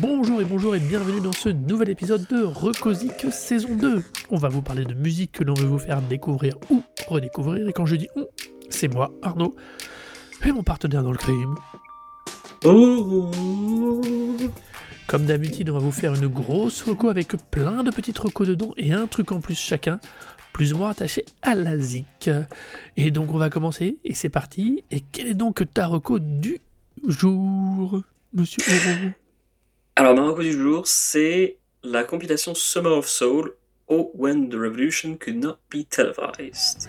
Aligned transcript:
Bonjour 0.00 0.40
et 0.40 0.44
bonjour 0.44 0.74
et 0.74 0.80
bienvenue 0.80 1.20
dans 1.20 1.32
ce 1.44 1.50
nouvel 1.50 1.90
épisode 1.90 2.26
de 2.28 2.42
Recosic 2.42 3.26
saison 3.30 3.76
2. 3.76 4.02
On 4.30 4.38
va 4.38 4.48
vous 4.48 4.62
parler 4.62 4.86
de 4.86 4.94
musique 4.94 5.32
que 5.32 5.44
l'on 5.44 5.52
veut 5.52 5.66
vous 5.66 5.78
faire 5.78 6.00
découvrir 6.00 6.56
ou 6.70 6.82
redécouvrir. 7.06 7.68
Et 7.68 7.74
quand 7.74 7.84
je 7.84 7.96
dis 7.96 8.08
on, 8.16 8.26
c'est 8.70 8.88
moi, 8.88 9.12
Arnaud, 9.20 9.54
et 10.42 10.52
mon 10.52 10.62
partenaire 10.62 11.02
dans 11.02 11.12
le 11.12 11.18
crime. 11.18 11.54
Comme 15.06 15.26
d'habitude, 15.26 15.68
on 15.68 15.74
va 15.74 15.80
vous 15.80 15.92
faire 15.92 16.14
une 16.14 16.28
grosse 16.28 16.80
reco 16.80 17.10
avec 17.10 17.36
plein 17.50 17.84
de 17.84 17.90
petites 17.90 18.18
recos 18.18 18.48
dedans 18.48 18.72
et 18.78 18.94
un 18.94 19.06
truc 19.06 19.30
en 19.30 19.42
plus 19.42 19.54
chacun, 19.54 20.00
plus 20.54 20.72
ou 20.72 20.78
moins 20.78 20.88
attaché 20.88 21.26
à 21.42 21.54
la 21.54 21.76
zik. 21.78 22.30
Et 22.96 23.10
donc 23.10 23.34
on 23.34 23.38
va 23.38 23.50
commencer, 23.50 23.98
et 24.02 24.14
c'est 24.14 24.30
parti. 24.30 24.82
Et 24.90 25.00
quel 25.00 25.26
est 25.26 25.34
donc 25.34 25.62
ta 25.74 25.88
reco 25.88 26.18
du 26.20 26.62
jour, 27.06 28.00
monsieur 28.32 28.64
Alors, 29.96 30.16
ma 30.16 30.22
reco 30.22 30.42
du 30.42 30.50
jour, 30.50 30.88
c'est 30.88 31.58
la 31.84 32.02
compilation 32.02 32.52
Summer 32.52 32.90
of 32.90 33.06
Soul, 33.06 33.54
Oh 33.86 34.10
When 34.14 34.48
the 34.48 34.54
Revolution 34.54 35.16
Could 35.16 35.36
Not 35.36 35.58
Be 35.70 35.84
Televised. 35.88 36.88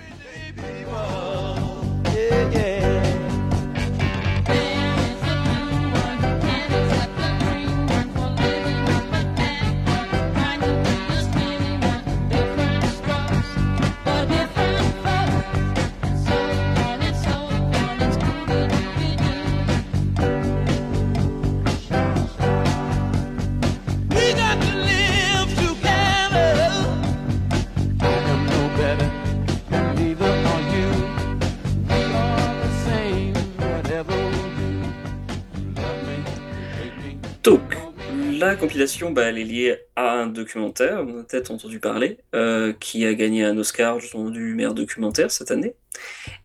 La 38.35 38.55
compilation, 38.55 39.11
bah, 39.11 39.23
elle 39.23 39.37
est 39.37 39.43
liée 39.43 39.77
à 39.95 40.13
un 40.13 40.27
documentaire, 40.27 41.03
on 41.07 41.19
a 41.19 41.23
peut-être 41.23 41.51
entendu 41.51 41.79
parler, 41.79 42.17
euh, 42.35 42.73
qui 42.73 43.05
a 43.05 43.13
gagné 43.13 43.43
un 43.43 43.57
Oscar 43.57 43.99
justement 43.99 44.29
du 44.29 44.53
meilleur 44.53 44.73
documentaire 44.73 45.31
cette 45.31 45.51
année. 45.51 45.75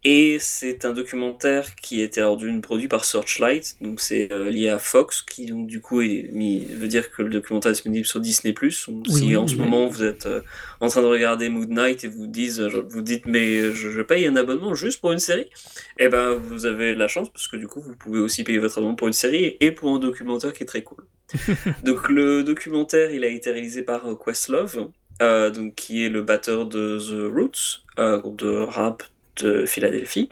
Et 0.05 0.39
c'est 0.41 0.85
un 0.85 0.93
documentaire 0.93 1.75
qui 1.75 2.01
a 2.01 2.05
été 2.05 2.21
alors 2.21 2.37
d'une 2.37 2.61
produit 2.61 2.87
par 2.89 3.05
Searchlight, 3.05 3.77
donc 3.81 4.01
c'est 4.01 4.33
euh, 4.33 4.51
lié 4.51 4.69
à 4.69 4.79
Fox, 4.79 5.23
qui 5.23 5.47
donc 5.47 5.67
du 5.67 5.81
coup 5.81 6.01
est 6.03 6.29
mis, 6.33 6.65
veut 6.65 6.87
dire 6.89 7.11
que 7.11 7.23
le 7.23 7.31
documentaire 7.31 7.71
est 7.71 7.75
disponible 7.75 8.07
sur 8.07 8.21
Disney+. 8.21 8.53
Donc, 8.53 9.07
Oui, 9.09 9.13
si 9.13 9.27
oui, 9.27 9.37
en 9.37 9.49
ce 9.49 9.57
moment 9.57 9.87
vous 9.89 10.05
êtes 10.05 10.27
euh, 10.27 10.43
en 10.81 10.89
train 10.89 11.03
de 11.03 11.07
regarder 11.07 11.49
Moon 11.49 11.67
Knight 11.67 12.05
et 12.05 12.09
vous 12.09 12.27
dites, 12.29 12.61
vous 12.61 13.03
dites 13.03 13.27
mais 13.27 13.73
je, 13.73 13.91
je 13.91 14.03
paye 14.03 14.27
un 14.27 14.37
abonnement 14.37 14.75
juste 14.75 15.01
pour 15.01 15.13
une 15.13 15.19
série, 15.19 15.51
eh 15.99 16.09
ben 16.09 16.35
vous 16.35 16.67
avez 16.67 16.95
la 16.95 17.09
chance 17.09 17.29
parce 17.31 17.49
que 17.49 17.57
du 17.57 17.67
coup 17.67 17.81
vous 17.81 17.97
pouvez 17.97 18.21
aussi 18.21 18.45
payer 18.45 18.59
votre 18.59 18.79
abonnement 18.79 18.95
pour 18.97 19.09
une 19.09 19.13
série 19.13 19.57
et 19.61 19.73
pour 19.73 19.95
un 19.95 19.99
documentaire 19.99 20.53
qui 20.53 20.63
est 20.63 20.67
très 20.67 20.83
cool. 20.83 21.05
donc 21.85 22.09
le 22.09 22.43
documentaire 22.43 23.11
il 23.11 23.25
a 23.25 23.29
été 23.29 23.51
réalisé 23.51 23.83
par 23.83 24.07
euh, 24.07 24.15
Questlove, 24.15 24.91
euh, 25.23 25.51
donc 25.51 25.75
qui 25.75 26.05
est 26.05 26.09
le 26.09 26.23
batteur 26.23 26.65
de 26.67 26.99
The 26.99 27.33
Roots, 27.33 27.83
euh, 27.99 28.19
groupe 28.19 28.37
de 28.37 28.57
rap 28.57 29.03
de 29.37 29.67
Philadelphie, 29.67 30.31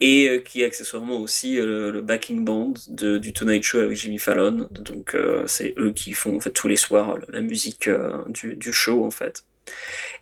et 0.00 0.28
euh, 0.28 0.38
qui 0.38 0.62
est 0.62 0.64
accessoirement 0.64 1.18
aussi 1.18 1.56
le 1.56 2.00
backing 2.02 2.44
band 2.44 2.74
du 2.88 3.32
Tonight 3.32 3.64
Show 3.64 3.78
avec 3.78 3.96
Jimmy 3.96 4.18
Fallon. 4.18 4.68
Donc 4.70 5.16
c'est 5.46 5.74
eux 5.78 5.92
qui 5.92 6.12
font 6.12 6.38
tous 6.38 6.68
les 6.68 6.76
soirs 6.76 7.18
la 7.28 7.40
musique 7.40 7.90
du, 8.28 8.72
show 8.72 9.04
en 9.04 9.10
fait. 9.10 9.44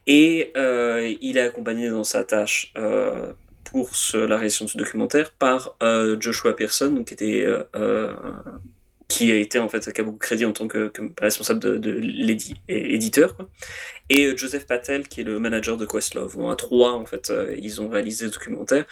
Et 0.07 0.53
il 1.21 1.37
est 1.37 1.41
accompagné 1.41 1.91
dans 1.91 2.05
sa 2.05 2.25
tâche 2.25 2.73
pour 3.65 3.91
la 4.15 4.37
réalisation 4.37 4.65
de 4.65 4.71
ce 4.71 4.79
documentaire 4.79 5.33
par 5.33 5.77
Joshua 6.19 6.55
Pearson, 6.55 7.05
qui 7.05 7.15
était 7.15 7.47
qui 9.09 9.31
a 9.31 9.37
été 9.37 9.59
en 9.59 9.69
fait 9.69 9.93
qui 9.93 10.00
a 10.00 10.05
beaucoup 10.05 10.19
de 10.19 10.22
crédit 10.22 10.44
en 10.44 10.53
tant 10.53 10.67
que, 10.67 10.93
responsable 11.21 11.61
de, 11.61 11.77
de 11.78 11.91
l'édi- 11.93 12.56
et- 12.69 12.99
et 14.09 14.27
euh, 14.27 14.37
Joseph 14.37 14.67
Patel 14.67 15.06
qui 15.09 15.21
est 15.21 15.25
le 15.25 15.39
manager 15.39 15.77
de 15.77 15.87
Questlove. 15.87 16.37
Bon, 16.37 16.50
à 16.50 16.56
trois 16.56 16.93
en 16.93 17.06
fait 17.06 17.31
euh, 17.31 17.55
ils 17.59 17.81
ont 17.81 17.89
réalisé 17.89 18.25
le 18.27 18.31
documentaire. 18.33 18.84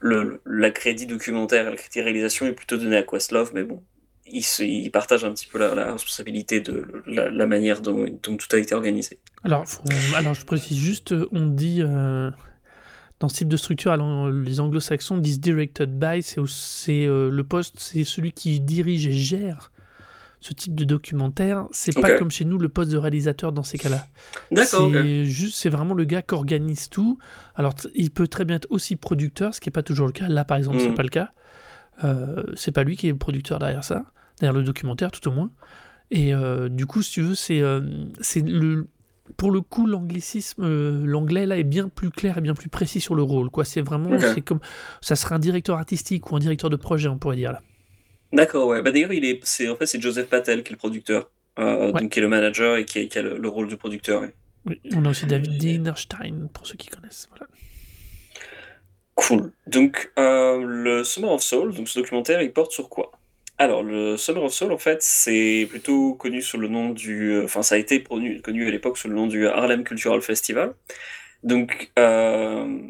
Le, 0.00 0.40
la 0.44 0.70
crédit 0.70 1.06
documentaire 1.06 1.70
la 1.70 1.76
crédit 1.76 2.00
réalisation 2.02 2.46
est 2.46 2.52
plutôt 2.52 2.76
donné 2.76 2.96
à 2.96 3.02
Questlove 3.02 3.52
mais 3.54 3.64
bon 3.64 3.82
ils, 4.26 4.90
partagent 4.90 5.24
un 5.24 5.32
petit 5.32 5.46
peu 5.46 5.58
la, 5.58 5.92
responsabilité 5.92 6.60
de 6.60 6.86
la, 7.06 7.46
manière 7.46 7.80
dont, 7.80 8.06
tout 8.22 8.38
a 8.52 8.56
été 8.56 8.74
organisé. 8.74 9.18
Alors, 9.44 9.64
alors, 10.14 10.34
je 10.34 10.46
précise 10.46 10.78
juste, 10.78 11.12
euh, 11.12 11.28
on 11.32 11.46
dit 11.46 11.82
dans 13.22 13.28
ce 13.28 13.36
type 13.36 13.48
de 13.48 13.56
structure, 13.56 13.92
alors, 13.92 14.28
les 14.28 14.58
anglo-saxons 14.58 15.16
disent 15.16 15.38
directed 15.38 15.96
by, 15.96 16.22
c'est 16.22 17.06
euh, 17.06 17.30
le 17.30 17.44
poste, 17.44 17.76
c'est 17.78 18.02
celui 18.02 18.32
qui 18.32 18.58
dirige 18.60 19.06
et 19.06 19.12
gère 19.12 19.70
ce 20.40 20.52
type 20.52 20.74
de 20.74 20.82
documentaire. 20.84 21.66
C'est 21.70 21.92
pas 21.92 22.10
Ok. 22.10 22.18
comme 22.18 22.30
chez 22.32 22.44
nous 22.44 22.58
le 22.58 22.68
poste 22.68 22.90
de 22.90 22.96
réalisateur 22.98 23.52
dans 23.52 23.62
ces 23.62 23.78
cas-là. 23.78 24.04
d'accord. 24.50 24.90
C'est 24.92 25.24
juste, 25.24 25.54
c'est 25.56 25.68
vraiment 25.68 25.94
le 25.94 26.02
gars 26.04 26.20
qui 26.20 26.34
organise 26.34 26.88
tout. 26.88 27.16
Alors, 27.54 27.74
il 27.94 28.10
peut 28.10 28.26
très 28.26 28.44
bien 28.44 28.56
être 28.56 28.66
aussi 28.70 28.96
producteur, 28.96 29.54
ce 29.54 29.60
qui 29.60 29.68
n'est 29.68 29.72
pas 29.72 29.84
toujours 29.84 30.08
le 30.08 30.12
cas. 30.12 30.26
Là, 30.28 30.44
par 30.44 30.56
exemple, 30.56 30.80
c'est 30.80 30.88
Mhm. 30.88 30.94
pas 30.96 31.04
le 31.04 31.08
cas. 31.10 31.30
Euh, 32.02 32.42
c'est 32.56 32.72
pas 32.72 32.82
lui 32.82 32.96
qui 32.96 33.06
est 33.06 33.12
le 33.12 33.18
producteur 33.18 33.60
derrière 33.60 33.84
ça, 33.84 34.04
derrière 34.40 34.58
le 34.58 34.64
documentaire, 34.64 35.12
tout 35.12 35.28
au 35.28 35.32
moins. 35.32 35.52
Et 36.10 36.34
euh, 36.34 36.68
du 36.68 36.86
coup, 36.86 37.02
si 37.02 37.12
tu 37.12 37.22
veux, 37.22 37.36
c'est 37.36 37.60
euh, 37.62 37.80
c'est 38.20 38.40
le 38.44 38.88
pour 39.36 39.50
le 39.50 39.60
coup 39.60 39.86
l'anglicisme, 39.86 40.62
euh, 40.64 41.02
l'anglais 41.06 41.46
là 41.46 41.56
est 41.56 41.64
bien 41.64 41.88
plus 41.88 42.10
clair 42.10 42.38
et 42.38 42.40
bien 42.40 42.54
plus 42.54 42.68
précis 42.68 43.00
sur 43.00 43.14
le 43.14 43.22
rôle. 43.22 43.50
Quoi, 43.50 43.64
c'est 43.64 43.80
vraiment, 43.82 44.18
c'est 44.18 44.40
comme, 44.42 44.60
ça 45.00 45.16
serait 45.16 45.34
un 45.34 45.38
directeur 45.38 45.78
artistique 45.78 46.30
ou 46.30 46.36
un 46.36 46.40
directeur 46.40 46.70
de 46.70 46.76
projet, 46.76 47.08
on 47.08 47.18
pourrait 47.18 47.36
dire 47.36 47.52
là. 47.52 47.60
D'accord, 48.32 48.66
ouais. 48.68 48.82
Bah, 48.82 48.90
d'ailleurs, 48.90 49.12
il 49.12 49.24
est, 49.24 49.40
c'est, 49.44 49.68
en 49.68 49.76
fait, 49.76 49.86
c'est 49.86 50.00
Joseph 50.00 50.28
Patel 50.28 50.62
qui 50.62 50.70
est 50.70 50.72
le 50.72 50.78
producteur, 50.78 51.30
euh, 51.58 51.92
Ouais. 51.92 52.00
donc 52.00 52.10
qui 52.10 52.18
est 52.18 52.22
le 52.22 52.28
manager 52.28 52.76
et 52.76 52.84
qui, 52.84 53.08
qui 53.08 53.18
a 53.18 53.22
le, 53.22 53.36
le 53.38 53.48
rôle 53.48 53.68
de 53.68 53.76
producteur. 53.76 54.22
ouais. 54.22 54.34
Oui, 54.66 54.80
On 54.94 55.04
a 55.04 55.10
aussi 55.10 55.26
David 55.26 55.58
Dinerstein 55.58 56.48
pour 56.52 56.66
ceux 56.66 56.76
qui 56.76 56.88
connaissent. 56.88 57.28
Voilà. 57.30 57.46
Cool. 59.14 59.52
Donc, 59.66 60.12
euh, 60.18 60.62
le 60.64 61.04
Summer 61.04 61.30
of 61.32 61.42
Soul, 61.42 61.74
donc 61.74 61.88
ce 61.88 61.98
documentaire, 61.98 62.40
il 62.42 62.52
porte 62.52 62.72
sur 62.72 62.88
quoi? 62.88 63.12
Alors, 63.62 63.84
le 63.84 64.16
Summer 64.16 64.42
of 64.42 64.52
Soul, 64.52 64.72
en 64.72 64.78
fait, 64.78 65.04
c'est 65.04 65.68
plutôt 65.70 66.14
connu 66.14 66.42
sous 66.42 66.58
le 66.58 66.66
nom 66.66 66.90
du, 66.90 67.30
euh, 67.30 67.44
enfin, 67.44 67.62
ça 67.62 67.76
a 67.76 67.78
été 67.78 68.02
connu, 68.02 68.66
à 68.66 68.70
l'époque 68.72 68.98
sous 68.98 69.06
le 69.06 69.14
nom 69.14 69.28
du 69.28 69.46
Harlem 69.46 69.84
Cultural 69.84 70.20
Festival. 70.20 70.74
Donc, 71.44 71.92
euh, 71.96 72.80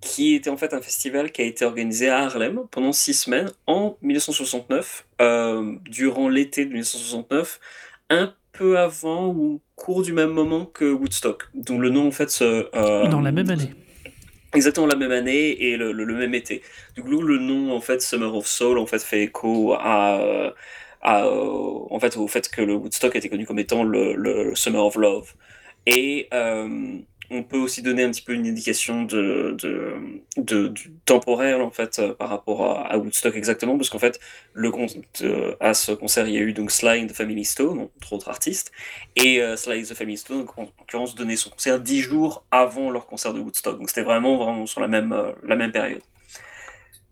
qui 0.00 0.34
était 0.34 0.48
en 0.48 0.56
fait 0.56 0.72
un 0.72 0.80
festival 0.80 1.30
qui 1.30 1.42
a 1.42 1.44
été 1.44 1.66
organisé 1.66 2.08
à 2.08 2.20
Harlem 2.20 2.62
pendant 2.70 2.92
six 2.92 3.12
semaines 3.12 3.50
en 3.66 3.98
1969, 4.00 5.06
euh, 5.20 5.74
durant 5.84 6.30
l'été 6.30 6.64
de 6.64 6.70
1969, 6.70 7.60
un 8.08 8.32
peu 8.52 8.78
avant 8.78 9.28
ou 9.28 9.60
cours 9.76 10.00
du 10.00 10.14
même 10.14 10.30
moment 10.30 10.64
que 10.64 10.90
Woodstock, 10.90 11.50
dont 11.52 11.78
le 11.78 11.90
nom 11.90 12.08
en 12.08 12.12
fait 12.12 12.30
se, 12.30 12.70
Dans 13.10 13.20
la 13.20 13.32
même 13.32 13.50
année. 13.50 13.74
Exactement 14.54 14.86
la 14.86 14.96
même 14.96 15.12
année 15.12 15.62
et 15.62 15.76
le, 15.76 15.92
même 16.06 16.34
été. 16.34 16.62
Du 16.94 17.02
coup, 17.02 17.20
le 17.20 17.38
nom 17.38 17.74
en 17.74 17.80
fait 17.80 18.00
Summer 18.00 18.34
of 18.34 18.46
Soul 18.46 18.78
en 18.78 18.86
fait 18.86 19.02
fait 19.02 19.24
écho 19.24 19.74
à, 19.74 20.18
euh, 20.20 20.50
en 21.04 21.98
fait 22.00 22.16
au 22.16 22.28
fait 22.28 22.48
que 22.48 22.62
le 22.62 22.74
Woodstock 22.74 23.14
était 23.14 23.28
connu 23.28 23.46
comme 23.46 23.58
étant 23.58 23.84
le, 23.84 24.14
le 24.14 24.54
Summer 24.54 24.84
of 24.84 24.96
Love. 24.96 25.34
Et 25.86 26.28
euh, 26.32 26.98
on 27.30 27.42
peut 27.42 27.58
aussi 27.58 27.82
donner 27.82 28.04
un 28.04 28.10
petit 28.10 28.22
peu 28.22 28.32
une 28.32 28.46
indication 28.46 29.04
de, 29.04 29.56
de, 29.58 29.94
en 31.60 31.70
fait 31.70 31.98
euh, 31.98 32.14
par 32.14 32.28
rapport 32.28 32.64
à, 32.64 32.96
Woodstock 32.96 33.36
exactement 33.36 33.76
parce 33.76 33.90
qu'en 33.90 33.98
fait 33.98 34.18
le 34.54 34.72
euh, 35.22 35.54
à 35.60 35.74
ce 35.74 35.92
concert 35.92 36.26
il 36.26 36.34
y 36.34 36.38
a 36.38 36.40
eu 36.40 36.52
donc 36.52 36.70
Sly 36.70 37.02
and 37.02 37.06
the 37.08 37.12
Family 37.12 37.44
Stone 37.44 37.88
entre 37.96 38.12
autres 38.14 38.28
artistes 38.28 38.72
et 39.16 39.42
euh, 39.42 39.56
Sly 39.56 39.80
and 39.80 39.84
the 39.84 39.94
Family 39.94 40.16
Stone 40.16 40.46
en 40.56 40.62
l'occurrence 40.78 41.14
donnait 41.14 41.36
son 41.36 41.50
concert 41.50 41.80
dix 41.80 42.00
jours 42.00 42.44
avant 42.50 42.90
leur 42.90 43.06
concert 43.06 43.34
de 43.34 43.40
Woodstock. 43.40 43.78
Donc 43.78 43.88
c'était 43.88 44.02
vraiment 44.02 44.36
vraiment 44.36 44.66
sur 44.66 44.80
la 44.80 44.88
même 44.88 45.12
euh, 45.12 45.32
la 45.44 45.56
même 45.56 45.72
période 45.72 46.02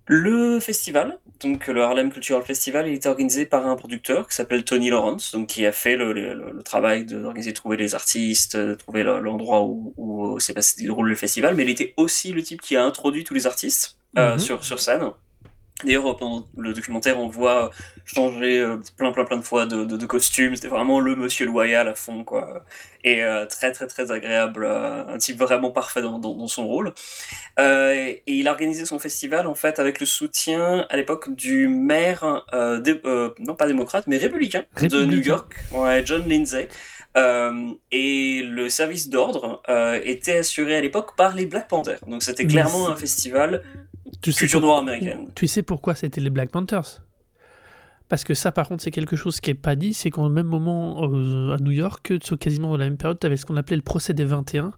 Le 0.09 0.61
festival, 0.61 1.19
donc 1.41 1.67
le 1.67 1.83
Harlem 1.83 2.13
Cultural 2.13 2.43
Festival, 2.45 2.87
il 2.87 2.95
était 2.95 3.09
organisé 3.09 3.45
par 3.45 3.67
un 3.67 3.75
producteur 3.75 4.29
qui 4.29 4.37
s'appelle 4.37 4.63
Tony 4.65 4.89
Lawrence, 4.89 5.33
donc 5.33 5.49
qui 5.49 5.67
a 5.67 5.73
fait 5.73 5.97
le, 5.97 6.13
le- 6.13 6.53
le 6.53 6.63
travail 6.63 7.05
de- 7.05 7.19
d'organiser, 7.21 7.51
de 7.51 7.57
trouver 7.57 7.77
les 7.77 7.97
artistes, 7.97 8.57
de 8.57 8.75
trouver 8.75 9.03
le- 9.03 9.19
l'endroit 9.19 9.63
où, 9.65 9.93
où 9.97 10.39
s'est 10.39 10.55
passé 10.55 10.81
déroule 10.81 11.09
le 11.09 11.17
festival, 11.17 11.57
mais 11.57 11.65
il 11.65 11.71
était 11.71 11.93
aussi 11.97 12.33
le 12.33 12.43
type 12.43 12.61
qui 12.63 12.77
a 12.77 12.85
introduit 12.85 13.25
tous 13.25 13.35
les 13.35 13.49
artistes 13.49 13.99
euh, 14.17 14.35
Mhm. 14.35 14.39
sur, 14.39 14.65
sur 14.65 14.79
scène. 14.79 15.11
D'ailleurs, 15.85 16.17
pendant 16.17 16.47
le 16.57 16.73
documentaire, 16.73 17.21
on 17.21 17.29
voit 17.29 17.71
changer 18.07 18.61
euh, 18.61 18.79
plein, 18.97 19.13
plein, 19.13 19.27
plein 19.27 19.37
de 19.37 19.43
fois 19.43 19.67
de, 19.67 19.85
de, 19.85 19.97
de 19.99 20.07
costumes. 20.07 20.57
C'était 20.57 20.69
vraiment 20.69 21.01
le 21.01 21.15
monsieur 21.15 21.45
loyal 21.45 21.87
à 21.87 21.95
fond, 21.95 22.25
quoi. 22.25 22.65
Et 23.05 23.23
euh, 23.23 23.45
très, 23.45 23.73
très, 23.73 23.87
très 23.87 24.11
agréable. 24.11 24.65
euh, 24.65 25.07
un 25.07 25.19
type 25.19 25.39
vraiment 25.39 25.71
parfait 25.71 26.01
dans, 26.01 26.19
dans, 26.19 26.35
dans 26.35 26.49
son 26.49 26.67
rôle. 26.67 26.95
Euh, 27.59 27.93
et 27.95 28.23
il 28.27 28.49
a 28.49 28.53
organisé 28.53 28.87
son 28.87 28.99
festival, 28.99 29.47
en 29.47 29.55
fait, 29.55 29.79
avec 29.79 30.01
le 30.01 30.07
soutien, 30.07 30.87
à 30.89 30.97
l'époque, 30.97 31.35
du 31.35 31.69
maire, 31.69 32.47
euh, 32.55 32.81
dé- 32.81 33.01
euh, 33.05 33.35
non 33.39 33.55
pas 33.55 33.67
démocrate, 33.67 34.07
mais 34.07 34.17
républicain, 34.17 34.65
de. 34.81 35.05
New 35.05 35.21
York, 35.21 35.55
ouais, 35.73 36.03
John 36.07 36.27
Lindsay. 36.27 36.69
Euh, 37.19 37.71
et 37.93 38.43
le 38.43 38.69
service 38.69 39.09
d'ordre 39.09 39.63
euh, 39.69 40.01
était 40.05 40.39
assuré 40.39 40.77
à 40.77 40.81
l'époque 40.81 41.17
par 41.17 41.35
les 41.35 41.47
Black 41.47 41.69
Panthers. 41.69 42.01
Donc 42.07 42.23
c'était 42.23 42.47
clairement 42.47 42.89
un 42.89 42.97
festival 42.97 43.63
Tu 44.23 44.33
sais, 44.33 44.41
culture 44.41 44.61
pour- 44.61 44.69
noire 44.69 44.79
américaine. 44.81 45.29
tu 45.35 45.47
sais 45.47 45.63
pourquoi 45.63 45.95
c'était 45.95 46.21
les 46.21 46.31
Black 46.31 46.51
Panthers? 46.51 47.03
Parce 48.09 48.23
que 48.23 48.35
ça, 48.35 48.53
par 48.53 48.69
contre, 48.69 48.85
c'est 48.85 48.93
quelque 48.93 49.17
chose 49.17 49.41
qui 49.41 49.51
est 49.51 49.55
pas 49.55 49.75
dit. 49.75 49.93
C'est 49.93 50.11
qu'au 50.11 50.29
même 50.29 50.47
moment, 50.47 51.03
euh, 51.13 51.55
à 51.55 51.59
New 51.59 51.73
York, 51.73 52.13
sur 52.23 52.39
quasiment 52.39 52.69
dans 52.71 52.77
la 52.77 52.85
même 52.85 52.97
période, 52.97 53.19
tu 53.19 53.27
avais 53.27 53.37
ce 53.37 53.45
qu'on 53.45 53.57
appelait 53.57 53.75
le 53.77 53.83
procès 53.83 54.15
des 54.15 54.25
21, 54.25 54.73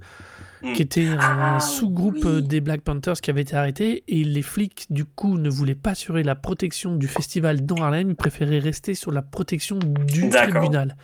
Mm. 0.63 0.73
qui 0.73 0.81
était 0.83 1.07
un 1.09 1.19
Ah, 1.21 1.61
sous-groupe 1.61 2.15
oui. 2.17 2.23
euh, 2.25 2.41
des 2.41 2.63
Black 2.63 2.81
Panthers 2.81 3.21
qui 3.21 3.29
avait 3.31 3.43
été 3.43 3.55
arrêté. 3.55 4.03
Et 4.09 4.25
les 4.25 4.41
flics, 4.43 4.87
du 4.89 5.05
coup, 5.05 5.37
ne 5.37 5.51
voulaient 5.51 5.75
pas 5.75 5.91
assurer 5.91 6.23
la 6.23 6.37
protection 6.37 6.97
du 6.97 7.07
festival 7.07 7.67
dans 7.67 7.77
Harlem. 7.77 8.09
Ils 8.11 8.17
préféraient 8.17 8.59
rester 8.61 8.95
sur 8.95 9.13
la 9.13 9.21
protection 9.21 9.79
du 9.79 10.31
tribunal. 10.31 10.97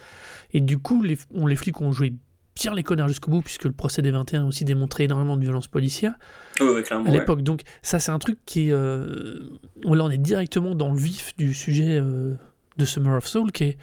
Et 0.54 0.60
du 0.60 0.78
coup, 0.78 1.02
les, 1.02 1.18
on, 1.34 1.46
les 1.46 1.56
flics 1.56 1.80
ont 1.82 1.92
joué 1.92 2.14
bien 2.56 2.74
les 2.74 2.82
connards 2.82 3.08
jusqu'au 3.08 3.30
bout, 3.30 3.42
puisque 3.42 3.64
le 3.64 3.72
procès 3.72 4.00
des 4.02 4.10
21 4.10 4.44
a 4.44 4.46
aussi 4.46 4.64
démontré 4.64 5.04
énormément 5.04 5.36
de 5.36 5.42
violence 5.42 5.66
policière 5.68 6.14
Oui, 6.60 6.66
oui, 6.74 6.82
clairement. 6.82 7.06
à 7.06 7.10
ouais. 7.12 7.18
l'époque. 7.18 7.42
Donc 7.42 7.62
ça, 7.82 7.98
c'est 7.98 8.12
un 8.12 8.18
truc 8.18 8.38
qui 8.46 8.68
est... 8.68 8.72
euh, 8.72 9.40
on- 9.84 9.94
là, 9.94 10.04
on 10.04 10.10
est 10.10 10.18
directement 10.18 10.74
dans 10.74 10.92
le 10.92 10.98
vif 10.98 11.34
du 11.36 11.52
sujet 11.54 11.98
euh, 12.00 12.34
de 12.76 12.84
Summer 12.84 13.16
of 13.16 13.26
Soul, 13.26 13.50
qui 13.52 13.64
est... 13.64 13.78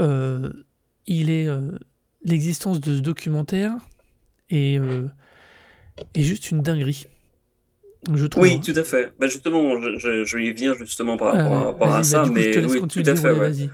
euh, 0.00 0.50
il 1.06 1.30
est... 1.30 1.46
euh, 1.48 1.70
L'existence 2.22 2.80
de 2.80 2.96
ce 2.96 3.00
documentaire 3.00 3.72
est, 4.50 4.78
est 6.14 6.22
juste 6.22 6.50
une 6.50 6.60
dinguerie. 6.60 7.06
Je 8.12 8.26
trouve. 8.26 8.42
Oui, 8.42 8.54
hein. 8.56 8.60
tout 8.62 8.78
à 8.78 8.84
fait. 8.84 9.12
Bah 9.18 9.26
justement, 9.26 9.80
je, 9.80 9.96
je, 9.98 10.24
je 10.24 10.36
vais 10.36 10.44
y 10.44 10.52
venir 10.52 10.74
justement 10.74 11.16
par 11.16 11.34
rapport, 11.34 11.68
à- 11.68 11.78
par 11.78 12.04
ça, 12.04 12.22
bah, 12.24 12.28
je 12.28 12.32
mais 12.32 12.66
oui, 12.66 12.86
tout 12.88 13.02
à 13.06 13.16
fait. 13.16 13.30
ouais. 13.32 13.70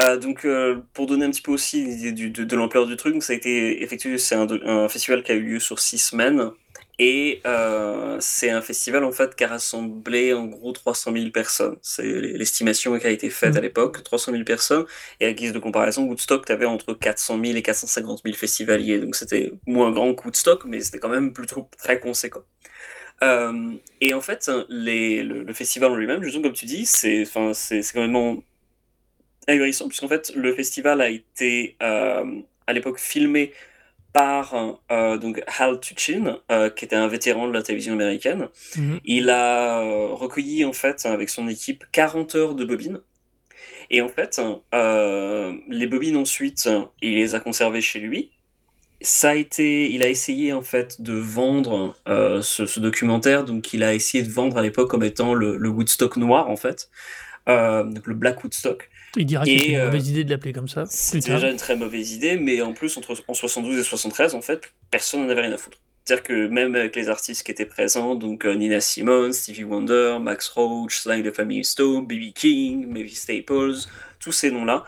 Euh, 0.00 0.16
donc, 0.16 0.44
euh, 0.44 0.80
pour 0.94 1.06
donner 1.06 1.26
un 1.26 1.30
petit 1.30 1.42
peu 1.42 1.52
aussi 1.52 1.84
l'idée 1.84 2.12
de, 2.30 2.44
de 2.44 2.56
l'ampleur 2.56 2.86
du 2.86 2.96
truc, 2.96 3.22
ça 3.22 3.32
a 3.34 3.36
été 3.36 3.82
effectué, 3.82 4.18
c'est 4.18 4.34
un, 4.34 4.46
un 4.66 4.88
festival 4.88 5.22
qui 5.22 5.32
a 5.32 5.34
eu 5.34 5.42
lieu 5.42 5.60
sur 5.60 5.78
six 5.78 5.98
semaines. 5.98 6.50
Et 6.98 7.40
euh, 7.46 8.16
c'est 8.20 8.50
un 8.50 8.60
festival 8.62 9.02
en 9.04 9.12
fait 9.12 9.34
qui 9.34 9.44
a 9.44 9.48
rassemblé 9.48 10.34
en 10.34 10.46
gros 10.46 10.72
300 10.72 11.10
000 11.12 11.30
personnes. 11.32 11.76
C'est 11.82 12.04
l'estimation 12.04 12.98
qui 12.98 13.06
a 13.06 13.10
été 13.10 13.30
faite 13.30 13.52
Mhm. 13.52 13.56
à 13.56 13.60
l'époque, 13.60 14.02
300 14.04 14.32
000 14.32 14.44
personnes. 14.44 14.84
Et 15.20 15.26
à 15.26 15.32
guise 15.32 15.52
de 15.52 15.58
comparaison, 15.58 16.04
Woodstock, 16.04 16.44
tu 16.46 16.52
avais 16.52 16.66
entre 16.66 16.94
400 16.94 17.38
000 17.42 17.56
et 17.56 17.62
450 17.62 18.22
000 18.24 18.36
festivaliers. 18.36 18.98
Donc 19.00 19.16
c'était 19.16 19.52
moins 19.66 19.90
grand 19.90 20.14
que 20.14 20.24
Woodstock, 20.24 20.64
mais 20.66 20.80
c'était 20.80 20.98
quand 20.98 21.08
même 21.08 21.32
plutôt 21.32 21.68
très 21.78 21.98
conséquent. 21.98 22.42
Euh, 23.22 23.72
et 24.00 24.14
en 24.14 24.20
fait, 24.20 24.50
les, 24.68 25.22
le, 25.22 25.44
le 25.44 25.52
festival 25.54 25.92
en 25.92 25.96
lui-même, 25.96 26.22
justement 26.22 26.44
comme 26.44 26.52
tu 26.54 26.66
dis, 26.66 26.86
c'est 26.86 27.22
enfin, 27.22 27.54
c'est 27.54 27.82
c'est 27.82 27.94
quand 27.94 28.06
même 28.06 28.42
ahurissant, 29.48 29.88
puisqu'en 29.88 30.08
fait, 30.08 30.32
le 30.34 30.54
festival 30.54 31.00
a 31.00 31.08
été 31.08 31.76
euh, 31.82 32.40
à 32.66 32.72
l'époque 32.72 32.98
filmé 32.98 33.52
par 34.12 34.78
euh, 34.90 35.16
donc 35.16 35.42
Hal 35.58 35.80
Tuchin, 35.80 36.38
euh, 36.50 36.68
qui 36.70 36.84
était 36.84 36.96
un 36.96 37.08
vétéran 37.08 37.48
de 37.48 37.52
la 37.52 37.62
télévision 37.62 37.94
américaine. 37.94 38.48
Mhm. 38.76 39.00
Il 39.04 39.30
a 39.30 39.80
euh, 39.80 40.08
recueilli 40.08 40.64
en 40.64 40.72
fait 40.72 41.06
avec 41.06 41.30
son 41.30 41.48
équipe 41.48 41.84
40 41.92 42.34
heures 42.34 42.54
de 42.54 42.64
bobines. 42.64 43.00
Et 43.90 44.00
en 44.00 44.08
fait, 44.08 44.40
les 44.72 45.86
bobines 45.86 46.16
ensuite, 46.16 46.66
il 47.02 47.14
les 47.14 47.34
a 47.34 47.40
conservées 47.40 47.82
chez 47.82 47.98
lui. 47.98 48.30
Ça 49.02 49.30
a 49.30 49.34
été, 49.34 49.90
il 49.92 50.02
a 50.02 50.08
essayé 50.08 50.54
en 50.54 50.62
fait 50.62 51.02
de 51.02 51.12
vendre 51.12 51.94
ce, 52.06 52.64
ce 52.64 52.80
documentaire, 52.80 53.44
donc 53.44 53.74
il 53.74 53.82
a 53.82 53.92
essayé 53.92 54.24
de 54.24 54.30
vendre 54.30 54.56
à 54.56 54.62
l'époque 54.62 54.88
comme 54.88 55.02
étant 55.02 55.34
le, 55.34 55.58
le 55.58 55.68
Woodstock 55.68 56.16
noir 56.16 56.48
en 56.48 56.56
fait, 56.56 56.88
donc 57.46 58.06
le 58.06 58.14
Black 58.14 58.42
Woodstock. 58.42 58.88
Il 59.16 59.26
dira 59.26 59.44
que 59.44 59.50
c'est 59.50 59.66
une 59.68 59.76
euh, 59.76 59.86
mauvaise 59.86 60.08
idée 60.08 60.24
de 60.24 60.30
l'appeler 60.30 60.52
comme 60.52 60.68
ça. 60.68 60.84
C'est 60.88 61.18
déjà 61.18 61.50
une 61.50 61.56
très 61.56 61.76
mauvaise 61.76 62.12
idée, 62.12 62.36
mais 62.36 62.62
en 62.62 62.72
plus, 62.72 62.96
entre, 62.96 63.14
en 63.28 63.34
72 63.34 63.78
et 63.78 63.82
73, 63.82 64.34
en 64.34 64.40
fait, 64.40 64.72
personne 64.90 65.22
n'en 65.22 65.28
avait 65.28 65.42
rien 65.42 65.52
à 65.52 65.58
foutre. 65.58 65.78
C'est-à-dire 66.04 66.24
que 66.24 66.48
même 66.48 66.74
avec 66.74 66.96
les 66.96 67.08
artistes 67.08 67.44
qui 67.44 67.52
étaient 67.52 67.66
présents, 67.66 68.14
donc 68.14 68.44
euh, 68.44 68.54
Nina 68.54 68.80
Simone, 68.80 69.32
Stevie 69.32 69.64
Wonder, 69.64 70.18
Max 70.20 70.48
Roach, 70.48 70.98
Sly 70.98 71.22
the 71.22 71.32
Family 71.32 71.64
Stone, 71.64 72.06
B.B. 72.06 72.32
King, 72.34 72.86
Mavis 72.86 73.16
Staples, 73.16 73.86
tous 74.18 74.32
ces 74.32 74.50
noms-là, 74.50 74.84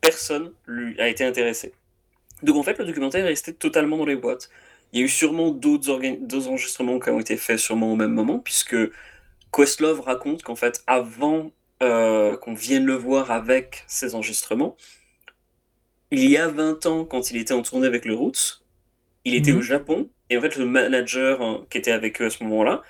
personne 0.00 0.52
lui 0.66 1.00
a 1.00 1.08
été 1.08 1.24
intéressé. 1.24 1.72
Donc 2.42 2.56
en 2.56 2.62
fait, 2.62 2.78
le 2.78 2.84
documentaire 2.84 3.24
est 3.24 3.28
resté 3.28 3.54
totalement 3.54 3.96
dans 3.96 4.04
les 4.04 4.16
boîtes. 4.16 4.50
Il 4.92 4.98
y 4.98 5.02
a 5.02 5.06
eu 5.06 5.08
sûrement 5.08 5.50
d'autres 5.50 5.90
enregistrements 6.48 6.98
qui 6.98 7.10
ont 7.10 7.20
été 7.20 7.36
faits 7.36 7.58
sûrement 7.58 7.92
au 7.92 7.96
même 7.96 8.12
moment, 8.12 8.38
puisque 8.38 8.76
Questlove 9.52 10.00
raconte 10.00 10.42
qu'en 10.42 10.56
fait, 10.56 10.82
avant 10.86 11.52
euh, 11.82 12.36
qu'on 12.36 12.54
vienne 12.54 12.84
le 12.86 12.94
voir 12.94 13.30
avec 13.30 13.84
ces 13.88 14.14
enregistrements, 14.14 14.76
il 16.10 16.28
y 16.28 16.36
a 16.36 16.48
20 16.48 16.86
ans, 16.86 17.04
quand 17.04 17.30
il 17.30 17.36
était 17.36 17.54
en 17.54 17.62
tournée 17.62 17.86
avec 17.86 18.04
le 18.04 18.14
Roots, 18.14 18.62
il 19.24 19.34
était 19.36 19.52
Mhm. 19.52 19.58
au 19.58 19.62
Japon, 19.62 20.10
et 20.30 20.38
en 20.38 20.42
fait, 20.42 20.56
le 20.56 20.66
manager 20.66 21.42
hein, 21.42 21.66
qui 21.70 21.78
était 21.78 21.92
avec 21.92 22.20
eux 22.22 22.26
à 22.26 22.30
ce 22.30 22.42
moment-là, 22.44 22.82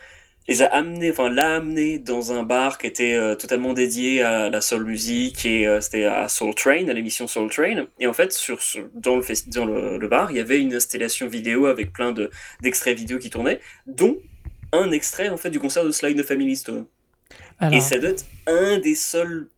les 0.48 0.62
a 0.62 0.66
amenés, 0.66 1.10
enfin, 1.12 1.30
l'a 1.30 1.56
amené 1.56 1.98
dans 2.00 2.32
un 2.32 2.42
bar 2.44 2.78
qui 2.78 2.86
était 2.88 3.14
euh, 3.14 3.36
totalement 3.36 3.74
dédié 3.74 4.22
à 4.22 4.50
la 4.50 4.60
soul 4.62 4.84
music, 4.86 5.46
et 5.46 5.66
euh, 5.68 5.80
c'était 5.80 6.04
à 6.04 6.28
Soul 6.28 6.54
Train, 6.54 6.88
à 6.88 6.94
l'émission 6.94 7.28
Soul 7.28 7.50
Train. 7.50 7.86
Et 8.00 8.06
en 8.08 8.14
fait, 8.14 8.32
sur 8.32 8.60
dans, 8.94 9.16
le, 9.16 9.22
festi- 9.22 9.50
dans 9.50 9.66
le, 9.66 9.98
le 9.98 10.08
bar, 10.08 10.30
il 10.32 10.38
y 10.38 10.40
avait 10.40 10.60
une 10.60 10.74
installation 10.74 11.28
vidéo 11.28 11.66
avec 11.66 11.92
plein 11.92 12.12
de- 12.12 12.30
d'extraits 12.62 12.96
vidéo 12.98 13.18
qui 13.18 13.30
tournaient, 13.30 13.60
dont 13.86 14.18
un 14.72 14.90
extrait 14.92 15.28
en 15.30 15.36
fait 15.38 15.50
du 15.50 15.60
concert 15.60 15.84
de 15.84 15.92
Slide 15.92 16.18
the 16.22 16.26
Family 16.26 16.56
Stone. 16.56 16.86
Et 17.72 17.80
ça 17.80 17.98
doit 17.98 18.10
être 18.10 18.24
un 18.46 18.78
des 18.78 18.94
seuls 18.94 19.48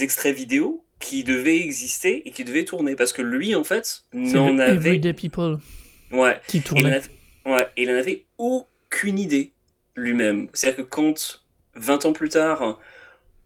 extraits 0.00 0.34
vidéo 0.36 0.84
qui 0.98 1.24
devait 1.24 1.56
exister 1.60 2.26
et 2.26 2.30
qui 2.30 2.44
devait 2.44 2.64
tourner. 2.64 2.94
Parce 2.96 3.12
que 3.12 3.22
lui, 3.22 3.54
en 3.54 3.64
fait, 3.64 4.04
n'en 4.12 4.58
avait. 4.58 4.74
Everyday 4.96 5.12
People 5.12 5.58
Ouais. 6.12 6.40
qui 6.48 6.58
Il 6.58 6.62
tournait. 6.62 6.94
avait... 6.96 7.06
Ouais, 7.46 7.66
et 7.76 7.82
il 7.84 7.90
en 7.90 7.94
avait 7.94 8.26
aucune 8.38 9.18
idée 9.18 9.52
lui-même. 9.96 10.48
C'est-à-dire 10.52 10.84
que 10.84 10.88
quand, 10.90 11.42
20 11.74 12.04
ans 12.06 12.12
plus 12.12 12.28
tard, 12.28 12.78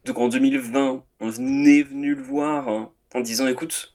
donc 0.04 0.18
en 0.18 0.28
2020, 0.28 1.02
on 1.20 1.30
est 1.64 1.82
venu 1.82 2.14
le 2.14 2.22
voir 2.22 2.68
en 3.14 3.20
disant 3.20 3.46
écoute, 3.46 3.94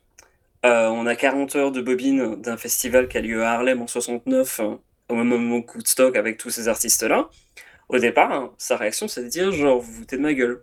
euh, 0.66 0.88
on 0.88 1.06
a 1.06 1.16
40 1.16 1.56
heures 1.56 1.72
de 1.72 1.82
bobine 1.82 2.36
d'un 2.42 2.58
festival 2.58 3.08
qui 3.08 3.18
a 3.18 3.22
lieu 3.22 3.44
à 3.44 3.52
Harlem 3.52 3.82
en 3.82 3.88
69, 3.88 4.60
hein, 4.62 4.80
au 5.10 5.16
même 5.16 5.28
moment 5.28 5.62
que 5.62 5.74
Woodstock 5.78 6.16
avec 6.16 6.38
tous 6.38 6.50
ces 6.50 6.68
artistes-là. 6.68 7.30
Au 7.90 7.98
départ, 7.98 8.32
hein, 8.32 8.54
sa 8.58 8.78
réaction, 8.78 9.08
c'est 9.08 9.24
de 9.24 9.28
dire 9.28 9.52
genre, 9.52 9.80
vous 9.80 9.92
vous 9.92 10.00
foutez 10.02 10.18
de 10.18 10.22
ma 10.22 10.34
gueule. 10.34 10.62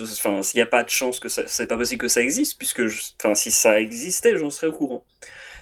Enfin, 0.00 0.42
s'il 0.42 0.58
n'y 0.58 0.62
a 0.62 0.66
pas 0.66 0.82
de 0.82 0.88
chance 0.88 1.20
que 1.20 1.28
ça, 1.28 1.46
c'est 1.46 1.68
pas 1.68 1.76
possible 1.76 2.00
que 2.00 2.08
ça 2.08 2.20
existe, 2.20 2.58
puisque, 2.58 2.82
si 3.34 3.50
ça 3.52 3.80
existait, 3.80 4.36
j'en 4.36 4.50
serais 4.50 4.68
au 4.68 4.72
courant. 4.72 5.04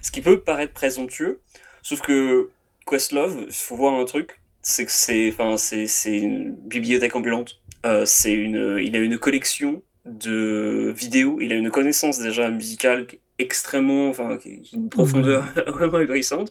Ce 0.00 0.10
qui 0.10 0.22
peut 0.22 0.40
paraître 0.40 0.72
présomptueux, 0.72 1.40
sauf 1.82 2.00
que 2.00 2.48
Questlove, 2.86 3.44
il 3.46 3.52
faut 3.52 3.76
voir 3.76 3.94
un 3.94 4.04
truc, 4.04 4.40
c'est 4.62 4.86
que 4.86 4.92
c'est, 4.92 5.28
enfin, 5.30 5.56
c'est, 5.56 5.86
c'est 5.86 6.16
une 6.16 6.54
bibliothèque 6.54 7.14
ambulante. 7.14 7.60
Euh, 7.84 8.04
c'est 8.06 8.32
une, 8.32 8.78
il 8.80 8.96
a 8.96 9.00
une 9.00 9.18
collection 9.18 9.82
de 10.04 10.92
vidéos, 10.96 11.40
il 11.40 11.52
a 11.52 11.56
une 11.56 11.70
connaissance 11.70 12.18
déjà 12.18 12.48
musicale 12.48 13.06
extrêmement, 13.38 14.08
enfin, 14.08 14.38
une 14.72 14.88
profondeur 14.88 15.44
vraiment 15.66 15.98
ahurissante. 15.98 16.50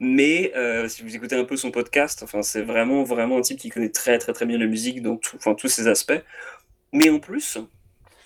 Mais 0.00 0.52
euh, 0.56 0.88
si 0.88 1.02
vous 1.02 1.14
écoutez 1.14 1.36
un 1.36 1.44
peu 1.44 1.56
son 1.56 1.70
podcast, 1.70 2.22
enfin, 2.22 2.42
c'est 2.42 2.62
vraiment, 2.62 3.04
vraiment 3.04 3.36
un 3.38 3.42
type 3.42 3.58
qui 3.58 3.68
connaît 3.68 3.90
très, 3.90 4.18
très, 4.18 4.32
très 4.32 4.46
bien 4.46 4.58
la 4.58 4.66
musique 4.66 5.02
dans 5.02 5.16
tous 5.18 5.68
ses 5.68 5.86
aspects. 5.88 6.22
Mais 6.92 7.10
en 7.10 7.18
plus, 7.18 7.58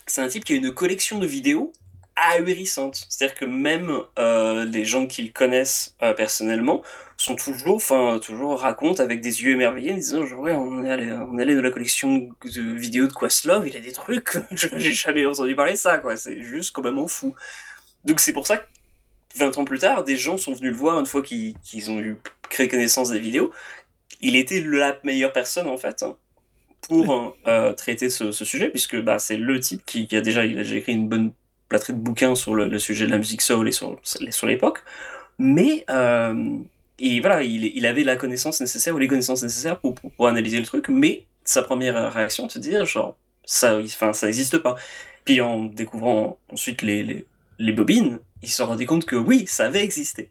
c'est 0.06 0.20
un 0.20 0.28
type 0.28 0.44
qui 0.44 0.52
a 0.52 0.56
une 0.56 0.72
collection 0.72 1.18
de 1.18 1.26
vidéos 1.26 1.72
ahurissante. 2.16 3.06
C'est-à-dire 3.08 3.36
que 3.36 3.44
même 3.44 3.98
euh, 4.18 4.64
les 4.64 4.84
gens 4.84 5.06
qu'il 5.06 5.32
connaissent 5.32 5.96
euh, 6.02 6.14
personnellement 6.14 6.82
sont 7.16 7.36
toujours, 7.36 7.76
enfin, 7.76 8.20
toujours 8.22 8.60
racontent 8.60 9.02
avec 9.02 9.20
des 9.20 9.42
yeux 9.42 9.52
émerveillés 9.52 9.92
en 9.92 9.96
disant 9.96 10.22
on 10.22 10.84
est 10.84 10.90
allé, 10.90 11.06
dans 11.54 11.62
la 11.62 11.70
collection 11.70 12.28
de 12.44 12.60
vidéos 12.60 13.06
de 13.06 13.12
Questlove, 13.12 13.66
il 13.68 13.76
a 13.76 13.80
des 13.80 13.92
trucs, 13.92 14.36
j'ai 14.52 14.92
jamais 14.92 15.26
entendu 15.26 15.54
parler 15.54 15.72
de 15.72 15.78
ça. 15.78 16.00
C'est 16.16 16.42
juste 16.42 16.72
complètement 16.72 17.08
fou. 17.08 17.34
Donc 18.04 18.20
c'est 18.20 18.32
pour 18.32 18.46
ça 18.46 18.58
que 18.58 18.64
20 19.36 19.58
ans 19.58 19.64
plus 19.64 19.78
tard, 19.78 20.04
des 20.04 20.16
gens 20.16 20.36
sont 20.36 20.52
venus 20.52 20.70
le 20.70 20.76
voir 20.76 20.98
une 21.00 21.06
fois 21.06 21.22
qu'ils 21.22 21.90
ont 21.90 21.98
eu 22.00 22.16
créé 22.50 22.68
connaissance 22.68 23.10
des 23.10 23.18
vidéos. 23.18 23.52
Il 24.20 24.36
était 24.36 24.60
la 24.60 24.98
meilleure 25.04 25.32
personne 25.32 25.66
en 25.66 25.76
fait 25.76 26.02
hein, 26.02 26.16
pour 26.82 27.36
euh, 27.46 27.72
traiter 27.72 28.10
ce, 28.10 28.32
ce 28.32 28.44
sujet, 28.44 28.68
puisque 28.70 29.00
bah, 29.00 29.18
c'est 29.18 29.36
le 29.36 29.60
type 29.60 29.84
qui, 29.84 30.06
qui 30.06 30.16
a 30.16 30.20
déjà, 30.20 30.44
il 30.46 30.58
a 30.58 30.62
déjà 30.62 30.76
écrit 30.76 30.92
une 30.92 31.08
bonne 31.08 31.32
plâtrée 31.68 31.92
de 31.92 31.98
bouquins 31.98 32.34
sur 32.34 32.54
le, 32.54 32.68
le 32.68 32.78
sujet 32.78 33.06
de 33.06 33.10
la 33.10 33.18
musique 33.18 33.42
soul 33.42 33.68
et 33.68 33.72
sur, 33.72 33.98
sur 34.02 34.46
l'époque. 34.46 34.82
Mais 35.38 35.84
euh, 35.90 36.58
et 36.98 37.20
voilà, 37.20 37.42
il, 37.42 37.64
il 37.64 37.86
avait 37.86 38.04
la 38.04 38.16
connaissance 38.16 38.60
nécessaire 38.60 38.94
ou 38.94 38.98
les 38.98 39.08
connaissances 39.08 39.42
nécessaires 39.42 39.80
pour, 39.80 39.94
pour, 39.94 40.12
pour 40.12 40.28
analyser 40.28 40.58
le 40.60 40.64
truc, 40.66 40.88
mais 40.88 41.26
sa 41.44 41.62
première 41.62 42.12
réaction, 42.12 42.48
c'est 42.48 42.60
de 42.60 42.64
dire 42.64 42.86
genre 42.86 43.16
ça, 43.44 43.78
enfin 43.78 44.12
ça 44.12 44.26
n'existe 44.26 44.58
pas. 44.58 44.76
Puis 45.24 45.40
en 45.40 45.64
découvrant 45.64 46.38
ensuite 46.52 46.82
les, 46.82 47.02
les, 47.02 47.26
les 47.58 47.72
bobines, 47.72 48.20
il 48.44 48.50
se 48.50 48.62
rendait 48.62 48.86
compte 48.86 49.04
que 49.04 49.16
oui, 49.16 49.44
ça 49.46 49.66
avait 49.66 49.82
existé. 49.82 50.28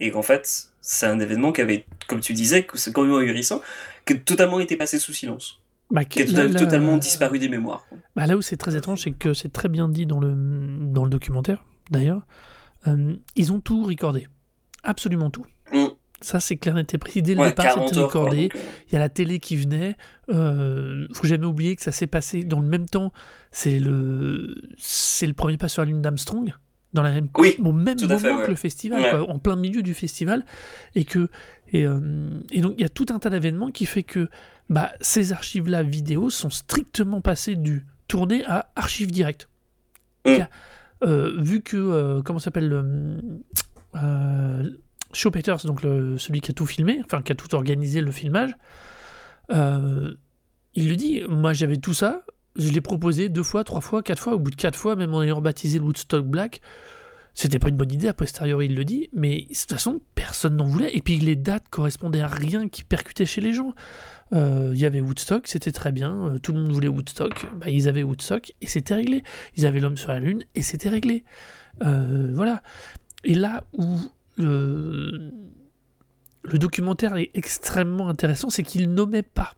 Et 0.00 0.10
qu'en 0.10 0.22
fait, 0.22 0.68
c'est 0.80 1.06
un 1.06 1.18
événement 1.20 1.52
qui 1.52 1.60
avait, 1.60 1.86
comme 2.08 2.20
tu 2.20 2.32
disais, 2.32 2.64
que 2.64 2.76
c'est 2.78 2.92
quand 2.92 3.04
même 3.04 3.14
ahurissant, 3.14 3.60
qui 4.04 4.14
a 4.14 4.16
totalement 4.16 4.58
été 4.60 4.76
passé 4.76 4.98
sous 4.98 5.12
silence, 5.12 5.60
Bah, 5.90 6.04
qui 6.04 6.22
a 6.22 6.24
là- 6.26 6.48
là- 6.48 6.58
totalement 6.58 6.96
disparu 6.96 7.38
des 7.38 7.48
mémoires. 7.48 7.86
Bah, 8.16 8.26
là 8.26 8.36
où 8.36 8.42
c'est 8.42 8.56
très 8.56 8.76
étrange, 8.76 9.02
c'est 9.02 9.12
que 9.12 9.32
c'est 9.32 9.52
très 9.52 9.68
bien 9.68 9.88
dit 9.88 10.06
dans 10.06 10.18
le, 10.20 10.34
dans 10.34 11.04
le 11.04 11.10
documentaire, 11.10 11.64
d'ailleurs. 11.90 12.22
Euh, 12.88 13.14
ils 13.36 13.52
ont 13.52 13.60
tout 13.60 13.84
recordé. 13.84 14.26
Absolument 14.82 15.30
tout. 15.30 15.46
Mm. 15.72 15.86
Ça, 16.20 16.38
c'est 16.40 16.56
clair, 16.56 16.76
et 16.78 16.84
précis. 16.98 17.20
Dès 17.22 17.34
le 17.34 17.40
Ouais, 17.40 17.48
départ, 17.48 17.66
40 17.66 17.88
c'était 17.88 18.00
heures. 18.00 18.10
quoi, 18.10 18.20
recordé. 18.22 18.48
euh, 18.54 18.58
Il 18.88 18.92
y 18.92 18.96
a 18.96 19.00
la 19.00 19.08
télé 19.08 19.38
qui 19.40 19.56
venait. 19.56 19.96
Euh, 20.30 21.06
faut 21.14 21.26
jamais 21.26 21.46
oublier 21.46 21.74
que 21.76 21.82
ça 21.82 21.90
s'est 21.92 22.06
passé 22.06 22.44
dans 22.44 22.60
le 22.60 22.66
même 22.68 22.88
temps. 22.88 23.12
C'est 23.52 23.78
le, 23.80 24.54
c'est 24.78 25.26
le 25.26 25.34
premier 25.34 25.56
pas 25.58 25.68
sur 25.68 25.82
la 25.82 25.86
lune 25.86 26.00
d'Armstrong. 26.00 26.54
Dans 26.92 27.02
la 27.02 27.10
même, 27.12 27.28
Oui, 27.38 27.56
au 27.58 27.72
même 27.72 27.98
moment 28.00 28.18
fait, 28.18 28.32
ouais. 28.34 28.44
que 28.44 28.50
le 28.50 28.56
festival, 28.56 29.00
Ouais. 29.00 29.10
quoi, 29.10 29.30
en 29.30 29.38
plein 29.38 29.56
milieu 29.56 29.82
du 29.82 29.94
festival. 29.94 30.44
Et, 30.94 31.04
que, 31.04 31.28
et, 31.72 31.86
euh, 31.86 32.28
et 32.50 32.60
donc, 32.60 32.74
il 32.76 32.82
y 32.82 32.84
a 32.84 32.88
tout 32.90 33.06
un 33.10 33.18
tas 33.18 33.30
d'événements 33.30 33.70
qui 33.70 33.86
fait 33.86 34.02
que 34.02 34.28
bah, 34.68 34.92
ces 35.00 35.32
archives-là 35.32 35.82
vidéo 35.82 36.28
sont 36.30 36.50
strictement 36.50 37.20
passées 37.22 37.56
du 37.56 37.86
tourné 38.08 38.44
à 38.46 38.70
archives 38.76 39.10
directes. 39.10 39.48
Mm. 40.26 40.30
Euh, 41.04 41.34
vu 41.40 41.62
que, 41.62 41.76
euh, 41.76 42.22
comment 42.22 42.38
s'appelle 42.38 42.68
le. 42.68 43.16
Shaw 45.14 45.30
Peters, 45.30 45.64
donc 45.66 45.82
le- 45.82 46.16
celui 46.18 46.40
qui 46.40 46.50
a 46.50 46.54
tout 46.54 46.64
filmé, 46.66 47.00
enfin 47.04 47.20
qui 47.22 47.32
a 47.32 47.34
tout 47.34 47.54
organisé 47.54 48.00
le 48.00 48.10
filmage, 48.10 48.54
il 49.50 50.88
le 50.88 50.96
dit, 50.96 51.22
moi 51.28 51.52
j'avais 51.52 51.76
tout 51.76 51.92
ça, 51.94 52.22
je 52.56 52.70
l'ai 52.70 52.80
proposé 52.80 53.28
deux 53.28 53.42
fois, 53.42 53.64
trois 53.64 53.80
fois, 53.80 54.02
quatre 54.02 54.20
fois, 54.20 54.34
au 54.34 54.38
bout 54.38 54.50
de 54.50 54.56
quatre 54.56 54.78
fois, 54.78 54.96
même 54.96 55.14
en 55.14 55.22
ayant 55.22 55.40
baptisé 55.40 55.78
Woodstock 55.78 56.26
Black, 56.26 56.60
c'était 57.34 57.58
pas 57.58 57.68
une 57.68 57.76
bonne 57.76 57.92
idée, 57.92 58.08
a 58.08 58.14
posteriori 58.14 58.66
il 58.66 58.74
le 58.74 58.84
dit, 58.84 59.08
mais 59.12 59.42
de 59.42 59.46
toute 59.54 59.70
façon 59.70 60.00
personne 60.14 60.56
n'en 60.56 60.66
voulait, 60.66 60.94
et 60.94 61.00
puis 61.00 61.18
les 61.18 61.36
dates 61.36 61.68
correspondaient 61.70 62.20
à 62.20 62.28
rien 62.28 62.68
qui 62.68 62.84
percutait 62.84 63.24
chez 63.24 63.40
les 63.40 63.54
gens. 63.54 63.74
Euh, 64.34 64.72
Il 64.74 64.80
y 64.80 64.84
avait 64.84 65.00
Woodstock, 65.00 65.46
c'était 65.46 65.72
très 65.72 65.92
bien, 65.92 66.26
euh, 66.26 66.38
tout 66.38 66.52
le 66.52 66.60
monde 66.60 66.72
voulait 66.72 66.88
Woodstock, 66.88 67.46
bah, 67.56 67.70
ils 67.70 67.88
avaient 67.88 68.02
Woodstock 68.02 68.52
et 68.60 68.66
c'était 68.66 68.94
réglé. 68.94 69.22
Ils 69.56 69.66
avaient 69.66 69.80
l'homme 69.80 69.96
sur 69.96 70.10
la 70.10 70.20
lune 70.20 70.44
et 70.54 70.62
c'était 70.62 70.88
réglé. 70.90 71.24
Euh, 71.82 72.30
voilà. 72.34 72.62
Et 73.24 73.34
là 73.34 73.64
où 73.72 73.98
le 74.38 75.30
documentaire 76.44 77.16
est 77.16 77.30
extrêmement 77.34 78.08
intéressant, 78.08 78.50
c'est 78.50 78.62
qu'il 78.62 78.92
nommait 78.92 79.22
pas 79.22 79.54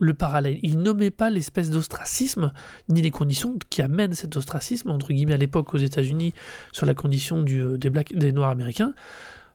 le 0.00 0.14
parallèle. 0.14 0.58
Il 0.62 0.78
nommait 0.78 1.10
pas 1.10 1.30
l'espèce 1.30 1.70
d'ostracisme, 1.70 2.52
ni 2.88 3.02
les 3.02 3.10
conditions 3.10 3.58
qui 3.70 3.82
amènent 3.82 4.14
cet 4.14 4.36
ostracisme, 4.36 4.90
entre 4.90 5.12
guillemets, 5.12 5.34
à 5.34 5.38
l'époque 5.38 5.74
aux 5.74 5.78
États-Unis, 5.78 6.34
sur 6.72 6.86
la 6.86 6.94
condition 6.94 7.44
euh, 7.48 7.78
des 7.78 8.32
Noirs 8.32 8.50
américains. 8.50 8.94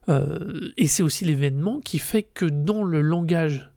Euh, 0.08 0.70
et 0.76 0.86
c'est 0.86 1.02
aussi 1.02 1.24
l'événement 1.24 1.80
qui 1.80 1.98
fait 1.98 2.22
que 2.22 2.46
dans 2.46 2.82
le 2.82 3.02
langage 3.02 3.70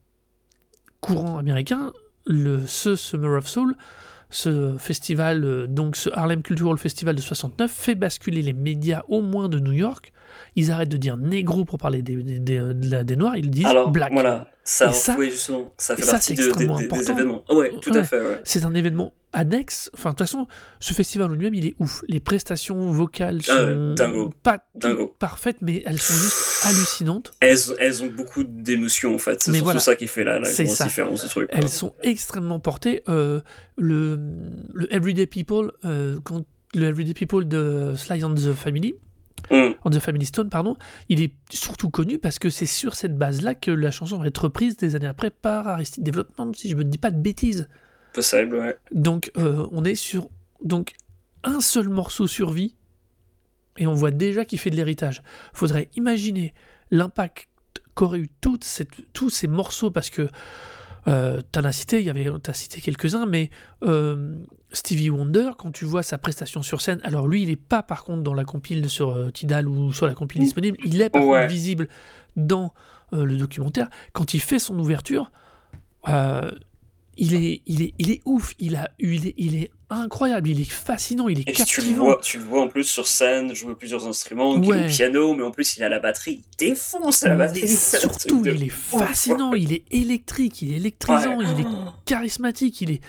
courant 1.01 1.37
américain, 1.37 1.91
le, 2.25 2.65
ce 2.67 2.95
Summer 2.95 3.37
of 3.37 3.47
Soul, 3.47 3.75
ce 4.29 4.77
festival, 4.77 5.43
euh, 5.43 5.67
donc 5.67 5.95
ce 5.95 6.09
Harlem 6.13 6.41
Cultural 6.41 6.77
Festival 6.77 7.15
de 7.15 7.21
69, 7.21 7.69
fait 7.69 7.95
basculer 7.95 8.41
les 8.41 8.53
médias 8.53 9.03
au 9.09 9.21
moins 9.21 9.49
de 9.49 9.59
New 9.59 9.73
York. 9.73 10.13
Ils 10.55 10.71
arrêtent 10.71 10.89
de 10.89 10.97
dire 10.97 11.17
négro 11.17 11.65
pour 11.65 11.77
parler 11.77 12.01
des, 12.01 12.15
des, 12.15 12.39
des, 12.39 12.59
de 13.03 13.15
noirs, 13.15 13.35
ils 13.37 13.49
disent 13.49 13.65
Alors, 13.65 13.91
black. 13.91 14.11
voilà, 14.13 14.47
ça, 14.63 14.89
Et 14.89 14.93
ça- 14.93 15.15
oui, 15.17 15.31
justement, 15.31 15.73
ça 15.77 15.95
fait 15.95 16.03
ça, 16.03 16.11
partie 16.13 16.33
de- 16.35 16.43
extrêmement 16.43 16.77
des 16.77 16.85
important. 16.85 17.13
événements. 17.13 17.43
Ah 17.49 17.55
Ouais, 17.55 17.71
tout 17.81 17.91
Ouais. 17.91 17.97
à 17.99 18.03
fait, 18.03 18.19
ouais. 18.21 18.41
C'est 18.43 18.63
un 18.65 18.73
événement 18.73 19.13
annexe. 19.33 19.89
Enfin, 19.93 20.09
de 20.09 20.15
toute 20.15 20.27
façon, 20.27 20.45
ce 20.81 20.93
festival 20.93 21.29
en 21.31 21.33
lui-même, 21.33 21.53
il 21.53 21.65
est 21.65 21.75
ouf. 21.79 22.03
Les 22.09 22.19
prestations 22.19 22.91
vocales 22.91 23.41
sont 23.41 23.53
Ah 23.57 23.63
ouais, 23.65 23.95
dingo. 23.95 24.33
pas 24.43 24.65
Dingo. 24.75 25.15
parfaites, 25.19 25.57
mais 25.61 25.81
elles 25.85 25.99
sont 26.01 26.13
juste 26.13 26.65
hallucinantes. 26.65 27.31
Elles, 27.39 27.57
elles 27.79 28.03
ont 28.03 28.07
beaucoup 28.07 28.43
d'émotions, 28.43 29.15
en 29.15 29.17
fait. 29.17 29.41
C'est 29.41 29.57
voilà. 29.59 29.79
ça 29.79 29.95
qui 29.95 30.07
fait 30.07 30.23
la, 30.25 30.39
la 30.39 30.45
C'est 30.45 30.65
grosse 30.65 30.77
ça. 30.77 30.83
différence 30.85 31.23
du 31.23 31.29
truc. 31.29 31.49
Elles 31.53 31.69
sont 31.69 31.93
extrêmement 32.03 32.59
portées. 32.59 33.03
Euh, 33.07 33.39
le, 33.77 34.19
le 34.73 34.93
Everyday 34.93 35.27
People, 35.27 35.71
euh, 35.85 36.19
quand, 36.23 36.45
le 36.75 36.85
Everyday 36.87 37.13
People 37.13 37.47
de 37.47 37.93
Sly 37.95 38.23
and 38.23 38.35
the 38.35 38.53
Family, 38.53 38.95
Hum, 39.51 39.75
on 39.83 39.89
the 39.89 39.99
Family 39.99 40.25
Stone, 40.25 40.49
pardon, 40.49 40.77
il 41.09 41.21
est 41.21 41.33
surtout 41.49 41.89
connu 41.89 42.17
parce 42.17 42.39
que 42.39 42.49
c'est 42.49 42.65
sur 42.65 42.95
cette 42.95 43.17
base-là 43.17 43.53
que 43.53 43.69
la 43.71 43.91
chanson 43.91 44.17
va 44.17 44.27
être 44.27 44.45
reprise 44.45 44.77
des 44.77 44.95
années 44.95 45.07
après 45.07 45.29
par 45.29 45.67
Aristide 45.67 46.03
Development, 46.03 46.53
si 46.55 46.69
je 46.69 46.75
me 46.75 46.83
dis 46.85 46.97
pas 46.97 47.11
de 47.11 47.19
bêtises. 47.19 47.67
possible, 48.13 48.55
ouais. 48.55 48.77
Donc 48.91 49.31
euh, 49.37 49.67
on 49.71 49.83
est 49.83 49.95
sur 49.95 50.29
donc 50.63 50.93
un 51.43 51.59
seul 51.59 51.89
morceau 51.89 52.27
survie 52.27 52.75
et 53.77 53.87
on 53.87 53.93
voit 53.93 54.11
déjà 54.11 54.45
qu'il 54.45 54.59
fait 54.59 54.69
de 54.69 54.75
l'héritage. 54.75 55.21
Faudrait 55.53 55.89
imaginer 55.95 56.53
l'impact 56.89 57.49
qu'aurait 57.93 58.19
eu 58.19 58.29
toute 58.41 58.63
cette, 58.63 59.11
tous 59.13 59.29
ces 59.29 59.47
morceaux 59.47 59.91
parce 59.91 60.09
que 60.09 60.29
euh, 61.07 61.41
t'en 61.51 61.63
as 61.63 61.71
cité, 61.71 61.99
il 61.99 62.05
y 62.05 62.09
avait, 62.09 62.27
t'as 62.43 62.53
cité 62.53 62.79
quelques-uns, 62.81 63.25
mais 63.25 63.49
euh, 63.83 64.35
Stevie 64.71 65.09
Wonder, 65.09 65.51
quand 65.57 65.71
tu 65.71 65.85
vois 65.85 66.03
sa 66.03 66.17
prestation 66.17 66.61
sur 66.61 66.81
scène, 66.81 66.99
alors 67.03 67.27
lui, 67.27 67.41
il 67.43 67.49
est 67.49 67.55
pas 67.55 67.83
par 67.83 68.03
contre 68.03 68.21
dans 68.23 68.33
la 68.33 68.45
compile 68.45 68.89
sur 68.89 69.09
euh, 69.09 69.31
Tidal 69.31 69.67
ou 69.67 69.91
sur 69.93 70.05
la 70.07 70.13
compile 70.13 70.41
disponible, 70.41 70.77
il 70.85 71.01
est 71.01 71.09
par 71.09 71.25
Ouais. 71.25 71.39
contre 71.41 71.51
visible 71.51 71.87
dans 72.35 72.73
euh, 73.13 73.25
le 73.25 73.35
documentaire. 73.37 73.89
Quand 74.13 74.33
il 74.33 74.39
fait 74.39 74.59
son 74.59 74.77
ouverture, 74.79 75.31
il 77.17 77.33
est, 77.35 77.61
il 77.65 77.81
est, 77.81 77.93
il 77.99 78.11
est 78.11 78.21
ouf, 78.25 78.53
il 78.59 78.75
a, 78.75 78.89
il 78.99 79.27
est, 79.27 79.33
il 79.37 79.55
est 79.55 79.71
incroyable, 79.97 80.49
il 80.49 80.61
est 80.61 80.69
fascinant, 80.69 81.27
il 81.27 81.39
est 81.39 81.41
Et 81.41 81.53
puis 81.53 81.63
tu 81.65 81.81
le, 81.81 81.85
captivant. 81.87 82.05
vois, 82.05 82.19
tu 82.23 82.37
le 82.37 82.43
vois 82.45 82.61
en 82.61 82.67
plus 82.67 82.83
sur 82.85 83.07
scène 83.07 83.53
jouer 83.53 83.75
plusieurs 83.75 84.07
instruments, 84.07 84.55
il 84.57 84.67
Ouais. 84.69 84.79
est 84.79 84.85
au 84.85 84.87
piano, 84.89 85.33
mais 85.35 85.43
en 85.43 85.51
plus 85.51 85.75
il 85.77 85.83
a 85.83 85.89
la 85.89 85.99
batterie, 85.99 86.41
il 86.43 86.57
défonce 86.57 87.23
la 87.23 87.35
batterie. 87.35 87.63
un 87.63 87.67
surtout, 87.99 88.43
il 88.45 88.63
est 88.63 88.69
fascinant, 88.69 89.53
il 89.53 89.73
est 89.73 89.83
électrique, 89.91 90.61
il 90.61 90.73
est 90.73 90.77
électrisant, 90.77 91.37
Ouais. 91.37 91.45
il 91.57 91.61
est 91.61 91.69
charismatique, 92.05 92.81
il 92.81 92.91
est, 92.91 93.01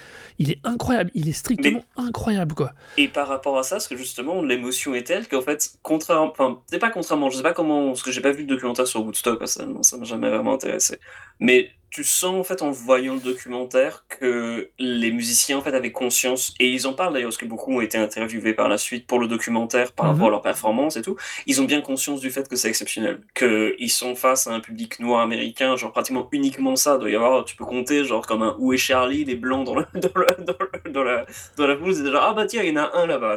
il 0.42 0.50
est 0.50 0.58
incroyable, 0.64 1.10
il 1.14 1.28
est 1.28 1.32
strictement 1.32 1.84
incroyable, 1.96 2.54
quoi. 2.54 2.72
Et 2.98 3.08
par 3.08 3.28
rapport 3.28 3.56
à 3.58 3.62
ça, 3.62 3.76
parce 3.76 3.88
que 3.88 3.96
justement, 3.96 4.42
l'émotion 4.42 4.94
est 4.94 5.04
telle 5.06 5.28
qu'en 5.28 5.40
fait, 5.42 5.72
contrairement, 5.82 6.30
enfin, 6.32 6.60
c'est 6.66 6.78
pas 6.78 6.90
contrairement, 6.90 7.30
je 7.30 7.36
sais 7.36 7.42
pas 7.42 7.52
comment, 7.54 7.88
parce 7.88 8.02
que 8.02 8.10
j'ai 8.10 8.20
pas 8.20 8.32
vu 8.32 8.44
de 8.44 8.48
documentaire 8.48 8.86
sur 8.86 9.02
Woodstock, 9.04 9.38
que 9.38 9.46
ça 9.46 9.64
m'a 9.66 10.04
jamais 10.04 10.28
vraiment 10.28 10.54
intéressé. 10.54 10.98
Mais 11.38 11.70
tu 11.90 12.04
sens 12.04 12.34
en 12.40 12.42
fait 12.42 12.62
en 12.62 12.70
voyant 12.70 13.12
le 13.16 13.20
documentaire 13.20 14.06
que 14.08 14.70
les 14.78 15.10
musiciens 15.12 15.58
en 15.58 15.60
fait 15.60 15.74
avaient 15.74 15.92
conscience, 15.92 16.54
et 16.58 16.70
ils 16.72 16.86
en 16.86 16.94
parlent 16.94 17.12
d'ailleurs, 17.12 17.28
parce 17.28 17.36
que 17.36 17.44
beaucoup 17.44 17.74
ont 17.74 17.82
été 17.82 17.98
interviewés 17.98 18.54
par 18.54 18.70
la 18.70 18.78
suite 18.78 19.06
pour 19.06 19.18
le 19.18 19.28
documentaire 19.28 19.92
par 19.92 20.06
Mhm. 20.06 20.12
rapport 20.12 20.28
à 20.28 20.30
leur 20.30 20.40
performance 20.42 20.96
et 20.96 21.02
tout. 21.02 21.16
Ils 21.46 21.60
ont 21.60 21.64
bien 21.64 21.82
conscience 21.82 22.20
du 22.22 22.30
fait 22.30 22.48
que 22.48 22.56
c'est 22.56 22.68
exceptionnel, 22.70 23.20
qu'ils 23.34 23.90
sont 23.90 24.14
face 24.14 24.46
à 24.46 24.52
un 24.54 24.60
public 24.60 25.00
noir 25.00 25.20
américain, 25.20 25.76
genre 25.76 25.92
pratiquement 25.92 26.28
uniquement 26.32 26.76
ça. 26.76 26.96
doit 26.96 27.10
y 27.10 27.14
avoir, 27.14 27.44
tu 27.44 27.56
peux 27.56 27.66
compter, 27.66 28.04
genre 28.06 28.26
comme 28.26 28.42
un 28.42 28.56
Où 28.58 28.72
est 28.72 28.78
Charlie, 28.78 29.26
des 29.26 29.34
blancs 29.36 29.66
dans, 29.66 29.74
le, 29.74 29.84
dans, 29.94 30.10
le- 30.14 30.26
dans, 30.92 31.02
la 31.04 31.26
dans 31.56 31.66
la 31.66 31.76
c'est 31.92 32.10
genre 32.10 32.22
ah 32.28 32.34
bah 32.34 32.46
tiens, 32.46 32.62
il 32.62 32.72
y 32.74 32.78
en 32.78 32.82
a 32.82 32.90
un 32.98 33.06
là-bas. 33.06 33.36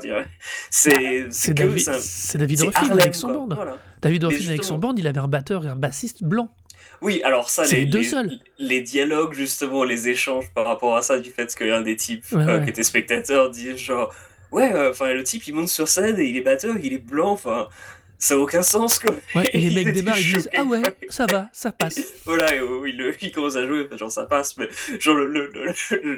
C'est 0.70 1.26
C'est 1.30 1.54
que 1.54 1.64
David, 1.64 1.86
David 2.36 2.62
Ruffin 2.62 2.80
Harlem, 2.82 3.00
avec 3.00 3.16
son 3.16 3.28
band. 3.34 3.56
Voilà. 3.56 3.78
David 4.02 4.24
Ruffin 4.26 4.50
avec 4.50 4.64
son 4.64 4.78
band, 4.78 4.94
il 4.98 5.08
avait 5.08 5.20
un 5.20 5.28
batteur 5.28 5.66
et 5.66 5.70
un 5.70 5.76
bassiste 5.76 6.24
blanc. 6.24 6.50
Oui, 7.02 7.22
alors 7.24 7.50
ça, 7.50 7.66
les, 7.66 7.82
les 7.82 7.86
deux 7.86 7.98
les- 8.00 8.04
seuls. 8.06 8.32
les 8.58 8.82
dialogues, 8.82 9.34
justement, 9.34 9.84
les 9.84 10.08
échanges 10.08 10.50
par 10.54 10.66
rapport 10.66 10.96
à 10.96 11.02
ça, 11.02 11.20
du 11.20 11.30
fait 11.30 11.54
qu'un 11.54 11.82
des 11.82 11.96
types 11.98 12.24
Ouais, 12.32 12.42
euh, 12.44 12.58
ouais. 12.60 12.64
qui 12.64 12.70
était 12.70 12.84
spectateur 12.84 13.50
dit 13.50 13.78
genre, 13.78 14.14
ouais, 14.52 14.74
euh, 14.74 14.92
enfin, 14.92 15.12
le 15.14 15.24
type 15.24 15.46
il 15.48 15.54
monte 15.56 15.68
sur 15.68 15.88
scène 15.90 16.18
et 16.20 16.24
il 16.24 16.38
est 16.38 16.42
batteur, 16.42 16.76
il 16.82 16.94
est 16.94 16.98
blanc, 17.06 17.32
enfin, 17.32 17.68
ça 18.26 18.36
n'a 18.36 18.42
aucun 18.42 18.62
sens, 18.64 19.00
quoi. 19.00 19.14
Ouais, 19.36 19.50
et 19.54 19.60
les 19.70 19.76
mecs 19.86 19.94
démarrent, 19.94 20.18
ils 20.20 20.34
disent. 20.34 20.50
Ah 20.58 20.64
ouais, 20.64 20.82
ça 21.10 21.26
va, 21.26 21.50
ça 21.54 21.72
passe. 21.72 22.00
Voilà, 22.26 22.56
et, 22.56 22.60
il, 22.88 23.16
il 23.22 23.32
commence 23.32 23.56
à 23.56 23.66
jouer, 23.68 23.88
genre 23.98 24.12
ça 24.12 24.26
passe, 24.26 24.58
mais 24.58 24.68
genre 25.00 25.18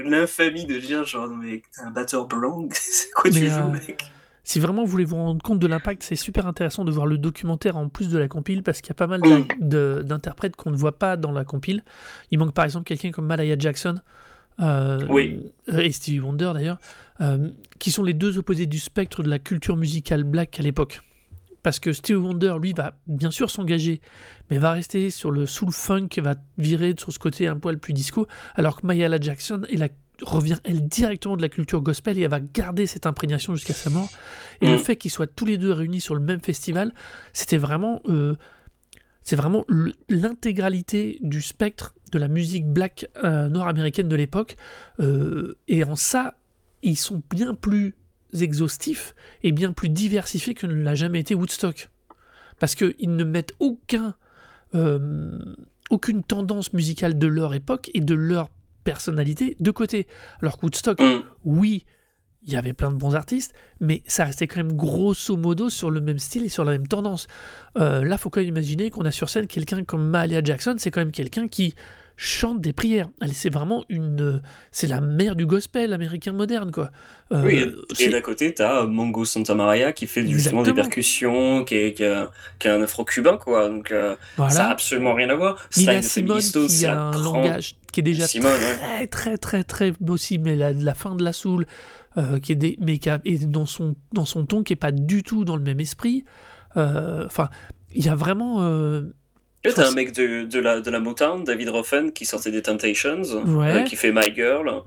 l'infamie 0.05 0.65
de 0.65 0.77
dire 0.79 1.05
genre, 1.05 1.27
non, 1.27 1.35
mais 1.37 1.61
t'es 1.75 1.81
un 1.81 1.91
batteur 1.91 2.27
blanc, 2.27 2.67
c'est 2.71 3.11
quoi 3.11 3.29
tu 3.29 3.39
Mais, 3.41 3.47
joues, 3.47 3.55
euh, 3.55 3.71
mec? 3.71 4.05
Si 4.43 4.61
vraiment 4.61 4.85
vous 4.85 4.89
voulez 4.91 5.03
vous 5.03 5.17
rendre 5.17 5.43
compte 5.43 5.59
de 5.59 5.67
l'impact, 5.67 6.03
c'est 6.03 6.15
super 6.15 6.47
intéressant 6.47 6.85
de 6.85 6.91
voir 6.91 7.05
le 7.05 7.17
documentaire 7.17 7.75
en 7.75 7.89
plus 7.89 8.07
de 8.07 8.17
la 8.17 8.29
compile 8.29 8.63
parce 8.63 8.79
qu'il 8.79 8.89
y 8.89 8.91
a 8.91 8.95
pas 8.95 9.07
mal 9.07 9.19
Mm. 9.19 10.01
d'interprètes 10.03 10.55
qu'on 10.55 10.71
ne 10.71 10.77
voit 10.77 10.97
pas 10.97 11.17
dans 11.17 11.33
la 11.33 11.43
compile. 11.43 11.83
Il 12.31 12.39
manque 12.39 12.53
par 12.53 12.63
exemple 12.63 12.85
quelqu'un 12.85 13.11
comme 13.11 13.25
Malaya 13.25 13.55
Jackson 13.59 13.95
euh, 14.61 15.05
Oui. 15.09 15.51
et 15.67 15.91
Stevie 15.91 16.21
Wonder 16.21 16.51
d'ailleurs, 16.53 16.77
euh, 17.19 17.49
qui 17.79 17.91
sont 17.91 18.03
les 18.03 18.13
deux 18.13 18.37
opposés 18.37 18.67
du 18.67 18.79
spectre 18.79 19.21
de 19.21 19.29
la 19.29 19.37
culture 19.39 19.75
musicale 19.75 20.23
black 20.23 20.57
à 20.61 20.63
l'époque. 20.63 21.01
Parce 21.67 21.81
que 21.81 21.91
Stevie 21.91 22.15
Wonder, 22.15 22.55
lui, 22.61 22.71
va 22.71 22.93
bien 23.07 23.29
sûr 23.29 23.51
s'engager, 23.51 23.99
mais 24.49 24.57
va 24.57 24.71
rester 24.71 25.09
sur 25.09 25.31
le 25.31 25.45
soul 25.45 25.73
funk 25.73 26.07
et 26.15 26.21
va 26.21 26.35
virer 26.57 26.95
sur 26.97 27.11
ce 27.11 27.19
côté 27.19 27.45
un 27.45 27.57
poil 27.57 27.77
plus 27.77 27.91
disco, 27.91 28.25
alors 28.55 28.79
que 28.79 28.87
Mayala 28.87 29.19
Jackson, 29.19 29.63
elle 29.69 29.83
a- 29.83 29.89
revient, 30.21 30.55
elle, 30.63 30.87
directement 30.87 31.35
de 31.35 31.41
la 31.41 31.49
culture 31.49 31.81
gospel 31.81 32.17
et 32.17 32.21
elle 32.21 32.29
va 32.29 32.39
garder 32.39 32.87
cette 32.87 33.05
imprégnation 33.05 33.53
jusqu'à 33.53 33.73
sa 33.73 33.89
mort. 33.89 34.09
Et 34.61 34.67
le 34.67 34.75
Mm. 34.75 34.77
fait 34.77 34.95
qu'ils 34.95 35.11
soient 35.11 35.27
tous 35.27 35.43
les 35.43 35.57
deux 35.57 35.73
réunis 35.73 35.99
sur 35.99 36.15
le 36.15 36.21
même 36.21 36.39
festival, 36.39 36.93
c'était 37.33 37.57
vraiment... 37.57 38.01
euh, 38.07 38.37
c'est 39.23 39.35
vraiment 39.35 39.65
l'intégralité 40.07 41.17
du 41.19 41.41
spectre 41.41 41.95
de 42.13 42.17
la 42.17 42.29
musique 42.29 42.65
black 42.65 43.09
euh, 43.25 43.49
nord-américaine 43.49 44.07
de 44.07 44.15
l'époque. 44.15 44.55
Euh, 45.01 45.57
et 45.67 45.83
en 45.83 45.97
ça, 45.97 46.35
ils 46.81 46.95
sont 46.95 47.21
bien 47.29 47.55
plus 47.55 47.93
exhaustifs 48.33 49.15
et 49.43 49.51
bien 49.51 49.71
plus 49.73 49.89
diversifiés 49.89 50.53
que 50.53 50.67
ne 50.67 50.73
l'a 50.73 50.95
jamais 50.95 51.19
été 51.19 51.35
Woodstock. 51.35 51.89
Parce 52.59 52.75
qu'ils 52.75 53.15
ne 53.15 53.23
mettent 53.23 53.53
aucun, 53.59 54.15
euh, 54.75 55.39
aucune 55.89 56.23
tendance 56.23 56.73
musicale 56.73 57.17
de 57.17 57.27
leur 57.27 57.53
époque 57.53 57.91
et 57.93 58.01
de 58.01 58.15
leur 58.15 58.49
personnalité 58.83 59.55
de 59.59 59.71
côté. 59.71 60.07
Alors 60.41 60.57
que 60.57 60.65
Woodstock, 60.65 60.99
Mm. 60.99 61.23
oui, 61.45 61.85
il 62.43 62.53
y 62.53 62.55
avait 62.55 62.73
plein 62.73 62.91
de 62.91 62.95
bons 62.95 63.15
artistes, 63.15 63.53
mais 63.81 64.01
ça 64.07 64.23
restait 64.23 64.47
quand 64.47 64.57
même 64.57 64.73
grosso 64.73 65.35
modo 65.35 65.69
sur 65.69 65.91
le 65.91 65.99
même 65.99 66.17
style 66.19 66.45
et 66.45 66.49
sur 66.49 66.63
la 66.63 66.71
même 66.71 66.87
tendance. 66.87 67.27
Euh, 67.77 68.03
là, 68.05 68.17
faut 68.17 68.29
quand 68.29 68.39
même 68.39 68.47
imaginer 68.49 68.89
qu'on 68.89 69.03
a 69.03 69.11
sur 69.11 69.29
scène 69.29 69.47
quelqu'un 69.47 69.83
comme 69.83 70.07
Mahalia 70.09 70.41
Jackson, 70.43 70.75
c'est 70.77 70.89
quand 70.89 71.01
même 71.01 71.11
quelqu'un 71.11 71.47
qui 71.49 71.75
chante 72.17 72.59
des 72.61 72.73
prières. 72.73 73.07
Elle, 73.21 73.33
c'est 73.33 73.49
vraiment 73.53 73.85
une, 73.89 74.19
euh, 74.21 74.41
c'est 74.71 74.87
la 74.87 74.99
mère 75.01 75.35
du 75.35 75.45
gospel 75.45 75.93
américain 75.93 76.33
moderne, 76.33 76.71
quoi. 76.71 76.89
Euh, 77.31 77.43
Oui, 77.45 77.65
et 77.99 78.09
d'à 78.09 78.21
côté, 78.21 78.53
t'as 78.53 78.85
Mongo 78.85 79.23
Santamaria 79.23 79.93
qui 79.93 80.07
fait 80.07 80.25
justement 80.27 80.63
des 80.63 80.69
Exactement. 80.71 80.75
percussions, 80.75 81.63
qui 81.63 81.75
est, 81.75 81.93
qui 81.93 82.03
est 82.03 82.69
un 82.71 82.81
afro-cubain, 82.81 83.37
quoi. 83.37 83.69
Donc, 83.69 83.91
euh, 83.91 84.15
voilà. 84.35 84.51
ça 84.51 84.65
a 84.67 84.71
absolument 84.71 85.13
rien 85.13 85.29
à 85.29 85.35
voir. 85.35 85.57
Nina 85.77 86.01
Simone 86.01 86.39
qui 86.41 86.85
a 86.87 86.99
un 86.99 87.11
grand- 87.11 87.33
langage 87.43 87.75
qui 87.93 87.99
est 87.99 88.03
déjà 88.03 88.25
Simone, 88.27 88.51
ouais. 88.51 89.07
très 89.07 89.37
très 89.37 89.63
très 89.63 89.91
très 89.91 89.93
aussi 90.09 90.37
mais 90.39 90.55
la, 90.55 90.73
la 90.73 90.93
fin 90.93 91.15
de 91.15 91.23
la 91.23 91.33
soul 91.33 91.65
euh, 92.17 92.39
qui 92.39 92.51
est 92.51 92.55
des, 92.55 92.77
mais 92.81 92.97
qui 92.97 93.09
a- 93.09 93.19
dans 93.47 93.65
son 93.65 93.95
dans 94.13 94.25
son 94.25 94.45
ton 94.45 94.63
qui 94.63 94.73
est 94.73 94.75
pas 94.77 94.91
du 94.91 95.21
tout 95.23 95.45
dans 95.45 95.55
le 95.55 95.63
même 95.63 95.79
esprit 95.79 96.25
Euh, 96.75 97.25
enfin 97.25 97.49
il 97.95 98.05
y 98.05 98.09
a 98.09 98.15
vraiment 98.15 98.61
Enfin, 99.65 99.87
un 99.89 99.91
mec 99.91 100.13
de, 100.13 100.43
de, 100.43 100.59
la, 100.59 100.81
de 100.81 100.89
la 100.91 100.99
Motown, 100.99 101.43
David 101.43 101.69
Ruffin, 101.69 102.09
qui 102.11 102.25
sortait 102.25 102.51
des 102.51 102.61
Temptations, 102.61 103.21
Ouais. 103.45 103.71
euh, 103.71 103.81
qui 103.83 103.95
fait 103.95 104.11
My 104.11 104.33
Girl. 104.33 104.81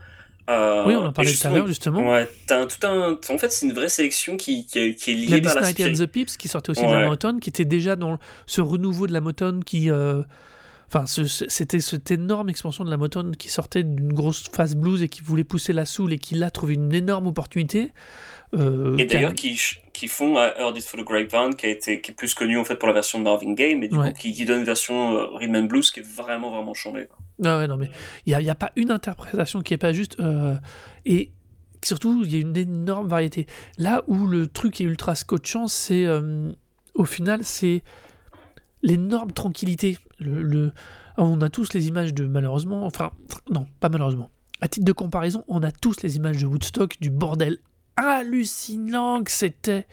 Euh, 0.49 0.85
oui 0.87 0.95
on 0.97 1.05
en 1.05 1.13
parlait 1.13 1.33
tout 1.33 1.47
à 1.47 1.51
l'heure 1.51 1.67
justement 1.69 2.11
Ouais, 2.11 2.29
un- 2.51 2.67
tout 2.67 2.85
un. 2.87 3.17
En 3.29 3.39
fait, 3.39 3.53
c'est 3.53 3.67
une 3.67 3.73
vraie 3.73 3.89
sélection 3.91 4.37
qui, 4.37 4.67
qui, 4.67 4.79
est- 4.79 4.95
qui 4.95 5.11
est 5.13 5.15
liée 5.15 5.27
Gladys 5.27 5.43
par 5.43 5.55
la 5.57 5.61
Knight 5.73 5.81
and 5.81 6.05
the 6.05 6.07
Pips 6.07 6.37
qui 6.37 6.49
sortait 6.49 6.71
aussi 6.71 6.81
de 6.85 6.91
la. 6.91 7.07
Motown 7.07 7.39
qui 7.41 7.51
était 7.51 7.65
déjà 7.67 7.95
dans 7.95 8.19
ce 8.47 8.61
renouveau 8.61 9.07
de 9.07 9.13
la 9.13 9.21
Motown 9.21 9.63
qui 9.63 9.91
euh, 9.91 10.23
Enfin, 10.93 11.05
c'était 11.07 11.79
cette 11.79 12.11
énorme 12.11 12.49
expansion 12.49 12.85
de 12.85 12.91
la 12.91 12.97
Motown 12.97 13.37
qui 13.37 13.49
sortait 13.49 13.85
d'une 13.85 14.13
grosse 14.13 14.47
phase 14.53 14.75
blues 14.75 15.03
et 15.05 15.09
qui 15.09 15.21
voulait 15.23 15.45
pousser 15.45 15.73
la 15.73 15.85
soul 15.85 16.13
et 16.13 16.19
qui 16.19 16.35
là 16.35 16.51
trouvait 16.51 16.75
une 16.75 16.93
énorme 16.93 17.29
opportunité. 17.29 17.93
Euh, 18.55 18.97
Et 18.97 19.05
d'ailleurs, 19.05 19.35
qui, 19.35 19.61
qui 19.93 20.09
font 20.09 20.37
euh, 20.37 20.51
Heard 20.59 20.77
It 20.77 20.85
for 20.85 20.99
the 20.99 21.05
Grapevine, 21.05 21.55
qui, 21.55 21.67
a 21.67 21.69
été, 21.69 22.01
qui 22.01 22.11
est 22.11 22.15
plus 22.15 22.35
connu 22.35 22.59
en 22.59 22.65
fait 22.65 22.75
pour 22.77 22.89
la 22.89 22.95
version 22.95 23.19
de 23.21 23.25
Marvin 23.25 23.53
Gaye, 23.55 23.77
mais 23.77 23.87
du 23.89 23.97
Ouais. 23.97 24.13
coup, 24.13 24.19
qui, 24.19 24.33
qui 24.33 24.45
donne 24.45 24.59
une 24.61 24.65
version 24.65 25.17
euh, 25.17 25.27
Rhythm 25.37 25.55
and 25.57 25.65
Blues 25.65 25.91
qui 25.93 26.01
est 26.01 26.07
vraiment, 26.17 26.51
vraiment 26.51 26.75
chambée. 26.75 27.07
Ah 27.45 27.59
ouais, 27.59 27.69
non, 27.69 27.77
mais 27.77 27.91
il 28.27 28.31
n'y 28.31 28.35
a, 28.35 28.41
il 28.41 28.47
y 28.47 28.51
a 28.51 28.55
pas 28.57 28.73
une 28.77 28.91
interprétation 28.91 29.61
qui 29.61 29.73
est 29.75 29.79
pas 29.79 29.93
juste. 29.93 30.19
euh, 30.19 30.57
et 31.07 31.31
surtout, 31.85 32.23
il 32.25 32.33
y 32.33 32.37
a 32.37 32.41
une 32.41 32.57
énorme 32.57 33.07
variété. 33.09 33.47
Là 33.79 34.03
où 34.09 34.27
le 34.27 34.49
truc 34.49 34.81
est 34.81 34.85
ultra 34.85 35.15
scotchant, 35.15 35.69
c'est. 35.69 36.05
euh, 36.07 36.51
au 36.95 37.05
final, 37.05 37.45
c'est 37.45 37.83
l'énorme 38.83 39.33
tranquillité. 39.33 39.97
Le, 40.19 40.43
le- 40.43 40.73
on 41.17 41.41
a 41.41 41.51
tous 41.51 41.73
les 41.73 41.89
images 41.89 42.15
de. 42.15 42.27
Malheureusement. 42.27 42.85
Enfin, 42.85 43.13
non, 43.51 43.67
pas 43.79 43.89
malheureusement. 43.89 44.31
À 44.61 44.69
titre 44.69 44.85
de 44.85 44.93
comparaison, 44.93 45.45
on 45.49 45.63
a 45.63 45.71
tous 45.73 46.03
les 46.03 46.17
images 46.17 46.39
de 46.43 46.47
Woodstock, 46.47 46.97
du 47.01 47.11
bordel 47.11 47.59
hallucinant 48.09 49.23
que 49.23 49.31
c'était, 49.31 49.87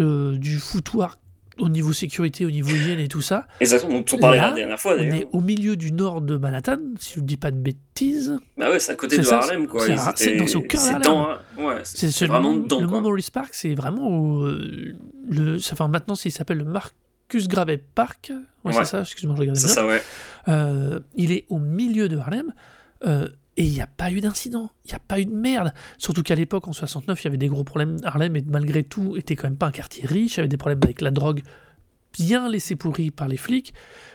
euh, 0.00 0.36
du 0.36 0.58
foutoir 0.58 1.18
au 1.58 1.68
niveau 1.68 1.92
sécurité, 1.92 2.46
au 2.46 2.50
niveau 2.50 2.70
hygiène 2.70 3.00
et 3.00 3.08
tout 3.08 3.20
ça. 3.20 3.46
Exactement, 3.60 3.98
dont 3.98 4.04
on 4.14 4.18
parlait 4.18 4.38
la 4.38 4.52
dernière 4.52 4.80
fois 4.80 4.94
On 4.98 5.02
est 5.02 5.28
au 5.32 5.40
milieu 5.42 5.76
du 5.76 5.92
nord 5.92 6.22
de 6.22 6.36
Manhattan, 6.38 6.78
si 6.98 7.14
je 7.16 7.20
ne 7.20 7.26
dis 7.26 7.36
pas 7.36 7.50
de 7.50 7.58
bêtises. 7.58 8.38
Bah 8.56 8.70
ouais, 8.70 8.78
c'est 8.80 8.92
à 8.92 8.94
côté 8.94 9.18
de 9.18 9.22
ça, 9.22 9.40
Harlem, 9.40 9.66
quoi. 9.66 9.84
c'est 10.16 10.36
dans- 10.36 10.44
au 10.58 10.62
cœur 10.62 10.80
c'est 10.80 10.94
Harlem. 10.94 11.36
Ouais, 11.58 11.74
le, 11.82 12.26
vraiment 12.26 12.52
Mont- 12.54 12.62
dedans, 12.62 12.80
le 12.80 12.86
Maurice 12.86 13.30
Park, 13.30 13.50
c'est 13.52 13.74
vraiment 13.74 14.42
euh, 14.46 14.94
le. 15.28 15.56
Enfin, 15.56 15.88
maintenant, 15.88 16.14
il 16.24 16.32
s'appelle 16.32 16.58
le 16.58 16.64
Marcus 16.64 17.46
Garvey 17.46 17.76
Park. 17.94 18.32
Ouais, 18.64 18.72
Ouais. 18.74 18.84
c'est 18.84 18.90
ça, 18.92 19.00
excuse-moi, 19.02 19.36
je 19.36 19.40
regardais 19.40 19.60
C'est 19.60 19.68
ça, 19.68 19.86
ouais. 19.86 20.02
Euh, 20.48 21.00
il 21.14 21.30
est 21.32 21.44
au 21.50 21.58
milieu 21.58 22.08
de 22.08 22.16
Harlem. 22.16 22.54
euh, 23.06 23.28
et 23.60 23.64
il 23.64 23.72
n'y 23.72 23.82
a 23.82 23.86
pas 23.86 24.10
eu 24.10 24.22
d'incident, 24.22 24.70
il 24.86 24.88
n'y 24.88 24.94
a 24.94 25.00
pas 25.00 25.20
eu 25.20 25.26
de 25.26 25.34
merde. 25.34 25.74
Surtout 25.98 26.22
qu'à 26.22 26.34
l'époque, 26.34 26.66
en 26.66 26.72
69, 26.72 27.20
il 27.20 27.24
y 27.24 27.28
avait 27.28 27.36
des 27.36 27.48
gros 27.48 27.62
problèmes. 27.62 27.98
Harlem, 28.04 28.34
et 28.34 28.42
malgré 28.46 28.82
tout, 28.82 29.18
était 29.18 29.36
quand 29.36 29.48
même 29.48 29.58
pas 29.58 29.66
un 29.66 29.70
quartier 29.70 30.06
riche. 30.06 30.36
Il 30.36 30.36
y 30.38 30.40
avait 30.40 30.48
des 30.48 30.56
problèmes 30.56 30.80
avec 30.82 31.02
la 31.02 31.10
drogue 31.10 31.42
bien 32.14 32.48
laissés 32.48 32.74
pourris 32.74 33.10
par 33.10 33.28
les 33.28 33.36
flics. 33.36 33.74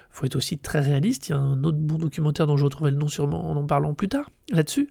faut 0.10 0.25
être 0.25 0.36
aussi 0.36 0.58
très 0.58 0.79
réaliste. 0.79 1.29
Il 1.29 1.34
y 1.34 1.36
a 1.36 1.38
un 1.38 1.63
autre 1.63 1.77
bon 1.77 1.99
documentaire 1.99 2.47
dont 2.47 2.58
je 2.58 2.63
retrouverai 2.63 2.89
le 2.89 2.97
nom 2.97 3.08
sûrement 3.08 3.47
en 3.47 3.55
en 3.55 3.67
parlant 3.67 3.93
plus 3.93 4.08
tard 4.08 4.31
là-dessus. 4.49 4.89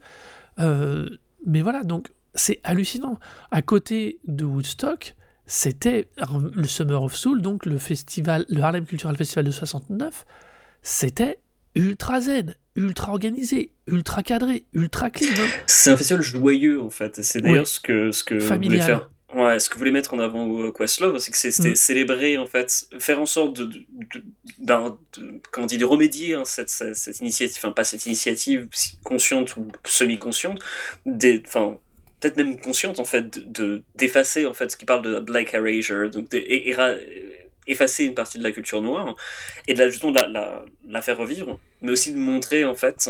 Euh, 0.61 1.09
mais 1.45 1.61
voilà, 1.61 1.83
donc 1.83 2.13
c'est 2.37 2.61
hallucinant. 2.63 3.19
À 3.51 3.61
côté 3.61 4.21
de 4.29 4.45
Woodstock, 4.45 5.17
c'était 5.47 6.07
le 6.55 6.69
Summer 6.69 7.03
of 7.03 7.17
Soul, 7.17 7.43
donc 7.43 7.67
le 7.67 7.79
festival, 7.79 8.45
le 8.49 8.63
Harlem 8.63 8.87
Cultural 8.87 9.17
Festival 9.17 9.47
de 9.47 9.51
69, 9.51 10.25
c'était 10.83 11.41
ultra 11.75 12.21
zen, 12.21 12.55
ultra 12.77 13.13
organisé, 13.13 13.71
ultra 13.87 14.23
cadré, 14.23 14.65
ultra 14.73 15.11
clean. 15.11 15.29
hein. 15.33 15.49
C'est 15.67 15.91
un 15.91 15.97
festival 15.97 16.23
joyeux, 16.23 16.81
en 16.81 16.91
fait. 16.91 17.23
C'est 17.23 17.41
d'ailleurs 17.41 17.67
ce 17.67 17.81
que, 17.81 18.11
ce 18.13 18.25
que 18.25 18.35
voulait 18.35 18.47
Familial. 18.47 18.87
faire. 18.87 19.11
Ouais, 19.35 19.59
ce 19.59 19.69
que 19.69 19.77
voulait 19.79 19.91
mettre 19.91 20.15
en 20.15 20.21
avant 20.21 20.49
euh, 20.61 20.71
Questlove, 20.71 21.19
c'est 21.19 21.33
que 21.33 21.37
c'était 21.37 21.71
Mm. 21.71 21.75
célébrer, 21.75 22.39
en 22.39 22.47
fait, 22.47 22.87
faire 23.01 23.21
en 23.21 23.27
sorte 23.27 23.57
de, 23.59 23.65
de, 23.65 23.79
de- 24.15 24.25
d'un- 24.61 24.97
de- 25.19 25.41
comment 25.51 25.67
dit, 25.67 25.77
de 25.77 25.85
remédier 25.85 26.35
hein, 26.35 26.45
cette, 26.45 26.71
cette, 26.71 26.95
cette 26.95 27.19
initiative, 27.19 27.57
enfin 27.59 27.73
pas 27.73 27.83
cette 27.83 28.07
initiative 28.07 28.69
consciente 29.03 29.57
ou 29.57 29.67
semi-consciente, 29.85 30.61
des- 31.05 31.43
enfin 31.49 31.79
peut-être 32.21 32.37
même 32.37 32.61
consciente 32.61 33.01
en 33.01 33.05
fait, 33.05 33.29
de- 33.29 33.43
de 33.49 33.83
d'effacer 33.97 34.47
en 34.47 34.55
fait 34.55 34.71
ce 34.71 34.77
qui 34.77 34.85
parle 34.85 35.03
de 35.03 35.19
Black 35.19 35.53
Erasure, 35.53 36.11
donc 36.11 36.29
d'effacer 37.67 38.05
une 38.05 38.15
partie 38.15 38.39
de 38.39 38.43
la 38.43 38.53
culture 38.53 38.83
noire 38.83 39.15
et 39.69 39.75
de 39.75 39.79
la, 39.79 39.89
justement 39.89 40.13
de 40.13 40.21
la, 40.21 40.29
la, 40.29 40.65
la 40.87 41.03
faire 41.03 41.19
revivre, 41.19 41.59
mais 41.83 41.93
aussi 41.93 42.13
de 42.13 42.19
montrer 42.19 42.65
en 42.65 42.75
fait, 42.75 43.09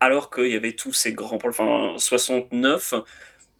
alors 0.00 0.30
qu'il 0.30 0.48
y 0.48 0.54
avait 0.56 0.72
tous 0.72 0.92
ces 0.92 1.12
grands 1.12 1.38
problèmes, 1.38 1.68
enfin 1.68 1.98
69, 1.98 2.94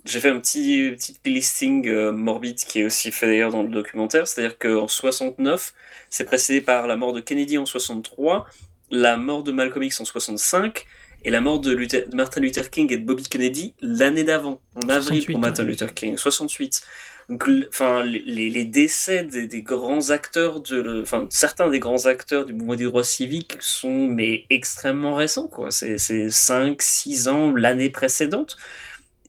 j'ai 0.05 0.21
fait 0.21 0.29
un 0.29 0.39
petit, 0.39 0.93
petit 0.97 1.17
listing 1.25 1.89
euh, 1.89 2.13
morbide 2.13 2.57
qui 2.57 2.81
est 2.81 2.85
aussi 2.85 3.11
fait 3.11 3.27
d'ailleurs 3.27 3.51
dans 3.51 3.63
le 3.63 3.71
documentaire, 3.71 4.27
c'est-à-dire 4.29 4.59
qu'en 4.59 4.87
69, 4.89 5.73
c'est 6.11 6.25
précédé 6.25 6.61
par 6.61 6.87
la 6.87 6.97
mort 6.97 7.13
de 7.15 7.21
Kennedy 7.21 7.57
en 7.57 7.65
63, 7.67 8.47
la 8.91 9.17
mort 9.17 9.43
de 9.43 9.53
Malcolm 9.53 9.83
X 9.83 10.01
en 10.01 10.05
65 10.05 10.85
et 11.25 11.31
la 11.31 11.41
mort 11.41 11.59
de, 11.59 11.73
Luther- 11.75 12.07
de 12.07 12.15
Martin 12.17 12.43
Luther 12.43 12.69
King 12.69 12.93
et 12.93 12.99
de 12.99 13.05
Bobby 13.05 13.23
Kennedy 13.25 13.75
l'année 13.81 14.25
d'avant, 14.25 14.61
en 14.77 14.89
avril 14.91 15.23
68, 15.23 15.33
pour 15.33 15.41
Martin 15.41 15.63
ouais. 15.63 15.71
Luther 15.71 15.95
King, 15.95 16.19
68. 16.19 16.83
Enfin, 17.31 18.05
les, 18.05 18.65
décès 18.65 19.25
des, 19.25 19.63
grands 19.63 20.11
acteurs, 20.11 20.61
de, 20.61 21.01
enfin, 21.03 21.27
certains 21.31 21.69
des 21.71 21.79
grands 21.79 22.05
acteurs 22.07 22.45
du 22.45 22.53
mouvement 22.53 22.77
des 22.77 22.85
droits 22.85 23.05
civiques 23.05 23.57
sont 23.61 24.09
mais 24.09 24.45
extrêmement 24.51 25.15
récents, 25.15 25.49
quoi. 25.49 25.71
C'est 25.71 25.99
5, 26.31 26.83
6 26.83 27.29
ans 27.29 27.53
l'année 27.55 27.91
précédente. 27.91 28.57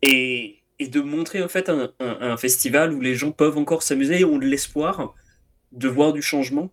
Et, 0.02 0.62
de 0.80 1.00
montrer 1.00 1.42
en 1.42 1.48
fait 1.48 1.70
un, 1.70 2.38
festival 2.38 2.92
où 2.94 3.00
les 3.00 3.16
gens 3.16 3.32
peuvent 3.32 3.58
encore 3.58 3.82
s'amuser 3.82 4.20
et 4.20 4.26
ont 4.26 4.38
de 4.38 4.46
l'espoir 4.46 5.16
de 5.72 5.88
voir 5.88 6.12
du 6.12 6.22
changement 6.22 6.70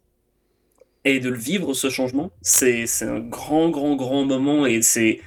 et 1.05 1.21
de 1.21 1.31
vivre 1.31 1.73
ce 1.73 1.89
changement, 1.89 2.33
c'est 2.43 2.87
un 3.03 3.21
grand, 3.21 3.71
grand, 3.71 3.95
grand 3.95 4.25
moment 4.25 4.67
et 4.67 4.83
c'est 4.83 5.21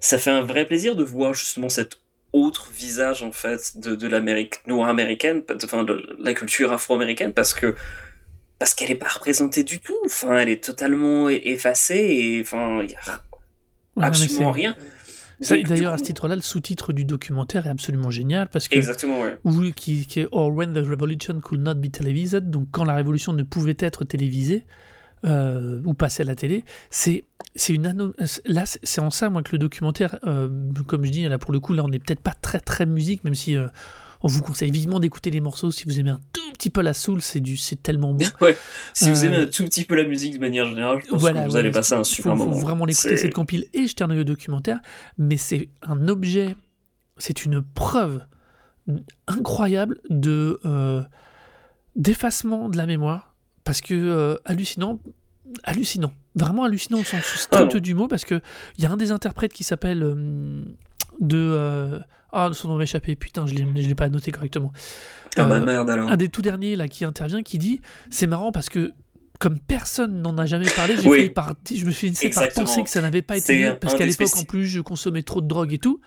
ça 0.00 0.18
fait 0.18 0.30
un 0.30 0.42
vrai 0.42 0.66
plaisir 0.66 0.96
de 0.96 1.04
voir 1.04 1.32
justement 1.32 1.68
cet 1.68 2.01
autre 2.32 2.70
visage 2.72 3.22
en 3.22 3.32
fait 3.32 3.78
de, 3.78 3.94
de 3.94 4.08
l'Amérique 4.08 4.66
noire 4.66 4.88
américaine, 4.88 5.42
enfin 5.64 5.84
de 5.84 6.16
la 6.18 6.34
culture 6.34 6.72
afro-américaine 6.72 7.32
parce 7.32 7.54
que 7.54 7.74
parce 8.58 8.74
qu'elle 8.74 8.90
n'est 8.90 8.94
pas 8.94 9.08
représentée 9.08 9.64
du 9.64 9.80
tout, 9.80 9.96
enfin 10.06 10.38
elle 10.38 10.48
est 10.48 10.62
totalement 10.62 11.28
effacée 11.28 11.96
et 11.96 12.40
enfin 12.40 12.82
il 12.82 12.90
y 12.90 12.94
a 12.94 13.22
Ouais, 13.96 14.04
absolument 14.04 14.52
rien. 14.52 14.74
D'ailleurs, 15.40 15.92
à 15.92 15.98
ce 15.98 16.04
titre-là, 16.04 16.36
le 16.36 16.40
sous-titre 16.40 16.92
du 16.92 17.04
documentaire 17.04 17.66
est 17.66 17.70
absolument 17.70 18.10
génial 18.10 18.48
parce 18.48 18.68
que 18.68 18.76
Exactement, 18.76 19.20
ouais. 19.20 19.36
ou 19.44 19.60
qui, 19.72 20.06
qui 20.06 20.20
est 20.20 20.28
Or 20.30 20.54
When 20.54 20.72
the 20.72 20.86
Revolution 20.86 21.40
Could 21.40 21.60
Not 21.60 21.74
Be 21.74 21.90
Televised, 21.90 22.48
donc 22.48 22.68
quand 22.70 22.84
la 22.84 22.94
révolution 22.94 23.32
ne 23.32 23.42
pouvait 23.42 23.76
être 23.78 24.04
télévisée 24.04 24.64
euh, 25.24 25.80
ou 25.84 25.94
passer 25.94 26.22
à 26.22 26.26
la 26.26 26.34
télé, 26.34 26.64
c'est 26.90 27.24
c'est 27.54 27.72
une 27.74 28.12
là 28.46 28.64
c'est 28.66 29.00
en 29.00 29.10
ça 29.10 29.30
moi 29.30 29.42
que 29.42 29.52
le 29.52 29.58
documentaire, 29.58 30.18
euh, 30.26 30.48
comme 30.86 31.04
je 31.04 31.10
dis 31.10 31.22
là 31.28 31.38
pour 31.38 31.52
le 31.52 31.60
coup 31.60 31.72
là 31.74 31.84
on 31.84 31.88
n'est 31.88 31.98
peut-être 31.98 32.20
pas 32.22 32.34
très 32.34 32.60
très 32.60 32.86
musique 32.86 33.22
même 33.24 33.34
si 33.34 33.56
euh, 33.56 33.68
on 34.22 34.28
vous 34.28 34.42
conseille 34.42 34.70
vivement 34.70 35.00
d'écouter 35.00 35.30
les 35.30 35.40
morceaux 35.40 35.70
si 35.70 35.84
vous 35.84 35.98
aimez 36.00 36.10
un 36.10 36.20
tout 36.32 36.40
petit 36.52 36.70
peu 36.70 36.80
la 36.80 36.94
soul, 36.94 37.20
c'est 37.20 37.40
du, 37.40 37.56
c'est 37.56 37.82
tellement 37.82 38.14
bon. 38.14 38.24
Ouais. 38.40 38.56
Si 38.94 39.10
vous 39.10 39.24
Euh, 39.24 39.26
aimez 39.28 39.36
un 39.38 39.46
tout 39.46 39.64
petit 39.64 39.84
peu 39.84 39.96
la 39.96 40.04
musique 40.04 40.34
de 40.34 40.38
manière 40.38 40.64
générale, 40.68 41.00
je 41.04 41.10
pense 41.10 41.20
Voilà, 41.20 41.42
que 41.42 41.48
vous 41.48 41.54
ouais, 41.54 41.58
allez 41.60 41.70
passer 41.72 41.94
un 41.94 41.98
faut, 41.98 42.04
super 42.04 42.36
faut 42.36 42.44
moment. 42.44 42.56
vraiment 42.56 42.84
l'écouter 42.84 43.08
C'est- 43.16 43.16
cette 43.16 43.34
compile 43.34 43.66
et 43.74 43.86
jeter 43.88 44.04
un 44.04 44.10
œil 44.10 44.20
au 44.20 44.24
documentaire, 44.24 44.78
mais 45.18 45.36
c'est 45.36 45.68
un 45.82 46.06
objet, 46.06 46.54
c'est 47.16 47.44
une 47.44 47.62
preuve 47.62 48.22
incroyable 49.26 49.98
de 50.10 50.60
d'effacement 51.96 52.68
de 52.68 52.76
la 52.76 52.86
mémoire, 52.86 53.31
parce 53.64 53.80
que 53.80 53.94
euh, 53.94 54.36
hallucinant, 54.44 54.98
hallucinant, 55.64 56.12
vraiment 56.34 56.64
hallucinant 56.64 57.00
au 57.00 57.04
sens 57.04 57.22
strict 57.22 57.70
Ah 57.70 57.74
non. 57.74 57.80
du 57.80 57.94
mot, 57.94 58.08
parce 58.08 58.24
que 58.24 58.40
il 58.78 58.84
y 58.84 58.86
a 58.86 58.90
un 58.90 58.96
des 58.96 59.10
interprètes 59.10 59.52
qui 59.52 59.64
s'appelle 59.64 60.02
euh, 60.02 60.64
de 61.20 61.38
euh, 61.38 61.98
ah 62.32 62.50
son 62.52 62.68
nom 62.68 62.76
m'a 62.76 62.84
échappé, 62.84 63.14
putain 63.16 63.46
je 63.46 63.54
l'ai 63.54 63.82
je 63.82 63.88
l'ai 63.88 63.94
pas 63.94 64.08
noté 64.08 64.32
correctement. 64.32 64.72
Ah 65.36 65.44
bah 65.44 65.60
merde 65.60 65.88
alors. 65.88 66.10
un 66.10 66.16
des 66.16 66.28
tout 66.28 66.42
derniers 66.42 66.76
là 66.76 66.88
qui 66.88 67.04
intervient 67.04 67.42
qui 67.42 67.58
dit 67.58 67.80
c'est 68.10 68.26
marrant 68.26 68.52
parce 68.52 68.68
que 68.68 68.92
comme 69.38 69.58
personne 69.58 70.22
n'en 70.22 70.38
a 70.38 70.46
jamais 70.46 70.68
parlé, 70.70 70.96
j'ai 70.96 71.08
Oui. 71.08 71.28
par, 71.28 71.54
je 71.68 71.84
me 71.84 71.90
suis 71.90 72.10
laissé 72.10 72.30
par 72.30 72.48
penser 72.50 72.84
que 72.84 72.88
ça 72.90 73.00
n'avait 73.02 73.22
pas 73.22 73.36
été 73.36 73.72
parce 73.80 73.94
qu'à 73.94 74.06
l'époque 74.06 74.36
en 74.36 74.44
plus 74.44 74.66
je 74.66 74.80
consommais 74.80 75.22
trop 75.22 75.40
de 75.40 75.48
drogue 75.48 75.72
et 75.72 75.78
tout. 75.78 76.00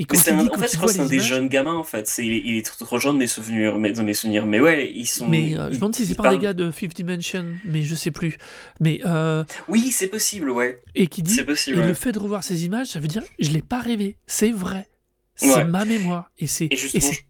Et 0.00 0.04
quand 0.04 0.16
un- 0.28 0.46
en 0.46 0.56
fait, 0.58 0.70
je 0.72 0.76
crois 0.76 0.86
que 0.88 0.94
c'est 0.94 1.00
un 1.00 1.06
des 1.06 1.18
jeunes 1.20 1.48
gamins 1.48 1.74
en 1.74 1.82
fait. 1.82 2.06
C'est, 2.06 2.24
il 2.24 2.32
est- 2.32 2.42
il 2.44 2.56
est 2.56 2.62
trop, 2.62 2.98
jeune 3.00 3.14
de 3.14 3.18
mes 3.18 3.26
souvenirs, 3.26 3.76
mais 3.78 3.92
dans 3.92 4.04
mes 4.04 4.14
souvenirs. 4.14 4.46
Mais 4.46 4.60
ouais, 4.60 4.90
ils 4.94 5.06
sont. 5.06 5.26
mais 5.28 5.56
euh, 5.58 5.64
je 5.66 5.70
me 5.70 5.74
demande 5.74 5.94
si 5.96 6.06
c'est 6.06 6.14
pas 6.14 6.30
des 6.30 6.38
gars 6.38 6.54
de 6.54 6.70
Fifth 6.70 6.94
Dimension, 6.94 7.44
mais 7.64 7.82
je 7.82 7.94
sais 7.96 8.12
plus. 8.12 8.38
Mais 8.80 9.00
euh, 9.04 9.42
Oui, 9.66 9.90
c'est 9.90 10.06
possible, 10.06 10.50
ouais. 10.50 10.80
et 10.94 11.08
qui 11.08 11.22
dit 11.22 11.34
C'est 11.34 11.40
et 11.42 11.44
possible. 11.44 11.82
le 11.82 11.94
fait 11.94 12.12
de 12.12 12.18
revoir 12.20 12.44
ces 12.44 12.64
images, 12.64 12.86
ça 12.86 13.00
veut 13.00 13.08
dire 13.08 13.22
je 13.40 13.50
l'ai 13.50 13.60
pas 13.62 13.80
rêvé, 13.80 14.16
c'est 14.28 14.52
vrai. 14.52 14.88
C'est 15.34 15.54
Ouais. 15.54 15.64
ma 15.64 15.84
mémoire 15.84 16.30
et 16.38 16.46
c'est 16.48 16.68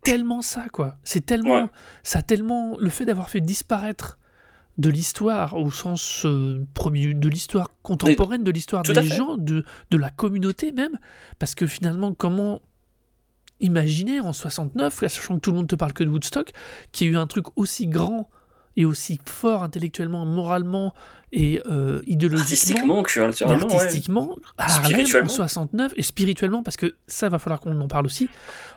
tellement 0.02 0.40
ça 0.42 0.64
quoi. 0.72 0.96
C'est 1.04 1.24
tellement 1.26 1.62
Ouais. 1.64 1.68
ça 2.02 2.22
tellement 2.22 2.76
le 2.78 2.88
fait 2.90 3.04
d'avoir 3.04 3.28
fait 3.30 3.40
disparaître 3.42 4.18
de 4.78 4.90
l'histoire 4.90 5.56
au 5.56 5.70
sens 5.70 6.24
euh, 6.24 6.64
premier 6.72 7.12
de 7.12 7.28
l'histoire 7.28 7.70
contemporaine 7.82 8.44
de 8.44 8.50
l'histoire 8.50 8.82
des 8.82 9.02
gens 9.08 9.36
de 9.36 9.64
de 9.90 9.96
la 9.96 10.10
communauté 10.10 10.72
même 10.72 10.98
parce 11.38 11.54
que 11.54 11.66
finalement 11.66 12.14
comment 12.14 12.62
imaginer 13.60 14.20
en 14.20 14.32
69 14.32 15.02
là, 15.02 15.08
sachant 15.08 15.34
que 15.36 15.40
tout 15.40 15.50
le 15.50 15.56
monde 15.56 15.68
te 15.68 15.74
parle 15.74 15.92
que 15.92 16.04
de 16.04 16.08
Woodstock 16.08 16.52
qu'il 16.92 17.08
y 17.08 17.10
a 17.10 17.12
eu 17.14 17.16
un 17.16 17.26
truc 17.26 17.46
aussi 17.56 17.88
grand 17.88 18.30
et 18.76 18.84
aussi 18.84 19.18
fort 19.26 19.64
intellectuellement 19.64 20.24
moralement 20.24 20.94
et 21.32 21.60
euh, 21.66 22.00
idéologiquement 22.06 22.40
artistiquement, 22.40 23.02
culturellement, 23.02 23.66
ouais. 23.66 23.74
artistiquement, 23.74 24.36
à 24.56 24.64
Harlem 24.64 24.84
en 24.84 24.88
Spirituellement. 24.88 25.28
69 25.28 25.92
et 25.96 26.02
spirituellement 26.02 26.62
parce 26.62 26.76
que 26.76 26.94
ça 27.06 27.28
va 27.28 27.38
falloir 27.38 27.60
qu'on 27.60 27.78
en 27.80 27.88
parle 27.88 28.06
aussi. 28.06 28.30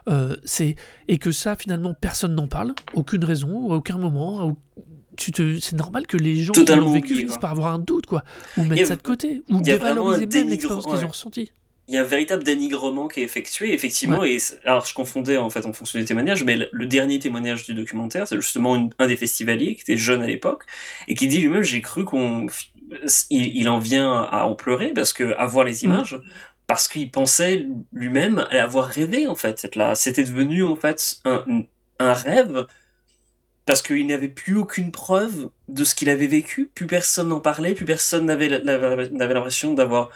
euh, 0.09 0.35
c'est 0.43 0.75
et 1.07 1.17
que 1.17 1.31
ça 1.31 1.55
finalement 1.55 1.93
personne 1.93 2.35
n'en 2.35 2.47
parle, 2.47 2.73
aucune 2.93 3.23
raison, 3.23 3.71
à 3.71 3.75
aucun 3.75 3.97
moment. 3.97 4.57
Tu 5.21 5.31
te, 5.31 5.59
c'est 5.59 5.75
normal 5.75 6.07
que 6.07 6.17
les 6.17 6.35
gens 6.37 6.53
qui 6.53 6.59
Totalement 6.61 6.87
l'ont 6.87 6.93
vécu 6.93 7.07
oublié, 7.07 7.21
finissent 7.21 7.37
par 7.37 7.51
avoir 7.51 7.73
un 7.73 7.79
doute 7.79 8.05
quoi, 8.07 8.23
ou 8.57 8.63
mettre 8.63 8.81
a- 8.81 8.85
ça 8.85 8.95
de 8.95 9.01
côté, 9.01 9.43
ou 9.49 9.61
dévaloriser 9.61 10.21
même 10.21 10.29
dénigrement, 10.29 10.49
l'expérience 10.51 10.85
qu'ils 10.85 11.05
ont 11.05 11.09
ressentie. 11.09 11.51
Il 11.87 11.95
y 11.95 11.97
a 11.97 12.01
un 12.01 12.05
véritable 12.05 12.43
dénigrement 12.43 13.07
qui 13.07 13.19
est 13.19 13.23
effectué, 13.23 13.73
effectivement. 13.73 14.23
Et 14.23 14.37
alors, 14.65 14.85
je 14.85 14.93
confondais 14.93 15.37
en 15.37 15.49
fait 15.49 15.65
en 15.65 15.73
fonction 15.73 15.99
des 15.99 16.05
témoignages, 16.05 16.43
mais 16.43 16.57
le, 16.71 16.85
dernier 16.85 17.19
témoignage 17.19 17.65
du 17.65 17.73
documentaire, 17.73 18.27
c'est 18.27 18.37
justement 18.37 18.75
une- 18.75 18.91
un 18.97 19.07
des 19.07 19.17
festivaliers 19.17 19.75
qui 19.75 19.81
était 19.81 19.97
jeune 19.97 20.21
à 20.21 20.27
l'époque 20.27 20.63
et 21.07 21.15
qui 21.15 21.27
dit 21.27 21.39
lui-même 21.39 21.63
J'ai 21.63 21.81
cru 21.81 22.05
qu'on. 22.05 22.47
Il, 23.29 23.55
il 23.57 23.69
en 23.69 23.79
vient 23.79 24.11
à 24.23 24.43
en 24.45 24.55
pleurer 24.55 24.91
parce 24.93 25.13
que 25.13 25.33
à 25.37 25.45
voir 25.45 25.65
les 25.65 25.83
images. 25.83 26.19
Parce 26.67 26.87
qu'il 26.87 27.11
pensait 27.11 27.67
lui-même 27.91 28.45
avoir 28.51 28.85
rêvé 28.87 29.27
en 29.27 29.35
fait. 29.35 29.75
là. 29.75 29.95
C'était 29.95 30.23
devenu 30.23 30.63
en 30.63 30.75
fait 30.77 31.17
un, 31.25 31.43
un 31.99 32.13
rêve 32.13 32.65
parce 33.65 33.81
qu'il 33.81 34.07
n'avait 34.07 34.27
plus 34.27 34.57
aucune 34.57 34.91
preuve 34.91 35.49
de 35.67 35.83
ce 35.83 35.95
qu'il 35.95 36.09
avait 36.09 36.27
vécu. 36.27 36.69
Plus 36.73 36.87
personne 36.87 37.29
n'en 37.29 37.39
parlait, 37.39 37.73
plus 37.73 37.85
personne 37.85 38.25
n'avait 38.25 38.49
l'impression 38.49 39.73
d'avoir 39.73 40.09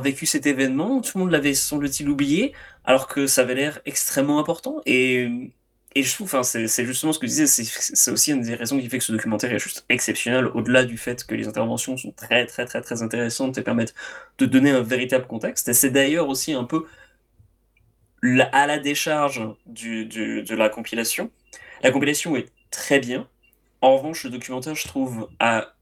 vécu 0.00 0.26
cet 0.26 0.46
événement. 0.46 1.00
Tout 1.00 1.18
le 1.18 1.24
monde 1.24 1.32
l'avait, 1.32 1.54
semble-t-il, 1.54 2.08
oublié, 2.08 2.52
alors 2.84 3.08
que 3.08 3.26
ça 3.26 3.42
avait 3.42 3.56
l'air 3.56 3.80
extrêmement 3.84 4.38
important. 4.38 4.80
Et, 4.86 5.28
je 5.96 6.12
trouve, 6.12 6.26
enfin, 6.26 6.42
c'est 6.42 6.86
justement 6.86 7.12
ce 7.12 7.18
que 7.18 7.26
je 7.26 7.32
disais, 7.32 7.46
c'est 7.46 8.10
aussi 8.10 8.32
une 8.32 8.42
des 8.42 8.54
raisons 8.54 8.78
qui 8.80 8.88
fait 8.88 8.98
que 8.98 9.04
ce 9.04 9.12
documentaire 9.12 9.52
est 9.52 9.58
juste 9.58 9.84
exceptionnel, 9.88 10.46
au-delà 10.46 10.84
du 10.84 10.96
fait 10.96 11.24
que 11.24 11.34
les 11.34 11.46
interventions 11.48 11.96
sont 11.96 12.12
très, 12.12 12.46
très, 12.46 12.64
très, 12.64 12.80
très 12.80 13.02
intéressantes 13.02 13.58
et 13.58 13.62
permettent 13.62 13.94
de 14.38 14.46
donner 14.46 14.70
un 14.70 14.82
véritable 14.82 15.26
contexte. 15.26 15.68
Et 15.68 15.74
c'est 15.74 15.90
d'ailleurs 15.90 16.28
aussi 16.28 16.52
un 16.52 16.64
peu 16.64 16.86
à 18.52 18.66
la 18.66 18.78
décharge 18.78 19.42
de 19.66 20.54
la 20.54 20.68
compilation. 20.68 21.30
La 21.82 21.90
compilation 21.90 22.34
est 22.36 22.46
très 22.74 23.00
bien. 23.00 23.28
En 23.80 23.96
revanche, 23.96 24.24
le 24.24 24.30
documentaire, 24.30 24.74
je 24.74 24.86
trouve, 24.88 25.28
a 25.40 25.74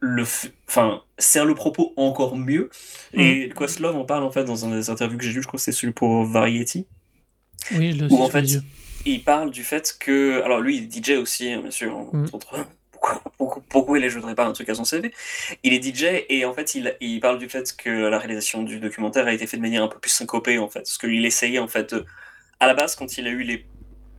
le, 0.00 0.24
f- 0.24 0.50
enfin, 0.68 1.02
sert 1.18 1.44
le 1.44 1.54
propos 1.54 1.92
encore 1.96 2.36
mieux. 2.36 2.70
Et 3.14 3.50
Questlove 3.56 3.96
en 3.96 4.04
parle 4.04 4.24
en 4.24 4.30
fait 4.30 4.44
dans 4.44 4.64
un 4.64 4.70
des 4.70 4.90
interviews 4.90 5.18
que 5.18 5.24
j'ai 5.24 5.32
lu, 5.32 5.42
je 5.42 5.46
crois 5.46 5.58
que 5.58 5.64
c'est 5.64 5.72
celui 5.72 5.92
pour 5.92 6.24
Variety. 6.24 6.86
Oui, 7.72 7.92
je 7.92 8.04
le 8.04 8.12
en 8.12 8.28
fait, 8.28 8.44
il 9.06 9.24
parle 9.24 9.50
du 9.50 9.64
fait 9.64 9.96
que, 9.98 10.42
alors 10.42 10.60
lui, 10.60 10.76
il 10.76 10.84
est 10.84 11.02
DJ 11.02 11.18
aussi, 11.18 11.50
hein, 11.52 11.60
bien 11.62 11.70
sûr. 11.70 11.96
entre 11.96 12.58
Mm. 12.58 12.64
Pourquoi, 12.92 13.22
pourquoi, 13.38 13.62
pourquoi 13.68 13.98
il 13.98 14.04
ajouterait 14.04 14.34
pas 14.34 14.46
un 14.46 14.52
truc 14.52 14.68
à 14.68 14.74
son 14.74 14.84
CV 14.84 15.12
Il 15.62 15.72
est 15.72 15.82
DJ 15.82 16.24
et 16.28 16.44
en 16.44 16.52
fait, 16.54 16.74
il, 16.74 16.96
il 17.00 17.20
parle 17.20 17.38
du 17.38 17.48
fait 17.48 17.74
que 17.76 17.88
la 17.90 18.18
réalisation 18.18 18.62
du 18.62 18.80
documentaire 18.80 19.26
a 19.26 19.32
été 19.32 19.46
faite 19.46 19.60
de 19.60 19.64
manière 19.64 19.82
un 19.84 19.88
peu 19.88 19.98
plus 19.98 20.10
syncopée 20.10 20.58
en 20.58 20.68
fait, 20.68 20.80
parce 20.80 20.98
qu'il 20.98 21.24
essayait 21.24 21.58
en 21.58 21.68
fait, 21.68 21.94
de- 21.94 22.04
à 22.60 22.66
la 22.66 22.74
base, 22.74 22.96
quand 22.96 23.16
il 23.18 23.26
a 23.26 23.30
eu 23.30 23.42
les 23.42 23.64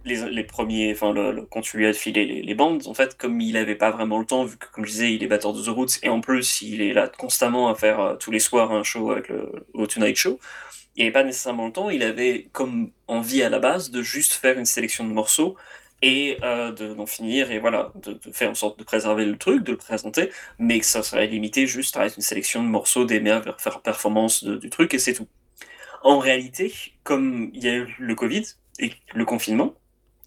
les, 0.07 0.43
premiers, 0.43 0.91
enfin, 0.93 1.11
le, 1.13 1.31
le- 1.31 1.45
quand 1.45 1.61
tu 1.61 1.77
lui 1.77 1.87
as 1.87 1.93
filé 1.93 2.41
les, 2.43 2.55
bandes, 2.55 2.83
en 2.87 2.93
fait, 2.93 3.17
comme 3.17 3.39
il 3.41 3.57
avait 3.57 3.75
pas 3.75 3.91
vraiment 3.91 4.19
le 4.19 4.25
temps, 4.25 4.43
vu 4.45 4.57
que, 4.57 4.67
comme 4.71 4.85
je 4.85 4.91
disais, 4.91 5.13
il 5.13 5.23
est 5.23 5.27
batteur 5.27 5.53
de 5.53 5.61
The 5.63 5.67
Roots, 5.69 5.99
et 6.03 6.09
en 6.09 6.21
plus, 6.21 6.61
il 6.61 6.81
est 6.81 6.93
là 6.93 7.07
constamment 7.09 7.69
à 7.69 7.75
faire 7.75 7.99
euh, 7.99 8.15
tous 8.15 8.31
les 8.31 8.39
soirs 8.39 8.71
un 8.71 8.83
show 8.83 9.11
avec 9.11 9.29
le, 9.29 9.51
au 9.73 9.87
Tonight 9.87 10.15
Show, 10.17 10.39
il 10.95 11.01
n'avait 11.03 11.13
pas 11.13 11.23
nécessairement 11.23 11.67
le 11.67 11.73
temps, 11.73 11.89
il 11.89 12.03
avait 12.03 12.49
comme 12.53 12.91
envie 13.07 13.43
à 13.43 13.49
la 13.49 13.59
base 13.59 13.91
de 13.91 14.01
juste 14.01 14.33
faire 14.33 14.57
une 14.59 14.65
sélection 14.65 15.05
de 15.07 15.13
morceaux 15.13 15.55
et 16.01 16.37
euh, 16.43 16.71
de- 16.71 16.93
d'en 16.93 17.05
finir, 17.05 17.51
et 17.51 17.59
voilà, 17.59 17.91
de, 18.03 18.19
faire 18.33 18.51
en 18.51 18.55
sorte 18.55 18.79
de 18.79 18.83
préserver 18.83 19.25
le 19.25 19.37
truc, 19.37 19.63
de 19.63 19.71
le 19.71 19.77
présenter, 19.77 20.31
mais 20.59 20.79
que 20.79 20.85
ça 20.85 21.03
serait 21.03 21.27
limité 21.27 21.67
juste 21.67 21.97
à 21.97 22.05
être 22.05 22.15
une 22.17 22.21
sélection 22.23 22.63
de 22.63 22.69
morceaux 22.69 23.05
des 23.05 23.19
meilleures 23.19 23.59
faire 23.61 23.81
performance 23.81 24.43
de- 24.43 24.57
du 24.57 24.69
truc, 24.69 24.93
et 24.93 24.99
c'est 24.99 25.13
tout. 25.13 25.27
En 26.03 26.19
réalité, 26.19 26.73
comme 27.03 27.49
il 27.53 27.63
y 27.63 27.69
a 27.69 27.75
eu 27.75 27.95
le 27.99 28.15
Covid 28.15 28.43
et 28.79 28.93
le 29.13 29.25
confinement, 29.25 29.75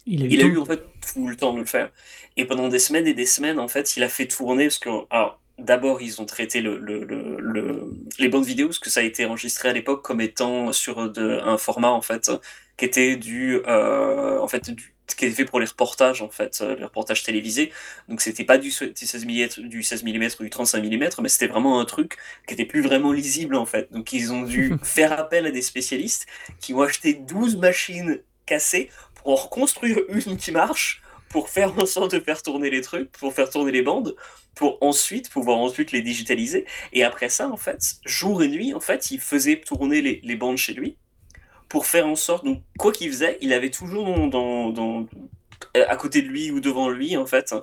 Il 0.05 0.23
a 0.23 0.25
eu, 0.25 0.33
il 0.33 0.41
a 0.41 0.45
tout- 0.45 0.47
eu 0.47 0.57
en 0.57 0.65
fait 0.65 0.83
tout 1.13 1.27
le 1.27 1.35
temps 1.35 1.53
de 1.53 1.59
le 1.59 1.65
faire. 1.65 1.91
Et 2.37 2.45
pendant 2.45 2.67
des 2.69 2.79
semaines 2.79 3.07
et 3.07 3.13
des 3.13 3.25
semaines, 3.25 3.59
en 3.59 3.67
fait, 3.67 3.97
il 3.97 4.03
a 4.03 4.09
fait 4.09 4.27
tourner 4.27 4.65
parce 4.65 4.79
que, 4.79 4.89
alors, 5.09 5.41
d'abord, 5.57 6.01
ils 6.01 6.21
ont 6.21 6.25
traité 6.25 6.61
le, 6.61 6.77
le, 6.79 7.03
le, 7.03 7.37
le- 7.39 7.93
les 8.19 8.29
bandes 8.29 8.45
vidéo 8.45 8.67
parce 8.67 8.79
que 8.79 8.89
ça 8.89 9.01
a 9.01 9.03
été 9.03 9.25
enregistré 9.25 9.69
à 9.69 9.73
l'époque 9.73 10.03
comme 10.03 10.21
étant 10.21 10.71
sur 10.73 11.11
de, 11.11 11.39
un 11.43 11.57
format 11.57 11.89
en 11.91 12.01
fait 12.01 12.31
qui 12.77 12.85
était 12.85 13.15
du, 13.17 13.57
euh, 13.67 14.39
en 14.39 14.47
fait, 14.47 14.69
du, 14.71 14.93
qui 15.17 15.25
était 15.25 15.35
fait 15.35 15.45
pour 15.45 15.59
les 15.59 15.65
reportages 15.67 16.21
en 16.21 16.29
fait, 16.29 16.59
euh, 16.61 16.75
les 16.75 16.85
reportages 16.85 17.23
télévisés. 17.23 17.71
Donc 18.07 18.21
c'était 18.21 18.45
pas 18.45 18.57
du 18.57 18.71
16 18.71 19.25
mm, 19.25 19.67
du 19.67 19.83
16 19.83 20.03
mm 20.03 20.39
ou 20.39 20.43
du 20.43 20.49
35 20.49 20.81
mm, 20.83 21.21
mais 21.21 21.29
c'était 21.29 21.47
vraiment 21.47 21.79
un 21.79 21.85
truc 21.85 22.17
qui 22.47 22.53
était 22.53 22.65
plus 22.65 22.81
vraiment 22.81 23.11
lisible 23.11 23.55
en 23.55 23.65
fait. 23.65 23.91
Donc 23.91 24.13
ils 24.13 24.31
ont 24.33 24.43
dû 24.43 24.79
faire 24.83 25.11
appel 25.19 25.45
à 25.45 25.51
des 25.51 25.61
spécialistes 25.61 26.25
qui 26.59 26.73
ont 26.73 26.81
acheté 26.81 27.13
12 27.13 27.57
machines 27.57 28.19
cassées 28.45 28.89
pour 29.23 29.33
en 29.33 29.35
reconstruire 29.35 29.99
une 30.09 30.37
qui 30.37 30.51
marche, 30.51 31.01
pour 31.29 31.49
faire 31.49 31.77
en 31.79 31.85
sorte 31.85 32.13
de 32.13 32.19
faire 32.19 32.41
tourner 32.41 32.69
les 32.69 32.81
trucs, 32.81 33.11
pour 33.11 33.33
faire 33.33 33.49
tourner 33.49 33.71
les 33.71 33.81
bandes, 33.81 34.15
pour 34.55 34.77
ensuite 34.81 35.29
pouvoir 35.29 35.57
ensuite 35.57 35.91
les 35.91 36.01
digitaliser. 36.01 36.65
Et 36.93 37.03
après 37.03 37.29
ça, 37.29 37.49
en 37.49 37.57
fait, 37.57 37.95
jour 38.05 38.43
et 38.43 38.47
nuit, 38.47 38.73
en 38.73 38.79
fait, 38.79 39.11
il 39.11 39.19
faisait 39.19 39.61
tourner 39.61 40.01
les, 40.01 40.19
les 40.23 40.35
bandes 40.35 40.57
chez 40.57 40.73
lui 40.73 40.97
pour 41.69 41.85
faire 41.85 42.05
en 42.05 42.17
sorte, 42.17 42.43
donc 42.43 42.61
quoi 42.77 42.91
qu'il 42.91 43.09
faisait, 43.09 43.37
il 43.39 43.53
avait 43.53 43.69
toujours 43.69 44.27
dans, 44.27 45.07
à 45.73 45.95
côté 45.95 46.21
de 46.21 46.27
lui 46.27 46.51
ou 46.51 46.59
devant 46.59 46.89
lui, 46.89 47.15
en 47.15 47.25
fait, 47.25 47.55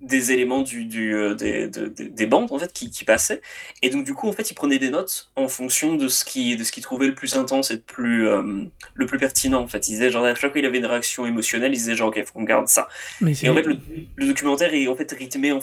des 0.00 0.32
éléments 0.32 0.62
du, 0.62 0.84
du, 0.86 1.14
euh, 1.14 1.34
des, 1.34 1.68
de- 1.68 1.88
de- 1.88 2.04
des 2.04 2.26
bandes 2.26 2.50
en 2.52 2.58
fait 2.58 2.72
qui, 2.72 2.90
qui 2.90 3.04
passaient. 3.04 3.42
Et 3.82 3.90
donc 3.90 4.04
du 4.04 4.14
coup 4.14 4.28
en 4.28 4.32
fait 4.32 4.50
il 4.50 4.54
prenait 4.54 4.78
des 4.78 4.88
notes 4.90 5.30
en 5.36 5.48
fonction 5.48 5.96
de 5.96 6.08
ce 6.08 6.24
qui 6.24 6.56
de 6.56 6.64
ce 6.64 6.72
qu'il 6.72 6.82
trouvait 6.82 7.08
le 7.08 7.14
plus 7.14 7.34
intense 7.36 7.70
et 7.70 7.74
le 7.74 7.80
plus 7.80 8.26
euh, 8.26 8.64
le 8.94 9.06
plus 9.06 9.18
pertinent 9.18 9.60
en 9.60 9.68
fait. 9.68 9.86
Il 9.88 9.92
disait 9.92 10.10
genre 10.10 10.24
à 10.24 10.34
chaque 10.34 10.52
fois 10.52 10.60
il 10.60 10.64
avait 10.66 10.78
une 10.78 10.86
réaction 10.86 11.26
émotionnelle 11.26 11.72
il 11.72 11.76
disait 11.78 11.94
genre 11.96 12.08
ok 12.08 12.24
faut 12.24 12.32
qu'on 12.32 12.44
garde 12.44 12.68
ça. 12.68 12.88
Mais 13.20 13.32
et 13.42 13.48
en 13.50 13.54
fait 13.54 13.62
le, 13.62 13.78
le 14.16 14.26
documentaire 14.26 14.72
est 14.72 14.88
en 14.88 14.96
fait 14.96 15.10
rythmé 15.12 15.52
en 15.52 15.60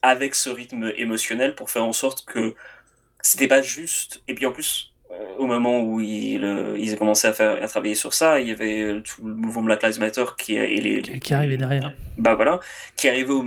avec 0.00 0.34
ce 0.34 0.48
rythme 0.50 0.92
émotionnel 0.96 1.54
pour 1.54 1.68
faire 1.70 1.84
en 1.84 1.92
sorte 1.92 2.24
que 2.24 2.54
c'était 3.20 3.48
pas 3.48 3.60
juste 3.62 4.22
et 4.28 4.34
puis 4.34 4.46
en 4.46 4.52
plus 4.52 4.93
au 5.38 5.46
moment 5.46 5.80
où 5.80 6.00
euh, 6.00 6.76
ils 6.78 6.94
ont 6.94 6.96
commencé 6.96 7.26
à 7.28 7.32
faire 7.32 7.62
à 7.62 7.68
travailler 7.68 7.94
sur 7.94 8.14
ça 8.14 8.40
il 8.40 8.48
y 8.48 8.52
avait 8.52 8.82
euh, 8.82 9.00
tout 9.00 9.24
le 9.26 9.34
mouvement 9.34 9.62
Black 9.62 9.82
Lives 9.82 10.00
Matter 10.00 10.24
qui 10.38 10.56
et 10.56 10.80
les, 10.80 11.20
qui 11.20 11.34
arrivait 11.34 11.56
derrière. 11.56 11.92
bah 12.18 12.34
voilà, 12.34 12.60
qui 12.96 13.08
arrivait 13.08 13.32
au- 13.32 13.46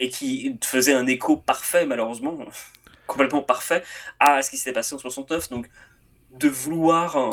et 0.00 0.08
qui 0.08 0.56
faisait 0.64 0.92
un 0.94 1.06
écho 1.06 1.36
parfait, 1.36 1.86
malheureusement, 1.86 2.36
complètement 3.06 3.42
parfait, 3.42 3.84
à 4.18 4.42
ce 4.42 4.50
qui 4.50 4.56
s'était 4.56 4.72
passé 4.72 4.94
en 4.94 4.98
69. 4.98 5.50
Donc, 5.50 5.68
de 6.32 6.48
vouloir 6.48 7.16
euh, 7.16 7.30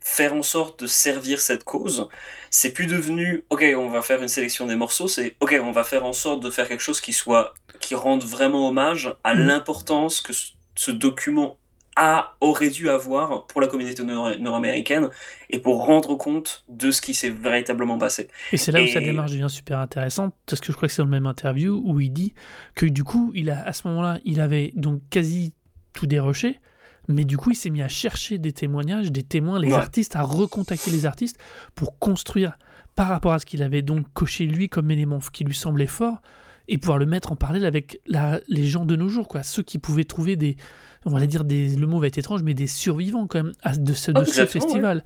faire 0.00 0.32
en 0.34 0.42
sorte 0.44 0.82
de 0.82 0.86
servir 0.86 1.40
cette 1.40 1.64
cause. 1.64 2.08
C'est 2.50 2.72
plus 2.72 2.86
devenu, 2.86 3.44
ok, 3.50 3.64
on 3.76 3.88
va 3.88 4.00
faire 4.02 4.22
une 4.22 4.28
sélection 4.28 4.66
des 4.66 4.76
morceaux, 4.76 5.08
c'est, 5.08 5.34
ok, 5.40 5.58
on 5.60 5.72
va 5.72 5.82
faire 5.82 6.04
en 6.04 6.12
sorte 6.12 6.40
de 6.42 6.50
faire 6.50 6.68
quelque 6.68 6.82
chose 6.84 7.00
qui 7.00 7.12
soit, 7.12 7.52
qui 7.80 7.96
rende 7.96 8.22
vraiment 8.22 8.68
hommage 8.68 9.12
à 9.24 9.34
Mhm. 9.34 9.46
l'importance 9.48 10.20
que 10.20 10.32
ce- 10.32 10.52
ce 10.76 10.92
document 10.92 11.57
a, 12.00 12.36
aurait 12.40 12.70
dû 12.70 12.88
avoir 12.88 13.46
pour 13.48 13.60
la 13.60 13.66
communauté 13.66 14.04
nord- 14.04 14.38
nord-américaine 14.38 15.08
et 15.50 15.58
pour 15.58 15.84
rendre 15.84 16.14
compte 16.14 16.64
de 16.68 16.92
ce 16.92 17.00
qui 17.02 17.12
s'est 17.12 17.28
véritablement 17.30 17.98
passé. 17.98 18.28
Et 18.52 18.56
c'est 18.56 18.70
là 18.70 18.82
où 18.82 18.86
sa 18.86 19.00
démarche 19.00 19.32
devient 19.32 19.50
super 19.50 19.80
intéressante, 19.80 20.32
parce 20.46 20.60
que 20.60 20.68
je 20.70 20.76
crois 20.76 20.86
que 20.88 20.94
c'est 20.94 21.02
dans 21.02 21.06
le 21.06 21.10
même 21.10 21.26
interview 21.26 21.82
où 21.84 21.98
il 22.00 22.12
dit 22.12 22.34
que 22.76 22.86
du 22.86 23.02
coup, 23.02 23.32
il 23.34 23.50
a, 23.50 23.62
à 23.66 23.72
ce 23.72 23.88
moment-là, 23.88 24.20
il 24.24 24.40
avait 24.40 24.72
donc 24.76 25.02
quasi 25.10 25.52
tout 25.92 26.06
déroché, 26.06 26.60
mais 27.08 27.24
du 27.24 27.36
coup, 27.36 27.50
il 27.50 27.56
s'est 27.56 27.70
mis 27.70 27.82
à 27.82 27.88
chercher 27.88 28.38
des 28.38 28.52
témoignages, 28.52 29.10
des 29.10 29.22
témoins, 29.24 29.58
les 29.58 29.68
Ouais. 29.68 29.74
artistes, 29.74 30.14
à 30.14 30.22
recontacter 30.22 30.90
les 30.92 31.04
artistes 31.04 31.36
pour 31.74 31.98
construire 31.98 32.56
par 32.94 33.08
rapport 33.08 33.32
à 33.32 33.38
ce 33.40 33.46
qu'il 33.46 33.62
avait 33.62 33.82
donc 33.82 34.06
coché 34.12 34.44
lui 34.44 34.68
comme 34.68 34.90
élément 34.90 35.18
qui 35.32 35.42
lui 35.44 35.54
semblait 35.54 35.86
fort 35.86 36.20
et 36.68 36.78
pouvoir 36.78 36.98
le 36.98 37.06
mettre 37.06 37.32
en 37.32 37.36
parallèle 37.36 37.64
avec 37.64 38.00
la- 38.06 38.40
les 38.48 38.66
gens 38.66 38.84
de 38.84 38.94
nos 38.94 39.08
jours, 39.08 39.26
quoi, 39.26 39.42
ceux 39.42 39.62
qui 39.62 39.78
pouvaient 39.78 40.04
trouver 40.04 40.36
des, 40.36 40.56
on 41.04 41.10
va 41.10 41.26
dire 41.26 41.44
des, 41.44 41.74
le 41.76 41.86
mot 41.86 41.98
va 42.00 42.06
être 42.08 42.18
étrange, 42.18 42.42
mais 42.42 42.54
des 42.54 42.66
survivants 42.66 43.26
quand 43.26 43.42
même 43.44 43.52
à- 43.62 43.76
de 43.76 43.92
ce, 43.92 44.10
de 44.10 44.18
Ah, 44.20 44.24
ce 44.24 44.30
exactement, 44.30 44.64
ouais. 44.64 44.70
festival. 44.70 45.04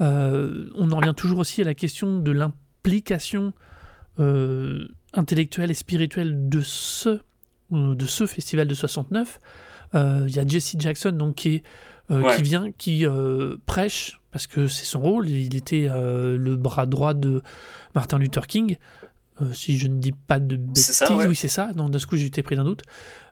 Euh, 0.00 0.70
on 0.76 0.90
en 0.92 0.96
revient 0.96 1.14
toujours 1.16 1.38
aussi 1.38 1.60
à 1.62 1.64
la 1.64 1.74
question 1.74 2.18
de 2.18 2.30
l'implication 2.32 3.52
euh, 4.20 4.86
intellectuelle 5.12 5.70
et 5.70 5.74
spirituelle 5.74 6.48
de 6.48 6.60
ce, 6.60 7.20
de 7.70 8.06
ce 8.06 8.26
festival 8.26 8.66
de 8.68 8.74
69. 8.74 9.38
Euh, 9.94 10.24
Il 10.28 10.34
y 10.34 10.38
a 10.38 10.46
Jesse 10.46 10.76
Jackson 10.78 11.12
donc, 11.12 11.36
qui, 11.36 11.56
est, 11.56 11.62
Ouais. 12.10 12.36
qui 12.36 12.42
vient, 12.42 12.70
qui 12.72 13.06
prêche, 13.64 14.20
parce 14.30 14.46
que 14.46 14.66
c'est 14.66 14.84
son 14.84 15.00
rôle, 15.00 15.28
il 15.28 15.56
était 15.56 15.88
le 15.88 16.56
bras 16.56 16.84
droit 16.86 17.14
de 17.14 17.42
Martin 17.94 18.18
Luther 18.18 18.46
King. 18.46 18.76
Euh, 19.42 19.52
si 19.52 19.78
je 19.78 19.88
ne 19.88 19.98
dis 19.98 20.12
pas 20.12 20.38
de 20.38 20.54
bêtises, 20.56 20.84
C'est 20.86 20.92
ça, 20.92 21.16
ouais. 21.16 21.26
oui 21.26 21.34
c'est 21.34 21.48
ça, 21.48 21.72
dans 21.72 21.90
ce 21.98 22.06
coup 22.06 22.14
été 22.16 22.42
pris 22.44 22.54
d'un 22.54 22.64
doute. 22.64 22.82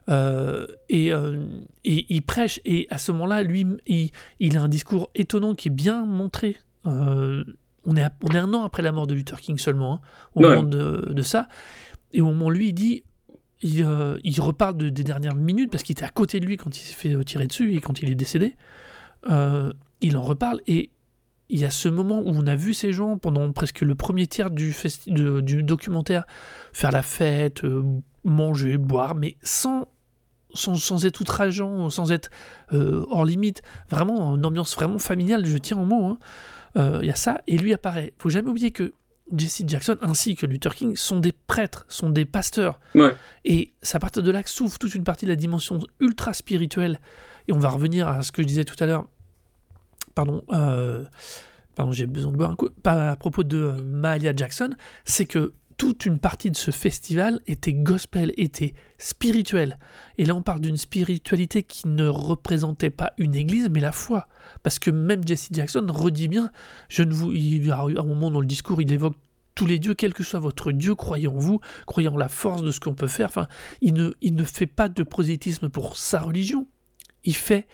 Euh, 0.09 0.67
et, 0.89 1.13
euh, 1.13 1.45
et 1.85 2.05
il 2.13 2.21
prêche, 2.23 2.59
et 2.65 2.87
à 2.89 2.97
ce 2.97 3.13
moment-là, 3.13 3.41
lui, 3.43 3.65
il, 3.87 4.11
il 4.41 4.57
a 4.57 4.61
un 4.61 4.67
discours 4.67 5.09
étonnant 5.15 5.55
qui 5.55 5.69
est 5.69 5.71
bien 5.71 6.05
montré. 6.05 6.57
On, 6.83 7.95
est 7.95 8.03
à- 8.03 8.11
on 8.21 8.31
est 8.35 8.37
un 8.37 8.53
an 8.53 8.63
après 8.63 8.81
la 8.81 8.91
mort 8.91 9.07
de 9.07 9.13
Luther 9.13 9.39
King 9.39 9.57
seulement, 9.57 9.93
hein, 9.95 9.99
au 10.35 10.41
Ouais. 10.41 10.49
moment 10.49 10.63
de, 10.63 11.13
de 11.13 11.21
ça. 11.21 11.47
Et 12.11 12.19
au 12.19 12.25
moment 12.25 12.49
lui, 12.49 12.67
il 12.69 12.73
dit, 12.73 13.03
il, 13.61 13.87
il 14.25 14.41
reparle 14.41 14.75
de- 14.75 14.89
des 14.89 15.05
dernières 15.05 15.35
minutes, 15.35 15.71
parce 15.71 15.83
qu'il 15.83 15.93
était 15.93 16.03
à 16.03 16.09
côté 16.09 16.41
de 16.41 16.45
lui 16.45 16.57
quand 16.57 16.75
il 16.77 16.81
s'est 16.81 16.93
fait 16.93 17.23
tirer 17.23 17.47
dessus 17.47 17.73
et 17.73 17.79
quand 17.79 18.01
il 18.01 18.09
est 18.11 18.15
décédé. 18.15 18.57
Il 19.29 20.17
en 20.17 20.21
reparle, 20.21 20.59
et 20.67 20.89
il 21.49 21.59
y 21.59 21.65
a 21.65 21.69
ce 21.71 21.89
moment 21.89 22.19
où 22.19 22.29
on 22.29 22.47
a 22.47 22.55
vu 22.55 22.73
ces 22.73 22.93
gens 22.93 23.17
pendant 23.17 23.51
presque 23.51 23.81
le 23.81 23.95
premier 23.95 24.27
tiers 24.27 24.49
du, 24.49 24.71
festi- 24.71 25.11
de- 25.13 25.41
du 25.41 25.61
documentaire 25.63 26.25
faire 26.71 26.91
la 26.91 27.01
fête, 27.03 27.63
euh, 27.63 27.83
manger, 28.23 28.77
boire, 28.77 29.13
mais 29.15 29.37
sans, 29.43 29.87
sans, 30.53 30.75
sans 30.75 31.05
être 31.05 31.19
outrageant, 31.21 31.89
sans 31.89 32.11
être 32.11 32.29
euh, 32.71 33.05
hors 33.09 33.25
limite, 33.25 33.61
vraiment 33.89 34.35
une 34.35 34.45
ambiance 34.45 34.73
vraiment 34.75 34.99
familiale, 34.99 35.45
je 35.45 35.57
tiens 35.57 35.77
en 35.77 35.85
mot. 35.85 36.05
hein. 36.05 36.17
Euh, 36.77 36.99
Il 37.01 37.07
y 37.07 37.11
a 37.11 37.15
ça, 37.15 37.41
et 37.47 37.57
lui 37.57 37.73
apparaît. 37.73 38.13
faut 38.17 38.29
jamais 38.29 38.49
oublier 38.49 38.71
que 38.71 38.93
Jesse 39.35 39.63
Jackson 39.67 39.97
ainsi 40.01 40.35
que 40.35 40.45
Luther 40.45 40.73
King 40.75 40.95
sont 40.95 41.19
des 41.19 41.31
prêtres, 41.31 41.85
sont 41.87 42.09
des 42.09 42.25
pasteurs. 42.25 42.79
Ouais. 42.95 43.15
Et 43.45 43.73
c'est 43.81 43.95
à 43.95 43.99
partir 43.99 44.21
de 44.23 44.31
là 44.31 44.43
que 44.43 44.49
s'ouvre 44.49 44.77
toute 44.79 44.95
une 44.95 45.03
partie 45.03 45.25
de 45.25 45.29
la 45.31 45.35
dimension 45.35 45.79
ultra 45.99 46.33
spirituelle. 46.33 46.99
Et 47.47 47.53
on 47.53 47.59
va 47.59 47.69
revenir 47.69 48.07
à 48.07 48.21
ce 48.21 48.31
que 48.31 48.41
je 48.41 48.47
disais 48.47 48.65
tout 48.65 48.75
à 48.81 48.85
l'heure. 48.85 49.05
Pardon, 50.15 50.43
euh, 50.51 51.03
pardon 51.75 51.91
j'ai 51.91 52.05
besoin 52.05 52.31
de 52.31 52.37
boire 52.37 52.51
un 52.51 52.55
coup. 52.55 52.69
À 52.83 53.15
propos 53.15 53.43
de 53.43 53.57
euh, 53.57 53.81
Mahalia 53.83 54.35
Jackson, 54.35 54.71
c'est 55.05 55.25
que 55.25 55.53
toute 55.77 56.05
une 56.05 56.19
partie 56.19 56.51
de 56.51 56.55
ce 56.55 56.71
festival 56.71 57.39
était 57.47 57.73
gospel, 57.73 58.31
était 58.37 58.73
spirituel. 58.97 59.79
Et 60.17 60.25
là, 60.25 60.35
on 60.35 60.41
parle 60.41 60.61
d'une 60.61 60.77
spiritualité 60.77 61.63
qui 61.63 61.87
ne 61.87 62.07
représentait 62.07 62.89
pas 62.89 63.13
une 63.17 63.35
église, 63.35 63.69
mais 63.69 63.79
la 63.79 63.91
foi. 63.91 64.27
Parce 64.61 64.79
que 64.79 64.91
même 64.91 65.27
Jesse 65.27 65.49
Jackson 65.51 65.85
redit 65.89 66.27
bien, 66.27 66.51
il 66.89 67.65
y 67.65 67.71
a 67.71 67.79
un 67.79 68.03
moment 68.03 68.31
dans 68.31 68.39
le 68.39 68.45
discours, 68.45 68.81
il 68.81 68.91
évoque 68.91 69.15
tous 69.55 69.65
les 69.65 69.79
dieux, 69.79 69.93
quel 69.93 70.13
que 70.13 70.23
soit 70.23 70.39
votre 70.39 70.71
dieu, 70.71 70.95
croyez 70.95 71.27
en 71.27 71.37
vous, 71.37 71.59
croyez 71.85 72.09
en 72.09 72.17
la 72.17 72.29
force 72.29 72.61
de 72.61 72.71
ce 72.71 72.79
qu'on 72.79 72.95
peut 72.95 73.07
faire. 73.07 73.27
Enfin, 73.27 73.47
il 73.81 73.93
ne, 73.93 74.11
il 74.21 74.35
ne 74.35 74.43
fait 74.43 74.67
pas 74.67 74.89
de 74.89 75.03
prosélytisme 75.03 75.69
pour 75.69 75.97
sa 75.97 76.19
religion. 76.19 76.67
Il 77.23 77.35
fait, 77.35 77.67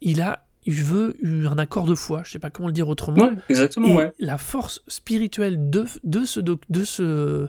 il 0.00 0.20
a, 0.22 0.43
il 0.66 0.82
veut 0.82 1.16
un 1.24 1.58
accord 1.58 1.84
de 1.84 1.94
foi. 1.94 2.22
Je 2.24 2.32
sais 2.32 2.38
pas 2.38 2.50
comment 2.50 2.68
le 2.68 2.74
dire 2.74 2.88
autrement. 2.88 3.24
Ouais, 3.24 3.36
exactement, 3.48 3.88
Et 3.88 3.94
ouais. 3.94 4.12
la 4.18 4.38
force 4.38 4.82
spirituelle 4.88 5.70
de, 5.70 5.84
de, 6.04 6.24
ce, 6.24 6.40
de, 6.40 6.84
ce, 6.84 7.48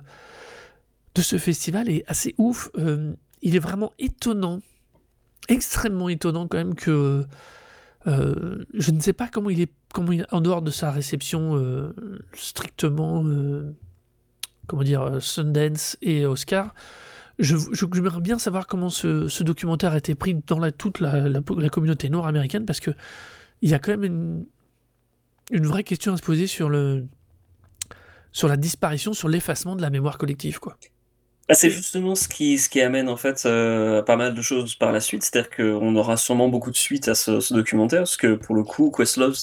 de 1.15 1.21
ce 1.21 1.37
festival 1.37 1.89
est 1.89 2.03
assez 2.07 2.35
ouf. 2.37 2.69
Euh, 2.77 3.13
il 3.41 3.55
est 3.55 3.59
vraiment 3.59 3.93
étonnant, 3.99 4.59
extrêmement 5.47 6.09
étonnant 6.09 6.47
quand 6.47 6.57
même 6.57 6.75
que 6.75 7.25
euh, 8.07 8.65
je 8.73 8.91
ne 8.91 8.99
sais 8.99 9.13
pas 9.13 9.27
comment 9.27 9.49
il 9.49 9.61
est, 9.61 9.71
comment 9.93 10.11
il, 10.11 10.25
en 10.31 10.41
dehors 10.41 10.61
de 10.61 10.71
sa 10.71 10.91
réception 10.91 11.55
euh, 11.55 11.93
strictement, 12.33 13.23
comment 14.67 14.83
dire, 14.83 15.21
Sundance 15.21 15.97
et 16.01 16.25
Oscar. 16.25 16.73
Je, 17.39 17.57
je- 17.57 17.85
j'aimerais 17.93 18.21
bien 18.21 18.39
savoir 18.39 18.65
comment 18.67 18.89
ce, 18.89 19.27
ce 19.27 19.43
documentaire 19.43 19.91
a 19.93 19.97
été 19.97 20.15
pris 20.15 20.35
dans 20.47 20.59
la, 20.59 20.71
toute 20.71 20.99
la, 21.01 21.27
la- 21.27 21.41
la 21.57 21.69
communauté 21.69 22.09
nord-américaine 22.09 22.65
parce 22.65 22.79
que 22.79 22.91
il 23.61 23.69
y 23.69 23.73
a 23.73 23.79
quand 23.79 23.91
même 23.91 24.03
une, 24.05 24.45
une 25.51 25.65
vraie 25.65 25.83
question 25.83 26.13
à 26.13 26.17
se 26.17 26.21
poser 26.21 26.45
sur 26.47 26.69
le 26.69 27.07
sur 28.31 28.47
la 28.47 28.57
disparition, 28.57 29.13
sur 29.13 29.29
l'effacement 29.29 29.75
de 29.75 29.81
la 29.81 29.89
mémoire 29.89 30.17
collective, 30.17 30.59
quoi. 30.59 30.77
Ah, 31.47 31.53
c'est 31.53 31.69
justement 31.69 32.15
ce 32.15 32.27
qui, 32.27 32.57
ce 32.57 32.69
qui 32.69 32.81
amène 32.81 33.07
en 33.07 33.17
fait 33.17 33.45
euh, 33.45 34.01
pas 34.01 34.15
mal 34.15 34.33
de 34.33 34.41
choses 34.41 34.73
par 34.75 34.91
la 34.91 34.99
suite, 34.99 35.21
c'est-à-dire 35.23 35.51
qu'on 35.51 35.95
aura 35.95 36.17
sûrement 36.17 36.49
beaucoup 36.49 36.71
de 36.71 36.75
suites 36.75 37.07
à 37.07 37.13
ce, 37.13 37.39
ce 37.39 37.53
documentaire, 37.53 37.99
parce 38.01 38.17
que 38.17 38.33
pour 38.33 38.55
le 38.55 38.63
coup, 38.63 38.89
Questlove 38.89 39.35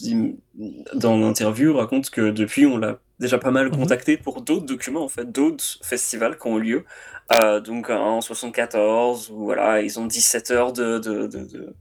dans 0.94 1.16
l'interview 1.16 1.76
raconte 1.76 2.10
que 2.10 2.30
depuis 2.30 2.66
on 2.66 2.76
l'a 2.76 2.98
déjà 3.20 3.38
pas 3.38 3.52
mal 3.52 3.70
Mhm. 3.70 3.70
contacté 3.70 4.16
pour 4.16 4.42
d'autres 4.42 4.66
documents 4.66 5.04
en 5.04 5.08
fait, 5.08 5.30
d'autres 5.30 5.64
festivals 5.84 6.36
qui 6.38 6.46
ont 6.48 6.58
eu 6.58 6.62
lieu. 6.62 6.84
Euh, 7.42 7.60
donc 7.60 7.88
en 7.88 8.20
74, 8.20 9.30
où 9.30 9.44
voilà, 9.44 9.80
ils 9.80 9.98
ont 9.98 10.06
17 10.06 10.50
heures 10.50 10.72
de, 10.72 10.98
de, 10.98 11.26
de, 11.26 11.74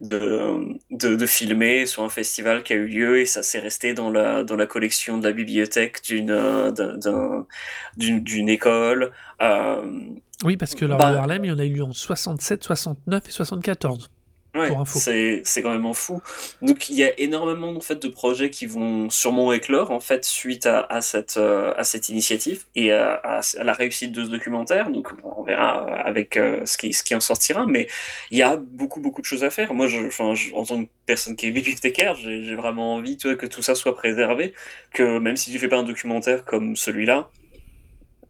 de, 0.00 1.14
de, 1.16 1.26
filmer 1.26 1.84
sur 1.86 2.02
un 2.04 2.08
festival 2.08 2.62
qui 2.62 2.72
a 2.72 2.76
eu 2.76 2.86
lieu 2.86 3.20
et 3.20 3.26
ça 3.26 3.42
s'est 3.42 3.58
resté 3.58 3.92
dans 3.92 4.10
la, 4.10 4.44
dans 4.44 4.56
la 4.56 4.66
collection 4.66 5.18
de 5.18 5.26
la 5.26 5.32
bibliothèque 5.32 6.02
d'une 6.04 6.26
d'un- 6.26 6.96
d'un- 6.96 7.46
d'une 7.96 8.48
école. 8.48 9.12
Euh, 9.42 9.82
Oui, 10.44 10.56
parce 10.56 10.74
que 10.74 10.84
leur 10.84 10.98
Bah- 10.98 11.10
le 11.12 11.18
Harlem, 11.18 11.44
il 11.44 11.48
y 11.48 11.52
en 11.52 11.58
a 11.58 11.64
eu 11.64 11.82
en 11.82 11.92
67, 11.92 12.62
69 12.64 13.28
et 13.28 13.32
74. 13.32 14.10
Ouais, 14.54 14.78
c'est 14.84 15.42
c'est 15.44 15.62
quand 15.62 15.76
même 15.76 15.92
fou. 15.94 16.20
Donc 16.62 16.88
il 16.88 16.94
y 16.94 17.02
a 17.02 17.18
énormément 17.18 17.70
en 17.76 17.80
fait 17.80 17.96
de 18.00 18.06
projets 18.06 18.50
qui 18.50 18.66
vont 18.66 19.10
sûrement 19.10 19.52
éclore 19.52 19.90
en 19.90 19.98
fait 19.98 20.24
suite 20.24 20.66
à, 20.66 20.82
à 20.82 21.00
cette 21.00 21.38
euh, 21.38 21.74
à 21.76 21.82
cette 21.82 22.08
initiative 22.08 22.64
et 22.76 22.92
à, 22.92 23.14
à- 23.14 23.40
à 23.58 23.64
la 23.64 23.72
réussite 23.72 24.12
de 24.12 24.24
ce 24.24 24.30
documentaire. 24.30 24.90
Donc 24.90 25.08
on 25.24 25.42
verra 25.42 25.84
avec 25.98 26.36
euh, 26.36 26.64
ce 26.66 26.78
qui 26.78 26.92
ce 26.92 27.02
qui 27.02 27.16
en 27.16 27.20
sortira, 27.20 27.66
mais 27.66 27.88
il 28.30 28.38
y 28.38 28.42
a 28.42 28.56
beaucoup 28.56 29.00
beaucoup 29.00 29.20
de 29.22 29.26
choses 29.26 29.42
à 29.42 29.50
faire. 29.50 29.74
Moi, 29.74 29.88
je, 29.88 29.98
enfin, 30.06 30.34
je- 30.36 30.54
en 30.54 30.64
tant 30.64 30.84
que 30.84 30.88
personne 31.04 31.34
qui 31.34 31.46
est 31.48 31.50
bibliothécaire, 31.50 32.14
j'ai 32.14 32.44
j'ai 32.44 32.54
vraiment 32.54 32.94
envie 32.94 33.16
tu 33.16 33.26
vois, 33.26 33.36
que 33.36 33.46
tout 33.46 33.62
ça 33.62 33.74
soit 33.74 33.96
préservé, 33.96 34.54
que 34.92 35.18
même 35.18 35.36
si 35.36 35.50
tu 35.50 35.58
fais 35.58 35.68
pas 35.68 35.78
un 35.78 35.82
documentaire 35.82 36.44
comme 36.44 36.76
celui-là, 36.76 37.28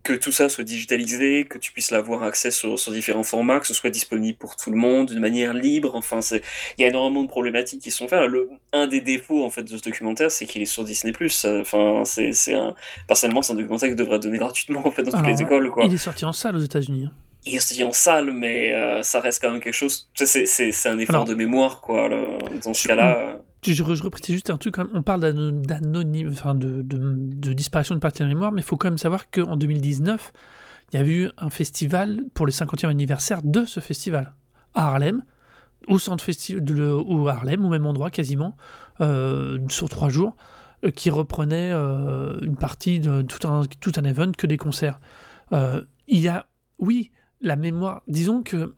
que 0.05 0.13
tout 0.13 0.31
ça 0.33 0.49
soit 0.49 0.65
digitalisé, 0.65 1.47
que 1.47 1.59
tu 1.59 1.73
puisses 1.73 1.91
l'avoir 1.91 2.23
accès 2.23 2.51
sur, 2.51 2.79
sur 2.79 2.93
différents 2.93 3.23
formats, 3.25 3.59
que 3.59 3.67
ce 3.67 3.75
soit 3.75 3.91
disponible 3.91 4.39
pour 4.39 4.55
tout 4.55 4.71
le 4.71 4.77
monde 4.77 5.09
d'une 5.09 5.19
manière 5.19 5.55
libre. 5.55 5.93
Enfin, 5.95 6.21
c'est, 6.21 6.43
il 6.79 6.83
y 6.83 6.85
a 6.85 6.89
énormément 6.89 7.23
de 7.23 7.29
problématiques 7.29 7.81
qui 7.83 7.91
sont 7.91 8.07
faites. 8.07 8.29
Le, 8.29 8.51
un 8.73 8.87
des 8.87 9.01
défauts 9.01 9.45
en 9.45 9.51
fait 9.51 9.63
de 9.65 9.77
ce 9.77 9.83
documentaire, 9.83 10.31
c'est 10.31 10.47
qu'il 10.47 10.61
est 10.63 10.67
sur 10.67 10.85
Disney+. 10.85 11.13
Enfin, 11.61 12.03
c'est, 12.05 12.33
c'est 12.33 12.55
un, 12.55 12.75
personnellement, 13.09 13.43
c'est 13.43 13.55
un 13.55 13.57
documentaire 13.57 13.89
qui 13.89 13.95
devrait 13.97 14.19
donner 14.19 14.39
gratuitement 14.39 14.87
en 14.87 14.91
fait 14.91 15.03
dans 15.03 15.11
toutes 15.19 15.27
les 15.27 15.41
écoles, 15.43 15.71
quoi. 15.71 15.85
Il 15.87 15.95
est 15.95 15.97
sorti 15.99 16.25
en 16.25 16.33
salle 16.33 16.57
aux 16.57 16.61
États-Unis. 16.61 17.07
hein. 17.07 17.13
Il 17.47 17.55
est 17.57 17.61
sorti 17.61 17.85
en 17.85 17.93
salle, 17.93 18.31
mais 18.33 18.73
euh, 18.73 19.03
ça 19.03 19.21
reste 19.21 19.43
quand 19.43 19.51
même 19.51 19.61
quelque 19.61 19.75
chose. 19.75 20.09
C'est, 20.15 20.47
c'est, 20.47 20.73
c'est 20.73 20.89
un 20.89 20.99
effort 20.99 21.17
Alors, 21.17 21.25
de 21.27 21.35
mémoire, 21.35 21.81
quoi. 21.83 22.09
le- 22.09 22.59
dans 22.63 22.73
ce 22.73 22.89
cas-là. 22.89 23.39
Je, 23.73 24.33
juste 24.33 24.51
un 24.51 24.59
truc, 24.59 24.79
même. 24.79 24.89
on 24.95 25.03
parle 25.03 25.21
d'ano- 25.21 25.51
d'anonyme, 25.51 26.31
enfin 26.33 26.55
de, 26.55 26.83
disparition 27.53 27.95
de 27.95 28.01
partie 28.01 28.21
de 28.21 28.25
la 28.25 28.35
mémoire, 28.35 28.53
mais 28.53 28.61
il 28.61 28.65
faut 28.65 28.77
quand 28.77 28.89
même 28.89 28.99
savoir 28.99 29.31
qu'en 29.31 29.57
2019, 29.57 30.33
il 30.93 30.99
y 30.99 31.03
a 31.03 31.07
eu 31.07 31.31
un 31.39 31.51
festival 31.51 32.25
pour 32.35 32.47
le 32.47 32.53
50e 32.53 32.89
anniversaire 32.89 33.43
de 33.43 33.65
ce 33.65 33.81
festival 33.81 34.35
à 34.75 34.89
Harlem, 34.89 35.23
au 35.89 35.99
centre 35.99 36.23
festival 36.25 36.65
au 36.91 37.29
Harlem, 37.29 37.65
au 37.65 37.69
même 37.69 37.87
endroit 37.87 38.11
quasiment, 38.11 38.57
euh, 39.01 39.59
sur 39.69 39.89
trois 39.89 40.09
jours, 40.09 40.37
euh, 40.85 40.91
qui 40.91 41.11
reprenait 41.11 41.73
euh, 41.73 42.39
une 42.43 42.57
partie 42.57 43.01
de 43.01 43.23
tout 43.23 43.47
un, 43.47 43.65
tout 43.81 43.93
un 43.97 44.05
event 44.05 44.33
que 44.33 44.47
des 44.47 44.57
concerts. 44.57 45.01
Il 45.53 46.19
y 46.19 46.29
a, 46.29 46.47
oui, 46.79 47.13
la 47.41 47.57
mémoire, 47.57 48.03
disons 48.09 48.43
que 48.43 48.75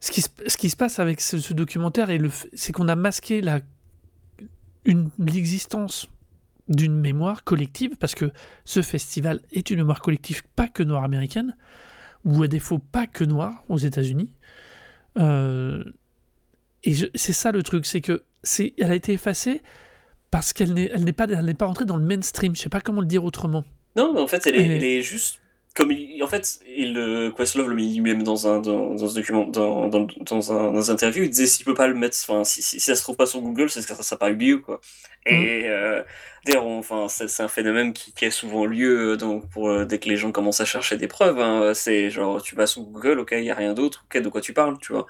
ce 0.00 0.10
qui, 0.12 0.22
se, 0.22 0.28
ce 0.46 0.56
qui 0.56 0.70
se 0.70 0.76
passe 0.76 0.98
avec 0.98 1.20
ce, 1.20 1.38
ce 1.38 1.52
documentaire, 1.54 2.08
c'est 2.54 2.72
qu'on 2.72 2.88
a 2.88 2.96
masqué 2.96 3.42
l'existence 5.18 6.08
d'une 6.68 7.00
mémoire 7.00 7.44
collective, 7.44 7.96
parce 7.98 8.14
que 8.14 8.30
ce 8.64 8.82
festival 8.82 9.40
est 9.52 9.70
une 9.70 9.78
mémoire 9.78 10.00
collective 10.00 10.42
pas 10.54 10.68
que 10.68 10.82
noire 10.82 11.04
américaine, 11.04 11.56
ou 12.24 12.42
à 12.42 12.48
défaut 12.48 12.78
pas 12.78 13.06
que 13.06 13.24
noire 13.24 13.64
aux 13.68 13.78
États-Unis. 13.78 14.30
Euh, 15.18 15.82
et 16.84 16.94
c'est 17.14 17.32
ça 17.32 17.52
le 17.52 17.62
truc, 17.62 17.86
c'est 17.86 18.00
que 18.00 18.22
c'est, 18.42 18.74
elle 18.78 18.90
a 18.90 18.94
été 18.94 19.14
effacée 19.14 19.62
parce 20.30 20.52
qu'elle 20.52 20.74
n'est, 20.74 20.90
elle 20.94 21.04
n'est 21.04 21.12
pas, 21.12 21.24
elle 21.24 21.44
n'est 21.44 21.54
pas 21.54 21.66
rentrée 21.66 21.86
dans 21.86 21.96
le 21.96 22.04
mainstream. 22.04 22.54
Je 22.54 22.60
sais 22.60 22.68
pas 22.68 22.80
comment 22.80 23.00
le 23.00 23.06
dire 23.06 23.24
autrement. 23.24 23.64
Non, 23.96 24.12
mais 24.14 24.20
en 24.20 24.26
fait, 24.28 24.46
elle 24.46 24.56
est, 24.56 24.62
Et- 24.66 24.76
elle 24.76 24.84
est 24.84 25.02
juste. 25.02 25.40
Comme 25.74 25.92
il- 25.92 26.22
en 26.24 26.26
fait, 26.26 26.58
il, 26.66 27.32
Questlove 27.36 27.68
le 27.68 27.76
met 27.76 27.82
lui-même 27.82 28.22
dans 28.24 28.48
un, 28.48 28.60
dans, 28.60 28.94
dans 28.94 29.08
ce 29.08 29.14
document, 29.14 29.46
dans, 29.46 29.88
dans, 29.88 30.06
dans 30.22 30.52
un, 30.52 30.72
dans 30.72 30.90
interview, 30.90 31.22
il 31.24 31.30
disait 31.30 31.46
s'il 31.46 31.64
peut 31.64 31.74
pas 31.74 31.86
le 31.86 31.94
mettre, 31.94 32.16
enfin, 32.28 32.42
si, 32.44 32.62
si, 32.62 32.80
si 32.80 32.86
ça 32.86 32.96
se 32.96 33.02
trouve 33.02 33.16
pas 33.16 33.26
sur 33.26 33.40
Google, 33.40 33.70
c'est 33.70 33.86
que 33.86 33.94
ça 34.02 34.14
n'a 34.14 34.18
pas 34.18 34.30
eu 34.30 34.34
lieu, 34.36 34.58
quoi. 34.58 34.80
Et 35.26 35.62
euh, 35.68 36.02
d'ailleurs, 36.44 36.66
enfin, 36.66 37.06
c'est 37.08 37.28
c'est 37.28 37.42
un 37.42 37.48
phénomène 37.48 37.92
qui, 37.92 38.12
qui 38.12 38.24
a 38.24 38.30
souvent 38.30 38.64
lieu 38.66 39.12
euh, 39.12 39.16
donc, 39.16 39.48
pour, 39.50 39.68
euh, 39.68 39.84
dès 39.84 39.98
que 40.00 40.08
les 40.08 40.16
gens 40.16 40.32
commencent 40.32 40.60
à 40.60 40.64
chercher 40.64 40.96
des 40.96 41.06
preuves. 41.08 41.38
hein. 41.38 41.74
c'est 41.74 42.10
genre, 42.10 42.42
tu 42.42 42.54
vas 42.56 42.66
sur 42.66 42.82
Google, 42.82 43.20
ok, 43.20 43.32
il 43.38 43.44
y 43.44 43.50
a 43.50 43.54
rien 43.54 43.74
d'autre, 43.74 44.04
ok, 44.06 44.20
de 44.22 44.28
quoi 44.28 44.40
tu 44.40 44.52
parles, 44.54 44.78
tu 44.80 44.92
vois. 44.92 45.06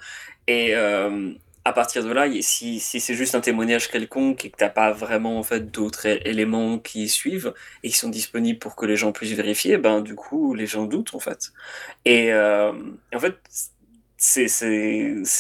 Et 0.49 0.75
euh, 0.75 1.33
à 1.69 1.73
partir 1.73 2.03
de 2.03 2.11
là, 2.11 2.27
si, 2.41 2.81
c'est 2.81 3.15
juste 3.15 3.35
un 3.35 3.41
témoignage 3.41 3.91
quelconque 3.91 4.45
et 4.45 4.51
que 4.51 4.57
t'as 4.57 4.71
pas 4.71 4.93
vraiment 4.93 5.39
en 5.39 5.43
fait 5.43 5.71
d'autres 5.71 6.07
éléments 6.27 6.79
qui 6.79 7.09
suivent 7.09 7.53
et 7.83 7.91
qui 7.91 7.97
sont 7.97 8.09
disponibles 8.09 8.59
pour 8.59 8.75
que 8.75 8.87
les 8.87 8.97
gens 8.97 9.13
puissent 9.13 9.33
vérifier, 9.33 9.77
ben 9.77 10.01
du 10.01 10.15
coup 10.15 10.55
les 10.55 10.67
gens 10.67 10.85
doutent 10.87 11.15
en 11.15 11.21
fait. 11.21 11.53
Et, 12.05 12.33
euh, 12.33 12.73
en 13.15 13.19
fait, 13.21 13.37
c'est 14.21 14.49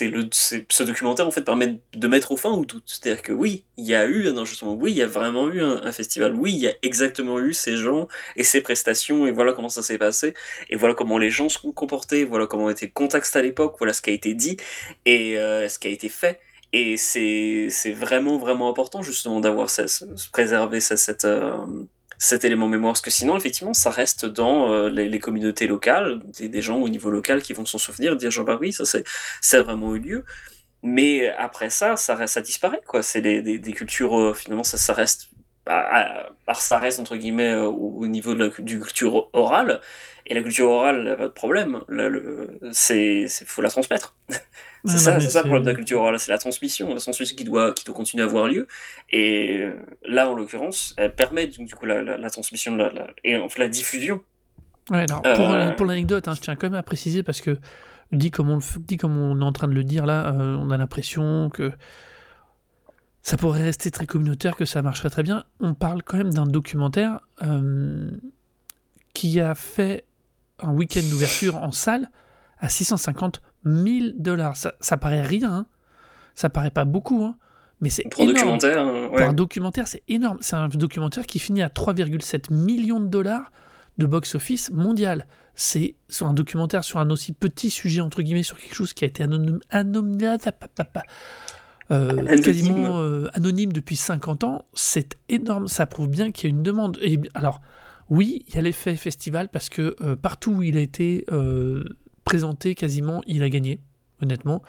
le 0.08 0.28
ce 0.30 0.82
documentaire 0.84 1.26
en 1.26 1.32
fait 1.32 1.42
permet 1.42 1.80
de 1.94 2.08
mettre 2.08 2.30
au 2.32 2.36
fin 2.36 2.50
au 2.50 2.64
doute. 2.64 2.84
C'est-à-dire 2.86 3.22
que 3.22 3.32
oui, 3.32 3.64
il 3.76 3.84
y 3.86 3.94
a 3.94 4.06
eu 4.06 4.28
un 4.28 4.36
enregistrement, 4.36 4.74
oui, 4.74 4.92
il 4.92 4.96
y 4.96 5.02
a 5.02 5.06
vraiment 5.08 5.48
eu 5.50 5.60
un, 5.62 5.90
festival, 5.92 6.34
oui, 6.36 6.52
il 6.52 6.60
y 6.60 6.68
a 6.68 6.74
exactement 6.82 7.40
eu 7.40 7.52
ces 7.54 7.76
gens 7.76 8.06
et 8.36 8.44
ces 8.44 8.60
prestations 8.60 9.26
et 9.26 9.32
voilà 9.32 9.52
comment 9.52 9.68
ça 9.68 9.82
s'est 9.82 9.98
passé 9.98 10.34
et 10.70 10.76
voilà 10.76 10.94
comment 10.94 11.18
les 11.18 11.30
gens 11.30 11.48
se 11.48 11.58
sont 11.58 11.72
comportés, 11.72 12.24
voilà 12.24 12.46
comment 12.46 12.70
était 12.70 12.86
le 12.86 12.92
contexte 12.92 13.34
à 13.36 13.42
l'époque, 13.42 13.74
voilà 13.78 13.92
ce 13.92 14.00
qui 14.02 14.10
a 14.10 14.12
été 14.12 14.34
dit 14.34 14.56
et 15.06 15.38
euh, 15.38 15.68
ce 15.68 15.78
qui 15.78 15.88
a 15.88 15.90
été 15.90 16.08
fait. 16.08 16.40
Et 16.72 16.96
c'est 16.98 17.68
vraiment, 17.94 18.38
vraiment 18.38 18.68
important 18.70 19.02
justement 19.02 19.40
d'avoir 19.40 19.70
ça, 19.70 19.88
ce- 19.88 20.16
se 20.16 20.30
préserver 20.30 20.80
ça, 20.80 20.96
cette, 20.96 21.24
euh, 21.24 21.56
cet 22.18 22.44
élément 22.44 22.68
mémoire, 22.68 22.92
parce 22.92 23.00
que 23.00 23.10
sinon, 23.10 23.36
effectivement, 23.36 23.74
ça 23.74 23.90
reste 23.90 24.26
dans 24.26 24.72
euh, 24.72 24.88
les, 24.90 25.20
communautés 25.20 25.66
locales, 25.66 26.20
des, 26.38 26.48
des 26.48 26.62
gens 26.62 26.78
au 26.78 26.88
niveau 26.88 27.10
local 27.10 27.42
qui 27.42 27.52
vont 27.52 27.64
s'en 27.64 27.78
souvenir, 27.78 28.16
dire 28.16 28.30
genre, 28.30 28.44
bah 28.44 28.58
oui, 28.60 28.72
ça 28.72 28.84
c'est 29.40 29.58
vraiment 29.60 29.94
eu 29.94 30.00
lieu. 30.00 30.24
Mais 30.82 31.28
après 31.30 31.70
ça, 31.70 31.96
ça, 31.96 32.26
ça 32.26 32.40
disparaît, 32.40 32.80
quoi. 32.86 33.02
C'est 33.02 33.20
des, 33.20 33.42
des, 33.42 33.58
des 33.58 33.72
cultures, 33.72 34.18
euh, 34.18 34.34
finalement, 34.34 34.64
ça, 34.64 34.78
ça 34.78 34.92
reste, 34.94 35.30
à- 35.68 36.54
ça 36.54 36.78
reste, 36.78 37.00
entre 37.00 37.16
guillemets, 37.16 37.52
euh, 37.52 37.64
au, 37.66 38.00
au 38.02 38.06
niveau 38.06 38.34
de 38.34 38.44
la 38.44 38.48
du 38.58 38.80
culture 38.80 39.28
orale. 39.32 39.80
Et 40.26 40.34
la 40.34 40.42
culture 40.42 40.68
orale, 40.70 41.16
pas 41.16 41.24
de 41.28 41.32
problème. 41.32 41.80
C'est, 42.72 43.26
faut 43.46 43.62
la 43.62 43.70
transmettre. 43.70 44.14
C'est 44.84 44.98
ça, 44.98 45.18
ça 45.20 45.40
le 45.40 45.46
problème 45.46 45.64
de 45.64 45.70
la 45.70 45.74
culture 45.74 46.00
orale, 46.00 46.20
c'est 46.20 46.30
la 46.30 46.38
transmission, 46.38 46.94
la 46.94 47.00
transmission 47.00 47.36
qui 47.36 47.42
doit, 47.42 47.72
qui 47.72 47.84
doit 47.84 47.94
continuer 47.96 48.22
à 48.22 48.26
avoir 48.26 48.46
lieu. 48.46 48.68
Et 49.10 49.58
euh, 49.62 49.72
là, 50.04 50.30
en 50.30 50.34
l'occurrence, 50.34 50.94
elle 50.96 51.12
permet 51.14 51.48
du 51.48 51.74
coup 51.74 51.84
la, 51.84 52.00
la, 52.00 52.16
la 52.16 52.30
transmission 52.30 52.78
et 53.24 53.36
en 53.36 53.48
fait 53.48 53.58
la 53.60 53.68
diffusion. 53.68 54.22
Ouais, 54.90 55.04
alors, 55.10 55.22
Euh, 55.26 55.72
pour, 55.72 55.84
l'anecdote, 55.84 56.28
hein, 56.28 56.34
je 56.34 56.40
tiens 56.40 56.54
quand 56.54 56.68
même 56.68 56.78
à 56.78 56.84
préciser 56.84 57.24
parce 57.24 57.40
que 57.40 57.58
dit 58.12 58.30
comme 58.30 58.50
on, 58.50 58.60
dit 58.78 58.96
comme 58.96 59.18
on 59.18 59.40
est 59.40 59.44
en 59.44 59.52
train 59.52 59.68
de 59.68 59.74
le 59.74 59.84
dire 59.84 60.06
là, 60.06 60.28
euh, 60.28 60.56
on 60.56 60.70
a 60.70 60.76
l'impression 60.78 61.50
que 61.50 61.72
ça 63.28 63.36
pourrait 63.36 63.62
rester 63.62 63.90
très 63.90 64.06
communautaire, 64.06 64.56
que 64.56 64.64
ça 64.64 64.80
marcherait 64.80 65.10
très 65.10 65.22
bien. 65.22 65.44
On 65.60 65.74
parle 65.74 66.02
quand 66.02 66.16
même 66.16 66.32
d'un 66.32 66.46
documentaire 66.46 67.20
euh, 67.42 68.10
qui 69.12 69.38
a 69.38 69.54
fait 69.54 70.06
un 70.60 70.72
week-end 70.72 71.02
d'ouverture 71.10 71.56
en 71.56 71.70
salle 71.70 72.10
à 72.58 72.70
650 72.70 73.42
000 73.66 74.12
dollars. 74.16 74.56
Ça, 74.56 74.72
ça 74.80 74.96
paraît 74.96 75.20
rien, 75.20 75.52
hein. 75.52 75.66
ça 76.34 76.48
paraît 76.48 76.70
pas 76.70 76.86
beaucoup, 76.86 77.22
hein, 77.22 77.36
mais 77.82 77.90
c'est 77.90 78.04
Pour 78.04 78.22
énorme. 78.22 78.34
documentaire, 78.34 78.80
hein, 78.80 79.08
Pour 79.08 79.20
un 79.20 79.34
documentaire, 79.34 79.88
c'est 79.88 80.04
énorme. 80.08 80.38
C'est 80.40 80.56
un 80.56 80.68
documentaire 80.68 81.26
qui 81.26 81.38
finit 81.38 81.60
à 81.62 81.68
3,7 81.68 82.50
millions 82.50 82.98
de 82.98 83.08
dollars 83.08 83.52
de 83.98 84.06
box-office 84.06 84.70
mondial. 84.70 85.26
C'est 85.54 85.96
sur 86.08 86.26
un 86.28 86.32
documentaire 86.32 86.82
sur 86.82 86.98
un 86.98 87.10
aussi 87.10 87.34
petit 87.34 87.68
sujet, 87.68 88.00
entre 88.00 88.22
guillemets, 88.22 88.42
sur 88.42 88.58
quelque 88.58 88.74
chose 88.74 88.94
qui 88.94 89.04
a 89.04 89.06
été 89.06 89.22
anonyme, 89.22 89.60
anonyme, 89.68 90.38
euh, 91.90 92.38
quasiment 92.42 92.98
euh, 93.00 93.28
anonyme 93.34 93.72
depuis 93.72 93.96
50 93.96 94.44
ans. 94.44 94.64
C'est 94.74 95.16
énorme. 95.28 95.68
Ça 95.68 95.86
prouve 95.86 96.08
bien 96.08 96.32
qu'il 96.32 96.50
y 96.50 96.52
a 96.52 96.56
une 96.56 96.62
demande. 96.62 96.98
Et 97.00 97.18
alors, 97.34 97.60
oui, 98.10 98.44
il 98.48 98.54
y 98.54 98.58
a 98.58 98.62
l'effet 98.62 98.96
festival 98.96 99.48
parce 99.48 99.68
que 99.68 99.96
euh, 100.00 100.16
partout 100.16 100.52
où 100.52 100.62
il 100.62 100.76
a 100.76 100.80
été 100.80 101.24
présenté, 102.24 102.74
quasiment, 102.74 103.22
il 103.26 103.42
a 103.42 103.48
gagné, 103.50 103.80
honnêtement. 104.22 104.62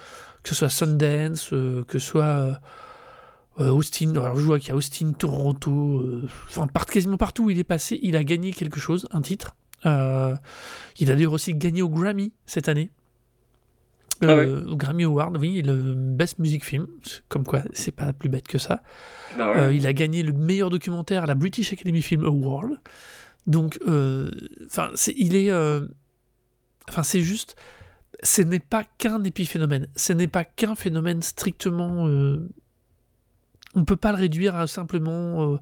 Que 0.44 0.50
ce 0.50 0.56
soit 0.56 0.70
Sundance, 0.70 1.50
que 1.50 1.84
ce 1.94 2.00
soit 2.00 2.60
Austin. 3.58 4.12
Alors, 4.12 4.38
je 4.38 4.42
vois 4.46 4.60
qu'il 4.60 4.70
y 4.70 4.72
a 4.72 4.76
Austin, 4.76 5.12
Toronto, 5.12 6.22
enfin, 6.48 6.68
par- 6.68 6.86
quasiment 6.86 7.18
partout 7.18 7.46
où 7.46 7.50
il 7.50 7.60
est 7.60 7.66
passé, 7.66 8.00
il 8.02 8.16
a 8.16 8.24
gagné 8.24 8.54
quelque 8.54 8.80
chose, 8.80 9.08
un 9.12 9.22
titre. 9.22 9.56
Il 9.84 9.90
a 9.92 10.40
d'ailleurs 11.00 11.34
aussi 11.34 11.54
gagné 11.54 11.82
au 11.82 11.90
Grammy 11.90 12.32
cette 12.46 12.70
année. 12.70 12.92
Ah 14.22 14.26
Euh, 14.32 14.76
Grammy 14.76 15.04
Award, 15.06 15.38
oui, 15.38 15.62
le 15.62 15.94
Best 15.96 16.40
Music 16.40 16.64
Film. 16.66 16.88
Comme 17.30 17.46
quoi, 17.46 17.64
c'est 17.74 17.92
pas 17.96 18.12
plus 18.14 18.30
bête 18.30 18.48
que 18.48 18.58
ça. 18.58 18.82
Bah 19.38 19.52
ouais. 19.52 19.58
Euh, 19.60 19.74
il 19.74 19.88
a 19.88 19.94
gagné 19.94 20.24
le 20.24 20.34
meilleur 20.34 20.70
documentaire 20.70 21.24
à 21.24 21.26
la 21.26 21.36
British 21.36 21.72
Academy 21.74 22.02
Film 22.02 22.26
Award. 22.26 22.72
Donc, 23.48 23.80
euh, 23.88 24.30
enfin, 24.66 24.90
c'est, 24.96 25.14
il 25.18 25.36
est, 25.36 25.50
euh, 25.52 25.88
enfin, 26.90 27.04
c'est 27.04 27.22
juste, 27.22 27.56
ce 28.22 28.42
n'est 28.42 28.60
pas 28.60 28.84
qu'un 28.98 29.24
épiphénomène. 29.24 29.88
Ce 29.96 30.12
n'est 30.14 30.28
pas 30.28 30.44
qu'un 30.44 30.76
phénomène 30.76 31.22
strictement. 31.22 32.06
on 33.76 33.86
peut 33.86 33.96
pas 33.96 34.12
le 34.12 34.18
réduire 34.18 34.56
à 34.56 34.68
simplement 34.68 35.54
euh, 35.54 35.58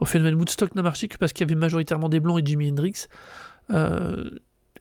au 0.00 0.04
phénomène 0.04 0.34
Woodstock 0.34 0.74
n'a 0.74 0.82
marché 0.82 1.08
que 1.08 1.16
parce 1.16 1.32
qu'il 1.32 1.46
y 1.46 1.50
avait 1.50 1.58
majoritairement 1.58 2.08
des 2.08 2.20
blancs 2.20 2.40
et 2.40 2.44
Jimi 2.44 2.70
Hendrix. 2.70 3.06
Euh, 3.70 4.30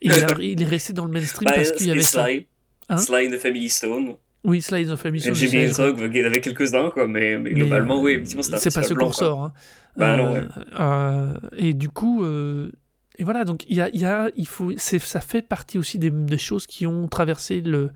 il, 0.02 0.12
a- 0.12 0.42
il 0.42 0.62
est 0.62 0.66
resté 0.66 0.94
dans 0.94 1.06
le 1.06 1.12
mainstream 1.12 1.46
Bah, 1.48 1.56
parce 1.56 1.72
qu'il 1.74 1.88
y 1.88 1.92
avait 1.92 2.02
ça. 2.02 2.26
Sly, 2.26 2.48
Hein 2.92 2.98
Sly 2.98 3.28
and 3.28 3.32
the 3.32 3.40
Family 3.40 3.70
Stone. 3.70 4.16
Oui, 4.44 4.62
Slides 4.62 4.90
of 4.90 5.00
Family 5.00 5.20
Et 5.20 5.22
Stone, 5.22 5.36
sais, 5.36 5.46
Hendrix, 5.48 6.10
il 6.16 6.18
y 6.18 6.24
en 6.24 6.28
avait 6.28 6.42
quelques-uns, 6.42 6.90
quoi, 6.90 7.08
mais, 7.08 7.38
globalement, 7.40 7.98
euh, 8.00 8.02
oui, 8.04 8.12
effectivement, 8.14 8.42
c'est 8.44 8.74
pas 8.74 8.84
ce 8.84 8.94
qu'on 8.94 9.06
ressort. 9.08 9.44
hein. 9.44 9.54
Bah 9.98 10.18
non, 10.18 10.36
Euh, 10.36 10.42
ouais. 10.42 10.48
euh, 10.80 11.34
et 11.58 11.74
du 11.74 11.90
coup, 11.90 12.24
euh, 12.24 12.72
et 13.20 13.24
voilà, 13.24 13.46
donc 13.46 13.66
il 13.70 13.76
y 13.78 13.82
a, 13.82 13.90
y 13.96 14.04
a, 14.06 14.30
il 14.36 14.48
faut, 14.48 14.72
ça 14.78 15.20
fait 15.22 15.42
partie 15.44 15.78
aussi 15.78 16.00
des, 16.00 16.10
des 16.10 16.38
choses 16.40 16.66
qui 16.66 16.88
ont 16.88 17.08
traversé 17.08 17.62
le, 17.62 17.92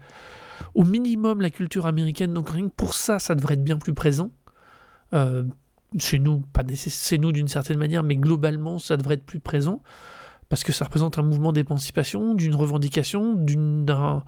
au 0.76 0.84
minimum 0.84 1.42
la 1.42 1.50
culture 1.50 1.88
américaine. 1.88 2.34
Donc 2.34 2.50
rien 2.50 2.68
que 2.70 2.74
pour 2.76 2.94
ça, 2.94 3.18
ça 3.18 3.34
devrait 3.34 3.56
être 3.56 3.64
bien 3.64 3.78
plus 3.78 3.94
présent. 3.96 4.30
Euh, 5.14 5.44
chez 5.98 6.20
nous, 6.20 6.42
pas 6.54 6.64
chez 6.76 7.18
nous 7.18 7.32
d'une 7.32 7.48
certaine 7.48 7.78
manière, 7.80 8.04
mais 8.04 8.18
globalement, 8.18 8.78
ça 8.78 8.98
devrait 8.98 9.16
être 9.16 9.26
plus 9.26 9.40
présent 9.40 9.82
parce 10.50 10.64
que 10.64 10.72
ça 10.74 10.86
représente 10.86 11.18
un 11.18 11.24
mouvement 11.24 11.54
d'émancipation, 11.54 12.36
d'une 12.36 12.54
revendication, 12.56 13.34
d'une, 13.34 13.84
d'un- 13.86 14.24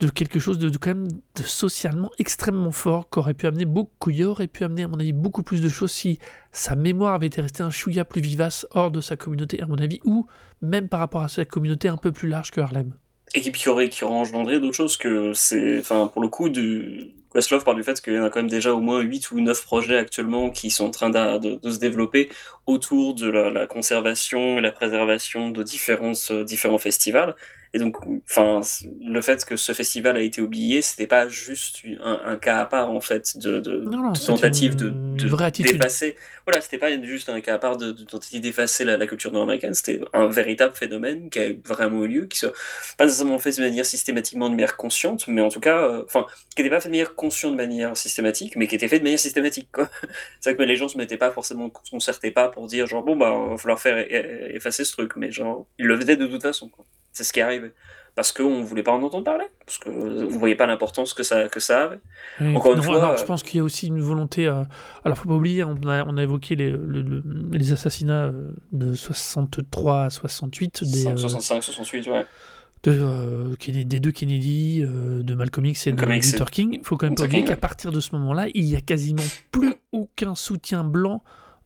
de 0.00 0.08
quelque 0.08 0.38
chose 0.38 0.58
de, 0.58 0.70
quand 0.78 0.90
même 0.90 1.08
de 1.08 1.42
socialement 1.42 2.10
extrêmement 2.18 2.72
fort 2.72 3.08
qu'aurait 3.10 3.34
pu 3.34 3.46
amener 3.46 3.66
beaucoup, 3.66 4.10
aurait 4.22 4.48
pu 4.48 4.64
amener 4.64 4.84
à 4.84 4.88
mon 4.88 4.98
avis 4.98 5.12
beaucoup 5.12 5.42
plus 5.42 5.60
de 5.60 5.68
choses 5.68 5.92
si 5.92 6.18
sa 6.52 6.74
mémoire 6.74 7.14
avait 7.14 7.26
été 7.26 7.42
restée 7.42 7.62
un 7.62 7.70
chouïa 7.70 8.04
plus 8.04 8.22
vivace 8.22 8.66
hors 8.70 8.90
de 8.90 9.00
sa 9.00 9.16
communauté 9.16 9.60
à 9.60 9.66
mon 9.66 9.76
avis 9.76 10.00
ou 10.04 10.26
même 10.62 10.88
par 10.88 11.00
rapport 11.00 11.22
à 11.22 11.28
sa 11.28 11.44
communauté 11.44 11.88
un 11.88 11.98
peu 11.98 12.12
plus 12.12 12.28
large 12.28 12.50
que 12.50 12.60
Harlem. 12.60 12.94
Et 13.34 13.42
qui, 13.42 13.68
aurait, 13.68 13.88
qui 13.88 14.02
engendré 14.04 14.58
d'autres 14.58 14.74
choses 14.74 14.96
que 14.96 15.32
c'est. 15.34 15.78
Enfin, 15.78 16.08
pour 16.08 16.20
le 16.20 16.28
coup, 16.28 16.48
du... 16.48 17.14
Questlove 17.32 17.62
parle 17.62 17.76
du 17.76 17.84
fait 17.84 18.00
qu'il 18.00 18.14
y 18.14 18.18
en 18.18 18.24
a 18.24 18.30
quand 18.30 18.40
même 18.40 18.50
déjà 18.50 18.74
au 18.74 18.80
moins 18.80 19.00
8 19.00 19.30
ou 19.30 19.40
9 19.40 19.64
projets 19.64 19.96
actuellement 19.96 20.50
qui 20.50 20.68
sont 20.68 20.86
en 20.86 20.90
train 20.90 21.10
de, 21.10 21.60
se 21.62 21.78
développer 21.78 22.28
autour 22.66 23.14
de 23.14 23.30
la, 23.30 23.50
la 23.50 23.68
conservation 23.68 24.58
et 24.58 24.60
la 24.60 24.72
préservation 24.72 25.50
de 25.50 25.62
différents, 25.62 26.10
euh, 26.32 26.42
différents 26.42 26.78
festivals. 26.78 27.36
Et 27.72 27.78
donc, 27.78 27.96
enfin, 28.28 28.62
le 29.00 29.20
fait 29.20 29.44
que 29.44 29.54
ce 29.56 29.72
festival 29.72 30.16
a 30.16 30.20
été 30.20 30.42
oublié, 30.42 30.82
c'était 30.82 31.06
pas 31.06 31.28
juste 31.28 31.82
un, 32.02 32.20
un 32.24 32.36
cas 32.36 32.58
à 32.58 32.64
part, 32.64 32.90
en 32.90 33.00
fait, 33.00 33.38
de, 33.38 33.60
de, 33.60 33.78
Non, 33.82 33.98
non, 33.98 34.10
de 34.10 34.18
c'est 34.18 34.26
tentative 34.26 34.74
de, 34.74 34.88
d'effacer. 34.88 36.16
Voilà, 36.44 36.60
c'était 36.60 36.78
pas 36.78 37.00
juste 37.00 37.28
un 37.28 37.40
cas 37.40 37.54
à 37.54 37.58
part 37.58 37.76
de, 37.76 37.92
tentative 37.92 38.40
d'effacer 38.40 38.84
la, 38.84 38.96
la 38.96 39.06
culture 39.06 39.30
nord-américaine, 39.30 39.72
c'était 39.74 40.00
un 40.12 40.26
véritable 40.26 40.74
phénomène 40.74 41.30
qui 41.30 41.38
a 41.38 41.50
vraiment 41.64 42.04
eu 42.04 42.08
lieu, 42.08 42.26
qui 42.26 42.38
soit 42.38 42.52
pas 42.98 43.04
nécessairement 43.04 43.38
fait 43.38 43.56
de 43.56 43.62
manière 43.62 43.86
systématiquement, 43.86 44.46
de 44.46 44.54
manière 44.54 44.76
consciente, 44.76 45.28
mais 45.28 45.40
en 45.40 45.48
tout 45.48 45.60
cas, 45.60 45.78
euh, 45.78 46.02
enfin, 46.06 46.26
qui 46.56 46.62
n'était 46.62 46.74
pas 46.74 46.80
fait 46.80 46.88
de 46.88 46.94
manière 46.94 47.14
consciente, 47.14 47.52
de 47.52 47.56
manière 47.56 47.96
systématique, 47.96 48.56
mais 48.56 48.66
qui 48.66 48.74
était 48.74 48.88
fait 48.88 48.98
de 48.98 49.04
manière 49.04 49.20
systématique. 49.20 49.68
C'est 50.40 50.50
vrai 50.50 50.56
que 50.56 50.62
les 50.68 50.74
gens 50.74 50.88
se 50.88 50.98
mettaient 50.98 51.16
pas 51.18 51.30
forcément, 51.30 51.70
se 51.84 51.90
concertaient 51.92 52.32
pas 52.32 52.48
pour 52.48 52.66
dire, 52.66 52.88
genre, 52.88 53.04
bon, 53.04 53.14
bah, 53.14 53.32
il 53.46 53.50
va 53.50 53.58
falloir 53.58 53.80
faire 53.80 54.04
effacer 54.52 54.84
ce 54.84 54.90
truc, 54.90 55.14
mais 55.14 55.30
genre, 55.30 55.66
ils 55.78 55.86
le 55.86 55.96
faisaient 55.96 56.16
de 56.16 56.26
toute 56.26 56.42
façon, 56.42 56.68
quoi. 56.68 56.84
C'est 57.12 57.24
ce 57.24 57.32
qui 57.32 57.40
est 57.40 57.42
arrivé. 57.42 57.72
parce 58.16 58.32
qu'on 58.32 58.58
ne 58.58 58.64
voulait 58.64 58.82
pas 58.82 58.92
en 58.92 59.02
entendre 59.02 59.24
parler, 59.24 59.46
parce 59.64 59.78
que 59.78 59.88
vous 59.88 60.06
ne 60.08 60.24
voyez 60.38 60.54
pas 60.56 60.66
l'importance 60.66 61.14
que 61.14 61.22
ça, 61.22 61.48
que 61.48 61.58
ça 61.60 61.84
avait. 61.84 62.00
Encore 62.56 62.72
une 62.72 62.78
non, 62.78 62.82
fois, 62.84 62.96
alors, 62.98 63.10
euh, 63.12 63.16
je 63.16 63.24
pense 63.24 63.42
qu'il 63.42 63.56
y 63.58 63.60
a 63.60 63.64
aussi 63.64 63.86
une 63.86 64.00
volonté. 64.00 64.46
euh, 64.46 64.62
alors, 65.04 65.16
faut 65.16 65.28
pas 65.28 65.34
oublier, 65.36 65.64
on 65.64 65.76
a, 65.88 66.04
on 66.06 66.16
a 66.18 66.22
évoqué 66.22 66.54
les, 66.56 66.70
le- 66.70 67.02
le- 67.02 67.22
les 67.52 67.72
assassinats 67.72 68.24
euh, 68.26 68.50
de 68.72 68.92
63 68.94 70.04
à 70.04 70.10
68 70.10 70.84
des, 70.84 71.06
euh, 71.06 71.16
65, 71.16 71.62
68, 71.62 72.08
ouais. 72.08 72.26
de, 72.82 72.90
euh, 73.00 73.54
Kennedy- 73.58 73.86
des 73.86 74.00
deux 74.00 74.12
Kennedy, 74.12 74.82
euh, 74.84 75.22
de 75.22 75.34
Malcolm 75.34 75.66
X 75.66 75.86
et 75.86 75.92
de 75.92 76.12
X 76.12 76.32
Luther 76.32 76.50
King. 76.50 76.70
Il 76.80 76.84
faut 76.84 76.96
quand 76.96 77.06
même 77.06 77.14
pas 77.14 77.24
oublier 77.24 77.44
qu'à 77.44 77.56
partir 77.56 77.90
de 77.92 78.00
ce 78.00 78.14
moment-là, 78.16 78.48
il 78.54 78.64
y 78.64 78.76
a 78.76 78.80
quasiment 78.80 79.22
plus 79.50 79.74
aucun 79.92 80.34
soutien 80.34 80.84
blanc 80.84 81.22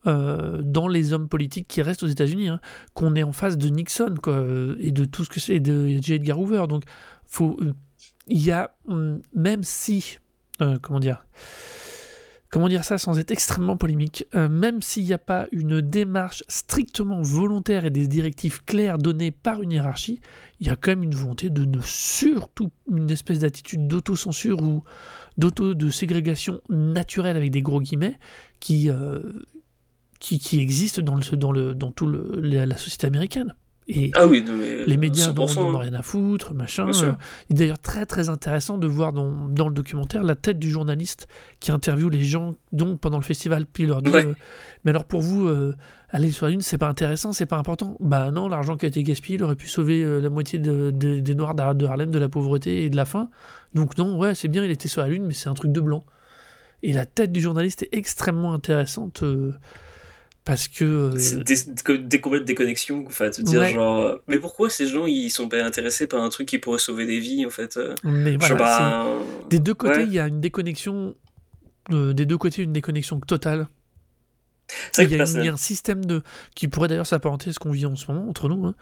euh, 0.07 0.61
dans 0.62 0.88
les 0.88 1.12
hommes 1.12 1.28
politiques 1.28 1.68
qui 1.68 1.82
restent 1.82 2.02
aux 2.02 2.09
États-Unis. 2.09 2.48
hein. 2.48 2.61
Qu'on 2.94 3.14
est 3.14 3.22
en 3.22 3.32
face 3.32 3.57
de 3.57 3.68
Nixon 3.68 4.14
et 4.78 4.90
de 4.92 5.05
tout 5.05 5.24
ce 5.24 5.30
que 5.30 5.40
c'est, 5.40 5.61
de 5.61 5.88
J. 6.00 6.14
Edgar 6.14 6.38
Hoover. 6.38 6.66
Donc, 6.68 6.84
il 8.28 8.42
y 8.42 8.50
a, 8.50 8.74
hum, 8.86 9.20
même 9.34 9.62
si, 9.62 10.18
euh, 10.61 10.78
comment 10.80 11.00
dire, 11.00 11.24
comment 12.50 12.68
dire 12.68 12.84
ça 12.84 12.98
sans 12.98 13.18
être 13.18 13.30
extrêmement 13.32 13.76
polémique, 13.76 14.26
euh, 14.34 14.48
même 14.48 14.80
s'il 14.82 15.05
n'y 15.05 15.12
a 15.12 15.18
pas 15.18 15.46
une 15.50 15.80
démarche 15.80 16.44
strictement 16.48 17.20
volontaire 17.22 17.84
et 17.84 17.90
des 17.90 18.07
directives 18.07 18.64
claires 18.64 18.98
données 18.98 19.32
par 19.32 19.62
une 19.62 19.72
hiérarchie, 19.72 20.20
il 20.61 20.68
y 20.68 20.70
a 20.70 20.76
quand 20.76 20.92
même 20.92 21.02
une 21.02 21.14
volonté 21.14 21.50
de 21.50 21.64
ne 21.64 21.80
surtout 21.80 22.70
une 22.90 23.11
espèce 23.11 23.40
d'attitude 23.40 23.88
d'autocensure 23.88 24.62
ou 24.62 24.84
d'auto 25.36 25.74
de 25.74 25.90
ségrégation 25.90 26.61
naturelle 26.68 27.36
avec 27.36 27.50
des 27.50 27.61
gros 27.61 27.80
guillemets 27.80 28.18
qui 28.61 28.88
qui, 30.25 30.39
qui 30.39 30.61
existe 30.61 31.01
dans 31.01 31.14
le 31.16 31.37
dans 31.37 31.53
le 31.53 31.75
dans 31.75 31.93
tout 31.93 32.07
le, 32.07 32.41
la, 32.41 32.64
la 32.66 32.77
société 32.79 33.07
américaine 33.07 33.55
et 33.87 34.11
Ah 34.14 34.27
oui, 34.27 34.43
mais 34.49 34.87
les 34.87 34.97
médias 34.97 35.31
n'en 35.35 35.45
100%, 35.45 35.57
n'en 35.57 35.75
ont 35.75 35.79
rien 35.79 35.93
à 35.93 36.01
foutre, 36.01 36.55
machin. 36.55 36.91
Sûr. 36.95 37.09
Euh, 37.09 37.12
Il 37.51 37.57
est 37.57 37.59
d'ailleurs 37.59 37.79
très 37.79 38.07
très 38.07 38.31
intéressant 38.31 38.79
de 38.79 38.87
voir 38.87 39.12
dans, 39.12 39.31
dans 39.49 39.68
le 39.68 39.75
documentaire 39.75 40.22
la 40.22 40.35
tête 40.37 40.59
du 40.59 40.70
journaliste 40.70 41.29
qui 41.61 41.70
interviewe 41.70 42.09
les 42.09 42.22
gens 42.25 42.55
donc 42.72 42.99
pendant 43.01 43.18
le 43.18 43.22
festival, 43.25 43.66
puis 43.66 43.85
leur 43.85 44.01
dit 44.01 44.11
Ouais. 44.11 44.25
euh, 44.25 44.35
Mais 44.85 44.91
alors 44.93 45.05
pour 45.05 45.20
vous, 45.20 45.47
euh, 45.49 45.75
aller 46.09 46.31
sur 46.31 46.47
la 46.47 46.53
Lune, 46.53 46.62
c'est 46.62 46.79
pas 46.79 46.89
intéressant, 46.89 47.35
c'est 47.35 47.45
pas 47.45 47.59
important 47.59 47.99
Bah 48.01 48.31
non, 48.31 48.49
l'argent 48.49 48.79
qui 48.79 48.87
a 48.87 48.89
été 48.89 49.03
gaspillé, 49.03 49.37
il 49.37 49.43
aurait 49.45 49.55
pu 49.57 49.68
sauver 49.68 50.03
euh, 50.03 50.18
la 50.18 50.31
moitié 50.31 50.59
de- 50.59 50.91
de- 50.91 51.20
des 51.20 51.35
Noirs 51.35 51.55
de 51.55 51.85
Harlem 51.85 52.11
de 52.11 52.18
la 52.18 52.31
pauvreté 52.31 52.85
et 52.85 52.89
de 52.89 52.97
la 52.97 53.05
faim. 53.05 53.29
Donc 53.75 53.99
non, 53.99 54.16
ouais, 54.18 54.35
c'est 54.35 54.49
bien, 54.49 54.64
il 54.64 54.70
était 54.70 54.89
sur 54.89 55.03
la 55.03 55.09
Lune, 55.09 55.25
mais 55.27 55.35
c'est 55.35 55.51
un 55.51 55.55
truc 55.55 55.72
de 55.72 55.81
blanc. 55.83 56.07
Et 56.83 56.95
la 56.95 57.05
tête 57.05 57.33
du 57.33 57.41
journaliste 57.43 57.83
est 57.83 57.91
extrêmement 57.93 58.55
intéressante 58.55 59.22
parce 60.45 60.68
que. 60.68 60.84
euh, 60.84 61.18
C'est 61.18 61.42
des, 61.42 62.20
complètes 62.20 62.45
déconnexions, 62.45 63.07
en 63.07 63.11
fait. 63.11 63.40
De 63.40 63.45
dire 63.47 63.61
Ouais. 63.61 63.72
genre, 63.74 64.18
mais 64.28 64.38
pourquoi 64.38 64.70
ces 64.70 64.86
gens 64.86 65.07
ils 65.07 65.30
sont 65.30 65.49
pas 65.49 65.62
intéressés 65.64 66.07
par 66.07 66.22
un 66.22 66.28
truc 66.28 66.49
qui 66.49 66.59
pourrait 66.59 66.78
sauver 66.78 67.07
des 67.07 67.18
vies, 67.20 67.45
en 67.47 67.51
fait 67.51 67.76
euh, 67.76 67.95
mais 68.05 68.32
Je 68.34 68.38
voilà, 68.38 68.57
pas. 68.57 69.18
Des 69.51 69.59
deux 69.59 69.74
côtés, 69.74 70.01
Ouais. 70.01 70.05
il 70.07 70.12
y 70.12 70.18
a 70.18 70.26
une 70.28 70.40
déconnexion. 70.40 71.14
euh, 71.90 72.14
des 72.14 72.24
deux 72.24 72.38
côtés, 72.38 72.62
une 72.62 72.72
déconnexion 72.72 73.20
totale. 73.20 73.68
Il 74.99 75.11
y, 75.11 75.20
a 75.20 75.24
une- 75.24 75.36
il 75.40 75.45
y 75.45 75.49
a 75.49 75.53
un 75.53 75.57
système 75.59 76.03
de 76.05 76.22
qui 76.55 76.68
pourrait 76.68 76.88
d'ailleurs 76.88 77.07
s'apparenter 77.07 77.51
à 77.51 77.53
ce 77.53 77.59
qu'on 77.59 77.70
vit 77.72 77.84
en 77.84 77.95
ce 77.97 78.11
moment 78.11 78.26
entre 78.28 78.49
nous. 78.49 78.64
hein. 78.66 78.74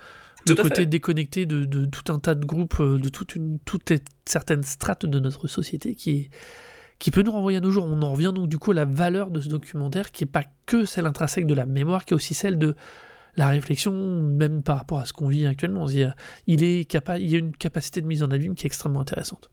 À 0.48 0.54
côté 0.54 0.74
fait. 0.82 0.86
déconnecté 0.86 1.44
de, 1.46 1.64
de 1.64 1.84
tout 1.86 2.12
un 2.12 2.18
tas 2.20 2.34
de 2.36 2.44
groupes, 2.44 2.80
de 2.82 3.08
toute 3.08 3.34
une, 3.36 3.58
toutes 3.64 3.90
les- 3.90 4.00
certaines 4.24 4.62
strates 4.62 5.06
de 5.06 5.18
notre 5.20 5.48
société 5.48 5.94
qui 5.96 6.10
est 6.12 6.30
qui 7.02 7.10
peut 7.10 7.22
nous 7.22 7.32
renvoyer 7.32 7.58
à 7.58 7.60
nos 7.60 7.72
jours. 7.72 7.84
On 7.84 8.00
en 8.00 8.12
revient 8.12 8.30
donc 8.32 8.48
du 8.48 8.58
coup 8.60 8.70
à 8.70 8.74
la 8.74 8.84
valeur 8.84 9.32
de 9.32 9.40
ce 9.40 9.48
documentaire 9.48 10.12
qui 10.12 10.22
est 10.22 10.26
pas 10.28 10.44
que 10.66 10.84
celle 10.84 11.04
intrinsèque 11.06 11.48
de 11.48 11.54
la 11.54 11.66
mémoire, 11.66 12.04
qui 12.04 12.14
est 12.14 12.16
aussi 12.16 12.32
celle 12.32 12.58
de 12.58 12.76
la 13.34 13.48
réflexion, 13.48 13.92
même 13.92 14.62
par 14.62 14.78
rapport 14.78 15.00
à 15.00 15.04
ce 15.04 15.12
qu'on 15.12 15.26
vit 15.26 15.44
actuellement. 15.48 15.88
Il 15.88 15.98
y 15.98 16.04
a, 16.04 16.14
est 16.46 16.88
capa- 16.88 17.18
il 17.18 17.34
a 17.34 17.38
une 17.38 17.56
capacité 17.56 18.00
de 18.02 18.06
mise 18.06 18.22
en 18.22 18.30
abîme 18.30 18.54
qui 18.54 18.66
est 18.66 18.68
extrêmement 18.68 19.00
intéressante. 19.00 19.50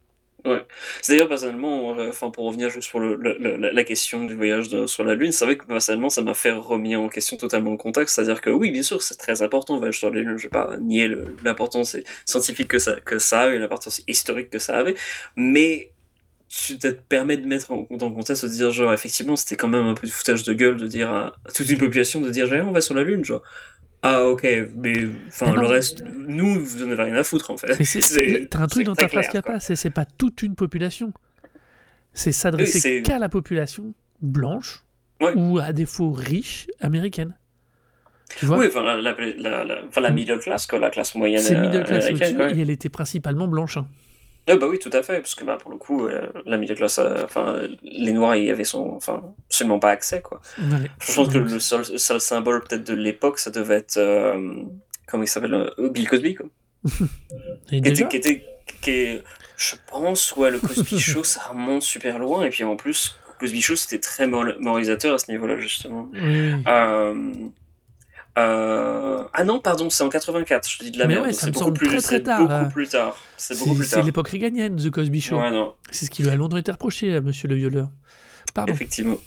C'est 1.02 1.14
d'ailleurs 1.14 1.28
personnellement, 1.28 1.98
euh, 1.98 2.10
enfin 2.10 2.30
pour 2.30 2.46
revenir 2.46 2.70
juste 2.70 2.94
le- 2.94 3.18
la, 3.58 3.84
question 3.84 4.26
du 4.26 4.36
voyage 4.36 4.86
sur 4.86 5.04
la 5.04 5.16
Lune, 5.16 5.32
c'est 5.32 5.44
vrai 5.44 5.58
que 5.58 5.66
personnellement 5.66 6.10
ça 6.10 6.22
m'a 6.22 6.36
fait 6.36 6.52
remettre 6.52 7.00
en 7.00 7.10
question 7.10 7.36
totalement 7.36 7.72
le 7.72 7.78
contexte, 7.78 8.16
c'est-à-dire 8.16 8.42
que 8.42 8.52
oui, 8.52 8.70
bien 8.72 8.84
sûr, 8.84 9.02
c'est 9.02 9.18
très 9.18 9.42
important 9.42 9.74
le 9.74 9.80
voyage 9.80 9.98
sur 9.98 10.12
la 10.12 10.22
Lune, 10.22 10.38
je 10.38 10.44
vais 10.44 10.50
pas 10.50 10.78
nier 10.78 11.12
l'importance 11.44 11.98
scientifique 12.26 12.68
que 12.70 12.80
ça, 12.80 13.02
que 13.02 13.18
ça 13.20 13.42
a 13.42 13.50
et 13.50 13.60
l'importance 13.60 14.02
historique 14.08 14.50
que 14.52 14.60
ça 14.60 14.78
avait, 14.78 14.96
mais 15.36 15.92
tu 16.50 16.78
te 16.80 16.88
permets 16.88 17.38
de 17.38 17.46
mettre 17.46 17.72
en, 17.72 17.88
dans 17.92 18.10
le 18.10 18.16
contexte 18.16 18.44
de 18.44 18.50
dire 18.50 18.72
genre 18.72 18.92
effectivement 18.92 19.36
c'était 19.36 19.56
quand 19.56 19.68
même 19.68 19.86
un 19.86 19.94
peu 19.94 20.08
de 20.08 20.12
foutage 20.12 20.44
de 20.44 20.54
gueule 20.54 20.78
de 20.78 20.88
dire 20.88 21.10
à, 21.12 21.28
à 21.46 21.52
toute 21.54 21.70
une 21.70 21.78
population 21.78 22.20
de 22.22 22.30
dire 22.32 22.48
genre, 22.48 22.68
on 22.68 22.72
va 22.72 22.82
sur 22.82 22.96
la 22.96 23.04
Lune 23.04 23.24
genre 23.24 23.44
ah 24.02 24.24
ok 24.26 24.48
mais 24.76 24.94
enfin 25.28 25.54
le 25.54 25.68
reste 25.68 26.04
nous 26.16 26.60
vous 26.66 26.84
en 26.84 26.90
avez 26.92 27.04
rien 27.04 27.16
à 27.16 27.24
foutre 27.24 27.52
en 27.52 27.58
fait 27.58 27.68
t'as 28.50 28.60
un 28.60 28.68
truc 28.68 28.86
dans 28.86 28.96
ta 28.96 29.08
phrase 29.08 29.28
qui 29.28 29.38
a 29.38 29.42
pas, 29.44 29.60
c'est 29.60 29.76
c'est 29.76 29.90
pas 29.92 30.06
toute 30.06 30.42
une 30.42 30.56
population. 30.56 31.14
C'est 32.14 32.32
s'adresser 32.32 32.74
Oui, 32.78 32.82
c'est- 32.82 33.02
qu'à 33.04 33.20
la 33.20 33.30
population 33.30 33.94
blanche 34.22 34.84
Ouais. 35.22 35.34
ou 35.36 35.60
à 35.60 35.74
défaut 35.74 36.12
riche 36.12 36.68
américaine. 36.80 37.36
Tu 38.38 38.46
vois 38.46 38.58
Oui, 38.58 38.68
enfin, 38.70 38.84
la, 38.84 38.96
la, 39.02 39.14
la, 39.38 39.64
la- 39.66 39.82
la 40.02 40.10
middle 40.12 40.40
class, 40.40 40.66
quoi, 40.66 40.80
la 40.80 40.90
classe 40.90 41.14
moyenne 41.16 41.42
C'est 41.42 41.60
middle 41.60 41.84
class 41.84 42.06
américaine. 42.06 42.58
et 42.58 42.62
elle 42.62 42.70
était 42.70 42.88
principalement 42.90 43.48
blanche. 43.48 43.78
hein. 43.78 43.88
Ah 44.48 44.56
bah 44.56 44.66
oui, 44.68 44.80
tout 44.80 44.90
à 44.94 45.04
fait, 45.04 45.18
parce 45.20 45.36
que 45.36 45.44
bah, 45.44 45.58
pour 45.62 45.70
le 45.72 45.78
coup, 45.78 46.08
euh, 46.08 46.28
la 46.46 46.58
middle 46.58 46.76
class, 46.76 46.98
euh, 46.98 47.24
enfin, 47.24 47.54
euh, 47.56 47.68
les 47.84 48.12
Noirs 48.14 48.36
y 48.36 48.50
avaient 48.50 48.64
son, 48.64 48.94
enfin, 48.96 49.22
absolument 49.48 49.78
pas 49.80 49.92
accès, 49.92 50.22
quoi. 50.22 50.42
Allez. 50.58 50.90
Je 51.02 51.14
pense 51.14 51.30
que 51.30 51.38
le 51.38 51.60
seul, 51.60 51.86
seul 51.86 52.20
symbole 52.20 52.64
peut-être 52.64 52.84
de 52.88 52.96
l'époque, 52.96 53.38
ça 53.38 53.52
devait 53.52 53.76
être, 53.76 53.98
euh, 53.98 54.64
comment 55.08 55.24
il 55.24 55.28
s'appelle, 55.28 55.54
euh, 55.54 55.90
Bill 55.90 56.10
Cosby, 56.10 56.34
quoi. 56.36 56.48
Et 57.72 57.82
Qui 57.82 57.90
était, 57.90 58.08
qui 58.08 58.18
était, 58.18 58.44
qui 58.82 58.90
est, 58.92 59.24
je 59.58 59.76
pense, 59.88 60.36
ouais, 60.36 60.50
le 60.50 60.60
Cosby 60.60 60.98
Show, 61.00 61.24
ça 61.24 61.42
remonte 61.52 61.84
super 61.84 62.18
loin, 62.18 62.44
et 62.44 62.50
puis 62.50 62.64
en 62.64 62.76
plus, 62.76 63.20
Cosby 63.40 63.62
Show, 63.62 63.76
c'était 63.76 64.00
très 64.00 64.26
mor- 64.28 64.56
moralisateur 64.60 65.14
à 65.14 65.18
ce 65.20 65.30
niveau-là, 65.32 65.60
justement. 65.60 66.10
oui. 66.14 66.54
Euh, 68.40 69.20
euh, 69.20 69.24
Ah 69.34 69.44
non, 69.44 69.60
pardon, 69.60 69.90
c'est 69.90 70.04
en 70.04 70.10
84, 70.10 70.70
je 70.70 70.84
dis 70.84 70.92
de 70.92 71.00
la 71.00 71.08
Mais 71.08 71.16
merde. 71.16 71.28
ouais, 71.28 71.34
c'est 71.34 71.52
beaucoup 71.52 71.72
plus, 71.72 72.02
très, 72.02 72.22
tard, 72.22 72.40
beaucoup 72.40 72.52
là. 72.52 72.66
plus 72.66 72.88
tard. 72.88 73.18
C'est 73.38 73.58
beaucoup 73.60 73.80
l'époque 74.06 74.30
réganienne, 74.30 74.76
The 74.78 74.90
Cosby 74.90 75.22
Show. 75.22 75.38
Ouais, 75.40 75.52
C'est 75.92 76.06
ce 76.06 76.12
qui 76.12 76.24
lui 76.24 76.30
a 76.30 76.36
longtemps 76.36 76.58
été 76.58 76.72
reproché 76.72 77.16
à 77.16 77.22
Monsieur 77.22 77.48
le 77.48 77.56
violeur. 77.56 77.90
Pardon. 78.54 78.74
effectivement. 78.74 79.18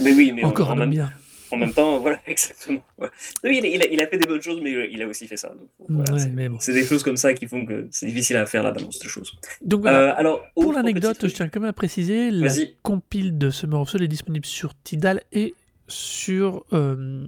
Mais 0.00 0.12
oui, 0.12 0.32
mais 0.34 0.44
en- 0.44 0.48
Encore 0.48 0.70
en, 0.72 0.76
même, 0.76 0.90
bien. 0.90 1.10
en 1.52 1.56
même 1.56 1.72
temps, 1.72 2.00
voilà, 2.00 2.18
exactement. 2.26 2.82
ouais. 2.98 3.08
Oui, 3.44 3.60
il, 3.62 3.64
a- 3.64 3.68
il 3.68 3.82
a, 3.82 3.86
il 3.86 4.02
a 4.02 4.06
fait 4.08 4.18
des 4.18 4.26
bonnes 4.26 4.42
choses, 4.42 4.60
mais 4.62 4.88
il 4.90 5.00
a 5.02 5.06
aussi 5.06 5.26
fait 5.28 5.36
ça. 5.36 5.52
voilà, 5.88 6.18
c'est- 6.18 6.28
bon. 6.48 6.58
des 6.66 6.84
choses 6.84 7.02
comme 7.04 7.16
ça 7.16 7.32
qui 7.34 7.46
font 7.46 7.64
que 7.64 7.86
c'est 7.92 8.06
difficile 8.06 8.36
à 8.36 8.46
faire 8.46 8.62
la 8.64 8.72
balance 8.72 8.98
de 8.98 9.08
choses. 9.08 9.32
Donc 9.62 9.82
voilà. 9.82 9.98
Euh, 9.98 10.14
alors, 10.16 10.42
Pour 10.54 10.72
l'anecdote, 10.72 11.18
je 11.22 11.28
tiens 11.28 11.48
quand 11.48 11.60
même 11.60 11.70
à 11.70 11.72
préciser, 11.72 12.30
la 12.32 12.52
compile 12.82 13.38
de 13.38 13.50
Summer 13.50 13.80
of 13.80 13.88
Soul 13.88 14.02
est 14.02 14.08
disponible 14.08 14.44
sur 14.46 14.72
Tidal 14.82 15.22
et 15.32 15.54
sur 15.88 16.64
euh, 16.72 17.26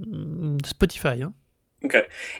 Spotify. 0.64 1.22
hein. 1.22 1.32
Ok. 1.84 1.96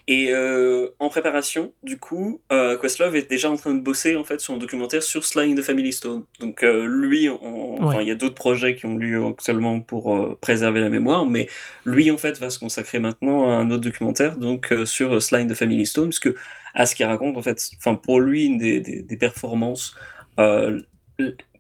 Et 0.09 0.33
euh, 0.33 0.89
en 0.99 1.09
préparation, 1.11 1.73
du 1.85 1.97
coup, 1.97 2.41
euh, 2.51 2.77
Questlove 2.77 3.15
est 3.15 3.31
déjà 3.31 3.49
en 3.49 3.57
train 3.57 3.73
de 3.73 3.81
bosser 3.81 4.17
en 4.17 4.25
fait 4.25 4.41
sur 4.41 4.53
un 4.53 4.57
documentaire 4.57 5.01
sur 5.01 5.25
Sly 5.25 5.53
and 5.53 5.55
the 5.55 5.63
Family 5.63 5.93
Stone. 5.93 6.25
Donc 6.41 6.65
euh, 6.65 6.87
lui, 6.89 7.29
on- 7.29 7.81
enfin, 7.81 7.99
Ouais. 7.99 8.05
il 8.05 8.09
y 8.09 8.11
a 8.11 8.17
d'autres 8.17 8.35
projets 8.35 8.75
qui 8.75 8.87
ont 8.87 8.97
lieu 8.97 9.25
actuellement 9.25 9.79
pour 9.81 10.37
préserver 10.41 10.81
la 10.81 10.89
mémoire, 10.89 11.25
mais 11.25 11.49
lui 11.87 12.11
en 12.11 12.19
fait 12.19 12.37
va 12.41 12.51
se 12.51 12.59
consacrer 12.59 12.99
maintenant 12.99 13.49
à 13.49 13.55
un 13.55 13.71
autre 13.71 13.83
documentaire 13.85 14.37
donc 14.39 14.75
sur 14.85 15.23
Sly 15.23 15.43
and 15.43 15.47
the 15.47 15.55
Family 15.55 15.87
Stone, 15.87 16.09
parce 16.09 16.19
que 16.19 16.35
à 16.75 16.85
ce 16.85 16.97
qu'il 16.97 17.07
raconte 17.07 17.37
en 17.37 17.43
fait, 17.43 17.65
enfin 17.79 17.95
pour 17.95 18.21
lui 18.21 18.45
une 18.47 18.59
des, 18.59 18.81
des, 18.81 19.03
des 19.03 19.17
performances 19.17 19.95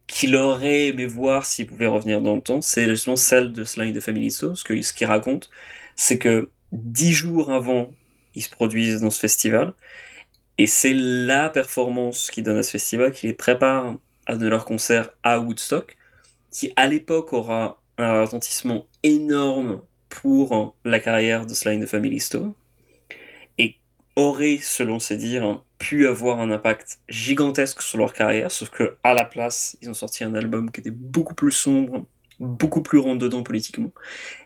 qu'il 0.08 0.34
aurait 0.36 0.88
aimé 0.88 1.06
voir 1.06 1.46
s'il 1.46 1.66
pouvait 1.68 1.86
revenir 1.86 2.20
dans 2.22 2.34
le 2.34 2.42
temps, 2.42 2.62
c'est 2.62 2.88
justement 2.88 3.16
celle 3.16 3.52
de 3.52 3.64
Sly 3.64 3.92
the 3.92 4.00
Family 4.00 4.30
que 4.64 4.82
ce 4.82 4.92
qu'il 4.92 5.06
raconte, 5.06 5.50
c'est 5.96 6.18
que 6.18 6.50
dix 6.72 7.12
jours 7.12 7.52
avant, 7.52 7.92
ils 8.34 8.42
se 8.42 8.50
produisent 8.50 9.00
dans 9.00 9.10
ce 9.10 9.20
festival, 9.20 9.74
et 10.58 10.66
c'est 10.66 10.94
la 10.94 11.50
performance 11.50 12.30
qu'ils 12.30 12.44
donnent 12.44 12.58
à 12.58 12.62
ce 12.64 12.72
festival 12.72 13.12
qui 13.12 13.28
les 13.28 13.34
prépare 13.34 13.96
à 14.26 14.36
de 14.36 14.48
leur 14.48 14.64
concert 14.64 15.10
à 15.22 15.40
Woodstock, 15.40 15.96
qui 16.50 16.72
à 16.76 16.86
l'époque 16.88 17.32
aura 17.32 17.82
un 17.98 18.22
retentissement 18.22 18.86
énorme 19.02 19.82
pour 20.08 20.76
la 20.84 21.00
carrière 21.00 21.46
de 21.46 21.54
Sly 21.54 21.80
the 21.80 21.86
Family 21.86 22.20
Stone, 22.20 22.54
et 23.58 23.76
aurait, 24.16 24.58
selon 24.62 24.98
ses 25.00 25.16
dires, 25.18 25.64
pu 25.78 26.06
avoir 26.08 26.40
un 26.40 26.50
impact 26.50 26.98
gigantesque 27.08 27.82
sur 27.82 27.98
leur 27.98 28.12
carrière, 28.12 28.50
sauf 28.50 28.70
que 28.70 28.96
à 29.04 29.14
la 29.14 29.24
place, 29.24 29.76
ils 29.80 29.88
ont 29.88 29.94
sorti 29.94 30.24
un 30.24 30.34
album 30.34 30.70
qui 30.70 30.80
était 30.80 30.90
beaucoup 30.90 31.34
plus 31.34 31.52
sombre, 31.52 32.06
beaucoup 32.40 32.82
plus 32.82 32.98
rentre-dedans 32.98 33.42
politiquement, 33.42 33.92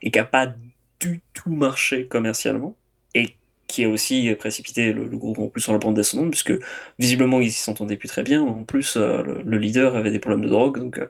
et 0.02 0.10
qui 0.10 0.18
n'a 0.18 0.24
pas 0.24 0.54
du 1.00 1.22
tout 1.32 1.50
marché 1.50 2.06
commercialement, 2.06 2.76
et 3.14 3.36
qui 3.66 3.84
a 3.84 3.88
aussi 3.88 4.34
précipité 4.38 4.92
le, 4.92 5.04
groupe 5.08 5.38
en 5.38 5.48
plus 5.48 5.62
sur 5.62 5.72
la 5.72 5.78
bande 5.78 5.96
descendante, 5.96 6.30
puisque 6.30 6.52
visiblement 6.98 7.40
ils 7.40 7.52
s'entendaient 7.52 7.96
plus 7.96 8.08
très 8.08 8.22
bien, 8.22 8.42
en 8.42 8.64
plus 8.64 8.96
euh, 8.96 9.22
le, 9.22 9.42
le 9.42 9.58
leader 9.58 9.96
avait 9.96 10.10
des 10.10 10.18
problèmes 10.18 10.44
de 10.44 10.48
drogue, 10.48 10.78
donc 10.78 10.98
euh, 10.98 11.08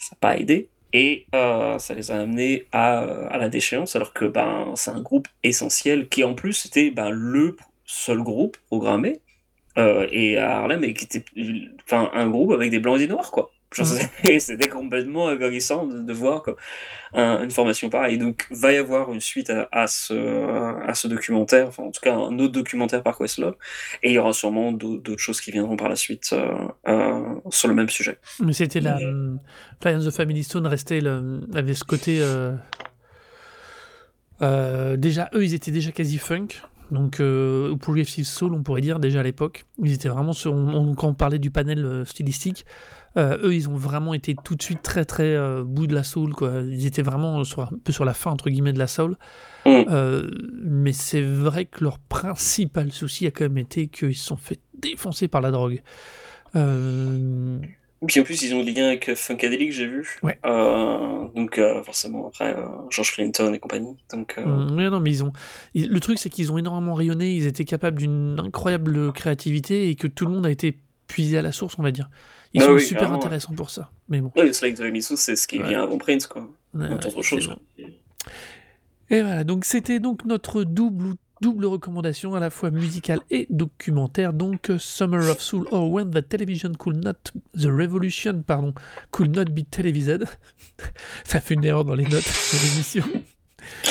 ça 0.00 0.08
n'a 0.12 0.18
pas 0.20 0.36
aidé, 0.36 0.68
et 0.92 1.26
euh, 1.34 1.78
ça 1.78 1.94
les 1.94 2.10
a 2.10 2.20
amenés 2.20 2.66
à, 2.72 2.98
à 3.00 3.38
la 3.38 3.48
déchéance, 3.48 3.96
alors 3.96 4.12
que 4.12 4.24
ben, 4.24 4.72
c'est 4.76 4.90
un 4.90 5.00
groupe 5.00 5.28
essentiel, 5.42 6.08
qui 6.08 6.24
en 6.24 6.34
plus 6.34 6.66
était 6.66 6.90
ben, 6.90 7.10
le 7.10 7.56
seul 7.84 8.18
groupe 8.22 8.56
programmé 8.66 9.20
euh, 9.78 10.06
et 10.10 10.36
à 10.38 10.58
Harlem, 10.58 10.84
et 10.84 10.94
qui 10.94 11.04
était 11.04 11.24
enfin, 11.84 12.10
un 12.14 12.28
groupe 12.28 12.52
avec 12.52 12.70
des 12.70 12.78
blancs 12.78 12.96
et 12.96 13.06
des 13.06 13.08
noirs, 13.12 13.30
quoi. 13.30 13.50
Mhm. 13.78 13.84
c'était- 14.38 14.68
complètement 14.68 15.28
ahurissant 15.28 15.86
de, 15.86 16.00
de 16.00 16.12
voir 16.12 16.42
quoi, 16.42 16.56
un- 17.14 17.42
une 17.42 17.50
formation 17.50 17.88
pareille. 17.88 18.18
Donc, 18.18 18.46
va 18.50 18.70
y 18.72 18.76
avoir 18.76 19.10
une 19.14 19.20
suite 19.22 19.48
à, 19.48 19.66
à 19.72 19.86
ce, 19.86 20.12
à 20.86 20.92
ce 20.92 21.08
documentaire, 21.08 21.68
enfin, 21.68 21.84
en 21.84 21.90
tout 21.90 22.02
cas, 22.02 22.14
un 22.14 22.38
autre 22.38 22.52
documentaire 22.52 23.02
par 23.02 23.16
Questlove, 23.16 23.54
et 24.02 24.10
il 24.10 24.12
y 24.12 24.18
aura 24.18 24.34
sûrement 24.34 24.72
d'autres 24.72 25.16
choses 25.16 25.40
qui 25.40 25.50
viendront 25.52 25.76
par 25.76 25.88
la 25.88 25.96
suite 25.96 26.34
euh, 26.34 26.52
euh, 26.86 27.22
sur 27.50 27.68
le 27.68 27.74
même 27.74 27.88
sujet. 27.88 28.18
Mais 28.40 28.52
c'était 28.52 28.80
la. 28.80 28.98
Fly 29.80 29.94
on 29.96 30.00
the 30.00 30.10
Family 30.10 30.44
Stone 30.44 30.66
restait 30.66 31.00
le, 31.00 31.40
avait 31.54 31.72
ce 31.74 31.84
côté. 31.84 32.18
euh, 32.20 32.52
euh, 34.42 34.96
déjà, 34.96 35.30
eux, 35.34 35.44
ils 35.44 35.54
étaient 35.54 35.70
déjà 35.70 35.92
quasi 35.92 36.18
funk. 36.18 36.48
Donc, 36.92 37.18
euh, 37.20 37.74
Progressive 37.76 38.26
Soul, 38.26 38.54
on 38.54 38.62
pourrait 38.62 38.82
dire 38.82 39.00
déjà 39.00 39.20
à 39.20 39.22
l'époque. 39.24 39.64
Ils 39.82 39.92
étaient 39.92 40.08
vraiment 40.10 40.32
sur. 40.34 40.52
on- 40.52 40.74
on- 40.74 40.94
quand 40.94 41.08
on 41.08 41.14
parlait 41.14 41.38
du 41.40 41.50
panel 41.50 41.84
euh, 41.84 42.04
stylistique, 42.04 42.64
euh, 43.16 43.38
eux, 43.42 43.54
ils 43.54 43.68
ont 43.68 43.76
vraiment 43.76 44.14
été 44.14 44.36
tout 44.44 44.54
de 44.56 44.62
suite 44.62 44.82
très, 44.82 45.04
très 45.04 45.34
euh, 45.34 45.64
bout 45.64 45.86
de 45.86 45.94
la 45.94 46.02
soul. 46.04 46.32
Quoi. 46.34 46.60
Ils 46.68 46.86
étaient 46.86 47.02
vraiment 47.02 47.44
sur, 47.44 47.62
un 47.62 47.70
peu 47.82 47.92
sur 47.92 48.04
la 48.04 48.14
fin, 48.14 48.30
entre 48.30 48.48
guillemets, 48.50 48.72
de 48.74 48.78
la 48.78 48.86
soul. 48.86 49.16
Mm. 49.66 49.82
Mais 50.64 50.92
c'est 50.92 51.22
vrai 51.22 51.64
que 51.66 51.82
leur 51.82 51.98
principal 51.98 52.92
souci 52.92 53.26
a 53.26 53.30
quand 53.30 53.44
même 53.44 53.58
été 53.58 53.88
qu'ils 53.88 54.14
se 54.16 54.24
sont 54.26 54.36
fait 54.36 54.60
défoncer 54.78 55.28
par 55.28 55.40
la 55.40 55.50
drogue. 55.50 55.82
Euh, 56.56 57.58
Puis 58.06 58.20
en 58.20 58.24
plus, 58.24 58.42
ils 58.42 58.54
ont 58.54 58.64
des 58.64 58.72
liens 58.72 58.88
avec 58.88 59.14
Funkadelic, 59.14 59.72
j'ai 59.72 59.86
vu. 59.86 60.18
Ouais. 60.22 60.38
Euh, 60.44 61.28
donc, 61.36 61.58
euh, 61.58 61.82
forcément, 61.84 62.26
après, 62.28 62.56
euh, 62.56 62.66
George 62.90 63.12
Clinton 63.12 63.52
et 63.54 63.58
compagnie. 63.58 63.96
Donc, 64.12 64.34
euh, 64.38 64.44
Mm, 64.44 64.76
ouais, 64.76 64.90
non, 64.90 65.00
mais 65.00 65.10
ils 65.10 65.22
ont. 65.24 65.32
Le 65.74 65.98
truc, 66.00 66.18
c'est 66.18 66.28
qu'ils 66.30 66.50
ont 66.50 66.58
énormément 66.58 66.94
rayonné. 66.94 67.32
Ils 67.34 67.46
étaient 67.46 67.64
capables 67.64 67.98
d'une 67.98 68.40
incroyable 68.40 69.12
créativité 69.12 69.88
et 69.88 69.94
que 69.94 70.06
tout 70.08 70.26
le 70.26 70.32
monde 70.32 70.46
a 70.46 70.50
été 70.50 70.78
puisé 71.06 71.38
à 71.38 71.42
la 71.42 71.52
source, 71.52 71.76
on 71.78 71.82
va 71.82 71.90
dire. 71.92 72.10
Ils 72.54 72.62
Ah 72.62 72.66
sont 72.66 72.72
oui, 72.72 72.80
super 72.82 72.98
clairement, 73.00 73.16
intéressants 73.16 73.54
pour 73.54 73.70
ça. 73.70 73.90
Mais 74.08 74.20
bon. 74.20 74.32
ouais, 74.36 74.52
c'est 74.52 74.74
c'est 75.16 75.36
ce 75.36 75.46
qui 75.48 75.58
Ouais. 75.60 75.68
vient 75.68 75.82
avant 75.82 75.98
Prince, 75.98 76.26
quoi. 76.26 76.48
Ouais, 76.74 76.88
choses. 77.22 77.22
effectivement. 77.22 77.56
Et 79.10 79.20
voilà, 79.20 79.44
donc 79.44 79.64
c'était 79.64 80.00
donc 80.00 80.24
notre 80.24 80.64
double 80.64 81.14
double 81.42 81.66
recommandation 81.66 82.34
à 82.34 82.40
la 82.40 82.48
fois 82.50 82.70
musicale 82.70 83.20
et 83.30 83.46
documentaire. 83.50 84.32
Donc 84.32 84.70
euh, 84.70 84.78
Summer 84.78 85.28
of 85.28 85.40
Soul 85.40 85.66
or 85.72 85.90
When 85.90 86.10
the 86.10 86.26
Television 86.26 86.72
Could 86.78 87.04
Not 87.04 87.32
the 87.58 87.66
Revolution 87.66 88.42
pardon 88.46 88.72
could 89.10 89.36
not 89.36 89.46
be 89.46 89.64
televised. 89.68 90.24
Ça 91.24 91.40
fait 91.40 91.54
une 91.54 91.64
erreur 91.64 91.84
dans 91.84 91.94
les 91.94 92.04
notes 92.04 92.12
de 92.24 92.62
l'émission. 92.70 93.04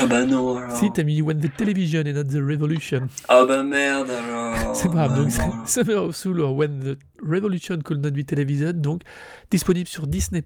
Ah 0.02 0.06
bah 0.06 0.26
non, 0.26 0.58
alors. 0.58 0.76
Si 0.78 0.92
t'as 0.92 1.04
mis 1.04 1.22
When 1.22 1.40
the 1.40 1.54
Television 1.56 2.02
and 2.06 2.14
not 2.14 2.24
the 2.26 2.42
Revolution. 2.46 3.08
Ah 3.30 3.46
bah 3.46 3.64
merde, 3.64 4.10
alors. 4.10 4.76
C'est 4.76 4.88
pas 4.90 5.08
grave, 5.08 5.10
Bah 5.12 5.16
donc 5.18 5.26
non. 5.28 5.64
c'est 5.66 5.84
Summer 5.84 6.04
of 6.04 6.16
Soul 6.16 6.42
or 6.42 6.56
When 6.56 6.80
the 6.80 6.98
Revolution 7.22 7.80
Could 7.82 8.04
Not 8.04 8.12
Be 8.12 8.26
Televised, 8.26 8.82
donc 8.82 9.02
disponible 9.50 9.88
sur 9.88 10.08
Disney+, 10.08 10.44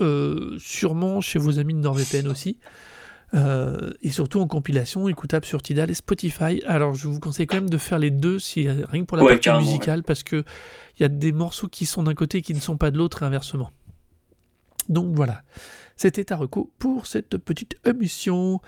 euh, 0.00 0.56
sûrement 0.58 1.20
chez 1.20 1.38
vos 1.38 1.58
amis 1.58 1.74
de 1.74 1.80
NordVPN 1.80 2.28
aussi, 2.28 2.58
euh, 3.34 3.92
et 4.02 4.10
surtout 4.10 4.40
en 4.40 4.46
compilation, 4.46 5.08
écoutable 5.08 5.44
sur 5.44 5.62
Tidal 5.62 5.90
et 5.90 5.94
Spotify. 5.94 6.62
Alors 6.66 6.94
je 6.94 7.08
vous 7.08 7.20
conseille 7.20 7.46
quand 7.46 7.56
même 7.56 7.70
de 7.70 7.78
faire 7.78 7.98
les 7.98 8.10
deux, 8.10 8.38
si, 8.38 8.68
rien 8.68 9.02
que 9.02 9.06
pour 9.06 9.16
la 9.16 9.24
Ouais, 9.24 9.38
partie 9.38 9.50
musicale, 9.64 10.02
parce 10.02 10.22
que 10.22 10.44
il 10.98 11.02
y 11.02 11.04
a 11.04 11.08
des 11.08 11.32
morceaux 11.32 11.68
qui 11.68 11.86
sont 11.86 12.02
d'un 12.02 12.14
côté 12.14 12.38
et 12.38 12.42
qui 12.42 12.54
ne 12.54 12.60
sont 12.60 12.76
pas 12.76 12.90
de 12.90 12.98
l'autre, 12.98 13.22
et 13.22 13.26
inversement. 13.26 13.70
Donc 14.88 15.14
voilà, 15.14 15.42
c'était 15.96 16.34
reco 16.34 16.72
pour 16.78 17.06
cette 17.06 17.36
petite 17.36 17.76
émission. 17.84 18.60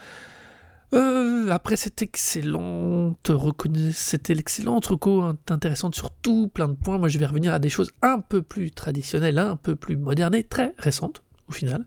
Euh, 0.93 1.49
après 1.51 1.77
cette 1.77 2.03
excellente 2.03 3.29
reconna- 3.29 3.93
c'était 3.93 4.35
l'excellente 4.35 4.87
reco 4.87 5.23
int- 5.23 5.37
intéressante 5.49 5.95
sur 5.95 6.11
tout 6.11 6.49
plein 6.49 6.67
de 6.67 6.75
points. 6.75 6.99
Moi, 6.99 7.09
je 7.09 7.17
vais 7.19 7.27
revenir 7.27 7.55
à 7.55 7.61
des 7.61 7.69
choses 7.69 7.93
un 8.03 8.19
peu 8.19 8.43
plus 8.43 8.73
traditionnelles, 8.73 9.39
un 9.39 9.55
peu 9.57 9.77
plus 9.77 9.97
modernes 9.97 10.35
et 10.35 10.43
très 10.43 10.75
récentes 10.79 11.23
au 11.49 11.53
final. 11.53 11.87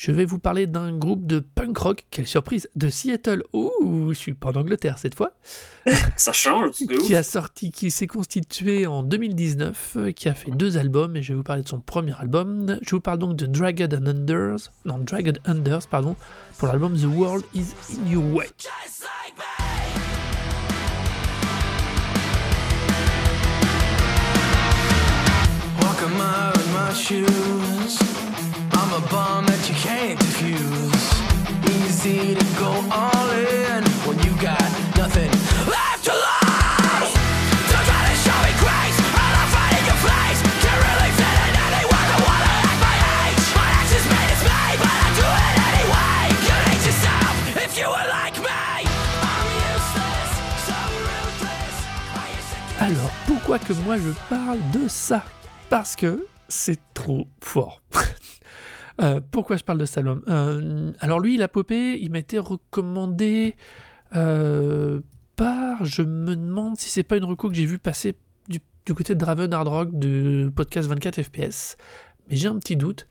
Je 0.00 0.12
vais 0.12 0.24
vous 0.24 0.38
parler 0.38 0.66
d'un 0.66 0.96
groupe 0.96 1.26
de 1.26 1.40
punk 1.40 1.76
rock, 1.76 2.06
quelle 2.10 2.26
surprise, 2.26 2.70
de 2.74 2.88
Seattle. 2.88 3.42
Ouh, 3.52 4.14
je 4.14 4.14
suis 4.14 4.32
pas 4.32 4.48
en 4.48 4.60
Angleterre 4.60 4.96
cette 4.96 5.14
fois 5.14 5.32
Ça 6.16 6.32
change, 6.32 6.80
de 6.80 6.96
ouf. 6.96 7.06
qui 7.06 7.14
a 7.14 7.22
sorti, 7.22 7.70
qui 7.70 7.90
s'est 7.90 8.06
constitué 8.06 8.86
en 8.86 9.02
2019, 9.02 9.96
euh, 9.96 10.12
qui 10.12 10.30
a 10.30 10.34
fait 10.34 10.52
deux 10.52 10.78
albums, 10.78 11.16
et 11.16 11.22
je 11.22 11.34
vais 11.34 11.36
vous 11.36 11.42
parler 11.42 11.62
de 11.62 11.68
son 11.68 11.80
premier 11.80 12.18
album. 12.18 12.78
Je 12.80 12.94
vous 12.94 13.02
parle 13.02 13.18
donc 13.18 13.36
de 13.36 13.44
Dragged 13.44 13.92
and 13.92 14.06
Unders, 14.06 14.70
non, 14.86 14.96
Dragged 15.00 15.38
Unders, 15.44 15.86
pardon, 15.90 16.16
pour 16.56 16.68
l'album 16.68 16.96
The 16.96 17.04
World 17.04 17.44
Is 17.54 17.74
In 17.92 18.10
Your 18.10 18.24
Way. 18.24 18.46
Walk 25.82 26.02
a 26.02 26.08
mile 26.16 26.54
in 26.54 26.72
my 26.72 26.94
shoes. 26.94 28.29
Can't. 29.08 30.20
Easy 31.70 32.34
to 32.34 32.44
go 32.58 32.72
all 32.90 33.30
in 33.30 33.84
when 34.04 34.18
you 34.20 34.32
got 34.42 34.60
nothing 34.96 35.30
to 35.30 35.70
Alors, 52.80 53.10
pourquoi 53.26 53.58
que 53.58 53.72
moi 53.84 53.98
je 53.98 54.10
parle 54.28 54.58
de 54.72 54.88
ça? 54.88 55.22
Parce 55.68 55.94
que 55.94 56.26
c'est 56.48 56.80
trop 56.94 57.26
fort. 57.42 57.82
Euh, 59.00 59.20
pourquoi 59.30 59.56
je 59.56 59.64
parle 59.64 59.78
de 59.78 59.84
cet 59.86 59.98
album 59.98 60.22
Euh, 60.28 60.92
Alors 61.00 61.20
lui, 61.20 61.34
il 61.34 61.42
a 61.42 61.48
popé, 61.48 61.98
il 62.00 62.10
m'a 62.10 62.18
été 62.18 62.38
recommandé 62.38 63.56
euh, 64.14 65.00
par, 65.36 65.84
je 65.84 66.02
me 66.02 66.36
demande 66.36 66.78
si 66.78 66.90
c'est 66.90 67.02
pas 67.02 67.16
une 67.16 67.24
reco 67.24 67.48
que 67.48 67.54
j'ai 67.54 67.66
vu 67.66 67.78
passer 67.78 68.14
du, 68.48 68.60
du 68.84 68.94
côté 68.94 69.14
de 69.14 69.20
Draven 69.20 69.52
Hard 69.52 69.68
Rock 69.68 69.88
de 69.92 70.52
podcast 70.54 70.88
24 70.88 71.22
FPS, 71.22 71.76
mais 72.28 72.36
j'ai 72.36 72.48
un 72.48 72.58
petit 72.58 72.76
doute. 72.76 73.06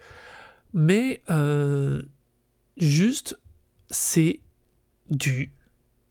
Mais 0.74 1.24
euh, 1.32 2.04
juste, 2.78 3.40
c'est 3.90 4.42
du, 5.10 5.52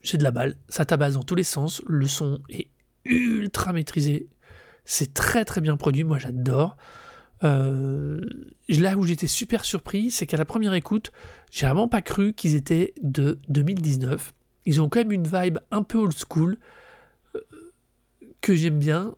c'est 0.03 0.19
de 0.19 0.25
la 0.25 0.33
balle, 0.33 0.57
ça 0.69 0.85
tabasse 0.85 1.15
dans 1.15 1.23
tous 1.23 1.37
les 1.37 1.45
sens, 1.45 1.83
le 1.87 2.09
son 2.09 2.41
est 2.49 2.69
ultra 3.05 3.73
maîtrisé. 3.73 4.29
C'est 4.85 5.15
très 5.15 5.45
très 5.45 5.61
bien 5.61 5.77
produit, 5.77 6.03
moi 6.03 6.19
j'adore. 6.19 6.77
Euh, 7.45 8.21
là 8.69 8.97
où 8.97 9.05
j'étais 9.05 9.27
super 9.27 9.65
surpris, 9.65 10.11
c'est 10.11 10.27
qu'à 10.27 10.37
la 10.37 10.45
première 10.45 10.75
écoute, 10.75 11.13
j'ai 11.51 11.67
vraiment 11.67 11.89
pas 11.89 12.03
cru 12.03 12.33
qu'ils 12.33 12.55
étaient 12.55 12.95
de 13.03 13.39
2019. 13.49 14.35
Ils 14.67 14.81
ont 14.83 14.89
quand 14.89 15.01
même 15.01 15.13
une 15.13 15.27
vibe 15.27 15.59
un 15.71 15.83
peu 15.83 15.99
old 15.99 16.15
school 16.15 16.59
euh, 17.35 17.41
que 18.41 18.55
j'aime 18.55 18.79
bien, 18.79 19.15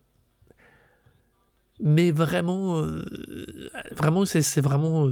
mais 1.81 2.11
vraiment, 2.11 2.79
euh, 2.83 3.05
vraiment 3.93 4.25
c'est 4.27 4.61
vraiment, 4.61 5.09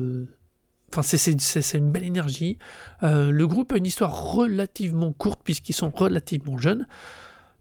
enfin 0.93 1.03
c'est- 1.03 1.75
une 1.79 1.91
belle 1.91 2.05
énergie. 2.05 2.59
Le 3.03 3.45
groupe 3.47 3.73
a 3.73 3.79
une 3.79 3.87
histoire 3.87 4.33
relativement 4.33 5.13
courte 5.13 5.41
puisqu'ils 5.43 5.73
sont 5.73 5.91
relativement 5.91 6.59
jeunes. 6.59 6.87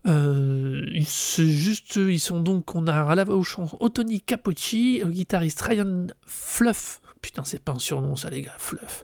Euh, 0.08 0.86
ils, 0.94 1.06
se- 1.08 1.42
juste, 1.46 1.96
ils 1.98 2.20
sont 2.20 2.40
donc, 2.40 2.76
on 2.76 2.88
a 2.88 2.94
à 3.04 3.16
la 3.16 3.24
voix 3.24 3.36
au 3.36 3.44
chant 3.44 3.70
Ottoni 3.80 4.22
Capocci, 4.22 5.02
au 5.04 5.08
guitariste 5.10 5.62
Ryan 5.62 6.08
Fluff. 6.26 7.02
Putain, 7.22 7.44
c'est 7.44 7.62
pas 7.62 7.74
un 7.74 7.80
surnom 7.80 8.16
ça, 8.16 8.30
les 8.30 8.42
gars, 8.44 8.56
Fluff. 8.58 9.04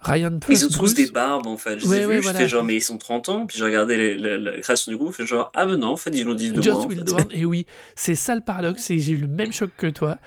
Ryan 0.00 0.38
Fluff. 0.42 0.60
Ils 0.60 0.64
ont 0.66 0.68
tous 0.68 0.94
des 0.94 1.10
barbes 1.10 1.46
en 1.48 1.56
fait. 1.56 1.80
Je 1.80 1.84
les 1.84 1.88
Ouais, 1.90 1.96
ai 2.02 2.06
ouais, 2.06 2.16
vus, 2.16 2.22
voilà. 2.22 2.38
je 2.38 2.44
fais 2.44 2.48
genre, 2.48 2.64
mais 2.64 2.76
ils 2.76 2.80
sont 2.82 2.98
30 2.98 3.28
ans. 3.30 3.46
Puis 3.46 3.58
j'ai 3.58 3.64
regardé 3.64 4.16
la 4.16 4.58
création 4.60 4.92
du 4.92 4.96
groupe, 4.98 5.12
fais 5.12 5.26
genre, 5.26 5.50
ah 5.54 5.66
ben 5.66 5.76
non, 5.76 5.88
en 5.88 5.96
fait, 5.96 6.10
ils 6.14 6.24
l'ont 6.24 6.34
dit 6.34 6.52
de 6.52 6.62
Just 6.62 6.76
en 6.76 6.88
fait. 6.88 7.26
Et 7.32 7.44
oui, 7.44 7.66
c'est 7.96 8.14
ça 8.14 8.34
le 8.34 8.40
paradoxe, 8.40 8.90
et 8.90 8.98
j'ai 9.00 9.12
eu 9.12 9.16
le 9.18 9.26
même 9.26 9.52
choc 9.52 9.70
que 9.76 9.88
toi. 9.88 10.18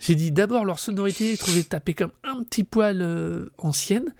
J'ai 0.00 0.14
dit 0.14 0.30
d'abord 0.32 0.64
leur 0.64 0.78
sonorité, 0.78 1.34
je 1.34 1.38
trouvais 1.40 1.62
tapée 1.62 1.92
comme 1.94 2.12
un 2.24 2.42
petit 2.44 2.64
poil 2.64 3.02
euh, 3.02 3.50
ancienne. 3.58 4.14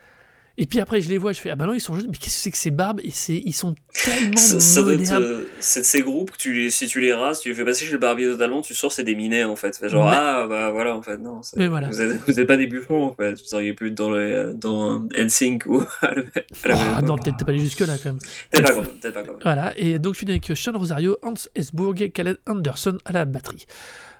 Et 0.61 0.67
puis 0.67 0.81
après, 0.81 1.01
je 1.01 1.09
les 1.09 1.19
vois, 1.19 1.33
je 1.33 1.41
fais 1.41 1.51
Ah 1.51 1.57
bah 1.57 1.67
non, 1.67 1.73
ils 1.73 1.81
sont 1.81 1.95
jeunes, 1.95 2.09
mais 2.11 2.17
qu'est-ce 2.17 2.35
que 2.35 2.43
c'est 2.43 2.51
que 2.51 2.57
ces 2.59 2.73
barbes? 2.73 3.01
Et 3.05 3.13
ils 3.29 3.53
sont 3.53 3.77
tellement 4.05 4.37
Ça, 4.37 4.59
ça 4.59 4.83
doit 4.83 4.93
être, 4.95 4.99
modernes. 4.99 5.23
euh, 5.23 5.45
c'est 5.61 5.81
de 5.81 5.85
ces 5.85 6.03
groupes 6.03 6.33
que 6.33 6.37
tu 6.37 6.71
si 6.73 6.89
tu 6.89 7.01
les 7.01 7.13
rases, 7.15 7.39
tu 7.41 7.49
les 7.49 7.55
fais 7.55 7.65
passer 7.65 7.85
chez 7.87 7.93
le 7.93 7.99
barbier 7.99 8.27
totalement, 8.27 8.61
tu 8.61 8.75
sors, 8.75 8.91
c'est 8.91 9.05
des 9.05 9.15
minets 9.15 9.45
en 9.45 9.55
fait. 9.55 9.79
Genre, 9.89 10.09
ah 10.09 10.47
bah 10.49 10.71
voilà, 10.73 10.97
en 10.97 11.01
fait, 11.03 11.17
non. 11.19 11.43
c'est- 11.43 11.57
Mais 11.57 11.69
voilà. 11.69 11.87
Vous 11.89 12.01
êtes, 12.01 12.21
vous 12.27 12.41
êtes 12.41 12.47
pas 12.49 12.57
des 12.57 12.67
buffons 12.67 13.05
en 13.05 13.15
fait. 13.15 13.35
Vous 13.35 13.75
pu 13.75 13.87
être 13.87 13.95
dans, 13.95 14.11
le, 14.11 14.53
dans 14.55 15.07
NSYNC 15.17 15.67
ou 15.67 15.81
à 16.03 16.15
la, 16.15 16.23
à 16.65 16.69
la 16.69 16.75
Oh, 16.75 16.97
même 16.97 17.05
non, 17.07 17.17
peut-être 17.19 17.37
t'es 17.37 17.45
pas 17.45 17.53
allé 17.53 17.61
jusque-là 17.61 17.95
quand 18.03 18.11
même. 18.11 18.19
Peut-être 18.51 18.75
pas 18.75 18.83
peut-être 18.83 19.15
pas 19.15 19.23
quand 19.23 19.33
même. 19.33 19.41
Voilà, 19.45 19.73
et 19.79 20.01
donc 20.01 20.15
je 20.15 20.19
finis 20.19 20.33
avec 20.33 20.51
Sean 20.57 20.77
Rosario, 20.77 21.19
Hans 21.23 21.35
Hesburg 21.55 22.03
et 22.03 22.11
Khaled 22.11 22.39
Anderson 22.49 22.99
à 23.05 23.13
la 23.13 23.25
batterie. 23.27 23.67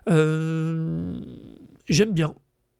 Euh, 0.09 1.15
J'aime 1.89 2.13
bien. 2.13 2.35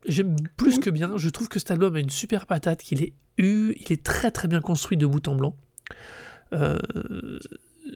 J'aime 0.09 0.37
plus 0.57 0.79
que 0.81 0.91
bien. 0.91 1.13
Je 1.17 1.29
trouve 1.29 1.49
que 1.49 1.59
cet 1.59 1.71
album 1.71 1.95
a 1.95 2.01
une 2.01 2.11
super 2.11 2.47
patate, 2.47 2.83
qu'il 2.83 3.03
est 3.03 3.13
eu, 3.37 3.75
il 3.79 3.93
est 3.93 4.03
très 4.03 4.31
très 4.31 4.49
bien 4.49 4.61
construit 4.61 4.97
de 4.97 5.07
bout 5.07 5.27
en 5.29 5.35
blanc. 5.37 5.55
Euh, 6.55 6.79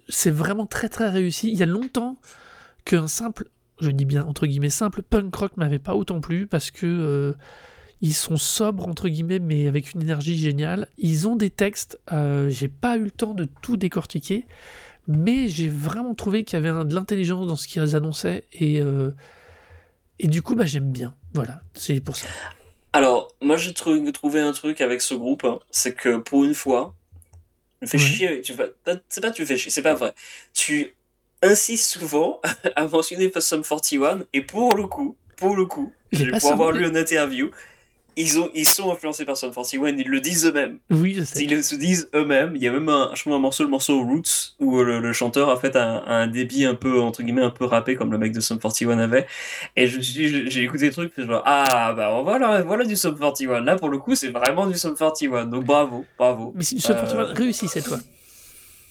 c'est 0.09 0.31
vraiment 0.31 0.67
très 0.67 0.89
très 0.89 1.09
réussi. 1.09 1.51
Il 1.51 1.59
y 1.59 1.63
a 1.63 1.67
longtemps, 1.67 2.19
qu'un 2.85 3.09
simple, 3.09 3.49
je 3.81 3.91
dis 3.91 4.05
bien 4.05 4.25
entre 4.25 4.47
guillemets 4.47 4.71
simple, 4.71 5.03
punk 5.03 5.35
rock 5.35 5.57
m'avait 5.57 5.79
pas 5.79 5.95
autant 5.95 6.21
plu 6.21 6.47
parce 6.47 6.71
que 6.71 6.87
euh, 6.87 7.33
ils 8.01 8.15
sont 8.15 8.37
sobres 8.37 8.89
entre 8.89 9.09
guillemets, 9.09 9.39
mais 9.39 9.67
avec 9.67 9.95
une 9.95 10.03
énergie 10.03 10.37
géniale. 10.37 10.89
Ils 10.99 11.29
ont 11.29 11.37
des 11.37 11.51
textes, 11.51 11.99
euh, 12.13 12.51
j'ai 12.51 12.69
pas 12.69 12.97
eu 12.99 13.05
le 13.05 13.11
temps 13.11 13.35
de 13.35 13.47
tout 13.63 13.77
décortiquer, 13.77 14.47
mais 15.09 15.49
j'ai 15.49 15.69
vraiment 15.69 16.15
trouvé 16.15 16.45
qu'il 16.45 16.57
y 16.57 16.61
avait 16.61 16.69
un- 16.69 16.85
de 16.85 16.95
l'intelligence 16.95 17.47
dans 17.47 17.57
ce 17.57 17.67
qu'ils 17.69 17.97
annonçaient 17.97 18.45
et 18.53 18.81
et 20.23 20.29
du 20.29 20.41
coup 20.41 20.55
bah 20.55 20.64
j'aime 20.64 20.91
bien. 20.91 21.14
Voilà, 21.35 21.61
c'est 21.75 22.01
pour 22.01 22.16
ça. 22.16 22.27
Alors, 22.95 23.29
moi 23.41 23.57
j'ai 23.57 23.75
trou- 23.75 24.11
trouvé 24.12 24.41
un 24.41 24.53
truc 24.53 24.81
avec 24.81 25.01
ce 25.03 25.14
groupe, 25.14 25.45
hein, 25.45 25.59
c'est 25.70 25.95
que 25.95 26.16
pour 26.18 26.45
une 26.45 26.55
fois, 26.55 26.95
tu 27.83 27.89
fais 27.89 27.99
Ouais. 27.99 28.05
chier, 28.05 28.41
tu 28.43 28.55
c'est 29.09 29.20
pas 29.20 29.31
tu 29.31 29.45
fais 29.47 29.57
chier, 29.57 29.70
c'est 29.70 29.83
pas 29.83 29.95
vrai. 29.95 30.14
Tu 30.55 30.95
insistes 31.43 31.91
souvent 31.99 32.41
à 32.77 32.87
mentionner 32.87 33.31
Sum 33.41 33.62
41, 33.62 34.25
et 34.33 34.43
pour 34.43 34.75
le 34.77 34.87
coup, 34.87 35.16
pour 35.37 35.57
le 35.57 35.66
coup, 35.66 35.93
pour 36.41 36.53
avoir 36.53 36.73
lu 36.73 36.87
une 36.87 36.97
interview, 36.97 37.51
ils, 38.17 38.39
ont, 38.39 38.51
ils 38.55 38.69
sont 38.69 38.93
influencés 38.93 39.25
par 39.25 39.37
Sum 39.37 39.53
41, 39.53 39.97
ils 39.97 40.09
le 40.09 40.21
disent 40.21 40.47
eux-mêmes. 40.47 40.79
Oui, 40.91 41.15
je 41.15 41.25
sais. 41.25 41.43
Ils 41.43 41.51
le 41.51 41.63
se 41.63 41.75
disent 41.75 42.09
eux-mêmes. 42.15 42.53
Il 42.57 42.63
y 42.63 42.69
a 42.69 42.73
même 42.73 42.89
un, 42.89 43.11
je 43.15 43.21
crois, 43.23 43.35
un 43.37 43.39
morceau, 43.39 43.63
le 43.65 43.71
morceau 43.71 44.03
Roots, 44.03 44.55
où 44.61 44.83
le, 44.83 45.01
le 45.01 45.13
chanteur 45.13 45.49
a 45.51 45.57
fait 45.59 45.77
un, 45.77 46.03
un 46.07 46.27
débit 46.27 46.65
un 46.65 46.75
peu, 46.75 47.01
entre 47.01 47.23
guillemets, 47.23 47.43
un 47.43 47.51
peu 47.51 47.65
rappé, 47.65 47.97
comme 47.97 48.13
le 48.13 48.19
mec 48.19 48.33
de 48.33 48.41
Sum 48.41 48.59
41 48.59 48.99
avait. 48.99 49.27
Et 49.77 49.87
je 49.89 50.01
suis 50.01 50.51
j'ai 50.51 50.63
écouté 50.63 50.87
le 50.87 50.93
truc, 50.93 51.13
puis 51.13 51.23
je 51.23 51.29
dit, 51.29 51.35
ah, 51.45 51.93
bah 51.97 52.21
voilà, 52.23 52.63
voilà 52.63 52.85
du 52.85 52.97
Sum 52.97 53.19
41. 53.19 53.61
Là, 53.61 53.77
pour 53.77 53.89
le 53.89 53.99
coup, 53.99 54.15
c'est 54.15 54.29
vraiment 54.31 54.67
du 54.67 54.77
Sum 54.79 54.95
41. 54.97 55.47
Donc 55.47 55.65
bravo, 55.65 56.05
bravo. 56.19 56.53
Mais 56.55 56.65
si 56.65 56.79
Euh, 56.91 56.95
euh... 56.95 57.33
réussit 57.35 57.69
cette 57.69 57.87
fois. 57.87 57.99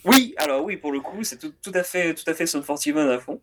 Oui, 0.03 0.33
alors 0.37 0.63
oui, 0.63 0.77
pour 0.77 0.91
le 0.91 0.99
coup, 0.99 1.23
c'est 1.23 1.37
tout, 1.37 1.53
tout 1.61 1.71
à 1.75 1.83
fait, 1.83 2.15
tout 2.15 2.23
à 2.27 2.33
fait 2.33 2.47
Sum 2.47 2.63
41 2.63 3.07
à 3.09 3.19
fond. 3.19 3.39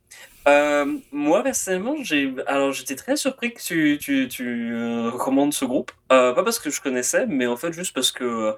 Euh, 0.48 0.98
moi, 1.12 1.42
personnellement, 1.44 1.94
j'ai, 2.02 2.34
alors 2.46 2.72
j'étais 2.72 2.96
très 2.96 3.16
surpris 3.16 3.52
que 3.54 3.60
tu, 3.62 3.98
tu, 4.00 4.28
tu 4.28 4.72
euh, 4.72 5.10
recommandes 5.10 5.54
ce 5.54 5.64
groupe. 5.64 5.92
Euh, 6.10 6.32
pas 6.32 6.42
parce 6.42 6.58
que 6.58 6.70
je 6.70 6.80
connaissais, 6.80 7.26
mais 7.26 7.46
en 7.46 7.56
fait 7.56 7.72
juste 7.72 7.94
parce 7.94 8.10
que 8.10 8.56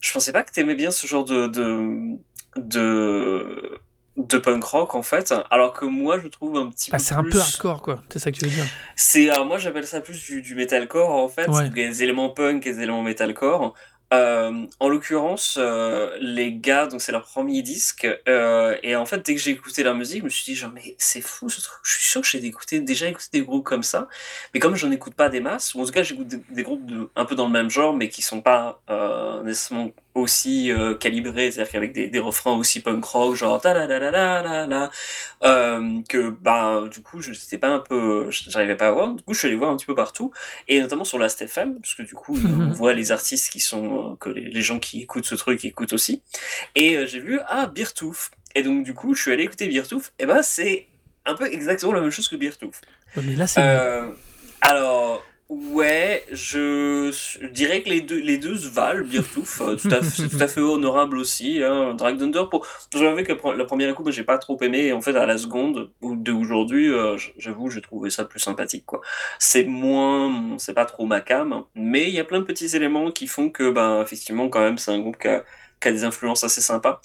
je 0.00 0.12
pensais 0.12 0.32
pas 0.32 0.42
que 0.44 0.52
t'aimais 0.52 0.74
bien 0.74 0.90
ce 0.90 1.06
genre 1.06 1.24
de, 1.24 1.46
de, 1.46 2.16
de, 2.56 3.80
de 4.16 4.38
punk 4.38 4.64
rock 4.64 4.94
en 4.94 5.02
fait. 5.02 5.34
Alors 5.50 5.72
que 5.74 5.84
moi, 5.84 6.18
je 6.20 6.28
trouve 6.28 6.56
un 6.56 6.70
petit 6.70 6.90
Ah, 6.90 6.98
peu 6.98 7.02
c'est 7.02 7.14
un 7.14 7.24
peu 7.24 7.38
hardcore 7.40 7.82
quoi, 7.82 8.02
c'est 8.10 8.18
ça 8.18 8.32
que 8.32 8.36
tu 8.38 8.44
veux 8.46 8.50
dire. 8.50 8.72
C'est, 8.96 9.30
alors 9.30 9.46
moi 9.46 9.58
j'appelle 9.58 9.86
ça 9.86 10.00
plus 10.00 10.22
du, 10.24 10.42
du 10.42 10.54
metalcore 10.54 11.10
en 11.10 11.28
fait, 11.28 11.48
Ouais. 11.48 11.70
Des 11.70 12.02
éléments 12.02 12.30
punk 12.30 12.66
et 12.66 12.72
des 12.72 12.82
éléments 12.82 13.02
metalcore. 13.02 13.74
Euh, 14.12 14.66
en 14.78 14.88
l'occurrence, 14.90 15.56
euh, 15.58 16.14
les 16.20 16.52
gars, 16.52 16.86
donc 16.86 17.00
c'est 17.00 17.12
leur 17.12 17.24
premier 17.24 17.62
disque, 17.62 18.06
euh, 18.28 18.76
et 18.82 18.94
en 18.94 19.06
fait 19.06 19.24
dès 19.24 19.34
que 19.34 19.40
j'ai 19.40 19.52
écouté 19.52 19.82
leur 19.82 19.94
musique, 19.94 20.18
je 20.18 20.24
me 20.24 20.28
suis 20.28 20.44
dit 20.44 20.54
genre 20.54 20.70
mais 20.74 20.94
c'est 20.98 21.22
fou 21.22 21.48
ce 21.48 21.62
truc, 21.62 21.80
je 21.82 21.92
suis 21.92 22.10
sûr 22.10 22.20
que 22.20 22.26
j'ai 22.26 22.44
écouté, 22.44 22.80
déjà 22.80 23.08
écouté 23.08 23.28
des 23.32 23.42
groupes 23.42 23.64
comme 23.64 23.82
ça, 23.82 24.08
mais 24.52 24.60
comme 24.60 24.76
j'en 24.76 24.90
écoute 24.90 25.14
pas 25.14 25.30
des 25.30 25.40
masses, 25.40 25.74
ou 25.74 25.80
en 25.80 25.86
tout 25.86 25.92
cas 25.92 26.02
j'écoute 26.02 26.26
des, 26.28 26.42
des 26.50 26.62
groupes 26.62 26.84
de, 26.84 27.08
un 27.16 27.24
peu 27.24 27.34
dans 27.34 27.46
le 27.46 27.52
même 27.52 27.70
genre, 27.70 27.94
mais 27.94 28.10
qui 28.10 28.20
sont 28.20 28.42
pas 28.42 28.82
nécessairement 29.44 29.90
aussi 30.14 30.70
calibrés, 31.00 31.50
c'est-à-dire 31.50 31.72
qu'avec 31.72 31.92
des, 31.94 32.08
des 32.08 32.18
refrains 32.18 32.52
aussi 32.52 32.80
punk 32.80 33.02
rock, 33.04 33.34
genre 33.34 33.60
ta 33.62 33.72
la 33.72 33.86
la 33.86 33.98
la 33.98 34.10
la 34.10 34.42
la 34.42 34.66
la, 34.66 34.90
que 36.08 36.28
bah 36.28 36.82
du 36.90 37.00
coup 37.02 37.22
je 37.22 37.32
sais 37.32 37.56
pas 37.58 37.68
un 37.68 37.78
peu, 37.78 38.26
j'arrivais 38.30 38.76
pas 38.76 38.88
à 38.88 38.90
voir, 38.90 39.14
du 39.14 39.22
coup 39.22 39.32
je 39.32 39.38
suis 39.38 39.48
allé 39.48 39.56
voir 39.56 39.70
un 39.70 39.76
petit 39.76 39.86
peu 39.86 39.94
partout, 39.94 40.32
et 40.68 40.80
notamment 40.80 41.04
sur 41.04 41.18
Last 41.18 41.40
FM, 41.40 41.80
parce 41.80 41.94
que 41.94 42.02
du 42.02 42.14
coup 42.14 42.36
on 42.44 42.72
voit 42.72 42.92
les 42.92 43.10
artistes 43.10 43.50
qui 43.50 43.60
sont, 43.60 44.01
que 44.20 44.28
les, 44.28 44.48
les 44.48 44.62
gens 44.62 44.78
qui 44.78 45.02
écoutent 45.02 45.26
ce 45.26 45.34
truc 45.34 45.64
écoutent 45.64 45.92
aussi, 45.92 46.22
et 46.74 46.96
euh, 46.96 47.06
j'ai 47.06 47.20
vu 47.20 47.40
ah 47.46 47.66
Birtouf, 47.66 48.30
et 48.54 48.62
donc 48.62 48.84
du 48.84 48.94
coup 48.94 49.14
je 49.14 49.22
suis 49.22 49.32
allé 49.32 49.44
écouter 49.44 49.68
Birtouf, 49.68 50.12
et 50.18 50.26
ben 50.26 50.42
c'est 50.42 50.88
un 51.24 51.34
peu 51.34 51.46
exactement 51.52 51.92
la 51.92 52.00
même 52.00 52.10
chose 52.10 52.28
que 52.28 52.36
Birtouf. 52.36 52.80
Mais 53.16 53.36
là 53.36 53.46
c'est. 53.46 53.60
Euh, 53.62 54.10
alors, 54.60 55.24
ouais, 55.52 56.24
je, 56.32 57.10
dirais 57.48 57.82
que 57.82 57.90
les 57.90 58.00
deux, 58.00 58.20
les 58.20 58.38
deux 58.38 58.56
se 58.56 58.68
valent, 58.68 59.04
Birtouf, 59.04 59.58
tout, 59.58 59.88
à 59.88 60.00
tout 60.00 60.36
à 60.40 60.48
fait 60.48 60.60
honorable 60.60 61.18
aussi. 61.18 61.62
Hein. 61.62 61.94
Drag 61.94 62.18
Thunder, 62.18 62.44
pour... 62.50 62.66
j'avoue 62.94 63.22
que 63.22 63.56
la 63.56 63.64
première 63.64 63.90
écoute, 63.90 64.10
j'ai 64.10 64.24
pas 64.24 64.38
trop 64.38 64.58
aimé, 64.62 64.92
en 64.92 65.00
fait, 65.00 65.14
à 65.14 65.26
la 65.26 65.38
seconde 65.38 65.90
ou 66.00 66.16
de 66.16 66.32
aujourd'hui, 66.32 66.88
euh, 66.88 67.16
j'avoue, 67.36 67.70
j'ai 67.70 67.82
trouvé 67.82 68.10
ça 68.10 68.24
plus 68.24 68.40
sympathique, 68.40 68.84
quoi. 68.86 69.00
C'est 69.38 69.64
moins, 69.64 70.56
c'est 70.58 70.74
pas 70.74 70.86
trop 70.86 71.06
ma 71.06 71.20
cam, 71.20 71.64
mais 71.74 72.08
il 72.08 72.14
y 72.14 72.20
a 72.20 72.24
plein 72.24 72.40
de 72.40 72.44
petits 72.44 72.74
éléments 72.74 73.10
qui 73.10 73.26
font 73.26 73.50
que, 73.50 73.70
ben, 73.70 74.02
effectivement, 74.02 74.48
quand 74.48 74.60
même, 74.60 74.78
c'est 74.78 74.92
un 74.92 75.00
groupe 75.00 75.18
qui 75.18 75.28
a 75.28 75.92
des 75.92 76.04
influences 76.04 76.44
assez 76.44 76.60
sympas. 76.60 77.00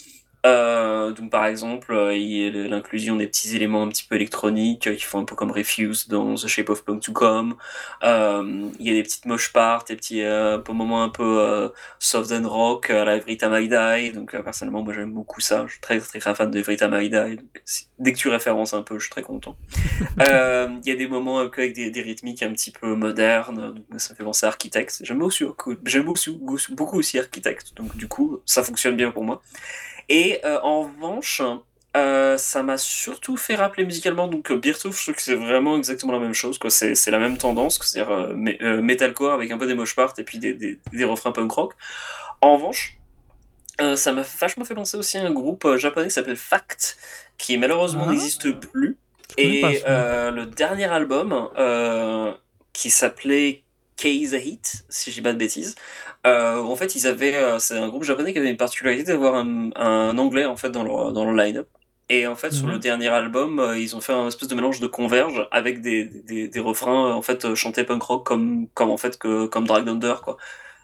Euh, 0.48 1.12
donc 1.12 1.30
par 1.30 1.46
exemple, 1.46 1.94
euh, 1.94 2.16
il 2.16 2.32
y 2.32 2.48
a 2.48 2.68
l'inclusion 2.68 3.16
des 3.18 3.28
petits 3.28 3.56
éléments 3.56 3.84
un 3.84 3.90
petit 3.90 4.06
peu 4.06 4.16
électroniques 4.16 4.88
euh, 4.88 4.96
qui 4.96 5.04
font 5.04 5.20
un 5.20 5.26
peu 5.26 5.36
comme 5.36 5.52
Refuse 5.52 6.08
dans 6.08 6.36
The 6.36 6.48
Shape 6.48 6.70
of 6.70 6.86
Punk 6.86 7.02
to 7.04 7.12
Come. 7.12 7.56
Euh, 8.04 8.70
il 8.80 8.88
y 8.88 8.90
a 8.90 8.94
des 8.94 9.04
petites 9.04 9.26
moche 9.26 9.52
parts, 9.52 9.84
des 9.86 9.96
petits 9.96 10.24
euh, 10.24 10.60
moments 10.70 11.04
un 11.04 11.10
peu 11.10 11.40
euh, 11.40 11.70
soft 12.00 12.32
and 12.32 12.48
rock 12.48 12.90
à 12.90 13.04
la 13.04 13.18
Every 13.18 13.38
Time 13.38 13.54
I 13.54 13.68
Die. 13.68 14.12
Donc 14.14 14.32
personnellement, 14.42 14.84
moi 14.84 14.94
j'aime 14.94 15.12
beaucoup 15.12 15.42
ça. 15.42 15.66
Je 15.68 15.74
suis 15.74 15.82
très 15.82 16.00
très, 16.00 16.20
très 16.20 16.36
fan 16.36 16.50
de 16.50 16.60
Every 16.60 16.78
Time 16.78 16.94
I 16.94 17.10
Die. 17.10 17.36
Donc, 17.38 17.64
dès 18.00 18.14
que 18.14 18.18
tu 18.18 18.30
références 18.30 18.74
un 18.74 18.84
peu, 18.84 18.98
je 19.00 19.04
suis 19.04 19.12
très 19.12 19.24
content. 19.24 19.58
Il 20.20 20.90
y 20.90 20.92
a 20.92 20.96
des 20.96 21.08
moments 21.08 21.40
avec 21.40 21.74
des, 21.74 21.92
des 21.92 22.02
rythmiques 22.02 22.44
un 22.44 22.52
petit 22.54 22.72
peu 22.72 22.96
modernes. 22.96 23.74
Donc, 23.74 24.00
ça 24.00 24.14
me 24.14 24.18
fait 24.18 24.24
penser 24.24 24.46
à 24.46 24.50
Architect. 24.50 25.02
J'aime 25.04 25.22
aussi, 25.22 25.44
j'aime 25.86 26.10
aussi, 26.10 26.38
beaucoup 26.72 26.98
aussi 26.98 27.20
Architect. 27.20 27.74
Donc 27.76 27.96
du 27.98 28.08
coup, 28.08 28.40
ça 28.46 28.64
fonctionne 28.64 28.96
bien 28.96 29.12
pour 29.12 29.24
moi. 29.24 29.42
Et 30.10 30.40
euh, 30.46 30.60
en 30.62 30.84
revanche, 30.84 31.42
euh, 31.96 32.38
ça 32.38 32.64
m'a 32.64 32.78
surtout 32.78 33.38
fait 33.38 33.56
rappeler 33.56 33.84
musicalement, 33.86 34.28
donc 34.28 34.52
euh, 34.52 34.58
Beertooth, 34.58 34.94
je 34.96 35.02
trouve 35.04 35.16
que 35.16 35.22
c'est 35.22 35.36
vraiment 35.36 35.78
exactement 35.78 36.14
la 36.14 36.20
même 36.20 36.34
chose, 36.34 36.58
quoi. 36.58 36.70
C'est, 36.70 36.96
c'est 36.96 37.12
la 37.12 37.20
même 37.20 37.38
tendance, 37.38 37.80
c'est-à-dire 37.82 38.12
euh, 38.14 38.36
euh, 38.62 38.82
metalcore 38.82 39.34
avec 39.34 39.52
un 39.52 39.58
peu 39.58 39.68
des 39.68 39.74
mosh 39.74 39.96
parts 39.96 40.14
et 40.18 40.24
puis 40.24 40.38
des, 40.38 40.54
des, 40.54 40.80
des 40.94 41.04
refrains 41.04 41.32
punk 41.32 41.52
rock. 41.52 41.74
En 42.42 42.56
revanche, 42.56 42.98
ça 43.96 44.12
m'a 44.12 44.24
vachement 44.40 44.66
fait 44.66 44.74
penser 44.74 44.98
aussi 44.98 45.18
à 45.18 45.22
un 45.24 45.32
groupe 45.32 45.76
japonais 45.78 46.08
qui 46.08 46.14
s'appelle 46.14 46.36
Fact, 46.36 46.98
qui 47.38 47.58
malheureusement 47.58 48.06
Ah. 48.08 48.12
n'existe 48.12 48.52
plus. 48.52 48.98
Pas 49.36 49.42
Et 49.42 49.62
le 49.62 50.46
dernier 50.46 50.86
album, 50.86 51.50
qui 52.74 52.90
s'appelait 52.90 53.64
a 54.04 54.08
Hit, 54.38 54.86
si 54.90 55.10
je 55.10 55.16
dis 55.16 55.22
pas 55.22 55.34
de 55.34 55.38
bêtises, 55.38 55.76
euh, 56.26 56.58
en 56.62 56.76
fait, 56.76 56.96
ils 56.96 57.08
avaient, 57.08 57.36
euh, 57.36 57.60
c'est 57.60 57.78
un 57.78 57.88
groupe 57.88 58.04
japonais 58.04 58.34
qui 58.34 58.40
avait 58.40 58.50
une 58.50 58.58
particularité 58.58 59.04
d'avoir 59.14 59.36
un, 59.36 59.70
un 59.76 60.18
anglais 60.18 60.46
en 60.46 60.56
fait 60.58 60.70
dans 60.70 60.84
leur, 60.84 61.14
dans 61.14 61.26
leur 61.26 61.34
line-up. 61.34 61.68
Et 62.10 62.26
en 62.28 62.36
fait, 62.36 62.52
sur 62.52 62.68
Mhm. 62.68 62.74
le 62.74 62.80
dernier 62.80 63.08
album, 63.10 63.60
euh, 63.60 63.78
ils 63.78 63.96
ont 63.96 64.02
fait 64.02 64.14
un 64.14 64.28
espèce 64.28 64.48
de 64.48 64.56
mélange 64.56 64.80
de 64.80 64.88
converge 64.88 65.48
avec 65.52 65.82
des, 65.82 66.06
des, 66.06 66.48
des 66.48 66.60
refrains 66.60 67.14
en 67.14 67.22
fait 67.22 67.54
chantés 67.56 67.84
punk 67.84 68.02
rock 68.04 68.26
comme, 68.26 68.68
comme 68.74 68.90
en 68.90 68.98
fait 68.98 69.18
que 69.18 69.46
comme 69.48 69.68
Drag 69.68 69.86
Thunder 69.86 70.16
quoi. 70.24 70.38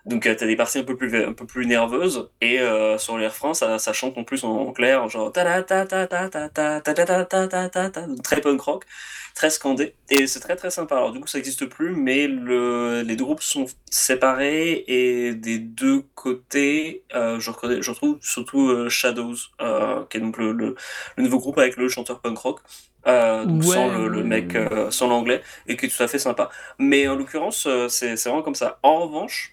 Donc 0.06 0.26
euh, 0.28 0.36
t'as 0.36 0.45
des 0.47 0.56
parties 0.58 0.80
un 0.80 0.84
peu 0.84 0.97
plus 0.97 1.16
un 1.24 1.34
peu 1.34 1.45
plus 1.45 1.66
nerveuses 1.66 2.30
et 2.41 2.60
euh, 2.60 2.97
sur 2.97 3.18
les 3.18 3.28
refrains 3.28 3.54
ça, 3.54 3.80
ça 3.80 3.93
chante 3.93 4.18
en 4.18 4.24
plus 4.26 4.43
en, 4.43 4.49
en 4.51 4.74
clair 4.74 5.08
genre 5.08 5.32
ta 5.32 5.64
ta 5.64 5.86
ta 5.86 6.08
ta 6.08 6.30
ta 6.30 6.49
ta 6.49 6.82
ta 6.82 7.26
ta 7.26 7.47
ta 7.70 7.89
ta 7.89 8.08
très 8.24 8.41
punk 8.41 8.60
rock 8.62 8.86
très 9.34 9.49
scandé 9.49 9.95
et 10.10 10.28
c'est 10.28 10.39
très 10.41 10.56
très 10.56 10.70
sympa 10.72 10.95
alors 10.97 11.12
du 11.14 11.20
coup 11.22 11.28
ça 11.28 11.38
n'existe 11.38 11.66
plus 11.66 11.95
mais 11.95 12.28
le 12.28 13.01
les 13.01 13.16
deux 13.16 13.24
groupes 13.24 13.41
sont 13.41 13.66
séparés 13.89 14.84
et 14.88 15.34
des 15.36 15.58
deux 15.60 16.01
côtés 16.16 17.04
euh, 17.16 17.39
je, 17.39 17.51
reconnais, 17.51 17.82
je 17.82 17.89
retrouve 17.91 18.18
surtout 18.22 18.70
euh, 18.70 18.89
Shadows 18.89 19.36
euh, 19.62 20.04
qui 20.10 20.18
est 20.18 20.22
donc 20.22 20.38
le, 20.38 20.51
le, 20.51 20.76
le 21.18 21.24
nouveau 21.24 21.39
groupe 21.39 21.58
avec 21.58 21.78
le 21.78 21.88
chanteur 21.89 22.20
punk 22.22 22.38
rock 22.39 22.60
euh, 23.08 23.45
donc 23.45 23.64
Ouais, 23.64 23.66
sans 23.66 23.89
le, 23.89 24.08
le 24.08 24.24
mec 24.24 24.56
euh, 24.56 24.89
sans 24.91 25.08
l'anglais 25.08 25.41
et 25.68 25.76
qui 25.78 25.88
est 25.88 25.89
tout 25.89 26.01
à 26.04 26.08
fait 26.08 26.20
sympa 26.20 26.49
mais 26.80 27.08
en 27.08 27.16
l'occurrence 27.16 27.66
euh, 27.68 27.89
c'est 27.89 28.16
c'est 28.18 28.30
vraiment 28.30 28.43
comme 28.43 28.56
ça 28.56 28.80
en 28.84 28.99
revanche 29.01 29.53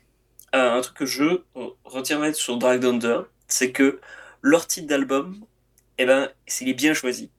euh, 0.54 0.72
un 0.78 0.80
truc 0.80 0.96
que 0.96 1.06
je 1.06 1.24
euh, 1.24 1.40
retiendrai 1.84 2.32
sur 2.34 2.58
Drag 2.58 2.80
Thunder, 2.80 3.20
c'est 3.48 3.72
que 3.72 4.00
leur 4.42 4.66
titre 4.66 4.88
d'album, 4.88 5.44
eh 5.98 6.06
ben, 6.06 6.30
c'est- 6.46 6.64
il 6.64 6.70
est 6.70 6.74
bien 6.74 6.94
choisi. 6.94 7.30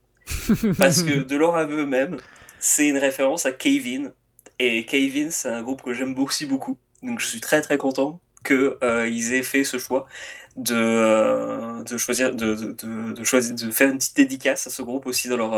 Parce 0.78 1.04
que 1.04 1.14
de 1.24 1.36
leur 1.36 1.56
aveu 1.56 1.82
eux-mêmes, 1.84 2.18
c'est 2.60 2.88
une 2.88 2.98
référence 2.98 3.46
à 3.46 3.52
Kevin. 3.52 4.14
Et 4.60 4.86
Kevin, 4.86 5.32
c'est 5.32 5.50
un 5.50 5.62
groupe 5.64 5.82
que 5.84 5.94
j'aime 5.94 6.18
aussi 6.20 6.46
beaucoup. 6.46 6.78
Donc 7.04 7.20
je 7.20 7.28
suis 7.28 7.42
très 7.42 7.62
très 7.62 7.78
content 7.78 8.22
qu'ils 8.46 8.78
ils 9.10 9.34
aient 9.34 9.44
fait 9.44 9.64
ce 9.64 9.78
choix 9.80 10.08
de, 10.56 10.76
euh, 10.76 11.84
de 11.84 11.98
choisir 11.98 12.36
de, 12.36 12.56
de, 12.56 12.72
de, 12.74 13.14
de 13.14 13.24
choisir 13.24 13.56
de 13.56 13.72
faire 13.72 13.90
une 13.90 13.98
petite 13.98 14.16
dédicace 14.18 14.68
à 14.68 14.70
ce 14.70 14.82
groupe 14.82 15.06
aussi 15.08 15.30
dans 15.30 15.38
leur 15.38 15.54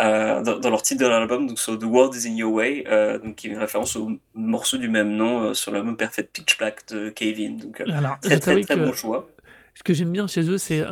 euh, 0.00 0.42
dans, 0.42 0.58
dans 0.58 0.70
leur 0.70 0.82
titre 0.82 1.02
de 1.02 1.06
l'album 1.06 1.46
donc 1.46 1.58
sur 1.58 1.78
The 1.78 1.84
World 1.84 2.14
Is 2.14 2.28
In 2.28 2.34
Your 2.34 2.52
Way 2.52 2.84
euh, 2.88 3.18
donc 3.18 3.36
qui 3.36 3.48
est 3.48 3.50
une 3.50 3.58
référence 3.58 3.96
au 3.96 4.10
morceau 4.34 4.78
du 4.78 4.88
même 4.88 5.14
nom 5.16 5.42
euh, 5.42 5.54
sur 5.54 5.72
l'album 5.72 5.96
Perfect 5.96 6.32
Pitch 6.32 6.58
Black 6.58 6.88
de 6.88 7.10
Kevin 7.10 7.58
donc 7.58 7.80
euh, 7.80 7.84
Alors, 7.92 8.18
très 8.20 8.40
très 8.40 8.60
très 8.62 8.74
que 8.74 8.80
bon 8.80 8.92
choix 8.92 9.28
ce 9.74 9.82
que 9.82 9.94
j'aime 9.94 10.12
bien 10.12 10.26
chez 10.26 10.48
eux, 10.50 10.58
c'est 10.58 10.84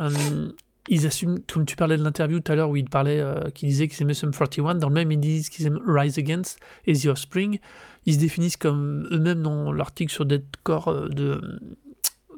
ils 0.87 1.05
assument, 1.05 1.39
comme 1.51 1.65
tu 1.65 1.75
parlais 1.75 1.97
de 1.97 2.03
l'interview 2.03 2.39
tout 2.39 2.51
à 2.51 2.55
l'heure 2.55 2.69
où 2.69 2.75
ils 2.75 2.89
parlaient, 2.89 3.19
euh, 3.19 3.49
qu'ils 3.53 3.69
disaient 3.69 3.87
qu'ils 3.87 4.01
aimaient 4.01 4.13
Sum 4.13 4.31
41, 4.31 4.75
dans 4.75 4.89
le 4.89 4.93
même 4.93 5.11
ils 5.11 5.19
disent 5.19 5.49
qu'ils 5.49 5.67
aiment 5.67 5.81
Rise 5.85 6.17
Against 6.17 6.59
et 6.87 6.93
The 6.93 7.05
Offspring. 7.07 7.59
Ils 8.05 8.15
se 8.15 8.19
définissent 8.19 8.57
comme 8.57 9.07
eux-mêmes 9.11 9.43
dans 9.43 9.71
l'article 9.71 10.11
sur 10.11 10.25
Deadcore 10.25 11.09
de 11.09 11.39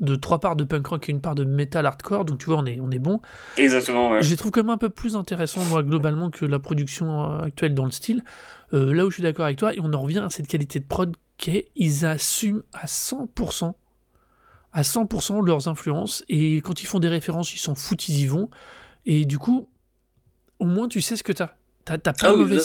de 0.02 0.16
trois 0.16 0.40
parts 0.40 0.56
de 0.56 0.64
punk 0.64 0.88
rock 0.88 1.10
et 1.10 1.12
une 1.12 1.22
part 1.22 1.36
de 1.36 1.44
metal 1.44 1.86
hardcore, 1.86 2.26
donc 2.26 2.40
tu 2.40 2.46
vois, 2.48 2.58
on 2.58 2.66
est, 2.66 2.80
on 2.82 2.90
est 2.92 3.00
bon. 3.00 3.22
Exactement, 3.58 4.12
ouais. 4.12 4.22
Je 4.24 4.30
les 4.30 4.38
trouve 4.38 4.52
quand 4.52 4.62
même 4.62 4.70
un 4.72 4.78
peu 4.78 4.90
plus 4.90 5.16
intéressants, 5.16 5.64
moi, 5.66 5.84
globalement, 5.84 6.30
que 6.30 6.46
la 6.46 6.60
production 6.60 7.24
euh, 7.32 7.44
actuelle 7.44 7.74
dans 7.74 7.86
le 7.86 7.92
style. 7.92 8.24
Euh, 8.74 8.94
là 8.94 9.06
où 9.06 9.10
je 9.10 9.16
suis 9.16 9.24
d'accord 9.24 9.46
avec 9.46 9.58
toi, 9.58 9.74
et 9.74 9.80
on 9.82 9.94
en 9.94 10.02
revient 10.02 10.20
à 10.20 10.30
cette 10.30 10.48
qualité 10.48 10.80
de 10.80 10.86
prod 10.86 11.16
qui 11.38 11.52
est, 11.58 11.72
ils 11.76 12.06
assument 12.06 12.64
à 12.74 12.86
100%, 12.88 13.74
à 14.72 14.82
100% 14.82 15.46
leurs 15.46 15.68
influences, 15.68 16.24
et 16.30 16.58
quand 16.58 16.82
ils 16.82 16.88
font 16.88 17.00
des 17.00 17.08
références, 17.10 17.54
ils 17.54 17.60
s'en 17.60 17.76
foutent, 17.76 18.10
ils 18.10 18.20
y 18.22 18.26
vont. 18.28 18.50
Et 19.06 19.26
du 19.26 19.38
coup, 19.38 19.70
au 20.60 20.66
moins, 20.66 20.88
tu 20.88 21.02
sais 21.02 21.16
ce 21.16 21.24
que 21.24 21.34
t'as. 21.34 21.52
T'as 21.86 21.98
t'as 21.98 22.14
pas 22.14 22.30
Ah 22.30 22.32
de 22.32 22.44
oui. 22.44 22.58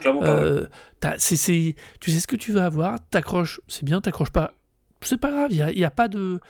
Clairement 0.00 0.20
pas. 0.20 0.34
ouais. 0.34 0.40
Euh, 0.40 0.66
t'as- 1.00 1.18
c'est- 1.18 1.36
c'est- 1.36 1.76
tu 2.00 2.10
sais 2.10 2.18
ce 2.20 2.26
que 2.26 2.36
tu 2.36 2.50
vas 2.52 2.64
avoir, 2.64 2.98
t'accroches, 3.10 3.60
c'est 3.68 3.84
bien, 3.84 4.00
t'accroches 4.00 4.30
pas, 4.30 4.54
c'est 5.02 5.18
pas 5.18 5.30
grave, 5.30 5.48
il 5.52 5.78
y 5.78 5.84
a, 5.84 5.90
pas 5.90 6.08
de... 6.08 6.40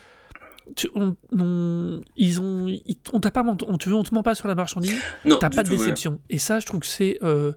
tu- 0.74 0.90
on, 0.94 1.16
on- 1.32 2.00
ils 2.16 2.40
ont, 2.40 2.66
ils- 2.68 2.98
on 3.12 3.20
t'a 3.20 3.30
pas, 3.30 3.44
on, 3.44 3.78
tu 3.78 3.88
veux, 3.88 3.94
on 3.94 4.02
te 4.02 4.14
ment 4.14 4.22
pas 4.22 4.34
sur 4.34 4.48
la 4.48 4.54
marchandise, 4.54 4.98
Non, 5.24 5.36
t'as 5.38 5.50
pas 5.50 5.62
de 5.62 5.68
déception. 5.78 6.20
Et 6.30 6.38
ça, 6.38 6.60
je 6.60 6.66
trouve 6.66 6.80
que 6.80 6.86
c'est, 6.86 7.18
euh, 7.22 7.52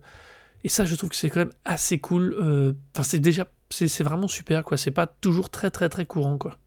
et 0.63 0.69
ça, 0.69 0.85
je 0.85 0.95
trouve 0.95 1.09
que 1.09 1.15
c'est 1.15 1.29
quand 1.29 1.39
même 1.39 1.53
assez 1.65 1.99
cool. 1.99 2.35
euh, 2.39 2.73
Enfin, 2.93 3.03
c'est 3.03 3.19
déjà, 3.19 3.47
c'est 3.69 3.87
c'est 3.87 4.03
vraiment 4.03 4.27
super, 4.27 4.63
quoi. 4.63 4.77
C'est 4.77 4.91
pas 4.91 5.07
toujours 5.07 5.49
très, 5.49 5.71
très, 5.71 5.89
très 5.89 6.05
courant, 6.05 6.37
quoi. 6.37 6.57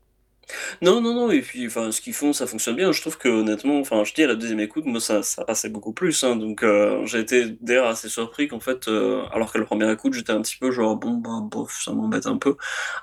Non, 0.82 1.00
non, 1.00 1.14
non, 1.14 1.30
et 1.30 1.40
puis 1.40 1.68
ce 1.70 2.00
qu'ils 2.00 2.12
font, 2.14 2.32
ça 2.32 2.46
fonctionne 2.46 2.76
bien. 2.76 2.92
Je 2.92 3.00
trouve 3.00 3.18
que 3.18 3.28
honnêtement, 3.28 3.78
enfin, 3.80 4.04
je 4.04 4.12
dis 4.14 4.22
à 4.22 4.26
la 4.26 4.34
deuxième 4.34 4.60
écoute, 4.60 4.84
moi, 4.84 5.00
ça, 5.00 5.22
ça 5.22 5.44
passait 5.44 5.68
beaucoup 5.68 5.92
plus. 5.92 6.22
hein. 6.24 6.36
donc, 6.36 6.62
euh, 6.62 7.04
j'ai 7.06 7.20
été 7.20 7.56
d'ailleurs 7.60 7.86
assez 7.88 8.08
surpris 8.08 8.48
qu'en 8.48 8.60
fait, 8.60 8.88
euh, 8.88 9.22
alors 9.32 9.52
que 9.52 9.58
la 9.58 9.64
première 9.64 9.90
écoute, 9.90 10.14
j'étais 10.14 10.32
un 10.32 10.42
petit 10.42 10.56
peu 10.58 10.70
genre, 10.70 10.96
bon, 10.96 11.14
bah, 11.14 11.40
bof, 11.42 11.80
ça 11.84 11.92
m'embête 11.92 12.26
un 12.26 12.36
peu. 12.38 12.56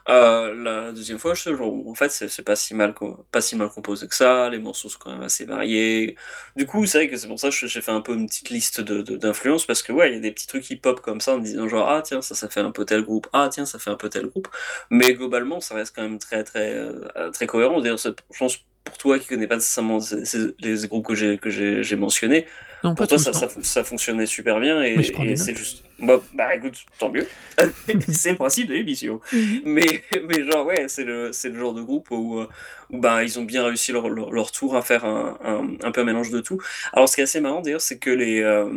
Euh, 0.09 0.53
la 0.55 0.91
deuxième 0.93 1.19
fois, 1.19 1.33
je 1.35 1.41
suis 1.43 1.55
genre, 1.57 1.73
en 1.87 1.95
fait, 1.95 2.09
c'est 2.11 2.43
pas 2.43 2.55
si 2.55 2.75
mal, 2.75 2.93
pas 3.31 3.41
si 3.41 3.55
mal 3.55 3.69
composé 3.69 4.07
que 4.07 4.15
ça. 4.15 4.49
Les 4.49 4.59
morceaux 4.59 4.89
sont 4.89 4.99
quand 4.99 5.11
même 5.11 5.23
assez 5.23 5.45
variés. 5.45 6.15
Du 6.55 6.65
coup, 6.67 6.85
c'est 6.85 6.99
vrai 6.99 7.09
que 7.09 7.17
c'est 7.17 7.27
pour 7.27 7.39
ça 7.39 7.49
que 7.49 7.67
j'ai 7.67 7.81
fait 7.81 7.91
un 7.91 8.01
peu 8.01 8.13
une 8.15 8.27
petite 8.27 8.49
liste 8.49 8.81
de, 8.81 9.01
de- 9.01 9.17
d'influences 9.17 9.65
parce 9.65 9.83
que 9.83 9.91
ouais, 9.93 10.11
il 10.11 10.15
y 10.15 10.17
a 10.17 10.19
des 10.21 10.31
petits 10.31 10.47
trucs 10.47 10.63
qui 10.63 10.75
pop 10.77 11.01
comme 11.01 11.21
ça 11.21 11.35
en 11.35 11.39
disant 11.39 11.67
genre, 11.67 11.89
ah 11.89 12.01
tiens, 12.03 12.21
ça, 12.21 12.35
ça 12.35 12.49
fait 12.49 12.61
un 12.61 12.71
peu 12.71 12.85
tel 12.85 13.03
groupe. 13.03 13.27
Ah 13.33 13.49
tiens, 13.51 13.65
ça 13.65 13.79
fait 13.79 13.89
un 13.91 13.95
peu 13.95 14.09
tel 14.09 14.27
groupe. 14.27 14.47
Mais 14.89 15.13
globalement, 15.13 15.59
ça 15.61 15.75
reste 15.75 15.95
quand 15.95 16.01
même 16.03 16.19
très 16.19 16.43
très 16.43 16.73
euh, 16.75 17.31
très 17.39 17.47
cohérent. 17.47 17.79
D'ailleurs, 17.81 17.97
je 17.97 18.37
pense 18.37 18.59
pour 18.83 18.97
toi 18.97 19.19
qui 19.19 19.27
connais 19.27 19.47
pas 19.47 19.55
nécessairement 19.55 19.99
ces- 19.99 20.25
ces- 20.25 20.55
les 20.59 20.87
groupes 20.87 21.05
que 21.07 21.15
j'ai 21.15 21.37
que 21.37 21.49
j'ai 21.49 21.95
mentionnés, 21.95 22.45
Non, 22.83 22.91
pas 22.95 23.05
pour 23.05 23.07
toi 23.07 23.17
ça, 23.17 23.33
ça, 23.33 23.47
ça 23.61 23.83
fonctionnait 23.83 24.25
super 24.25 24.59
bien 24.59 24.81
et, 24.83 25.01
c'est 25.35 25.55
juste. 25.55 25.83
Bah, 25.99 26.21
bah 26.33 26.55
écoute, 26.55 26.77
tant 26.97 27.09
mieux. 27.09 27.27
c'est 28.09 28.31
le 28.31 28.37
principe 28.37 28.67
de 28.69 28.73
l'émission. 28.73 29.19
Mais, 29.65 30.03
mais 30.27 30.43
genre, 30.49 30.65
ouais, 30.65 30.85
c'est 30.87 31.03
le, 31.03 31.31
c'est 31.33 31.49
le 31.49 31.59
genre 31.59 31.73
de 31.73 31.81
groupe 31.81 32.09
où, 32.11 32.39
euh, 32.39 32.47
où 32.89 32.99
bah, 32.99 33.23
ils 33.23 33.37
ont 33.37 33.43
bien 33.43 33.63
réussi 33.65 33.91
leur, 33.91 34.09
leur, 34.09 34.31
leur 34.31 34.51
tour 34.51 34.75
à 34.75 34.81
faire 34.81 35.03
un, 35.05 35.37
un, 35.43 35.67
un 35.83 35.91
peu 35.91 36.01
un 36.01 36.05
mélange 36.05 36.29
de 36.31 36.39
tout. 36.39 36.59
Alors, 36.93 37.07
ce 37.09 37.15
qui 37.15 37.21
est 37.21 37.25
assez 37.25 37.41
marrant 37.41 37.61
d'ailleurs, 37.61 37.81
c'est 37.81 37.99
que 37.99 38.09
les, 38.09 38.41
euh, 38.41 38.69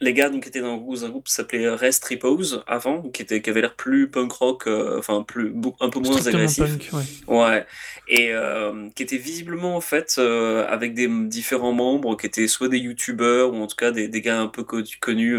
les 0.00 0.12
gars 0.12 0.28
donc, 0.28 0.42
qui 0.42 0.48
étaient 0.48 0.60
dans 0.60 1.04
un 1.04 1.08
groupe, 1.08 1.26
qui 1.26 1.32
s'appelait 1.32 1.68
Rest 1.68 2.04
Repose 2.04 2.64
avant, 2.66 3.02
qui, 3.02 3.22
était, 3.22 3.40
qui 3.40 3.48
avait 3.50 3.60
l'air 3.60 3.74
plus 3.76 4.10
punk 4.10 4.32
rock, 4.32 4.66
euh, 4.66 4.98
enfin, 4.98 5.22
plus, 5.22 5.54
un 5.80 5.88
peu 5.88 6.00
moins 6.00 6.16
agressif. 6.26 6.64
punk, 6.64 6.90
ouais. 7.28 7.38
Ouais, 7.38 7.66
et 8.08 8.30
euh, 8.32 8.88
qui 8.96 9.02
était 9.04 9.16
visiblement 9.16 9.76
en 9.76 9.80
fait 9.80 10.16
euh, 10.18 10.66
avec 10.68 10.94
des 10.94 11.08
différents 11.08 11.72
membres 11.72 12.16
qui 12.16 12.26
étaient 12.26 12.48
soit 12.48 12.68
des 12.68 12.78
youtubeurs 12.78 13.52
ou 13.52 13.56
en 13.56 13.66
tout 13.66 13.76
cas 13.76 13.92
des, 13.92 14.08
des 14.08 14.20
gars 14.20 14.40
un 14.40 14.48
peu 14.48 14.64
co- 14.64 14.82
connus 15.00 15.38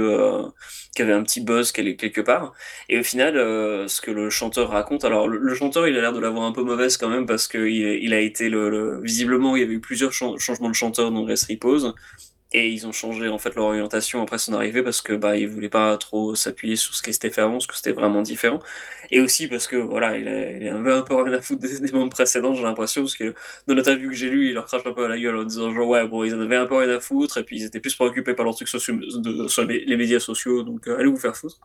qui 0.96 1.02
avaient 1.02 1.14
un 1.14 1.24
petit 1.24 1.42
buzz 1.42 1.72
quel- 1.72 1.98
quelque 1.98 2.22
part. 2.22 2.54
Et 2.90 2.98
au 3.00 3.04
final, 3.04 3.34
ce 3.36 4.00
que 4.02 4.12
le 4.12 4.30
chanteur 4.30 4.70
raconte, 4.70 5.04
alors 5.04 5.28
le, 5.28 5.38
le 5.38 5.54
chanteur 5.54 5.88
il 5.88 5.98
a 5.98 6.02
l'air 6.02 6.14
de 6.14 6.20
l'avoir 6.20 6.46
un 6.46 6.52
peu 6.54 6.64
mauvaise 6.64 6.98
quand 6.98 7.10
même 7.10 7.26
parce 7.26 7.48
que 7.48 7.58
il, 7.58 8.14
a 8.14 8.20
été 8.20 8.50
le, 8.50 8.70
le- 8.70 9.02
visiblement 9.02 9.56
il 9.56 9.62
y 9.62 9.64
avait 9.66 9.74
eu 9.74 9.82
plusieurs 9.82 10.14
chan- 10.14 10.38
changements 10.38 10.70
de 10.70 10.76
chanteur 10.76 11.12
dans 11.12 11.24
Rest 11.26 11.48
Repose. 11.50 11.94
Et 12.58 12.70
ils 12.70 12.88
ont 12.88 12.94
changé 12.94 13.28
en 13.28 13.38
fait 13.38 13.54
leur 13.54 13.66
orientation 13.66 14.22
après 14.22 14.38
son 14.38 14.54
arrivée 14.54 14.82
parce 14.82 15.02
que 15.02 15.12
bah 15.12 15.36
ils 15.36 15.46
voulaient 15.46 15.68
pas 15.68 15.98
trop 15.98 16.36
s'appuyer 16.36 16.78
sur 16.78 16.96
ce 16.96 17.04
qui 17.04 17.12
s'était 17.12 17.30
fait 17.30 17.42
avant, 17.42 17.56
parce 17.56 17.68
que 17.68 17.76
c'était 17.76 17.92
vraiment 17.92 18.22
différent. 18.22 18.62
Et 19.12 19.20
aussi 19.20 19.50
parce 19.50 19.68
que 19.68 19.76
voilà, 19.76 20.18
il, 20.18 20.26
avait 20.30 20.94
un 20.94 21.02
peu 21.02 21.16
rien 21.16 21.34
à 21.34 21.42
foutre 21.42 21.60
des, 21.60 21.82
des 21.82 22.10
précédents, 22.10 22.54
j'ai 22.54 22.64
l'impression, 22.64 23.02
parce 23.02 23.18
que 23.18 23.34
dans 23.68 23.76
l'interview 23.76 24.10
que 24.10 24.16
j'ai 24.16 24.30
lu, 24.30 24.48
il 24.48 24.54
leur 24.54 24.68
crache 24.68 24.86
un 24.86 24.94
peu 24.94 25.04
à 25.04 25.10
la 25.10 25.20
gueule 25.20 25.36
en 25.36 25.44
disant 25.44 25.74
genre 25.74 25.86
ouais 25.86 26.08
bon 26.08 26.24
ils 26.24 26.34
en 26.34 26.40
avaient 26.40 26.56
un 26.56 26.66
peu 26.66 26.76
rien 26.76 26.96
à 26.96 27.02
foutre 27.02 27.38
et 27.40 27.44
puis 27.44 27.58
ils 27.58 27.66
étaient 27.66 27.82
plus 27.82 27.94
préoccupés 27.94 28.34
par 28.36 28.46
leurs 28.46 28.56
trucs 28.56 28.70
sur 28.70 29.66
les, 29.66 29.98
médias 29.98 30.22
sociaux, 30.22 30.64
donc 30.64 30.88
euh, 30.88 30.98
allez 30.98 31.10
vous 31.10 31.18
faire 31.18 31.36
foutre. 31.36 31.60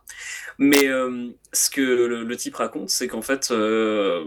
Mais 0.57 0.89
euh, 0.89 1.29
ce 1.53 1.69
que 1.69 1.79
le, 1.79 2.25
le 2.25 2.35
type 2.35 2.55
raconte, 2.55 2.89
c'est 2.89 3.07
qu'en 3.07 3.21
fait 3.21 3.49
euh, 3.51 4.25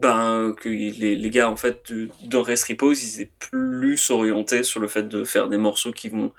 ben, 0.00 0.54
que 0.60 0.68
les, 0.68 1.16
les 1.16 1.30
gars 1.30 1.50
en 1.50 1.56
fait 1.56 1.90
de- 1.92 2.08
dans 2.24 2.42
Rest 2.42 2.64
Repose, 2.68 3.02
ils 3.02 3.22
étaient 3.22 3.32
plus 3.38 4.10
orientés 4.10 4.62
sur 4.62 4.80
le 4.80 4.88
fait 4.88 5.04
de 5.08 5.24
faire 5.24 5.48
des 5.48 5.58
morceaux 5.58 5.92
qui 5.92 6.08
vont 6.08 6.32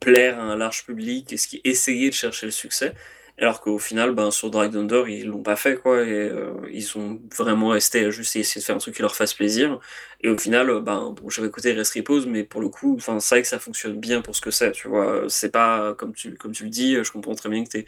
plaire 0.00 0.38
à 0.38 0.42
un 0.42 0.56
large 0.56 0.84
public 0.86 1.32
et 1.32 1.36
ce 1.36 1.48
qui 1.48 1.60
essayer 1.64 2.10
de 2.10 2.14
chercher 2.14 2.46
le 2.46 2.52
succès. 2.52 2.94
Alors 3.38 3.60
qu'au 3.60 3.78
final, 3.78 4.12
ben, 4.14 4.30
sur 4.30 4.50
Drag 4.50 4.72
Thunder, 4.72 5.04
ils 5.08 5.26
l'ont 5.26 5.42
pas 5.42 5.56
fait, 5.56 5.76
quoi, 5.76 6.02
et 6.02 6.10
euh, 6.10 6.52
ils 6.72 6.96
ont 6.96 7.20
vraiment 7.36 7.68
resté 7.68 8.04
à 8.06 8.10
juste 8.10 8.34
essayer 8.36 8.60
de 8.62 8.64
faire 8.64 8.76
un 8.76 8.78
truc 8.78 8.94
qui 8.94 9.02
leur 9.02 9.14
fasse 9.14 9.34
plaisir. 9.34 9.78
Et 10.22 10.30
au 10.30 10.38
final, 10.38 10.70
euh, 10.70 10.80
ben, 10.80 11.14
j'avais 11.28 11.48
écouté 11.48 11.72
Rest 11.72 11.92
Repose, 11.94 12.26
mais 12.26 12.44
pour 12.44 12.62
le 12.62 12.70
coup, 12.70 12.94
enfin, 12.96 13.20
c'est 13.20 13.34
vrai 13.34 13.42
que 13.42 13.48
ça 13.48 13.58
fonctionne 13.58 14.00
bien 14.00 14.22
pour 14.22 14.34
ce 14.34 14.40
que 14.40 14.50
c'est, 14.50 14.72
tu 14.72 14.88
vois. 14.88 15.24
C'est 15.28 15.50
pas, 15.52 15.94
comme 15.94 16.14
tu, 16.14 16.34
comme 16.36 16.52
tu 16.52 16.64
le 16.64 16.70
dis, 16.70 16.96
je 17.04 17.12
comprends 17.12 17.34
très 17.34 17.50
bien 17.50 17.62
que 17.64 17.68
t'es, 17.68 17.86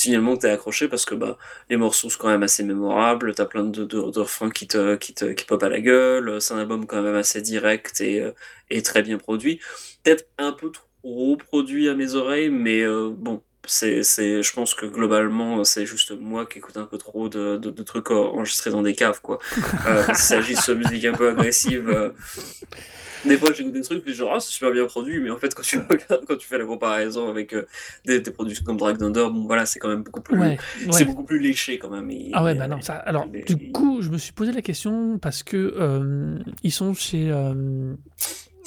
finalement, 0.00 0.36
que 0.36 0.42
t'es 0.42 0.50
accroché 0.50 0.88
parce 0.88 1.04
que, 1.04 1.14
bah, 1.14 1.38
les 1.68 1.76
morceaux 1.76 2.10
sont 2.10 2.18
quand 2.18 2.28
même 2.28 2.42
assez 2.42 2.62
mémorables, 2.64 3.34
t'as 3.34 3.44
plein 3.46 3.64
de, 3.64 3.84
de, 3.84 3.98
refrains 3.98 4.50
qui 4.50 4.66
te, 4.66 4.96
qui 4.96 5.14
te, 5.14 5.26
qui 5.26 5.44
pop 5.44 5.62
à 5.62 5.68
la 5.68 5.80
gueule, 5.80 6.40
c'est 6.40 6.54
un 6.54 6.58
album 6.58 6.86
quand 6.86 7.02
même 7.02 7.14
assez 7.14 7.42
direct 7.42 8.00
et, 8.00 8.20
euh, 8.20 8.32
et 8.70 8.82
très 8.82 9.02
bien 9.02 9.18
produit. 9.18 9.60
Peut-être 10.02 10.26
un 10.38 10.52
peu 10.52 10.70
trop 10.70 11.36
produit 11.36 11.88
à 11.88 11.94
mes 11.94 12.14
oreilles, 12.14 12.50
mais 12.50 12.82
euh, 12.82 13.10
bon, 13.14 13.42
c'est, 13.66 14.02
c'est, 14.02 14.42
je 14.42 14.52
pense 14.52 14.74
que 14.74 14.86
globalement, 14.86 15.62
c'est 15.64 15.86
juste 15.86 16.12
moi 16.18 16.46
qui 16.46 16.58
écoute 16.58 16.76
un 16.76 16.84
peu 16.86 16.98
trop 16.98 17.28
de, 17.28 17.56
de, 17.56 17.70
de 17.70 17.82
trucs 17.82 18.10
enregistrés 18.10 18.70
dans 18.70 18.82
des 18.82 18.94
caves, 18.94 19.20
quoi. 19.20 19.38
Euh, 19.86 20.04
il 20.08 20.16
s'agit 20.16 20.54
de 20.54 20.74
musique 20.74 21.04
un 21.04 21.12
peu 21.12 21.30
agressive, 21.30 21.88
euh, 21.88 22.10
des 23.26 23.36
fois 23.36 23.52
j'écoute 23.52 23.72
des 23.74 23.82
trucs, 23.82 24.02
puis 24.02 24.14
genre, 24.14 24.32
ah, 24.34 24.40
c'est 24.40 24.50
super 24.50 24.72
bien 24.72 24.86
produit, 24.86 25.20
mais 25.20 25.28
en 25.30 25.36
fait, 25.36 25.54
quand 25.54 25.62
tu 25.62 25.78
regardes, 25.90 26.24
quand 26.26 26.36
tu 26.36 26.46
fais 26.48 26.56
la 26.58 26.64
comparaison 26.64 27.28
avec 27.28 27.52
euh, 27.52 27.66
des, 28.06 28.20
des 28.20 28.30
productions 28.30 28.64
comme 28.64 28.78
Drag 28.78 28.96
Thunder, 28.98 29.26
bon, 29.30 29.44
voilà, 29.46 29.66
c'est 29.66 29.78
quand 29.78 29.88
même 29.88 30.02
beaucoup 30.02 30.22
plus, 30.22 30.38
Ouais, 30.38 30.56
c'est 30.90 30.90
ouais. 31.00 31.04
beaucoup 31.04 31.24
plus 31.24 31.38
léché 31.38 31.78
quand 31.78 31.90
même. 31.90 32.10
Et- 32.10 32.30
Ah 32.32 32.42
ouais, 32.42 32.52
et- 32.52 32.58
bah 32.58 32.66
non, 32.66 32.80
ça. 32.80 32.94
Alors, 32.94 33.26
du 33.28 33.72
coup, 33.72 34.00
je 34.00 34.08
me 34.08 34.16
suis 34.18 34.32
posé 34.32 34.52
la 34.52 34.62
question 34.62 35.18
parce 35.18 35.42
que 35.42 36.38
ils 36.62 36.72
sont 36.72 36.94
chez 36.94 37.30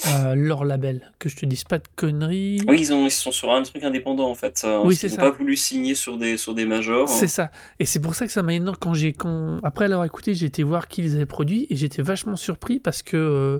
euh, 0.08 0.34
leur 0.34 0.64
label, 0.64 1.12
que 1.18 1.28
je 1.28 1.36
te 1.36 1.46
dise 1.46 1.64
pas 1.64 1.78
de 1.78 1.84
conneries. 1.96 2.60
Oui, 2.68 2.78
ils, 2.80 2.92
ont, 2.92 3.06
ils 3.06 3.10
sont 3.10 3.32
sur 3.32 3.52
un 3.52 3.62
truc 3.62 3.82
indépendant 3.84 4.28
en 4.30 4.34
fait. 4.34 4.62
euh, 4.64 4.82
Oui, 4.84 4.96
c'est 4.96 5.08
ça. 5.08 5.22
n'ont 5.22 5.30
pas 5.30 5.36
voulu 5.36 5.56
signer 5.56 5.94
sur 5.94 6.18
des, 6.18 6.36
sur 6.36 6.54
des 6.54 6.66
majors. 6.66 7.08
C'est 7.08 7.26
ça. 7.28 7.50
Et 7.78 7.86
c'est 7.86 8.00
pour 8.00 8.14
ça 8.14 8.26
que 8.26 8.32
ça 8.32 8.42
m'a 8.42 8.54
énorme 8.54 8.76
quand 8.80 8.94
j'ai 8.94 9.12
quand 9.12 9.58
après 9.62 9.88
l'avoir 9.88 10.04
écouté, 10.06 10.34
j'ai 10.34 10.46
été 10.46 10.62
voir 10.62 10.88
qui 10.88 11.02
les 11.02 11.14
avait 11.14 11.26
produits 11.26 11.66
et 11.70 11.76
j'étais 11.76 12.02
vachement 12.02 12.36
surpris 12.36 12.80
parce 12.80 13.02
que 13.02 13.16
euh, 13.16 13.58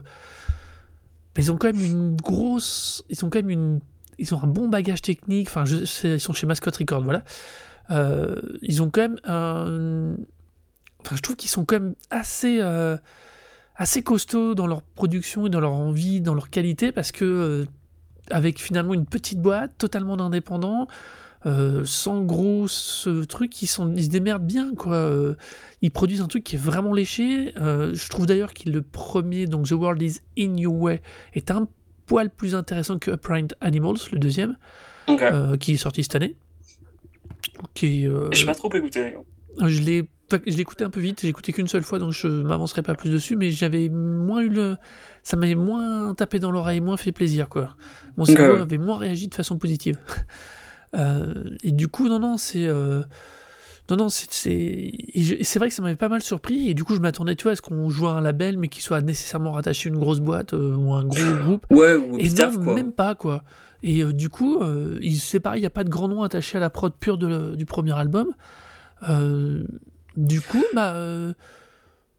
ils 1.36 1.50
ont 1.50 1.56
quand 1.56 1.72
même 1.72 1.84
une 1.84 2.16
grosse, 2.16 3.04
ils 3.08 3.24
ont 3.24 3.30
quand 3.30 3.38
même 3.38 3.50
une, 3.50 3.80
ils 4.18 4.34
ont 4.34 4.42
un 4.42 4.46
bon 4.46 4.68
bagage 4.68 5.02
technique. 5.02 5.48
Enfin, 5.48 5.64
je, 5.64 5.76
ils 6.06 6.20
sont 6.20 6.32
chez 6.32 6.46
Mascot 6.46 6.70
Record, 6.78 7.02
voilà. 7.02 7.24
Euh, 7.90 8.36
ils 8.62 8.82
ont 8.82 8.90
quand 8.90 9.02
même 9.02 9.18
un, 9.24 10.14
enfin, 11.00 11.16
je 11.16 11.20
trouve 11.22 11.36
qu'ils 11.36 11.50
sont 11.50 11.64
quand 11.64 11.80
même 11.80 11.94
assez 12.10 12.60
assez 13.76 14.02
costauds 14.02 14.54
dans 14.54 14.66
leur 14.66 14.82
production 14.82 15.46
et 15.46 15.50
dans 15.50 15.60
leur 15.60 15.72
envie, 15.72 16.20
dans 16.20 16.34
leur 16.34 16.50
qualité 16.50 16.92
parce 16.92 17.12
que 17.12 17.24
euh, 17.24 17.66
avec 18.30 18.60
finalement 18.60 18.94
une 18.94 19.06
petite 19.06 19.40
boîte 19.40 19.72
totalement 19.78 20.18
indépendant 20.18 20.86
euh, 21.46 21.84
sans 21.84 22.22
gros 22.22 22.68
ce 22.68 23.22
truc, 23.24 23.60
ils, 23.60 23.66
sont, 23.66 23.92
ils 23.94 24.04
se 24.04 24.08
démerdent 24.08 24.46
bien, 24.46 24.74
quoi. 24.74 24.94
Euh, 24.94 25.34
ils 25.82 25.90
produisent 25.90 26.22
un 26.22 26.26
truc 26.26 26.42
qui 26.42 26.56
est 26.56 26.58
vraiment 26.58 26.94
léché. 26.94 27.52
Je 27.56 28.08
trouve 28.08 28.24
d'ailleurs 28.24 28.54
que 28.54 28.70
le 28.70 28.80
premier, 28.80 29.46
donc 29.46 29.68
The 29.68 29.72
World 29.72 30.00
is 30.00 30.20
in 30.38 30.56
Your 30.56 30.74
Way, 30.74 31.02
est 31.34 31.50
un 31.50 31.68
poil 32.06 32.30
plus 32.30 32.54
intéressant 32.54 32.98
que 32.98 33.10
Upright 33.10 33.54
Animals, 33.60 33.98
le 34.10 34.18
deuxième, 34.18 34.56
qui 35.60 35.74
est 35.74 35.76
sorti 35.76 36.02
cette 36.02 36.14
année. 36.14 36.34
Qui, 37.74 38.08
J'ai 38.32 38.46
pas 38.46 38.54
trop 38.54 38.74
écouté. 38.74 39.12
je 39.60 39.80
l'ai 39.82 40.08
je 40.46 40.58
écouté 40.58 40.84
un 40.84 40.90
peu 40.90 41.00
vite, 41.00 41.20
j'ai 41.22 41.28
écouté 41.28 41.52
qu'une 41.52 41.68
seule 41.68 41.82
fois, 41.82 41.98
donc 41.98 42.12
je 42.12 42.26
m'avancerai 42.28 42.82
pas 42.82 42.94
plus 42.94 43.10
dessus, 43.10 43.36
mais 43.36 43.50
j'avais 43.50 43.88
moins 43.88 44.40
eu 44.40 44.48
le... 44.48 44.76
Ça 45.22 45.36
m'avait 45.36 45.54
moins 45.54 46.14
tapé 46.14 46.38
dans 46.38 46.50
l'oreille, 46.50 46.80
moins 46.80 46.96
fait 46.96 47.12
plaisir, 47.12 47.48
quoi. 47.48 47.76
Mon 48.16 48.24
cerveau 48.24 48.54
ouais. 48.56 48.60
avait 48.60 48.78
moins 48.78 48.98
réagi 48.98 49.28
de 49.28 49.34
façon 49.34 49.58
positive. 49.58 49.98
Euh, 50.96 51.34
et 51.64 51.72
du 51.72 51.88
coup, 51.88 52.08
non, 52.08 52.20
non, 52.20 52.36
c'est... 52.36 52.68
euh, 52.68 53.02
Non, 53.90 53.96
non, 53.96 54.08
c'est 54.08 54.28
c'est 54.30 55.58
vrai 55.58 55.68
que 55.68 55.74
ça 55.74 55.82
m'avait 55.82 55.96
pas 55.96 56.08
mal 56.08 56.22
surpris, 56.22 56.68
et 56.70 56.74
du 56.74 56.84
coup, 56.84 56.94
je 56.94 57.00
m'attendais, 57.00 57.34
tu 57.34 57.42
vois, 57.42 57.52
à 57.52 57.56
ce 57.56 57.62
qu'on 57.62 57.90
joue 57.90 58.06
à 58.06 58.12
un 58.12 58.20
label, 58.20 58.58
mais 58.58 58.68
qui 58.68 58.80
soit 58.80 59.00
nécessairement 59.00 59.50
rattaché 59.50 59.88
à 59.88 59.92
une 59.92 59.98
grosse 59.98 60.20
boîte 60.20 60.54
euh, 60.54 60.76
ou 60.76 60.92
un 60.94 61.04
gros 61.04 61.34
groupe. 61.42 61.66
Ouais, 61.70 61.96
ou 61.96 62.16
Et 62.18 62.28
quoi. 62.62 62.74
même 62.74 62.92
pas, 62.92 63.16
quoi. 63.16 63.42
Et 63.82 64.04
du 64.04 64.28
coup, 64.28 64.60
il- 65.02 65.18
c'est 65.18 65.40
pareil, 65.40 65.58
il 65.58 65.62
n'y 65.62 65.66
a 65.66 65.70
pas 65.70 65.82
de 65.82 65.90
grand 65.90 66.06
nom 66.06 66.22
attaché 66.22 66.58
à 66.58 66.60
la 66.60 66.70
prod 66.70 66.92
pure 66.98 67.18
de- 67.18 67.56
du 67.56 67.66
premier 67.66 67.98
album. 67.98 68.28
Euh, 69.08 69.64
du 70.16 70.42
coup, 70.42 70.64
bah, 70.72 70.94
euh, 70.96 71.32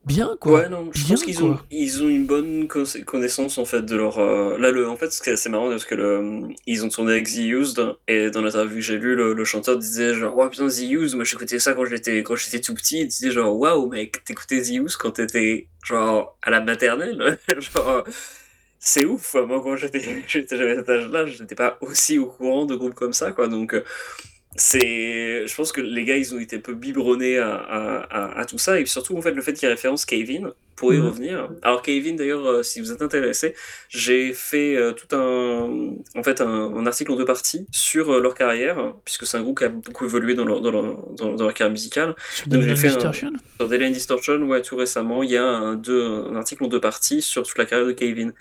bien 0.06 0.38
quoi. 0.42 0.62
Ouais, 0.62 0.70
non, 0.70 0.92
je 0.94 1.04
Bien, 1.04 1.08
pense 1.08 1.24
qu'ils 1.24 1.44
ont, 1.44 1.58
ils 1.72 2.04
ont 2.04 2.08
une 2.08 2.28
bonne 2.28 2.68
co- 2.68 2.84
connaissance 3.08 3.58
en 3.58 3.66
fait 3.66 3.82
de 3.82 3.96
leur. 3.96 4.20
euh, 4.20 4.60
Là, 4.60 4.70
le, 4.70 4.88
en 4.88 4.96
fait, 4.96 5.12
ce 5.12 5.20
qui 5.24 5.32
est 5.32 5.34
assez 5.34 5.50
marrant, 5.50 5.70
parce 5.70 5.86
que 5.86 5.96
le, 5.96 6.50
ils 6.68 6.86
ont 6.86 6.90
tourné 6.90 7.14
avec 7.14 7.26
The 7.28 7.38
Used, 7.40 7.82
et 8.08 8.30
dans 8.30 8.42
l'interview 8.44 8.76
que 8.76 8.82
j'ai 8.82 8.98
lu, 9.00 9.16
le, 9.16 9.34
le 9.34 9.44
chanteur 9.46 9.76
disait 9.80 10.14
genre, 10.14 10.38
ouais, 10.38 10.48
putain, 10.52 10.68
The 10.68 10.82
Used, 10.84 11.16
moi 11.16 11.24
j'écoutais 11.24 11.58
ça 11.58 11.74
quand 11.74 11.86
j'étais 11.86 12.22
quand 12.22 12.36
j'étais 12.36 12.62
tout 12.62 12.76
petit, 12.76 13.00
il 13.02 13.08
disait 13.08 13.32
genre, 13.32 13.58
waouh, 13.58 13.90
mec, 13.90 14.24
t'écoutais 14.24 14.62
The 14.62 14.70
Used 14.76 14.98
quand 14.98 15.12
t'étais 15.14 15.68
genre 15.84 16.38
à 16.44 16.52
la 16.52 16.62
maternelle, 16.62 17.40
genre. 17.60 18.04
C'est 18.80 19.06
ouf, 19.06 19.36
moi 19.36 19.62
quand 19.64 19.76
j'étais 19.78 20.24
j'étais- 20.28 20.58
j'avais 20.58 20.76
cet 20.78 20.90
âge-là, 20.90 21.26
je 21.28 21.42
n'étais 21.42 21.56
pas 21.56 21.78
aussi 21.82 22.20
au 22.20 22.28
courant 22.28 22.66
de 22.66 22.76
groupes 22.76 22.94
comme 22.96 23.14
ça, 23.14 23.32
quoi. 23.32 23.48
Donc, 23.48 23.74
euh, 23.74 23.84
c'est, 24.56 25.46
je 25.48 25.56
pense 25.56 25.72
que 25.72 25.82
les 25.82 26.06
gars, 26.06 26.18
ils 26.18 26.34
ont 26.34 26.40
été 26.40 26.58
un 26.58 26.60
peu 26.62 26.74
biberonnés 26.76 27.38
à, 27.40 27.56
à, 27.56 27.98
à, 28.04 28.40
à 28.42 28.46
tout 28.46 28.58
ça, 28.58 28.80
et 28.80 28.86
surtout, 28.86 29.18
en 29.18 29.22
fait, 29.22 29.32
le 29.34 29.42
fait 29.42 29.54
qu'il 29.54 29.68
référence 29.70 30.06
Kevin, 30.06 30.52
pour 30.76 30.94
y 30.94 30.98
Mhm. 30.98 31.06
revenir. 31.06 31.50
Alors, 31.62 31.82
Kevin, 31.82 32.16
d'ailleurs, 32.18 32.46
euh, 32.46 32.64
si 32.64 32.80
vous 32.82 32.92
êtes 32.92 33.02
intéressé, 33.02 33.56
j'ai 33.90 34.34
fait 34.34 34.76
euh, 34.76 34.94
tout 34.94 35.14
un, 35.16 35.96
en 36.20 36.24
fait, 36.24 36.42
un, 36.42 36.48
un 36.76 36.86
article 36.86 37.12
en 37.12 37.16
deux 37.16 37.26
parties 37.26 37.68
sur 37.72 38.12
euh, 38.14 38.22
leur 38.22 38.34
carrière, 38.34 38.94
puisque 39.06 39.26
c'est 39.26 39.38
un 39.38 39.42
groupe 39.44 39.60
qui 39.60 39.66
a 39.66 39.70
beaucoup 39.70 40.06
évolué 40.06 40.34
dans 40.36 40.46
leur, 40.46 40.62
dans 40.62 40.72
leur, 40.72 40.84
dans, 41.14 41.34
dans 41.36 41.44
leur 41.46 41.54
carrière 41.54 41.72
musicale. 41.72 42.16
Sur 42.30 42.48
Donc, 42.52 42.62
j'ai 42.62 42.76
fait 42.76 42.90
un- 42.90 43.14
Distortion? 43.14 43.32
Sur 43.60 43.70
Delay 43.70 43.88
and 43.88 43.92
Distortion, 43.92 44.42
ouais, 44.44 44.62
tout 44.62 44.76
récemment, 44.76 45.24
il 45.24 45.32
y 45.32 45.38
a 45.38 45.46
un, 45.46 45.76
deux, 45.76 46.04
un 46.06 46.36
article 46.36 46.66
en 46.66 46.68
deux 46.68 46.82
parties 46.82 47.22
sur 47.22 47.44
toute 47.44 47.58
la 47.58 47.66
carrière 47.66 47.88
de 47.88 47.94
Kevin. 47.94 48.34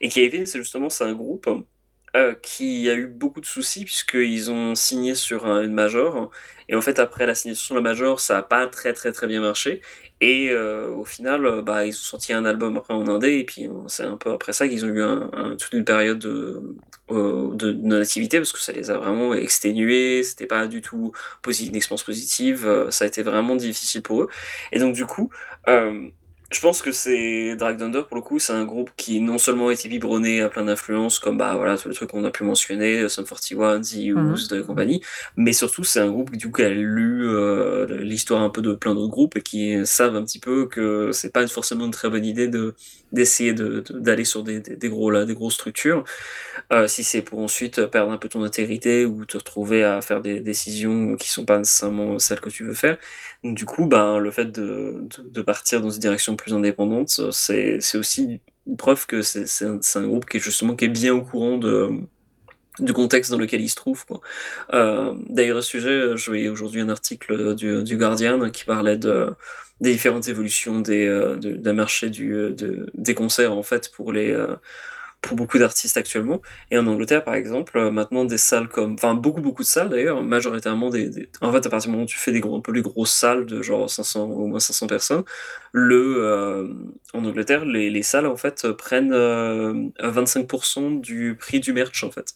Et 0.00 0.08
Kevin, 0.08 0.46
c'est 0.46 0.58
justement, 0.58 0.88
c'est 0.88 1.04
un 1.04 1.12
groupe 1.14 1.46
euh, 2.16 2.34
qui 2.34 2.88
a 2.90 2.94
eu 2.94 3.06
beaucoup 3.06 3.40
de 3.40 3.46
soucis 3.46 3.84
puisqu'ils 3.84 4.50
ont 4.50 4.74
signé 4.74 5.14
sur 5.14 5.46
un- 5.46 5.62
une 5.62 5.72
major. 5.72 6.30
Et 6.68 6.74
en 6.76 6.80
fait, 6.82 6.98
après 6.98 7.26
la 7.26 7.34
signature 7.34 7.64
sur 7.64 7.74
la 7.74 7.80
major, 7.80 8.20
ça 8.20 8.34
n'a 8.34 8.42
pas 8.42 8.66
très 8.66 8.92
très 8.92 9.12
très 9.12 9.26
bien 9.26 9.40
marché. 9.40 9.80
Et 10.20 10.50
euh, 10.50 10.88
au 10.90 11.04
final, 11.04 11.44
euh, 11.46 11.62
bah, 11.62 11.84
ils 11.86 11.90
ont 11.92 11.94
sorti 11.94 12.32
un 12.32 12.44
album 12.44 12.80
en 12.88 13.08
indé. 13.08 13.38
Et 13.38 13.44
puis, 13.44 13.66
euh, 13.66 13.72
c'est 13.88 14.04
un 14.04 14.16
peu 14.16 14.30
après 14.32 14.52
ça 14.52 14.68
qu'ils 14.68 14.84
ont 14.84 14.88
eu 14.88 15.02
un, 15.02 15.30
un- 15.32 15.56
toute 15.56 15.72
une 15.72 15.84
période 15.84 16.18
de, 16.18 16.62
euh, 17.10 17.54
de 17.54 17.72
non-activité 17.72 18.38
parce 18.38 18.52
que 18.52 18.60
ça 18.60 18.72
les 18.72 18.90
a 18.90 18.98
vraiment 18.98 19.34
exténués. 19.34 20.22
C'était 20.22 20.46
pas 20.46 20.66
du 20.66 20.80
tout 20.80 21.12
une 21.46 21.76
expérience 21.76 22.04
positive. 22.04 22.88
ça 22.90 23.04
a 23.04 23.08
été 23.08 23.22
vraiment 23.22 23.56
difficile 23.56 24.02
pour 24.02 24.22
eux. 24.22 24.28
Et 24.72 24.78
donc, 24.78 24.94
du 24.94 25.06
coup, 25.06 25.30
euh, 25.68 26.08
je 26.52 26.60
pense 26.60 26.82
que 26.82 26.92
c'est 26.92 27.56
Drag 27.56 27.78
Thunder 27.78 28.02
pour 28.06 28.16
le 28.16 28.22
coup, 28.22 28.38
c'est 28.38 28.52
un 28.52 28.64
groupe 28.64 28.90
qui 28.96 29.20
non 29.20 29.38
seulement 29.38 29.68
a 29.68 29.72
été 29.72 29.88
biberonné 29.88 30.40
à 30.40 30.48
plein 30.48 30.64
d'influences 30.64 31.18
comme 31.18 31.36
bah 31.38 31.54
voilà 31.56 31.76
tous 31.76 31.88
les 31.88 31.94
trucs 31.94 32.10
qu'on 32.10 32.24
a 32.24 32.30
pu 32.30 32.44
mentionner, 32.44 33.08
Sum 33.08 33.24
41, 33.24 33.80
The 33.80 33.94
Used 33.94 34.52
et 34.52 34.62
compagnie, 34.62 35.02
mais 35.36 35.52
surtout 35.52 35.84
c'est 35.84 36.00
un 36.00 36.10
groupe 36.10 36.36
du 36.36 36.46
coup 36.46 36.58
qui 36.58 36.62
a 36.62 36.70
lu 36.70 37.26
euh, 37.28 38.02
l'histoire 38.02 38.42
un 38.42 38.50
peu 38.50 38.62
de 38.62 38.74
plein 38.74 38.94
d'autres 38.94 39.10
groupes 39.10 39.36
et 39.36 39.42
qui 39.42 39.86
savent 39.86 40.16
un 40.16 40.24
petit 40.24 40.38
peu 40.38 40.66
que 40.66 41.10
c'est 41.12 41.32
pas 41.32 41.46
forcément 41.46 41.86
une 41.86 41.90
très 41.90 42.10
bonne 42.10 42.24
idée 42.24 42.48
de 42.48 42.74
d'essayer 43.12 43.52
de, 43.52 43.80
de- 43.80 43.98
d'aller 43.98 44.24
sur 44.24 44.42
des, 44.42 44.60
des, 44.60 44.88
gros 44.88 45.10
là, 45.10 45.24
des 45.24 45.34
grosses 45.34 45.54
structures 45.54 46.04
euh, 46.72 46.86
si 46.86 47.04
c'est 47.04 47.22
pour 47.22 47.38
ensuite 47.40 47.86
perdre 47.86 48.12
un 48.12 48.18
peu 48.18 48.28
ton 48.28 48.42
intégrité 48.42 49.04
ou 49.04 49.24
te 49.24 49.36
retrouver 49.38 49.84
à 49.84 50.00
faire 50.02 50.20
des 50.22 50.40
décisions 50.40 51.16
qui 51.16 51.28
sont 51.30 51.44
pas 51.44 51.58
nécessairement 51.58 52.18
celles 52.18 52.40
que 52.40 52.50
tu 52.50 52.64
veux 52.64 52.74
faire. 52.74 52.98
Du 53.44 53.64
coup, 53.66 53.86
ben, 53.86 54.18
le 54.18 54.30
fait 54.30 54.46
de, 54.46 55.06
de, 55.18 55.42
partir 55.42 55.80
dans 55.80 55.90
une 55.90 56.00
direction 56.00 56.36
plus 56.36 56.54
indépendante, 56.54 57.08
c'est 57.32 57.78
aussi 57.96 58.40
une 58.66 58.76
preuve 58.76 59.06
que 59.06 59.22
c'est 59.22 59.64
un, 59.64 60.06
groupe 60.06 60.26
qui 60.26 60.36
est 60.38 60.40
justement 60.40 60.76
qui 60.76 60.84
est 60.86 60.88
bien 60.88 61.14
au 61.14 61.22
courant 61.22 61.58
de 61.58 61.90
du 62.78 62.94
contexte 62.94 63.30
dans 63.30 63.38
lequel 63.38 63.60
il 63.60 63.68
se 63.68 63.76
trouve. 63.76 64.04
Euh, 64.72 65.14
D'ailleurs, 65.28 65.58
à 65.58 65.62
ce 65.62 65.68
sujet, 65.68 66.16
je 66.16 66.26
voyais 66.26 66.48
aujourd'hui 66.48 66.80
un 66.80 66.88
article 66.88 67.54
du, 67.54 67.82
du 67.82 67.96
Guardian 67.98 68.50
qui 68.50 68.64
parlait 68.64 68.96
de, 68.96 69.34
des 69.82 69.92
différentes 69.92 70.28
évolutions 70.28 70.80
des, 70.80 71.06
euh, 71.06 71.36
de, 71.36 71.52
d'un 71.52 71.74
marché 71.74 72.08
du, 72.08 72.30
de, 72.32 72.86
des 72.94 73.14
concerts 73.14 73.52
en 73.52 73.62
fait 73.62 73.90
pour 73.92 74.12
les 74.12 74.32
euh, 74.32 74.56
pour 75.22 75.36
beaucoup 75.36 75.58
d'artistes 75.58 75.96
actuellement. 75.96 76.42
Et 76.70 76.78
en 76.78 76.86
Angleterre, 76.86 77.24
par 77.24 77.34
exemple, 77.34 77.78
euh, 77.78 77.90
maintenant 77.90 78.24
des 78.24 78.38
salles 78.38 78.68
comme, 78.68 78.94
enfin 78.94 79.14
beaucoup 79.14 79.40
beaucoup 79.40 79.62
de 79.62 79.68
salles 79.68 79.88
d'ailleurs, 79.88 80.22
majoritairement 80.22 80.90
des, 80.90 81.28
en 81.40 81.52
fait 81.52 81.64
à 81.64 81.70
partir 81.70 81.88
du 81.88 81.92
moment 81.92 82.04
où 82.04 82.06
tu 82.06 82.18
fais 82.18 82.32
des 82.32 82.40
gros, 82.40 82.56
un 82.56 82.60
peu 82.60 82.72
les 82.72 82.82
grosses 82.82 83.12
salles 83.12 83.46
de 83.46 83.62
genre 83.62 83.88
500 83.88 84.24
au 84.24 84.46
moins 84.48 84.60
500 84.60 84.88
personnes, 84.88 85.22
le 85.72 86.16
euh, 86.18 86.68
en 87.14 87.24
Angleterre 87.24 87.64
les, 87.64 87.88
les 87.88 88.02
salles 88.02 88.26
en 88.26 88.36
fait 88.36 88.70
prennent 88.72 89.12
euh, 89.12 89.72
25% 90.00 91.00
du 91.00 91.36
prix 91.38 91.60
du 91.60 91.72
merch 91.72 92.02
en 92.04 92.10
fait. 92.10 92.34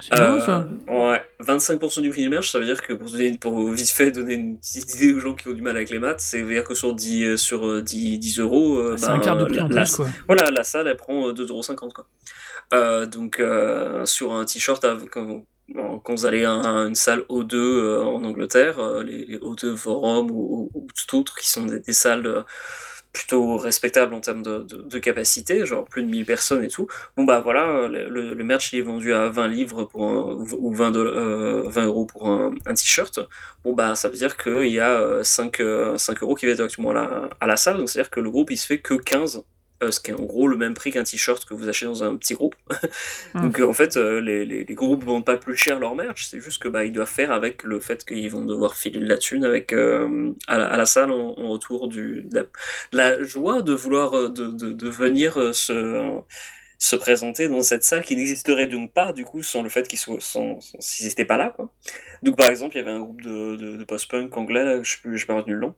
C'est 0.00 0.14
bien 0.14 0.40
ça. 0.40 0.68
Euh, 0.90 1.12
ouais, 1.12 1.22
25% 1.40 2.02
du 2.02 2.10
prix 2.10 2.22
du 2.22 2.28
merch, 2.28 2.50
ça 2.50 2.58
veut 2.58 2.64
dire 2.66 2.82
que 2.82 2.92
pour, 2.92 3.10
donner, 3.10 3.38
pour 3.38 3.70
vite 3.72 3.90
fait 3.90 4.10
donner 4.10 4.34
une 4.34 4.58
petite 4.58 4.94
idée 4.94 5.14
aux 5.14 5.20
gens 5.20 5.34
qui 5.34 5.48
ont 5.48 5.52
du 5.52 5.62
mal 5.62 5.74
avec 5.76 5.90
les 5.90 5.98
maths, 5.98 6.20
c'est 6.20 6.42
veut 6.42 6.52
dire 6.52 6.64
que 6.64 6.74
sur 6.74 6.94
10, 6.94 7.24
euh, 7.24 7.36
sur 7.36 7.66
euh, 7.66 7.82
10, 7.82 8.18
10 8.18 8.38
euros, 8.40 8.76
euh, 8.76 8.96
C'est 8.98 9.06
ben, 9.06 9.14
un 9.14 9.18
quart 9.20 9.36
de 9.38 9.44
prix 9.46 9.56
la- 9.56 9.64
en 9.64 9.68
la- 9.68 9.82
plus 9.82 9.96
quoi. 9.96 10.08
voilà, 10.26 10.50
la 10.50 10.64
salle, 10.64 10.86
elle 10.88 10.96
prend 10.96 11.28
euh, 11.28 11.32
2,50€. 11.32 11.92
Quoi. 11.94 12.06
Euh, 12.74 13.06
donc, 13.06 13.40
euh, 13.40 14.04
sur 14.06 14.32
un 14.34 14.44
t-shirt, 14.44 14.84
quand, 15.10 15.44
quand 16.02 16.14
vous 16.14 16.26
allez 16.26 16.44
à, 16.44 16.52
un- 16.52 16.88
une 16.88 16.94
salle 16.94 17.20
O2 17.30 17.54
euh, 17.54 18.02
en 18.04 18.22
Angleterre, 18.24 18.78
les, 19.02 19.24
les 19.24 19.38
O2 19.38 19.76
Forum 19.76 20.30
ou, 20.30 20.70
ou, 20.74 20.78
ou 20.80 20.86
tout 21.08 21.18
autre, 21.18 21.36
qui 21.36 21.48
sont 21.48 21.64
des, 21.64 21.80
des 21.80 21.92
salles 21.92 22.44
plutôt 23.16 23.56
respectables 23.56 24.12
en 24.12 24.20
termes 24.20 24.42
de, 24.42 24.58
de, 24.58 24.98
capacité, 24.98 25.64
genre 25.64 25.86
plus 25.86 26.02
de 26.02 26.08
1000 26.08 26.26
personnes 26.26 26.62
et 26.62 26.68
tout, 26.68 26.86
bon 27.16 27.24
bah 27.24 27.40
voilà, 27.40 27.88
le, 27.88 28.44
merch 28.44 28.74
il 28.74 28.80
est 28.80 28.82
vendu 28.82 29.14
à 29.14 29.30
20 29.30 29.48
livres 29.48 29.88
ou 29.94 30.74
20, 30.74 30.90
doll- 30.90 31.06
euh, 31.08 31.62
20 31.66 31.86
euros 31.86 32.04
pour 32.04 32.28
un, 32.28 32.52
t-shirt. 32.74 33.18
Bon 33.64 33.72
bah 33.72 33.94
ça 33.94 34.10
veut 34.10 34.16
dire 34.16 34.36
qu'il 34.36 34.68
y 34.68 34.80
a 34.80 34.90
euh, 35.00 35.22
5, 35.24 35.60
euh, 35.60 35.96
5 35.96 36.22
euros 36.22 36.34
qui 36.34 36.44
va 36.46 36.52
directement 36.54 36.90
à 36.90 36.94
la, 36.94 37.30
à 37.40 37.46
la 37.46 37.56
salle, 37.56 37.78
donc 37.78 37.88
c'est-à-dire 37.88 38.10
que 38.10 38.20
le 38.20 38.30
groupe 38.30 38.50
il 38.50 38.58
se 38.58 38.66
fait 38.66 38.80
que 38.80 38.94
15 38.94 39.36
euh, 39.38 39.40
ce 39.90 40.00
qui 40.00 40.10
est 40.10 40.14
en 40.14 40.24
gros 40.24 40.48
le 40.48 40.56
même 40.56 40.74
prix 40.74 40.90
qu'un 40.90 41.04
t-shirt 41.04 41.44
que 41.44 41.54
vous 41.54 41.68
achetez 41.68 41.86
dans 41.86 42.02
un 42.04 42.16
petit 42.16 42.34
groupe. 42.34 42.54
Donc 43.34 43.60
euh, 43.60 43.68
en 43.68 43.72
fait, 43.72 43.96
euh, 43.96 44.20
les, 44.20 44.44
les, 44.44 44.64
les 44.64 44.74
groupes 44.74 45.04
vendent 45.04 45.24
pas 45.24 45.36
plus 45.36 45.56
cher 45.56 45.78
leur 45.78 45.94
merch, 45.94 46.26
c'est 46.30 46.40
juste 46.40 46.62
que 46.62 46.68
bah 46.68 46.84
ils 46.84 46.92
doivent 46.92 47.08
faire 47.10 47.32
avec 47.32 47.62
le 47.62 47.80
fait 47.80 48.04
qu'ils 48.04 48.30
vont 48.30 48.44
devoir 48.44 48.74
filer 48.76 49.00
de 49.00 49.06
la 49.06 49.18
thune 49.18 49.44
avec 49.44 49.72
euh, 49.72 50.32
à, 50.46 50.58
la, 50.58 50.66
à 50.66 50.76
la 50.76 50.86
salle 50.86 51.10
en, 51.10 51.34
en 51.38 51.48
retour 51.50 51.88
du 51.88 52.22
de 52.22 52.34
la, 52.36 52.42
de 52.42 52.48
la 52.96 53.22
joie 53.22 53.62
de 53.62 53.72
vouloir 53.74 54.14
euh, 54.16 54.28
de, 54.28 54.46
de, 54.48 54.72
de 54.72 54.88
venir 54.88 55.38
euh, 55.38 55.52
se 55.52 56.20
se 56.78 56.94
présenter 56.96 57.48
dans 57.48 57.62
cette 57.62 57.84
salle 57.84 58.02
qui 58.04 58.16
n'existerait 58.16 58.66
donc 58.66 58.92
pas 58.92 59.12
du 59.12 59.24
coup 59.24 59.42
sans 59.42 59.62
le 59.62 59.70
fait 59.70 59.88
qu'ils 59.88 59.98
soient 59.98 60.18
sans, 60.20 60.60
sans- 60.60 60.78
s'ils 60.80 61.06
n'étaient 61.08 61.24
pas 61.24 61.38
là 61.38 61.50
quoi. 61.56 61.72
Donc 62.22 62.36
par 62.36 62.48
exemple, 62.50 62.76
il 62.76 62.78
y 62.78 62.82
avait 62.82 62.90
un 62.92 63.00
groupe 63.00 63.22
de, 63.22 63.56
de, 63.56 63.76
de 63.76 63.84
post-punk 63.84 64.36
anglais, 64.36 64.64
là, 64.64 64.82
je 64.82 64.90
sais 64.92 64.98
plus, 65.02 65.18
j'ai 65.18 65.26
pas 65.26 65.34
retenu 65.34 65.54
le 65.54 65.60
nom 65.60 65.74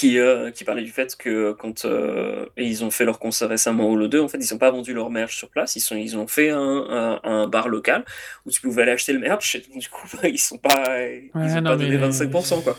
qui, 0.00 0.18
euh, 0.18 0.50
qui 0.50 0.64
parlait 0.64 0.82
du 0.82 0.90
fait 0.90 1.14
que 1.14 1.52
quand 1.52 1.84
euh, 1.84 2.46
ils 2.56 2.82
ont 2.84 2.90
fait 2.90 3.04
leur 3.04 3.18
concert 3.18 3.50
récemment 3.50 3.86
au 3.90 3.98
Lo2, 3.98 4.20
en 4.22 4.28
fait, 4.28 4.38
ils 4.38 4.50
n'ont 4.50 4.58
pas 4.58 4.70
vendu 4.70 4.94
leur 4.94 5.10
merch 5.10 5.36
sur 5.36 5.50
place, 5.50 5.76
ils, 5.76 5.80
sont, 5.80 5.94
ils 5.94 6.16
ont 6.16 6.26
fait 6.26 6.48
un, 6.48 6.58
un, 6.58 7.20
un 7.22 7.46
bar 7.48 7.68
local 7.68 8.04
où 8.46 8.50
tu 8.50 8.62
pouvais 8.62 8.80
aller 8.82 8.92
acheter 8.92 9.12
le 9.12 9.18
merch, 9.18 9.56
et 9.56 9.58
du 9.60 9.88
coup, 9.90 10.08
ils 10.24 10.38
sont 10.38 10.56
pas, 10.56 10.84
ils 11.06 11.30
Ouais, 11.34 11.52
ont 11.52 11.60
non, 11.60 11.70
pas 11.72 11.76
donné 11.76 11.98
mais- 11.98 12.08
25%, 12.08 12.62
quoi. 12.62 12.78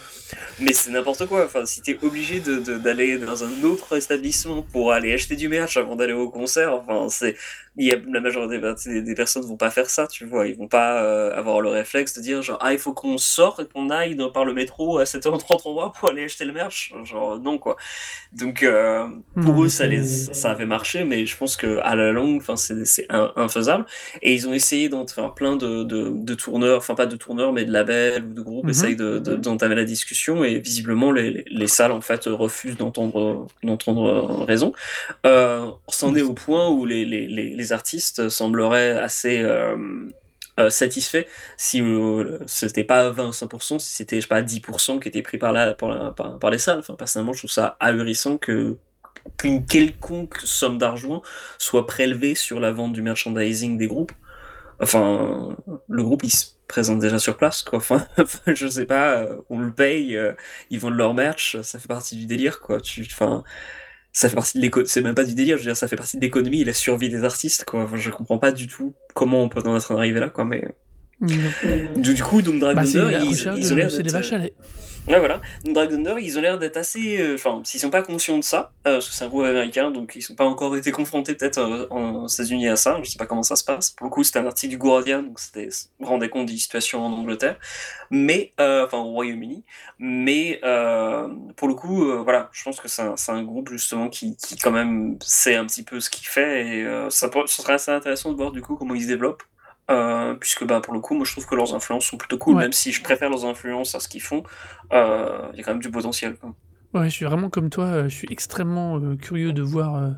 Mais 0.59 0.73
c'est 0.73 0.89
n'importe 0.89 1.27
quoi, 1.27 1.45
enfin, 1.45 1.63
si 1.65 1.81
t'es 1.83 1.95
obligé 2.01 2.39
de, 2.39 2.55
de- 2.57 2.77
d'aller 2.79 3.19
dans 3.19 3.43
un 3.43 3.63
autre 3.63 3.97
établissement 3.97 4.63
pour 4.63 4.91
aller 4.91 5.13
acheter 5.13 5.35
du 5.35 5.47
merch 5.47 5.77
avant 5.77 5.95
d'aller 5.95 6.13
au 6.13 6.29
concert, 6.29 6.73
enfin, 6.73 7.07
c'est, 7.09 7.35
y 7.77 7.91
a, 7.91 7.95
la 8.11 8.19
majorité 8.19 8.59
des, 8.85 9.01
des 9.01 9.15
personnes 9.15 9.43
vont 9.43 9.55
pas 9.57 9.71
faire 9.71 9.89
ça, 9.89 10.07
tu 10.07 10.25
vois, 10.25 10.47
ils 10.47 10.57
vont 10.57 10.67
pas 10.67 11.01
euh, 11.03 11.33
avoir 11.37 11.61
le 11.61 11.69
réflexe 11.69 12.13
de 12.17 12.21
dire 12.21 12.41
genre, 12.41 12.57
ah, 12.61 12.73
il 12.73 12.79
faut 12.79 12.93
qu'on 12.93 13.17
sorte 13.17 13.61
et 13.61 13.65
qu'on 13.65 13.89
aille 13.89 14.15
dans- 14.15 14.29
par 14.31 14.43
le 14.45 14.53
métro 14.53 14.97
à 14.97 15.05
7h30 15.05 15.65
endroit 15.67 15.93
pour 15.93 16.09
aller 16.09 16.25
acheter 16.25 16.43
le 16.45 16.51
merch, 16.53 16.93
genre, 17.05 17.39
non, 17.39 17.57
quoi. 17.57 17.77
Donc, 18.33 18.63
euh, 18.63 19.07
pour 19.41 19.63
eux, 19.63 19.69
ça, 19.69 19.87
les, 19.87 20.03
ça 20.03 20.51
avait 20.51 20.65
marché, 20.65 21.03
mais 21.05 21.25
je 21.25 21.35
pense 21.37 21.55
que 21.57 21.79
à 21.83 21.95
la 21.95 22.11
longue, 22.11 22.41
c'est 22.55 22.85
c'est 22.85 23.05
in- 23.09 23.31
infaisable. 23.37 23.85
Et 24.21 24.33
ils 24.33 24.47
ont 24.47 24.53
essayé 24.53 24.89
d'en 24.89 25.07
faire 25.07 25.33
plein 25.33 25.55
de, 25.55 25.83
de, 25.83 26.09
de 26.13 26.33
tourneurs, 26.33 26.77
enfin 26.79 26.95
pas 26.95 27.05
de 27.05 27.15
tourneurs, 27.15 27.53
mais 27.53 27.65
de 27.65 27.71
labels 27.71 28.23
ou 28.25 28.33
de 28.33 28.41
groupes, 28.41 28.65
Mhm. 28.65 28.69
essayent 28.69 28.95
de- 28.97 29.19
de- 29.19 29.35
d'entamer 29.35 29.75
la 29.75 29.85
discussion. 29.85 30.43
Et 30.43 30.59
visiblement, 30.59 31.11
les, 31.11 31.29
les- 31.31 31.45
les 31.49 31.67
salles 31.67 31.91
en 31.93 32.01
fait 32.01 32.25
refusent 32.25 32.77
d'entendre 32.77 33.47
euh, 34.07 34.43
raison. 34.45 34.73
Euh, 35.25 35.65
c'en 35.89 36.15
est 36.15 36.21
au 36.21 36.33
point 36.33 36.69
où 36.69 36.85
les, 36.85 37.05
les, 37.05 37.27
les, 37.61 37.73
artistes 37.73 38.29
sembleraient 38.29 38.97
assez 38.97 39.39
euh, 39.39 39.75
euh, 40.59 40.69
satisfaits 40.69 41.25
si 41.57 41.81
euh, 41.81 42.39
c'était 42.47 42.83
pas 42.83 43.09
20 43.09 43.27
ou 43.27 43.31
5%, 43.31 43.79
si 43.79 43.95
c'était 43.95 44.17
je 44.17 44.21
sais 44.21 44.27
pas 44.27 44.41
10% 44.41 44.99
qui 44.99 45.07
était 45.07 45.21
pris 45.21 45.37
par, 45.37 45.53
la, 45.53 45.73
par, 45.73 45.89
la- 45.89 46.11
par, 46.11 46.49
les 46.49 46.57
salles. 46.57 46.79
Enfin, 46.79 46.95
personnellement, 46.95 47.33
je 47.33 47.39
trouve 47.39 47.51
ça 47.51 47.77
ahurissant 47.79 48.37
que 48.37 48.77
qu'une 49.37 49.65
quelconque 49.65 50.37
somme 50.43 50.79
d'argent 50.79 51.21
soit 51.59 51.85
prélevée 51.85 52.33
sur 52.33 52.59
la 52.59 52.71
vente 52.71 52.93
du 52.93 53.03
merchandising 53.03 53.77
des 53.77 53.87
groupes. 53.87 54.13
Enfin, 54.81 55.55
le 55.89 56.03
groupe, 56.03 56.23
il 56.23 56.31
se 56.31 56.47
présente 56.67 56.99
déjà 56.99 57.19
sur 57.19 57.37
place, 57.37 57.61
quoi. 57.63 57.77
Enfin, 57.79 58.07
je 58.47 58.67
sais 58.67 58.85
pas, 58.87 59.27
on 59.49 59.59
le 59.59 59.71
paye, 59.71 60.19
ils 60.71 60.79
vendent 60.79 60.97
leur 60.97 61.13
merch, 61.13 61.61
ça 61.61 61.77
fait 61.77 61.87
partie 61.87 62.15
du 62.15 62.25
délire, 62.25 62.61
quoi. 62.61 62.81
Tu, 62.81 63.07
enfin, 63.11 63.43
ça 64.13 64.27
fait 64.29 64.35
partie 64.35 64.57
de 64.57 64.61
l'éco, 64.63 64.83
c'est 64.85 65.01
même 65.01 65.15
pas 65.15 65.23
du 65.23 65.33
délire, 65.35 65.57
je 65.57 65.63
veux 65.63 65.67
dire, 65.69 65.77
ça 65.77 65.87
fait 65.87 65.95
partie 65.95 66.17
de 66.17 66.21
l'économie 66.21 66.61
et 66.61 66.65
la 66.65 66.73
survie 66.73 67.09
des 67.09 67.23
artistes, 67.23 67.63
quoi. 67.65 67.83
Enfin, 67.83 67.97
je 67.97 68.09
comprends 68.09 68.37
pas 68.37 68.51
du 68.51 68.67
tout 68.67 68.93
comment 69.13 69.41
on 69.43 69.49
peut 69.49 69.61
en 69.65 69.75
être 69.77 69.91
arrivé 69.93 70.19
là, 70.19 70.29
quoi, 70.29 70.45
mais... 70.45 70.63
Non. 71.21 71.29
Du, 71.97 72.13
du 72.15 72.23
coup, 72.23 72.41
donc 72.41 72.59
Drag 72.59 72.75
Bah, 72.75 72.83
c'est 72.85 72.97
Thunder, 72.97 73.11
la 73.11 73.19
ils, 73.23 73.29
recherche 73.29 73.59
ils 73.59 73.67
de- 73.67 73.73
ont 73.73 73.75
l'air 73.75 73.91
c'est 73.91 74.01
des 74.03 74.09
vaches 74.11 74.33
à 74.33 74.39
lait. 74.39 74.53
Ouais, 75.07 75.17
voilà. 75.17 75.41
Donc, 75.65 75.73
Dragon 75.73 75.95
Thunder, 76.03 76.15
ils 76.21 76.37
ont 76.37 76.41
l'air 76.41 76.59
d'être 76.59 76.77
assez. 76.77 77.17
euh, 77.19 77.33
Enfin, 77.33 77.61
s'ils 77.65 77.79
sont 77.79 77.89
pas 77.89 78.03
conscients 78.03 78.37
de 78.37 78.43
ça, 78.43 78.71
euh, 78.85 78.93
parce 78.95 79.09
que 79.09 79.15
c'est 79.15 79.25
un 79.25 79.29
groupe 79.29 79.45
américain, 79.45 79.89
donc 79.89 80.13
ils 80.15 80.21
sont 80.21 80.35
pas 80.35 80.45
encore 80.45 80.75
été 80.77 80.91
confrontés 80.91 81.33
peut-être 81.33 81.57
euh, 81.57 81.87
aux 81.89 82.27
États-Unis 82.27 82.67
à 82.67 82.75
ça. 82.75 82.99
Je 83.03 83.09
sais 83.09 83.17
pas 83.17 83.25
comment 83.25 83.41
ça 83.41 83.55
se 83.55 83.63
passe. 83.63 83.89
Pour 83.89 84.05
le 84.05 84.11
coup, 84.11 84.23
c'était 84.23 84.37
un 84.39 84.45
article 84.45 84.69
du 84.71 84.77
Guardian, 84.77 85.23
donc 85.23 85.39
c'était 85.39 85.69
rendait 86.01 86.29
compte 86.29 86.45
des 86.45 86.55
situations 86.57 87.03
en 87.03 87.11
Angleterre, 87.13 87.57
mais 88.11 88.51
euh, 88.59 88.85
enfin 88.85 88.99
au 88.99 89.11
Royaume-Uni. 89.11 89.63
Mais 89.97 90.59
euh, 90.63 91.27
pour 91.55 91.67
le 91.67 91.73
coup, 91.73 92.03
euh, 92.09 92.21
voilà, 92.23 92.49
je 92.53 92.63
pense 92.63 92.79
que 92.79 92.87
c'est 92.87 93.01
un, 93.31 93.43
groupe 93.43 93.69
justement 93.71 94.07
qui, 94.09 94.35
qui 94.37 94.55
quand 94.57 94.71
même 94.71 95.17
sait 95.23 95.55
un 95.55 95.65
petit 95.65 95.83
peu 95.83 95.99
ce 95.99 96.09
qu'il 96.11 96.27
fait 96.27 96.67
et 96.67 96.83
euh, 96.85 97.09
ça, 97.09 97.29
ce 97.47 97.61
serait 97.61 97.73
assez 97.73 97.91
intéressant 97.91 98.31
de 98.31 98.37
voir 98.37 98.51
du 98.51 98.61
coup 98.61 98.75
comment 98.75 98.93
ils 98.93 99.03
se 99.03 99.07
développent. 99.07 99.43
Euh, 99.89 100.35
puisque 100.35 100.63
bah, 100.65 100.79
pour 100.79 100.93
le 100.93 100.99
coup, 101.01 101.15
moi 101.15 101.25
je 101.25 101.31
trouve 101.33 101.45
que 101.45 101.55
leurs 101.55 101.73
influences 101.75 102.05
sont 102.05 102.17
plutôt 102.17 102.37
cool, 102.37 102.55
Ouais. 102.55 102.63
même 102.63 102.71
si 102.71 102.91
je 102.91 103.01
préfère 103.03 103.29
leurs 103.29 103.45
influences 103.45 103.93
à 103.95 103.99
ce 103.99 104.07
qu'ils 104.07 104.21
font, 104.21 104.43
euh, 104.93 105.49
il 105.53 105.57
y 105.57 105.61
a 105.61 105.63
quand 105.63 105.71
même 105.71 105.81
du 105.81 105.91
potentiel. 105.91 106.37
Ouais, 106.93 107.05
je 107.05 107.13
suis 107.13 107.25
vraiment 107.25 107.49
comme 107.49 107.69
toi, 107.69 107.85
euh, 107.85 108.03
je 108.09 108.15
suis 108.15 108.27
extrêmement 108.31 108.97
euh, 108.99 109.15
curieux 109.15 109.51
de 109.53 109.61
voir. 109.61 110.13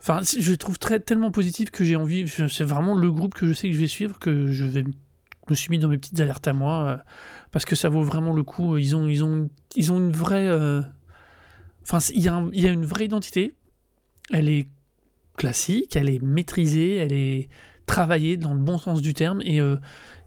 Enfin, 0.00 0.20
je 0.22 0.50
les 0.50 0.56
trouve 0.56 0.78
très, 0.78 1.00
tellement 1.00 1.30
positif 1.32 1.70
que 1.70 1.84
j'ai 1.84 1.96
envie. 1.96 2.26
C'est 2.28 2.64
vraiment 2.64 2.94
le 2.94 3.10
groupe 3.10 3.34
que 3.34 3.46
je 3.46 3.52
sais 3.52 3.68
que 3.68 3.74
je 3.74 3.80
vais 3.80 3.88
suivre, 3.88 4.18
que 4.18 4.46
je 4.52 4.64
vais. 4.64 4.84
Me 5.48 5.54
suis 5.54 5.70
mis 5.70 5.78
dans 5.78 5.88
mes 5.88 5.98
petites 5.98 6.18
alertes 6.18 6.48
à 6.48 6.52
moi, 6.52 7.00
parce 7.52 7.64
que 7.64 7.76
ça 7.76 7.88
vaut 7.88 8.02
vraiment 8.02 8.32
le 8.32 8.42
coup. 8.42 8.76
Ils 8.78 8.96
ont, 8.96 9.06
ils 9.06 9.22
ont, 9.22 9.48
ils 9.76 9.92
ont 9.92 9.98
une 9.98 10.10
vraie. 10.12 10.48
Enfin, 11.82 11.98
il 12.14 12.20
y, 12.20 12.28
a 12.28 12.34
un- 12.34 12.50
il 12.52 12.60
y 12.60 12.68
a 12.68 12.72
une 12.72 12.84
vraie 12.84 13.04
identité. 13.04 13.54
Elle 14.32 14.48
est 14.48 14.66
classique, 15.36 15.94
elle 15.96 16.08
est 16.08 16.20
maîtrisée, 16.22 16.96
elle 16.96 17.12
est 17.12 17.48
travaillée 17.86 18.36
dans 18.36 18.52
le 18.52 18.60
bon 18.60 18.78
sens 18.78 19.00
du 19.00 19.14
terme, 19.14 19.40
et, 19.42 19.60
euh, 19.60 19.76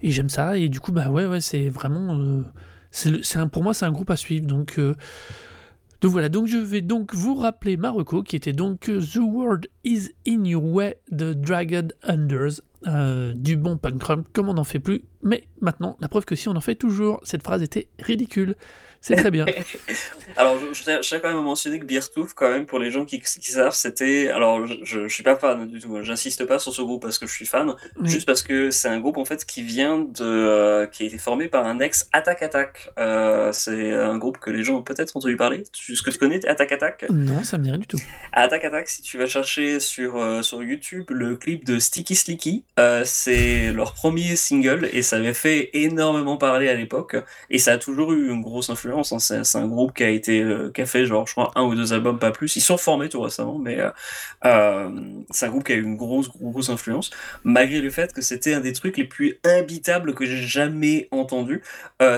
et 0.02 0.12
j'aime 0.12 0.30
ça. 0.30 0.58
Et 0.58 0.70
du 0.70 0.80
coup, 0.80 0.92
bah 0.92 1.10
ouais, 1.10 1.26
ouais, 1.26 1.42
c'est 1.42 1.70
vraiment. 1.70 2.18
euh, 2.18 2.44
c'est 2.92 3.12
pour 3.52 3.64
moi, 3.64 3.74
c'est 3.74 3.86
un 3.86 3.92
groupe 3.92 4.10
à 4.10 4.16
suivre. 4.16 4.48
Donc, 4.48 4.80
euh, 4.80 4.96
donc 6.02 6.12
voilà, 6.12 6.30
donc 6.30 6.48
je 6.48 6.58
vais 6.58 6.82
donc 6.82 7.14
vous 7.14 7.36
rappeler 7.36 7.78
Marocco, 7.78 8.24
qui 8.24 8.36
était 8.36 8.54
donc 8.54 8.90
The 8.90 9.18
World 9.18 9.68
is 9.84 10.10
in 10.28 10.46
Your 10.46 10.64
Way 10.64 10.98
de 11.12 11.34
Dragon 11.34 11.90
Unders, 12.04 12.62
du 13.36 13.58
bon 13.58 13.78
punk 13.78 14.02
rock, 14.02 14.20
comme 14.32 14.50
on 14.50 14.54
n'en 14.54 14.64
fait 14.64 14.80
plus. 14.80 15.04
Mais 15.22 15.44
maintenant, 15.60 15.98
la 16.00 16.08
preuve 16.08 16.26
que 16.26 16.36
si 16.36 16.48
on 16.48 16.56
en 16.56 16.62
fait 16.62 16.76
toujours, 16.76 17.20
cette 17.24 17.44
phrase 17.44 17.62
était 17.62 17.90
ridicule. 18.00 18.56
C'est 19.02 19.16
très 19.16 19.32
bien. 19.32 19.46
Alors, 20.36 20.58
je, 20.60 20.74
je 20.74 20.84
tiens 20.84 21.02
je 21.02 21.08
tiens 21.08 21.20
quand 21.20 21.30
même 21.30 21.38
à 21.38 21.42
mentionner 21.42 21.80
que 21.80 21.86
Beertooth, 21.86 22.34
quand 22.36 22.50
même, 22.50 22.66
pour 22.66 22.80
les 22.80 22.92
gens 22.92 23.06
qui, 23.06 23.20
qui 23.22 23.52
savent, 23.52 23.74
c'était. 23.74 24.30
Alors, 24.30 24.68
je, 24.68 24.76
je 24.84 25.08
suis 25.08 25.24
pas 25.24 25.36
fan 25.38 25.68
du 25.68 25.80
tout, 25.80 25.96
hein. 25.96 26.02
j'insiste 26.04 26.46
pas 26.46 26.60
sur 26.60 26.74
ce 26.74 26.82
groupe 26.82 27.02
parce 27.02 27.18
que 27.18 27.26
je 27.26 27.32
suis 27.34 27.46
fan, 27.46 27.74
juste 28.04 28.26
parce 28.26 28.44
que 28.44 28.72
c'est 28.72 28.90
un 28.90 29.00
groupe 29.00 29.18
en 29.18 29.26
fait 29.26 29.46
qui 29.46 29.64
vient 29.64 30.00
de. 30.00 30.24
euh, 30.24 30.86
qui 30.86 31.04
a 31.04 31.06
été 31.06 31.18
formé 31.18 31.48
par 31.48 31.66
un 31.66 31.80
ex 31.80 32.10
Attack 32.12 32.44
Attack. 32.44 32.92
Euh, 33.00 33.52
c'est 33.54 33.94
un 33.94 34.18
groupe 34.18 34.38
que 34.40 34.50
les 34.50 34.64
gens 34.64 34.76
ont 34.78 34.84
peut-être 34.84 35.16
entendu 35.16 35.38
parler. 35.38 35.64
Est-ce 35.90 36.02
que 36.02 36.12
tu 36.12 36.18
connais 36.18 36.46
Attack 36.46 36.72
Attack? 36.74 37.06
Non, 37.10 37.44
ça 37.44 37.58
me 37.58 37.64
dit 37.64 37.70
rien 37.70 37.80
du 37.80 37.88
tout. 37.88 38.00
Attack 38.34 38.66
Attack, 38.66 38.90
si 38.90 39.02
tu 39.02 39.18
vas 39.18 39.28
chercher 39.28 39.80
sur, 39.80 40.18
euh, 40.18 40.42
sur 40.42 40.62
YouTube 40.62 41.06
le 41.10 41.38
clip 41.38 41.66
de 41.66 41.80
Sticky 41.80 42.16
Slicky, 42.16 42.66
c'est 43.06 43.72
leur 43.72 43.94
premier 43.94 44.36
single 44.36 44.90
et 44.92 45.02
ça 45.02 45.16
avait 45.18 45.34
fait 45.34 45.70
énormément 45.74 46.38
parler 46.38 46.68
à 46.70 46.74
l'époque 46.76 47.16
et 47.50 47.58
ça 47.60 47.74
a 47.74 47.78
toujours 47.78 48.12
eu 48.14 48.30
une 48.30 48.42
grosse 48.42 48.70
influence. 48.70 48.89
Hein. 48.94 49.04
C'est 49.20 49.58
un 49.58 49.68
groupe 49.68 49.94
qui 49.94 50.04
a 50.04 50.10
été 50.10 50.42
euh, 50.42 50.72
qui 50.72 50.82
a 50.82 50.86
fait 50.86 51.06
genre 51.06 51.28
je 51.28 51.34
crois 51.34 51.52
un 51.56 51.64
ou 51.64 51.76
deux 51.76 51.94
albums 51.94 52.20
pas 52.20 52.32
plus. 52.32 52.56
Ils 52.56 52.62
sont 52.62 52.78
formés 52.78 53.10
tout 53.10 53.22
récemment, 53.22 53.58
mais 53.60 53.80
euh, 53.80 53.90
euh, 54.46 54.90
c'est 55.32 55.46
un 55.46 55.50
groupe 55.50 55.64
qui 55.66 55.74
a 55.74 55.76
eu 55.76 55.84
une 55.84 55.96
grosse 55.98 56.30
grosse, 56.30 56.70
influence 56.70 57.10
malgré 57.44 57.82
le 57.82 57.90
fait 57.90 58.14
que 58.14 58.22
c'était 58.22 58.54
un 58.54 58.60
des 58.60 58.74
trucs 58.74 58.98
les 58.98 59.04
plus 59.06 59.40
imbitables 59.44 60.14
que 60.14 60.26
j'ai 60.26 60.42
jamais 60.42 61.08
entendu. 61.12 61.62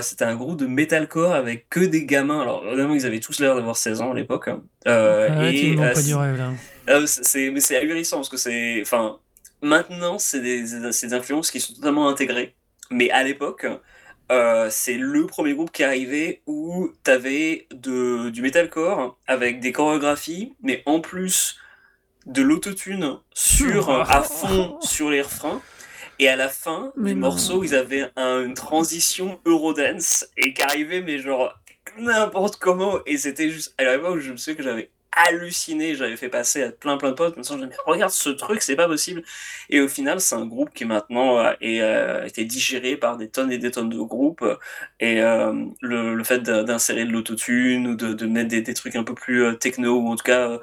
C'était 0.00 0.24
un 0.24 0.36
groupe 0.36 0.58
de 0.58 0.66
metalcore 0.66 1.34
avec 1.34 1.68
que 1.68 1.80
des 1.80 2.04
gamins. 2.04 2.40
Alors 2.40 2.64
évidemment 2.66 2.94
ils 2.94 3.06
avaient 3.06 3.20
tous 3.20 3.40
l'air 3.40 3.54
d'avoir 3.54 3.76
16 3.76 4.00
ans 4.00 4.12
à 4.12 4.14
l'époque. 4.14 4.48
hein. 4.48 4.62
C'est- 7.06 7.50
mais 7.50 7.60
c'est 7.60 7.76
ahurissant 7.76 8.16
parce 8.18 8.28
que 8.28 8.36
c'est 8.36 8.80
enfin 8.82 9.18
maintenant 9.62 10.18
c'est 10.18 10.40
des, 10.40 10.92
c'est 10.92 11.06
des 11.08 11.14
influences 11.14 11.50
qui 11.50 11.60
sont 11.60 11.72
totalement 11.74 12.08
intégrées 12.08 12.54
mais 12.90 13.10
à 13.10 13.22
l'époque 13.22 13.66
euh, 14.30 14.68
c'est 14.70 14.96
le 14.96 15.26
premier 15.26 15.52
groupe 15.54 15.70
qui 15.72 15.82
est 15.82 15.86
arrivé 15.86 16.42
où 16.46 16.90
t'avais 17.02 17.66
de 17.72 18.30
du 18.30 18.40
metalcore 18.42 19.18
avec 19.26 19.60
des 19.60 19.72
chorégraphies 19.72 20.54
mais 20.62 20.82
en 20.86 21.00
plus 21.00 21.56
de 22.26 22.40
l'autotune 22.42 23.18
sur 23.34 23.90
à 23.90 24.22
fond 24.22 24.78
sur 24.80 25.10
les 25.10 25.22
refrains. 25.22 25.60
Et 26.18 26.28
à 26.28 26.36
la 26.36 26.48
fin 26.48 26.92
Mais 26.96 27.10
du 27.14 27.16
non. 27.20 27.28
morceau 27.28 27.64
ils 27.64 27.74
avaient 27.74 28.08
un- 28.16 28.44
une 28.44 28.54
transition 28.54 29.40
Eurodance 29.44 30.26
et 30.36 30.54
qui 30.54 30.62
arrivait 30.62 31.00
mais 31.00 31.18
genre 31.18 31.52
n'importe 31.98 32.56
comment. 32.56 33.00
Et 33.06 33.16
c'était 33.18 33.50
juste 33.50 33.74
à 33.78 33.84
l'époque 33.84 34.20
je 34.20 34.30
me 34.32 34.36
souviens 34.36 34.54
que 34.54 34.62
j'avais 34.62 34.90
halluciné. 35.12 35.94
J'avais 35.94 36.16
fait 36.16 36.28
passer 36.28 36.62
à 36.64 36.72
plein 36.72 36.96
plein 36.96 37.10
de 37.10 37.14
potes. 37.14 37.36
Me 37.36 37.42
disant 37.42 37.58
regarde 37.86 38.10
ce 38.12 38.30
truc 38.30 38.62
c'est 38.62 38.76
pas 38.76 38.88
possible. 38.88 39.22
Et 39.70 39.80
au 39.80 39.88
final 39.88 40.20
c'est 40.20 40.34
un 40.34 40.46
groupe 40.46 40.70
qui 40.74 40.84
maintenant 40.84 41.38
euh, 41.38 41.52
est, 41.60 41.80
euh, 41.82 42.24
été 42.26 42.44
digéré 42.44 42.96
par 42.96 43.16
des 43.16 43.28
tonnes 43.28 43.52
et 43.52 43.58
des 43.58 43.70
tonnes 43.70 43.88
de 43.90 43.98
groupes. 44.00 44.44
Et 45.00 45.20
euh, 45.22 45.52
le, 45.80 46.22
fait 46.24 46.40
d'in- 46.40 46.64
d'insérer 46.64 47.04
de 47.04 47.12
l'autotune 47.12 47.86
ou 47.88 47.94
de, 47.96 48.26
mettre 48.26 48.48
des, 48.48 48.62
des 48.62 48.74
trucs 48.74 48.96
un 48.96 49.04
peu 49.04 49.14
plus 49.14 49.44
euh, 49.44 49.52
techno 49.54 49.98
ou 50.00 50.08
en 50.08 50.16
tout 50.16 50.24
cas 50.24 50.50
euh, 50.50 50.58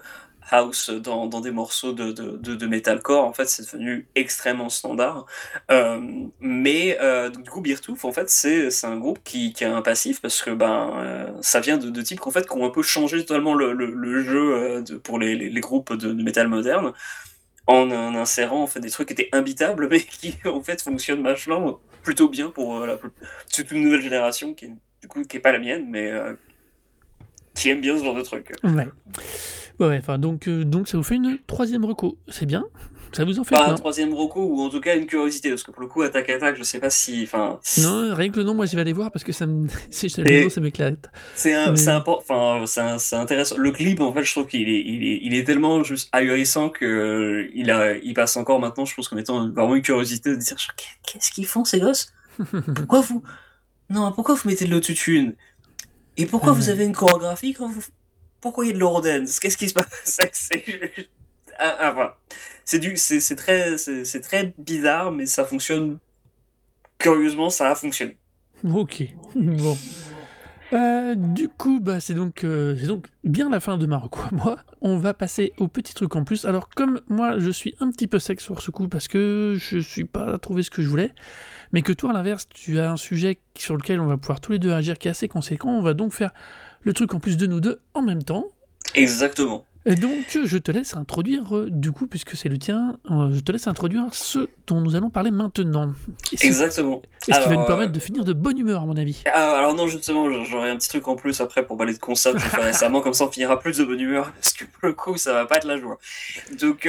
house 0.52 0.89
dans, 0.89 1.28
des 1.28 1.52
morceaux 1.52 1.93
de, 1.93 2.12
de, 2.12 2.68
metalcore 2.68 3.26
en 3.26 3.34
fait 3.34 3.47
c'est 3.47 3.64
devenu 3.64 4.08
extrêmement 4.16 4.70
standard. 4.70 5.26
Euh, 5.72 6.00
mais 6.39 6.97
euh, 7.02 7.30
du 7.30 7.50
coup 7.50 7.64
en 8.04 8.12
fait 8.12 8.30
c'est 8.30 8.86
un 8.86 8.97
groupe 8.97 9.20
qui, 9.24 9.54
qui 9.54 9.66
a 9.66 9.76
un 9.76 9.82
passif 9.82 10.22
parce 10.22 10.41
que 10.41 10.52
ben 10.52 10.93
euh, 10.97 11.32
ça 11.41 11.60
vient 11.60 11.78
de, 11.78 12.02
types 12.02 12.20
qu'en 12.20 12.32
fait 12.32 12.47
qui 12.47 12.54
ont 12.54 12.66
un 12.66 12.70
peu 12.70 12.82
changé 12.82 13.20
totalement 13.26 13.54
le, 13.54 13.74
le, 13.74 14.24
jeu 14.24 14.56
euh, 14.56 15.00
pour 15.04 15.20
les, 15.20 15.50
groupes 15.60 15.93
de, 15.93 16.12
de 16.12 16.24
métal 16.24 16.47
moderne 16.47 16.93
en, 17.68 17.91
insérant 18.16 18.64
en 18.64 18.68
fait 18.68 18.80
des 18.80 18.89
trucs 18.89 19.08
qui 19.08 19.14
étaient 19.14 19.30
imbitables 19.32 19.88
mais 19.91 20.02
qui 20.02 20.36
en 20.45 20.62
fait 20.62 20.82
fonctionnent 20.82 21.24
vachement 21.24 21.80
plutôt 22.04 22.30
bien 22.30 22.50
pour 22.50 22.86
toute 23.54 23.72
une 23.72 23.84
nouvelle 23.84 24.02
génération 24.02 24.54
qui 24.54 24.70
du 25.02 25.08
coup 25.08 25.24
qui 25.24 25.38
est 25.38 25.41
pas 25.41 25.52
la 25.52 25.60
mienne 25.60 25.86
mais 25.88 26.12
qui 27.56 27.70
aime 27.70 27.82
bien 27.82 27.97
ce 27.97 28.04
genre 28.04 28.16
de 28.16 28.22
trucs. 28.22 28.52
Ouais. 28.64 28.88
Ouais, 29.80 29.97
enfin, 30.00 30.18
donc, 30.18 30.47
euh, 30.47 30.64
donc 30.66 30.88
ça 30.88 30.97
vous 30.97 31.04
fait 31.04 31.16
une 31.16 31.38
troisième 31.47 31.86
reco. 31.86 32.18
C'est 32.28 32.45
bien? 32.45 32.66
Ça 33.12 33.26
vous 33.26 33.39
en 33.39 33.43
fait 33.43 33.56
Pas 33.56 33.72
un 33.72 33.74
troisième 33.74 34.14
roco 34.14 34.39
ou 34.45 34.62
en 34.62 34.70
tout 34.70 34.80
cas 34.82 34.95
une 34.95 35.08
curiosité 35.08 35.50
parce 35.50 35.64
que 35.64 35.72
pour 35.72 35.82
le 35.82 35.88
coup 35.88 36.04
Attack 36.04 36.30
Attack 36.30 36.56
je 36.56 36.62
sais 36.62 36.78
pas 36.78 36.91
si 36.91 37.24
enfin 37.24 37.60
Non, 37.82 38.14
rien 38.14 38.30
que 38.30 38.38
le 38.38 38.43
nom, 38.43 38.54
moi 38.54 38.68
je 38.68 38.76
vais 38.76 38.82
aller 38.82 38.93
voir 38.93 39.10
parce 39.12 39.24
que 39.26 39.32
ça 39.32 39.47
me. 39.47 39.68
C'est 39.89 40.16
le 40.20 40.32
Et- 40.32 40.43
nom, 40.43 40.50
ça 40.52 40.62
m'éclate. 40.62 41.10
C'est 41.34 41.56
un, 41.56 41.72
Mais- 41.72 41.78
c'est 41.78 41.89
impor- 41.89 42.20
enfin, 42.20 42.66
c'est 43.00 43.16
intéressant. 43.16 43.58
Le 43.58 43.72
clip, 43.72 44.00
en 44.02 44.14
fait, 44.14 44.24
je 44.24 44.32
trouve 44.32 44.45
qu'il 44.45 44.70
est, 44.70 44.82
il 44.86 45.04
est, 45.04 45.20
il 45.24 45.34
est 45.34 45.43
tellement 45.43 45.82
juste 45.84 46.10
ahurissant 46.12 46.70
que 46.70 46.86
euh, 46.86 47.50
il 47.56 47.72
a, 47.72 47.95
il 47.97 48.14
passe 48.14 48.38
encore 48.38 48.60
maintenant, 48.60 48.86
je 48.86 48.93
pense, 48.93 49.08
comme 49.08 49.18
étant 49.18 49.50
vraiment 49.50 49.74
une 49.76 49.82
curiosité 49.82 50.30
de 50.30 50.36
dire 50.36 50.56
qu'est-ce 51.04 51.32
qu'ils 51.32 51.47
font 51.47 51.66
ces 51.66 51.80
gosses? 51.80 52.14
Pourquoi 52.76 53.02
vous, 53.02 53.24
non, 53.89 54.12
pourquoi 54.12 54.36
vous 54.36 54.47
mettez 54.47 54.66
de 54.66 54.70
l'autotune? 54.72 55.34
Et 56.20 56.26
pourquoi 56.28 56.51
vous 56.51 56.65
Ouais. 56.65 56.70
avez 56.70 56.86
une 56.86 56.93
chorégraphie 56.95 57.53
quand 57.53 57.67
vous, 57.70 57.82
pourquoi 58.41 58.65
il 58.65 58.67
y 58.67 58.72
a 58.72 58.74
de 58.74 58.80
l'eurodance? 58.80 59.39
Qu'est-ce 59.39 59.57
qui 59.57 59.70
se 59.70 59.74
passe? 59.74 59.88
C'est- 60.34 60.63
ah, 61.57 61.76
ah, 61.80 61.91
voilà. 61.91 62.17
Du, 62.80 62.95
c'est 62.97 63.36
très, 63.36 63.78
c'est 63.80 64.22
très 64.22 64.53
bizarre, 64.59 65.11
mais 65.11 65.26
ça 65.26 65.43
fonctionne. 65.43 65.97
Curieusement, 66.99 67.49
ça 67.49 67.72
a 67.72 67.76
fonctionné. 67.76 68.17
Ok, 68.63 69.03
bon. 69.36 69.78
Euh, 70.72 71.15
du 71.15 71.49
coup, 71.49 71.80
bah, 71.80 71.99
c'est 71.99 72.13
donc, 72.13 72.43
euh, 72.43 72.76
donc 72.86 73.07
bien 73.24 73.49
la 73.49 73.59
fin 73.59 73.78
de 73.80 73.88
Marocco. 73.88 74.20
Moi, 74.32 74.57
on 74.82 74.97
va 74.97 75.15
passer 75.15 75.51
au 75.57 75.67
petit 75.67 75.95
truc 75.95 76.15
en 76.15 76.24
plus. 76.24 76.45
Alors, 76.45 76.70
comme 76.70 77.01
moi, 77.09 77.39
je 77.39 77.49
suis 77.49 77.74
un 77.80 77.89
petit 77.89 78.05
peu 78.07 78.20
sec 78.20 78.39
sur 78.39 78.61
ce 78.61 78.70
coup 78.70 78.88
parce 78.88 79.07
que 79.07 79.55
je 79.57 79.80
suis 79.80 80.05
pas 80.05 80.38
trouvé 80.38 80.61
ce 80.61 80.70
que 80.70 80.84
je 80.84 80.88
voulais, 80.89 81.11
mais 81.72 81.82
que 81.82 81.93
toi, 81.93 82.11
à 82.11 82.13
l'inverse, 82.13 82.47
tu 82.49 82.80
as 82.80 82.91
un 82.91 82.97
sujet 82.97 83.39
sur 83.57 83.76
lequel 83.76 83.99
on 83.99 84.07
va 84.07 84.17
pouvoir 84.17 84.41
tous 84.41 84.51
les 84.51 84.59
deux 84.59 84.72
agir 84.72 84.97
qui 84.97 85.07
est 85.07 85.11
assez 85.11 85.28
conséquent. 85.28 85.70
On 85.70 85.82
va 85.82 85.93
donc 85.93 86.13
faire 86.13 86.32
le 86.82 86.93
truc 86.93 87.13
en 87.13 87.20
plus 87.20 87.38
de 87.38 87.47
nous 87.47 87.59
deux 87.59 87.82
en 87.93 88.01
même 88.01 88.24
temps. 88.24 88.45
Exactement. 88.95 89.65
Et 89.89 89.95
donc, 89.95 90.37
je 90.45 90.57
te 90.59 90.71
laisse 90.71 90.95
introduire, 90.95 91.57
euh, 91.57 91.67
du 91.71 91.91
coup, 91.91 92.05
puisque 92.05 92.35
c'est 92.37 92.47
le 92.47 92.59
tien, 92.59 92.97
euh, 93.09 93.31
je 93.33 93.39
te 93.39 93.51
laisse 93.51 93.65
introduire 93.65 94.05
ce 94.11 94.47
dont 94.67 94.81
nous 94.81 94.95
allons 94.95 95.09
parler 95.09 95.31
maintenant. 95.31 95.95
Exactement. 96.41 97.01
et 97.27 97.33
ce 97.33 97.39
qui 97.39 97.49
va 97.49 97.55
nous 97.55 97.65
permettre 97.65 97.89
euh, 97.89 97.95
de 97.95 97.99
finir 97.99 98.23
de 98.23 98.33
bonne 98.33 98.59
humeur, 98.59 98.83
à 98.83 98.85
mon 98.85 98.95
avis. 98.95 99.23
Ah, 99.33 99.57
alors 99.57 99.73
non, 99.73 99.87
justement, 99.87 100.31
j'aurai 100.45 100.69
un 100.69 100.75
petit 100.77 100.89
truc 100.89 101.07
en 101.07 101.15
plus 101.15 101.41
après 101.41 101.65
pour 101.65 101.75
parler 101.75 101.93
de 101.93 101.99
concept 101.99 102.37
que 102.37 102.43
j'ai 102.43 102.49
fait 102.49 102.61
récemment, 102.65 103.01
comme 103.01 103.15
ça 103.15 103.25
on 103.25 103.31
finira 103.31 103.59
plus 103.59 103.77
de 103.77 103.83
bonne 103.83 103.99
humeur, 103.99 104.31
parce 104.35 104.53
que 104.53 104.65
pour 104.65 104.87
le 104.87 104.93
coup, 104.93 105.17
ça 105.17 105.33
va 105.33 105.47
pas 105.47 105.57
être 105.57 105.65
la 105.65 105.77
joie. 105.79 105.97
Donc, 106.59 106.87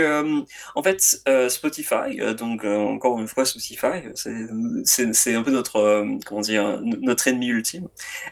en 0.75 0.83
fait, 0.83 1.23
Spotify, 1.49 2.19
donc 2.39 2.65
encore 2.65 3.19
une 3.19 3.29
fois 3.29 3.47
Spotify, 3.47 4.03
c'est- 4.15 5.35
un 5.35 5.43
peu 5.43 5.53
notre, 5.53 6.05
comment 6.27 6.41
dire, 6.43 6.81
notre 6.83 7.29
ennemi 7.29 7.47
ultime. 7.47 7.89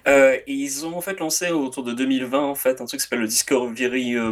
Et 0.06 0.42
ils 0.46 0.84
ont 0.84 0.94
en 0.96 1.00
fait 1.00 1.18
lancé 1.20 1.50
autour 1.50 1.84
de 1.84 1.92
2020 1.92 2.38
en 2.38 2.54
fait 2.54 2.80
un 2.80 2.84
truc 2.84 3.00
qui 3.00 3.04
s'appelle 3.04 3.20
le 3.20 3.28
Discovery 3.28 4.16
euh, 4.16 4.30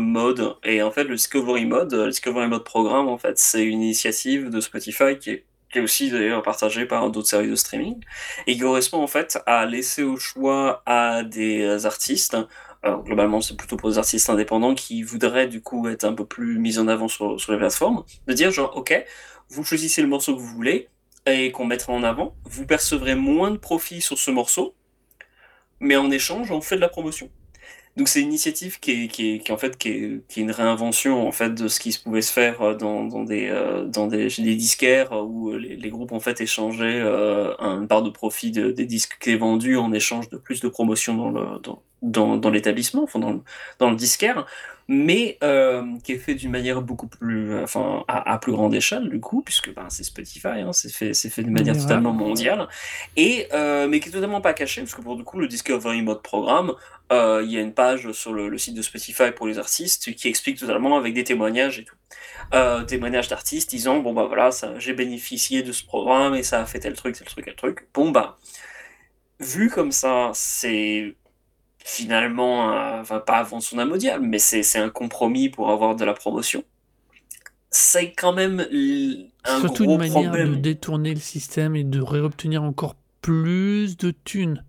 Et 0.65 0.83
en 0.83 0.91
fait, 0.91 1.05
le 1.05 1.17
Discovery 1.17 1.67
Mode, 1.67 1.93
le 1.93 2.11
Discovery 2.11 2.49
Mode 2.49 2.65
programme, 2.65 3.09
en 3.09 3.19
fait, 3.19 3.39
c'est 3.39 3.65
une 3.65 3.83
initiative 3.83 4.51
de 4.51 4.61
Spotify 4.61 5.19
qui 5.19 5.31
est 5.31 5.45
aussi 5.81 6.11
d'ailleurs 6.11 6.43
partagé 6.43 6.87
par 6.87 7.11
d'autres 7.11 7.29
services 7.29 7.51
de 7.51 7.57
streaming, 7.57 8.01
et 8.47 8.55
qui 8.55 8.61
correspond 8.61 9.03
en 9.03 9.07
fait 9.07 9.39
à 9.47 9.67
laisser 9.67 10.03
au 10.03 10.17
choix 10.17 10.83
à 10.87 11.23
des 11.23 11.87
artistes, 11.87 12.37
alors 12.83 13.03
globalement 13.03 13.41
c'est 13.41 13.57
plutôt 13.57 13.77
pour 13.77 13.91
des 13.91 13.99
artistes 13.99 14.31
indépendants 14.31 14.75
qui 14.75 15.03
voudraient 15.03 15.49
du 15.49 15.61
coup 15.61 15.89
être 15.89 16.05
un 16.05 16.15
peu 16.15 16.25
plus 16.25 16.59
mis 16.59 16.79
en 16.79 16.89
avant 16.89 17.09
sur, 17.09 17.41
sur 17.41 17.53
les 17.53 17.59
plateformes, 17.59 18.05
de 18.27 18.33
dire 18.33 18.51
genre 18.51 18.77
ok, 18.77 19.05
vous 19.51 19.65
choisissez 19.65 20.03
le 20.03 20.09
morceau 20.09 20.35
que 20.35 20.41
vous 20.41 20.55
voulez 20.55 20.89
et 21.27 21.51
qu'on 21.51 21.67
mettra 21.67 21.93
en 21.93 22.03
avant, 22.05 22.37
vous 22.45 22.67
percevrez 22.67 23.15
moins 23.15 23.51
de 23.51 23.59
profit 23.59 24.01
sur 24.01 24.19
ce 24.19 24.31
morceau, 24.31 24.75
mais 25.81 25.97
en 25.97 26.11
échange 26.11 26.51
on 26.51 26.61
fait 26.61 26.77
de 26.77 26.81
la 26.81 26.89
promotion. 26.89 27.31
Donc 27.97 28.09
c'est 28.09 28.21
une 28.21 28.29
initiative 28.29 28.79
qui 28.79 29.05
est, 29.05 29.09
qui 29.09 29.35
est, 29.35 29.39
qui 29.39 29.53
en 29.53 29.57
fait 29.57 29.79
qui 29.79 29.89
est, 29.89 30.29
qui 30.29 30.41
est, 30.41 30.43
une 30.43 30.51
réinvention 30.51 31.27
en 31.27 31.33
fait 31.33 31.55
de 31.55 31.67
ce 31.67 31.81
qui 31.81 31.93
se 31.93 32.03
pouvait 32.03 32.21
se 32.21 32.31
faire 32.31 32.61
euh, 32.61 32.75
dans, 32.75 33.05
dans 33.05 33.25
des 33.25 33.49
euh, 33.49 33.87
dans 33.87 34.07
des, 34.07 34.29
des, 34.29 34.55
disquaires 34.55 35.13
où 35.13 35.53
les, 35.53 35.89
groupes 35.89 36.13
en 36.13 36.21
fait 36.21 36.43
échangeaient 36.43 37.01
euh, 37.01 37.55
une 37.59 37.89
part 37.89 38.03
de 38.03 38.11
profit 38.11 38.51
de, 38.51 38.71
des 38.71 38.85
disques 38.85 39.17
qui 39.19 39.31
est 39.31 39.37
vendus 39.37 39.79
en 39.79 39.93
échange 39.93 40.29
de 40.29 40.37
plus 40.37 40.61
de 40.61 40.69
promotion 40.69 41.15
dans 41.15 41.31
le 41.31 41.59
dans, 41.61 41.83
dans, 42.03 42.37
dans 42.37 42.51
l'établissement, 42.51 43.03
enfin 43.05 43.19
dans 43.19 43.43
dans 43.79 43.91
le 43.91 43.97
disquaire, 43.97 44.47
mais 44.89 45.37
euh, 45.43 45.83
qui 46.05 46.13
est 46.13 46.19
fait 46.19 46.35
d'une 46.35 46.51
manière 46.51 46.81
beaucoup 46.81 47.09
plus, 47.09 47.59
enfin 47.59 48.05
à, 48.07 48.33
à, 48.33 48.39
plus 48.39 48.53
grande 48.53 48.75
échelle 48.75 49.09
du 49.09 49.21
coup, 49.21 49.43
puisque 49.43 49.75
ben, 49.75 49.87
c'est 49.89 50.05
Spotify, 50.05 50.61
hein, 50.61 50.73
c'est 50.73 50.93
fait 50.93 51.13
c'est 51.13 51.29
fait 51.29 51.43
d'une 51.43 51.53
manière 51.53 51.75
ouais. 51.75 51.81
totalement 51.81 52.13
mondiale, 52.13 52.69
et 53.17 53.49
euh, 53.53 53.89
mais 53.89 53.99
qui 53.99 54.09
est 54.11 54.13
totalement 54.13 54.41
pas 54.41 54.53
caché, 54.53 54.81
parce 54.83 54.95
que 54.95 55.03
pour 55.03 55.17
du 55.17 55.25
coup 55.25 55.39
le 55.39 55.49
Discovery 55.49 56.03
Mode 56.03 56.23
programme 56.23 56.73
euh, 57.13 57.43
il 57.45 57.53
y 57.53 57.57
a 57.57 57.61
une 57.61 57.73
page 57.73 58.11
sur 58.13 58.33
le, 58.33 58.49
le, 58.49 58.59
site 58.59 58.75
de 58.75 58.83
Spotify 58.83 59.31
pour 59.35 59.47
les 59.47 59.59
artistes 59.59 60.15
qui 60.15 60.29
explique 60.29 60.59
totalement 60.59 60.97
avec 60.97 61.15
des 61.15 61.25
témoignages 61.25 61.79
et 61.79 61.85
tout. 61.85 61.97
Témoignages 62.87 63.29
d'artistes 63.29 63.71
disant 63.71 63.99
bon 63.99 64.13
bah 64.13 64.25
voilà, 64.27 64.51
j'ai 64.79 64.93
bénéficié 64.93 65.63
de 65.63 65.73
ce 65.73 65.85
programme 65.85 66.35
et 66.35 66.43
ça 66.43 66.61
a 66.61 66.67
fait 66.67 66.81
tel 66.81 66.95
truc, 66.95 67.17
tel 67.17 67.27
truc, 67.27 67.45
tel 67.45 67.55
truc. 67.57 67.89
Bon 67.93 68.11
bah, 68.11 68.39
vu 69.41 69.69
comme 69.69 69.93
ça, 69.93 70.31
c'est 70.35 71.17
finalement, 71.87 72.73
euh, 72.73 73.01
enfin 73.01 73.21
pas 73.21 73.37
avant 73.37 73.61
son 73.61 73.79
amodiable, 73.79 74.27
mais 74.27 74.41
c'est 74.41 74.79
un 74.79 74.91
compromis 74.91 75.49
pour 75.49 75.71
avoir 75.71 75.95
de 75.95 76.05
la 76.05 76.15
promotion. 76.15 76.65
C'est 77.71 78.13
quand 78.13 78.33
même 78.33 78.67
un 79.45 79.61
Surtout 79.61 79.85
gros 79.85 79.93
une 79.93 79.99
manière 79.99 80.31
problème. 80.31 80.57
de 80.57 80.61
détourner 80.61 81.15
le 81.15 81.21
système 81.21 81.77
et 81.77 81.85
de 81.85 82.01
réobtenir 82.01 82.65
encore 82.65 82.97
plus 83.23 83.97
de 83.97 84.13
thunes 84.25 84.65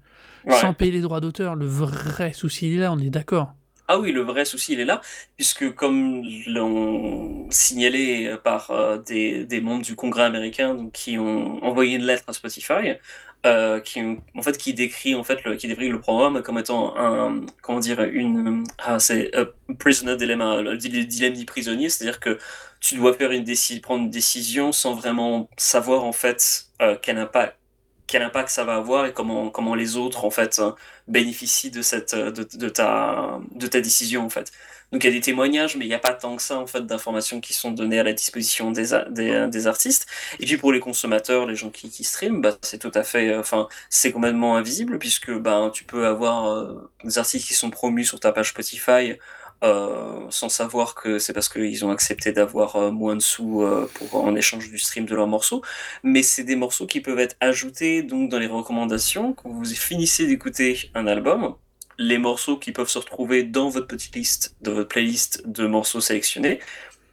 ouais. 0.46 0.54
sans 0.62 0.76
payer 0.76 0.92
les 0.92 1.02
droits 1.02 1.20
d'auteur. 1.20 1.56
Le 1.56 1.66
vrai 1.66 2.34
souci, 2.34 2.68
il 2.68 2.78
est 2.78 2.82
là, 2.82 2.94
on 2.94 3.00
est 3.00 3.10
d'accord. 3.10 3.54
Ah 3.88 3.98
oui, 3.98 4.12
le 4.12 4.22
vrai 4.22 4.46
souci, 4.46 4.74
il 4.74 4.80
est 4.80 4.86
là, 4.86 5.02
puisque 5.38 5.74
comme 5.74 6.22
l'ont 6.46 7.48
signalé 7.50 8.36
par 8.44 8.70
euh, 8.70 8.98
des, 9.00 9.44
des, 9.46 9.62
membres 9.62 9.84
du 9.84 9.96
Congrès 9.96 10.24
américain 10.24 10.76
donc, 10.76 10.92
qui 10.92 11.18
ont 11.18 11.64
envoyé 11.64 11.96
une 11.96 12.04
lettre 12.04 12.26
à 12.28 12.34
Spotify, 12.34 12.98
euh, 13.48 13.80
qui, 13.80 14.02
en 14.36 14.42
fait, 14.42 14.58
qui 14.58 14.74
décrit 14.74 15.16
en 15.16 15.24
fait 15.24 15.44
le, 15.44 15.56
qui 15.56 15.68
décrit 15.68 15.90
le 15.90 16.00
programme 16.00 16.42
comme 16.44 16.58
étant 16.60 16.98
un 16.98 17.46
comment 17.62 17.80
dire 17.80 18.02
une 18.02 18.66
ah, 18.80 19.00
c'est 19.00 19.32
prisoner 19.80 20.18
dilemma 20.18 20.62
le 20.62 20.78
dilemme 20.78 21.34
du 21.34 21.46
prisonnier 21.46 21.90
c'est-à-dire 21.90 22.20
que 22.20 22.38
tu 22.82 22.96
dois 22.96 23.14
faire 23.14 23.32
une 23.32 23.44
décision 23.44 23.82
prendre 23.82 24.04
une 24.04 24.10
décision 24.10 24.72
sans 24.72 24.94
vraiment 24.96 25.50
savoir 25.58 26.04
en 26.04 26.12
fait 26.12 26.68
euh, 26.82 26.98
quel 27.02 27.18
impact 27.18 27.58
quel 28.08 28.22
impact 28.22 28.50
ça 28.50 28.64
va 28.64 28.76
avoir 28.76 29.06
et 29.06 29.14
comment, 29.14 29.50
comment 29.50 29.76
les 29.76 29.98
autres 29.98 30.26
en 30.26 30.32
fait 30.32 30.62
bénéficient 31.08 31.72
de 31.72 31.82
cette 31.82 32.16
de, 32.16 32.48
de 32.58 32.70
ta 32.70 33.40
de 33.52 33.68
ta 33.68 33.82
décision 33.82 34.26
en 34.26 34.30
fait. 34.30 34.52
Donc 34.92 35.04
il 35.04 35.08
y 35.08 35.10
a 35.10 35.14
des 35.14 35.22
témoignages, 35.22 35.76
mais 35.76 35.86
il 35.86 35.90
n'y 35.90 35.94
a 35.94 36.00
pas 36.00 36.14
tant 36.14 36.36
que 36.36 36.42
ça 36.42 36.58
en 36.60 36.68
fait 36.68 36.86
d'informations 36.86 37.42
qui 37.42 37.54
sont 37.54 37.72
données 37.72 38.00
à 38.00 38.04
la 38.04 38.14
disposition 38.14 38.72
des, 38.72 38.98
des, 39.10 39.48
des, 39.50 39.68
artistes. 39.68 40.08
Et 40.40 40.46
puis 40.46 40.58
pour 40.58 40.72
les 40.72 40.80
consommateurs, 40.80 41.46
les 41.46 41.56
gens 41.56 41.70
qui, 41.70 41.90
qui 41.90 42.04
streament, 42.04 42.42
bah, 42.42 42.58
c'est 42.62 42.80
tout 42.80 42.92
à 42.94 43.04
fait, 43.04 43.36
enfin 43.36 43.68
c'est 43.90 44.12
complètement 44.12 44.56
invisible 44.56 44.98
puisque 45.00 45.32
bah, 45.32 45.70
tu 45.74 45.84
peux 45.84 46.08
avoir 46.08 46.50
euh, 46.50 46.90
des 47.04 47.18
artistes 47.18 47.48
qui 47.48 47.54
sont 47.54 47.70
promus 47.70 48.06
sur 48.06 48.20
ta 48.20 48.32
page 48.32 48.50
Spotify 48.50 49.18
euh, 49.64 50.28
sans 50.30 50.50
savoir 50.50 50.94
que 50.94 51.18
c'est 51.18 51.34
parce 51.34 51.50
qu'ils 51.50 51.84
ont 51.84 51.90
accepté 51.90 52.32
d'avoir 52.32 52.76
euh, 52.76 52.92
moins 52.92 53.16
de 53.16 53.22
sous 53.22 53.64
euh, 53.64 53.90
pour, 53.96 54.24
en 54.24 54.36
échange 54.36 54.70
du 54.70 54.78
stream 54.78 55.06
de 55.06 55.16
leurs 55.16 55.28
morceaux. 55.28 55.64
Mais 56.04 56.22
c'est 56.22 56.44
des 56.44 56.56
morceaux 56.56 56.86
qui 56.86 57.02
peuvent 57.02 57.20
être 57.20 57.36
ajoutés 57.40 58.04
donc 58.04 58.30
dans 58.30 58.38
les 58.40 58.48
recommandations 58.48 59.34
quand 59.34 59.50
vous 59.50 59.66
finissez 59.66 60.28
d'écouter 60.28 60.92
un 60.94 61.08
album. 61.08 61.56
Les 61.98 62.18
morceaux 62.18 62.58
qui 62.58 62.72
peuvent 62.72 62.90
se 62.90 63.00
retrouver 63.00 63.44
dans 63.44 63.70
votre 63.70 63.88
petite 63.88 64.16
liste, 64.16 64.56
dans 64.62 64.74
votre 64.74 64.90
playlist 64.90 65.48
de 65.48 65.66
morceaux 65.66 66.02
sélectionnés, 66.02 66.60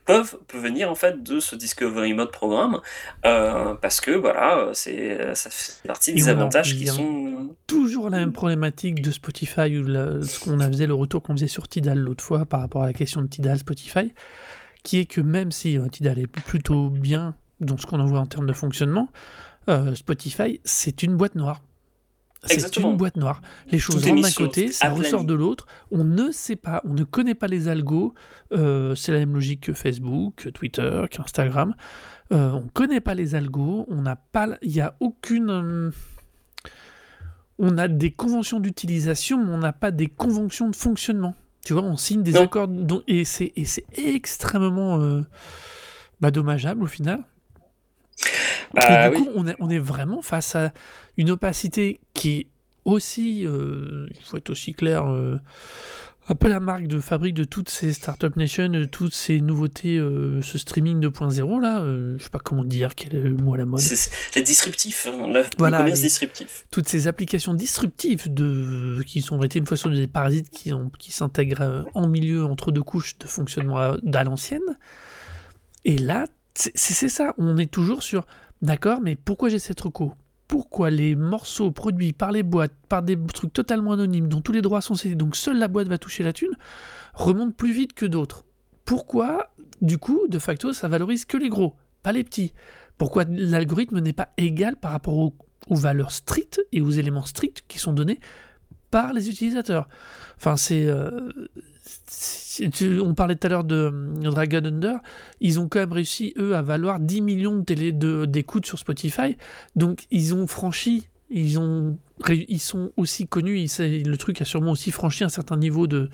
peuvent, 0.05 0.39
peuvent 0.49 0.62
venir 0.62 0.91
en 0.91 0.95
fait 0.95 1.22
de 1.22 1.41
ce 1.41 1.57
Discovery 1.57 2.12
Mode 2.14 2.30
programme 2.30 2.80
euh, 3.24 3.74
parce 3.74 4.01
que 4.01 4.11
voilà, 4.11 4.70
c'est 4.72 5.35
ça 5.35 5.51
fait 5.51 5.87
partie 5.87 6.12
des 6.12 6.28
avantages 6.28 6.76
qui 6.76 6.87
sont 6.87 7.55
toujours 7.66 8.11
la 8.11 8.18
même 8.18 8.32
problématique 8.32 9.01
de 9.03 9.11
Spotify 9.11 9.78
ou 9.78 9.85
la, 9.85 10.22
ce 10.22 10.41
qu'on 10.41 10.61
a 10.61 10.68
faisait 10.68 10.87
le 10.87 10.95
retour 10.95 11.22
qu'on 11.22 11.35
faisait 11.35 11.49
sur 11.49 11.68
Tidal 11.68 11.99
l'autre 11.99 12.22
fois 12.22 12.45
par 12.45 12.61
rapport 12.61 12.82
à 12.82 12.87
la 12.87 12.93
question 12.93 13.22
de 13.22 13.26
Tidal 13.26 13.59
Spotify, 13.59 14.12
qui 14.82 14.99
est 14.99 15.07
que 15.07 15.20
même 15.20 15.53
si 15.53 15.78
euh, 15.78 15.89
Tidal 15.89 16.18
est 16.18 16.26
plutôt 16.26 16.91
bien 16.91 17.35
dans 17.61 17.78
ce 17.78 17.87
qu'on 17.87 18.01
en 18.01 18.07
voit 18.07 18.20
en 18.20 18.26
termes 18.26 18.47
de 18.47 18.53
fonctionnement, 18.53 19.09
euh, 19.68 19.95
Spotify 19.95 20.61
c'est 20.64 21.03
une 21.03 21.16
boîte 21.16 21.35
noire. 21.35 21.61
C'est 22.47 22.76
une 22.76 22.97
boîte 22.97 23.16
noire. 23.16 23.40
Les 23.70 23.78
choses 23.78 24.07
rentrent 24.07 24.22
d'un 24.22 24.30
côté, 24.30 24.72
ça 24.72 24.90
ressort 24.90 25.24
de 25.24 25.34
l'autre. 25.34 25.66
On 25.90 26.05
ne 26.05 26.30
sait 26.30 26.57
pas, 26.57 26.82
on 26.84 26.95
ne 26.95 27.05
connaît 27.05 27.34
pas 27.34 27.47
les 27.47 27.68
algos. 27.68 28.14
Euh, 28.53 28.95
c'est 28.95 29.12
la 29.12 29.18
même 29.18 29.34
logique 29.34 29.62
que 29.62 29.72
Facebook, 29.72 30.34
que 30.36 30.49
Twitter, 30.49 31.05
qu'Instagram. 31.11 31.74
Euh, 32.32 32.51
on 32.53 32.62
ne 32.62 32.68
connaît 32.68 33.01
pas 33.01 33.14
les 33.14 33.34
algos. 33.34 33.86
On 33.88 34.03
n'a 34.03 34.16
pas, 34.16 34.49
il 34.62 34.72
n'y 34.72 34.80
a 34.80 34.95
aucune. 35.01 35.51
Euh, 35.51 35.90
on 37.59 37.78
a 37.78 37.88
des 37.88 38.11
conventions 38.11 38.61
d'utilisation, 38.61 39.45
mais 39.45 39.53
on 39.53 39.59
n'a 39.59 39.72
pas 39.72 39.90
des 39.90 40.09
conventions 40.09 40.68
de 40.68 40.76
fonctionnement. 40.76 41.34
Tu 41.64 41.72
vois, 41.72 41.82
on 41.82 41.97
signe 41.97 42.22
des 42.22 42.32
non. 42.32 42.42
accords 42.42 42.68
dont, 42.68 43.03
et 43.07 43.24
c'est 43.24 43.53
extrêmement 43.97 45.01
euh, 45.01 45.22
bah, 46.20 46.30
dommageable 46.30 46.82
au 46.82 46.86
final. 46.86 47.20
Bah, 48.74 49.07
et 49.07 49.11
du 49.11 49.16
oui. 49.16 49.24
coup, 49.24 49.30
on 49.34 49.47
est, 49.47 49.57
on 49.61 49.70
est 49.70 49.78
vraiment 49.78 50.20
face 50.20 50.57
à 50.57 50.72
une 51.17 51.31
opacité 51.31 52.01
qui 52.12 52.39
est 52.39 52.47
aussi, 52.85 53.47
euh, 53.47 54.07
il 54.11 54.23
faut 54.23 54.37
être 54.37 54.51
aussi 54.51 54.75
clair, 54.75 55.07
euh, 55.07 55.39
un 56.29 56.35
peu 56.35 56.49
la 56.49 56.61
marque 56.61 56.87
de 56.87 57.01
fabrique 57.01 57.35
de 57.35 57.45
toutes 57.45 57.69
ces 57.69 57.93
Startup 57.93 58.35
Nation, 58.37 58.69
de 58.69 58.85
toutes 58.85 59.15
ces 59.15 59.41
nouveautés, 59.41 59.99
euh, 59.99 60.41
ce 60.43 60.57
streaming 60.57 61.01
2.0 61.01 61.61
là, 61.61 61.85
je 61.85 62.23
sais 62.23 62.31
pas 62.31 62.39
comment 62.39 62.65
dire, 62.65 62.95
quel 62.95 63.15
est 63.15 63.21
le 63.21 63.37
mot 63.37 63.55
à 63.55 63.59
la 63.59 63.67
mode. 63.67 63.81
C'est 63.81 64.43
disruptif, 64.43 65.07
hein, 65.07 65.29
le, 65.29 65.45
voilà, 65.59 65.79
commerce 65.79 66.01
disruptif. 66.01 66.67
Toutes 66.71 66.89
ces 66.89 67.09
applications 67.09 67.53
disruptives 67.53 68.33
de, 68.33 69.03
qui 69.07 69.21
sont 69.21 69.43
été 69.43 69.59
une 69.59 69.67
fois 69.67 69.77
sur 69.77 69.91
des 69.91 70.07
parasites 70.07 70.51
qui, 70.51 70.73
ont, 70.73 70.91
qui 70.99 71.12
s'intègrent 71.12 71.85
en 71.95 72.09
milieu 72.09 72.45
entre 72.45 72.73
deux 72.73 72.83
couches 72.83 73.19
de 73.19 73.27
fonctionnement 73.27 73.79
à, 73.79 73.97
à 74.15 74.25
l'ancienne. 74.25 74.79
Et 75.85 75.99
là, 75.99 76.27
c'est 76.55 77.09
ça, 77.09 77.35
on 77.37 77.59
est 77.59 77.71
toujours 77.71 78.03
sur, 78.03 78.27
d'accord, 78.62 79.01
mais 79.03 79.17
pourquoi 79.17 79.49
j'ai 79.49 79.59
cette 79.59 79.81
reco? 79.81 80.15
Pourquoi 80.49 80.90
les 80.90 81.16
morceaux 81.16 81.70
produits 81.70 82.12
par 82.12 82.32
les 82.32 82.42
boîtes, 82.42 82.74
par 82.88 83.03
des 83.03 83.18
trucs 83.32 83.53
totalement 83.53 83.92
anonymes, 83.92 84.28
dont 84.28 84.40
tous 84.40 84.53
les 84.53 84.62
droits 84.62 84.80
sont 84.80 84.95
cédés, 84.95 85.14
donc 85.14 85.36
seule 85.36 85.59
la 85.59 85.68
boîte 85.68 85.88
va 85.88 85.99
toucher 85.99 86.22
la 86.22 86.32
thune, 86.32 86.57
remontent 87.14 87.53
plus 87.57 87.72
vite 87.72 87.92
que 87.92 88.07
d'autres. 88.07 88.45
Pourquoi, 88.84 89.51
du 89.80 89.99
coup, 89.99 90.26
de 90.28 90.38
facto, 90.38 90.72
ça 90.72 90.88
valorise 90.88 91.24
que 91.24 91.36
les 91.36 91.49
gros, 91.49 91.74
pas 92.03 92.12
les 92.12 92.24
petits? 92.24 92.53
Pourquoi 92.99 93.24
l'algorithme 93.28 94.01
n'est 94.01 94.12
pas 94.12 94.28
égal 94.36 94.76
par 94.76 94.93
rapport 94.93 95.16
aux, 95.19 95.35
valeurs 95.70 96.12
strictes 96.12 96.60
et 96.73 96.82
aux 96.82 96.90
éléments 96.90 97.24
stricts 97.24 97.64
qui 97.66 97.78
sont 97.78 97.93
donnés 97.93 98.20
par 98.90 99.12
les 99.12 99.28
utilisateurs? 99.31 99.89
Enfin, 100.36 100.56
c'est... 100.56 100.86
Euh, 100.86 101.31
on 103.02 103.15
parlait 103.15 103.36
tout 103.36 103.47
à 103.47 103.51
l'heure 103.51 103.65
de 103.65 103.93
Dragon 104.23 104.62
Under, 104.65 104.97
ils 105.40 105.61
ont 105.61 105.69
quand 105.69 105.81
même 105.81 105.93
réussi, 105.93 106.35
eux, 106.39 106.55
à 106.55 106.62
valoir 106.62 107.01
10 107.01 107.20
millions 107.20 107.56
de 107.56 107.65
télé 107.65 107.93
d'écoute 107.93 108.66
sur 108.66 108.78
Spotify. 108.78 109.36
Donc, 109.77 110.06
ils 110.11 110.35
ont 110.35 110.47
franchi, 110.47 111.09
ils, 111.31 111.59
ont, 111.59 111.98
ils 112.28 112.61
sont 112.61 112.93
aussi 112.97 113.27
connus, 113.27 113.61
ils, 113.61 114.09
le 114.09 114.16
truc 114.16 114.40
a 114.40 114.44
sûrement 114.44 114.73
aussi 114.73 114.90
franchi 114.90 115.24
un 115.24 115.28
certain 115.28 115.56
niveau 115.56 115.86
de, 115.86 116.11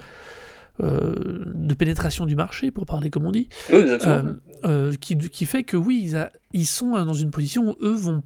euh, 0.83 1.45
de 1.55 1.75
pénétration 1.75 2.27
du 2.27 2.37
marché, 2.37 2.71
pour 2.71 2.87
parler 2.87 3.11
comme 3.11 3.27
on 3.27 3.33
dit. 3.33 3.49
Oui, 3.71 3.79
euh, 3.79 4.35
euh, 4.65 4.95
qui, 4.95 5.17
qui, 5.17 5.47
fait 5.47 5.63
que 5.63 5.77
oui, 5.77 6.01
ils, 6.03 6.17
a, 6.17 6.31
ils 6.53 6.67
sont 6.67 6.93
dans 7.05 7.15
une 7.15 7.31
position 7.31 7.71
où 7.71 7.77
eux 7.85 7.95
vont 7.95 8.23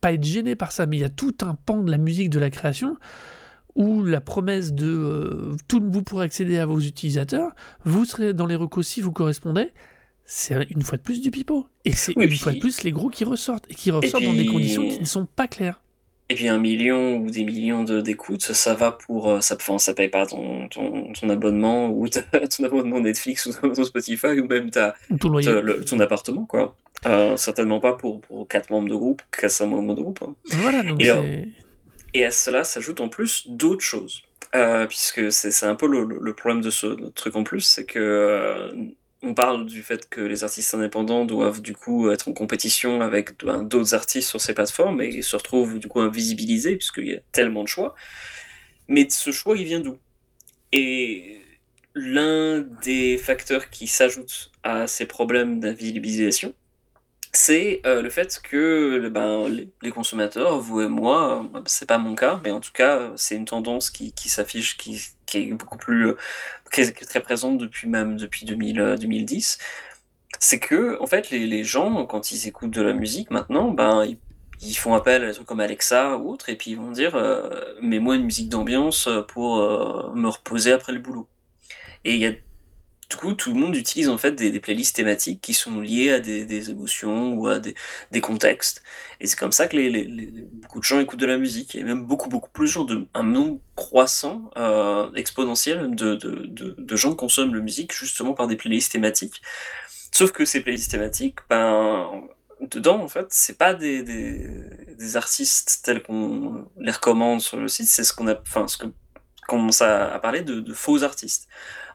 pas 0.00 0.12
être 0.12 0.24
gênés 0.24 0.56
par 0.56 0.72
ça, 0.72 0.86
mais 0.86 0.96
il 0.96 1.00
y 1.00 1.04
a 1.04 1.10
tout 1.10 1.34
un 1.42 1.54
pan 1.54 1.82
de 1.82 1.90
la 1.90 1.98
musique, 1.98 2.30
de 2.30 2.38
la 2.38 2.50
création 2.50 2.96
ou 3.76 4.04
la 4.04 4.20
promesse 4.20 4.72
de 4.72 4.86
euh, 4.88 5.56
tout 5.68 5.82
vous 5.84 6.02
pourrez 6.02 6.24
accéder 6.24 6.58
à 6.58 6.66
vos 6.66 6.80
utilisateurs, 6.80 7.52
vous 7.84 8.04
serez 8.04 8.32
dans 8.34 8.46
les 8.46 8.56
recos 8.56 8.86
si 8.86 9.00
vous 9.00 9.12
correspondez, 9.12 9.68
c'est 10.24 10.66
une 10.70 10.82
fois 10.82 10.98
de 10.98 11.02
plus 11.02 11.20
du 11.20 11.30
pipeau. 11.30 11.66
Et 11.84 11.92
c'est 11.92 12.12
oui, 12.16 12.24
une 12.24 12.30
puis... 12.30 12.38
fois 12.38 12.52
de 12.52 12.58
plus 12.60 12.82
les 12.82 12.92
gros 12.92 13.08
qui 13.08 13.24
ressortent, 13.24 13.64
et 13.70 13.74
qui 13.74 13.90
ressortent 13.90 14.22
et 14.22 14.26
puis... 14.26 14.36
dans 14.36 14.42
des 14.42 14.46
conditions 14.46 14.88
qui 14.88 15.00
ne 15.00 15.04
sont 15.04 15.26
pas 15.26 15.48
claires. 15.48 15.80
Et 16.28 16.34
puis 16.36 16.46
un 16.48 16.58
million 16.58 17.16
ou 17.16 17.28
des 17.28 17.42
millions 17.44 17.82
de- 17.82 18.00
d'écoutes, 18.00 18.42
ça 18.42 18.74
va 18.74 18.92
pour. 18.92 19.28
euh, 19.28 19.40
Ça, 19.40 19.56
enfin, 19.56 19.78
ça 19.78 19.94
paye 19.94 20.06
pas 20.08 20.26
ton, 20.26 20.68
ton, 20.68 21.12
ton 21.12 21.28
abonnement 21.28 21.90
ou 21.90 22.08
ta- 22.08 22.22
ton 22.56 22.62
abonnement 22.62 23.00
Netflix 23.00 23.46
ou 23.46 23.52
ton 23.52 23.82
Spotify 23.82 24.38
ou 24.38 24.46
même 24.46 24.70
ta, 24.70 24.94
le 25.10 25.16
loyer. 25.28 25.48
ta- 25.48 25.60
le- 25.60 25.84
ton 25.84 25.98
appartement, 25.98 26.44
quoi. 26.44 26.76
Euh, 27.06 27.36
certainement 27.36 27.80
pas 27.80 27.94
pour, 27.94 28.20
pour 28.20 28.46
4 28.46 28.70
membres 28.70 28.88
de 28.88 28.94
groupe, 28.94 29.22
4-5 29.32 29.66
membres 29.66 29.94
de 29.96 30.02
groupe. 30.02 30.20
hein. 30.22 30.34
Voilà, 30.50 30.84
donc 30.84 31.02
Et. 31.02 31.48
Et 32.14 32.24
à 32.24 32.30
cela 32.30 32.64
s'ajoute 32.64 33.00
en 33.00 33.08
plus 33.08 33.46
d'autres 33.48 33.84
choses. 33.84 34.22
Euh, 34.54 34.86
puisque 34.86 35.30
c'est 35.30 35.66
un 35.66 35.76
peu 35.76 35.86
le, 35.86 36.34
problème 36.34 36.60
de 36.60 36.70
ce 36.70 36.86
truc 37.10 37.36
en 37.36 37.44
plus, 37.44 37.60
c'est 37.60 37.84
que 37.84 37.98
euh, 38.00 38.72
on 39.22 39.34
parle 39.34 39.66
du 39.66 39.82
fait 39.82 40.08
que 40.08 40.20
les 40.20 40.42
artistes 40.42 40.74
indépendants 40.74 41.24
doivent 41.24 41.60
du 41.60 41.74
coup 41.74 42.10
être 42.10 42.28
en 42.28 42.32
compétition 42.32 43.00
avec 43.00 43.44
ben, 43.44 43.62
d'autres 43.62 43.94
artistes 43.94 44.28
sur 44.28 44.40
ces 44.40 44.54
plateformes 44.54 45.00
et 45.02 45.22
se 45.22 45.36
retrouvent 45.36 45.78
du 45.78 45.86
coup 45.86 46.00
invisibilisés 46.00 46.76
puisqu'il 46.76 47.08
y 47.08 47.14
a 47.14 47.20
tellement 47.30 47.62
de 47.62 47.68
choix. 47.68 47.94
Mais 48.88 49.08
ce 49.08 49.30
choix, 49.30 49.56
il 49.56 49.64
vient 49.64 49.80
d'où? 49.80 49.98
Et 50.72 51.40
l'un 51.94 52.60
des 52.82 53.18
facteurs 53.18 53.70
qui 53.70 53.86
s'ajoutent 53.86 54.50
à 54.62 54.86
ces 54.86 55.06
problèmes 55.06 55.60
d'invisibilisation, 55.60 56.54
c'est 57.32 57.80
euh, 57.86 58.02
le 58.02 58.10
fait 58.10 58.40
que 58.42 59.08
ben, 59.08 59.48
les, 59.82 59.90
consommateurs, 59.90 60.58
vous 60.60 60.80
et 60.80 60.88
moi, 60.88 61.48
euh, 61.54 61.60
c'est 61.66 61.86
pas 61.86 61.98
mon 61.98 62.14
cas, 62.14 62.40
mais 62.44 62.50
en 62.50 62.60
tout 62.60 62.72
cas, 62.72 62.98
euh, 62.98 63.12
c'est 63.16 63.36
une 63.36 63.44
tendance 63.44 63.90
qui, 63.90 64.12
qui 64.12 64.28
s'affiche, 64.28 64.76
qui, 64.76 65.00
qui 65.26 65.38
est 65.38 65.52
beaucoup 65.52 65.78
plus 65.78 66.08
euh, 66.08 66.16
est 66.78 67.08
très 67.08 67.20
présente 67.20 67.58
depuis 67.58 67.88
même 67.88 68.16
depuis 68.16 68.44
2000, 68.46 68.80
euh, 68.80 68.96
2010. 68.96 69.58
C'est 70.38 70.58
que 70.60 71.00
en 71.00 71.06
fait, 71.06 71.30
les, 71.30 71.46
les 71.46 71.64
gens, 71.64 72.06
quand 72.06 72.32
ils 72.32 72.48
écoutent 72.48 72.70
de 72.70 72.82
la 72.82 72.92
musique 72.92 73.30
maintenant, 73.30 73.70
ben 73.70 74.06
ils, 74.60 74.74
font 74.76 74.94
appel 74.94 75.24
à 75.24 75.28
des 75.28 75.34
trucs 75.34 75.46
comme 75.46 75.60
Alexa 75.60 76.16
ou 76.18 76.30
autre, 76.30 76.48
et 76.50 76.56
puis 76.56 76.72
ils 76.72 76.76
vont 76.76 76.90
dire 76.92 77.16
euh, 77.16 77.50
mets-moi 77.82 78.16
une 78.16 78.24
musique 78.24 78.48
d'ambiance 78.48 79.08
pour 79.28 79.58
euh, 79.58 80.12
me 80.14 80.28
reposer 80.28 80.72
après 80.72 80.92
le 80.92 81.00
boulot. 81.00 81.28
Et 82.04 82.42
du 83.10 83.16
coup, 83.16 83.34
tout 83.34 83.52
le 83.52 83.58
monde 83.58 83.74
utilise 83.74 84.08
en 84.08 84.18
fait 84.18 84.32
des, 84.32 84.60
playlists 84.60 84.94
thématiques 84.94 85.40
qui 85.40 85.52
sont 85.52 85.80
liées 85.80 86.12
à 86.12 86.20
des, 86.20 86.70
émotions 86.70 87.34
ou 87.34 87.48
à 87.48 87.58
des, 87.58 88.20
contextes. 88.20 88.82
Et 89.20 89.26
c'est 89.26 89.36
comme 89.36 89.50
ça 89.50 89.66
que 89.66 89.76
les, 89.76 90.06
beaucoup 90.52 90.78
de 90.78 90.84
gens 90.84 91.00
écoutent 91.00 91.18
de 91.18 91.26
la 91.26 91.36
musique. 91.36 91.74
Et 91.74 91.82
même 91.82 92.04
beaucoup, 92.04 92.28
beaucoup 92.28 92.50
plus, 92.50 92.76
de, 92.86 93.08
un 93.14 93.24
nombre 93.24 93.58
croissant, 93.74 94.50
euh, 94.56 95.10
exponentiel 95.14 95.94
de, 95.96 96.14
de, 96.14 96.46
de, 96.46 96.76
de 96.78 96.96
gens 96.96 97.16
consomment 97.16 97.54
la 97.54 97.60
musique 97.60 97.92
justement 97.92 98.32
par 98.32 98.46
des 98.46 98.56
playlists 98.56 98.92
thématiques. 98.92 99.42
Sauf 100.12 100.30
que 100.30 100.44
ces 100.44 100.60
playlists 100.60 100.92
thématiques, 100.92 101.40
ben, 101.48 102.28
dedans, 102.60 103.02
en 103.02 103.08
fait, 103.08 103.26
c'est 103.30 103.58
pas 103.58 103.74
des, 103.74 105.16
artistes 105.16 105.80
tels 105.82 106.02
qu'on 106.04 106.68
les 106.78 106.92
recommande 106.92 107.40
sur 107.40 107.56
le 107.56 107.66
site, 107.66 107.88
c'est 107.88 108.04
ce 108.04 108.12
qu'on 108.12 108.28
a, 108.28 108.40
enfin, 108.40 108.68
ce 108.68 108.76
que 108.76 108.86
commence 109.48 109.82
à, 109.82 110.16
parler 110.20 110.42
de 110.42 110.72
faux 110.74 111.02
artistes. 111.02 111.48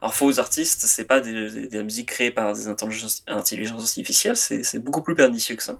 Alors, 0.05 0.13
faux 0.13 0.39
artistes, 0.39 0.81
c'est 0.81 1.05
pas 1.05 1.19
des, 1.19 1.49
des- 1.49 1.67
de 1.67 1.77
la 1.79 1.83
musique 1.83 2.09
créée 2.09 2.29
par 2.29 2.53
des 2.53 2.67
intelligences, 2.67 3.23
intelligences 3.25 3.81
artificielles, 3.85 4.37
c'est 4.37 4.77
beaucoup 4.77 5.01
plus 5.01 5.15
pernicieux 5.15 5.55
que 5.55 5.63
ça. 5.63 5.79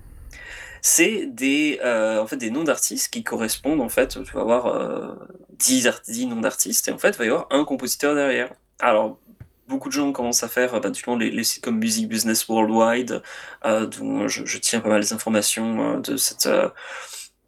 C'est 0.81 1.27
des, 1.27 1.79
euh, 1.83 2.19
en 2.19 2.25
fait, 2.25 2.37
des 2.37 2.49
noms 2.49 2.63
d'artistes 2.63 3.13
qui 3.13 3.23
correspondent, 3.23 3.81
en 3.81 3.89
fait, 3.89 4.17
tu 4.23 4.31
vas 4.33 4.41
avoir 4.41 4.65
euh, 4.65 5.13
10, 5.59 5.85
art- 5.85 6.01
10 6.07 6.25
noms 6.25 6.41
d'artistes, 6.41 6.87
et 6.87 6.91
en 6.91 6.97
fait, 6.97 7.09
il 7.09 7.17
va 7.19 7.25
y 7.25 7.27
avoir 7.27 7.45
un 7.51 7.65
compositeur 7.65 8.15
derrière. 8.15 8.51
Alors, 8.79 9.19
beaucoup 9.67 9.89
de 9.89 9.93
gens 9.93 10.11
commencent 10.11 10.41
à 10.41 10.47
faire, 10.47 10.81
bah, 10.81 10.89
du 10.89 11.03
coup, 11.03 11.15
les, 11.15 11.29
les 11.29 11.43
sites 11.43 11.63
comme 11.63 11.77
Music 11.77 12.09
Business 12.09 12.47
Worldwide, 12.47 13.21
euh, 13.65 13.85
dont 13.85 14.27
je, 14.27 14.57
tiens 14.57 14.79
pas 14.79 14.89
mal 14.89 15.01
les 15.01 15.13
informations 15.13 15.97
euh, 15.97 15.99
de 15.99 16.17
cette... 16.17 16.49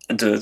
de, 0.09 0.37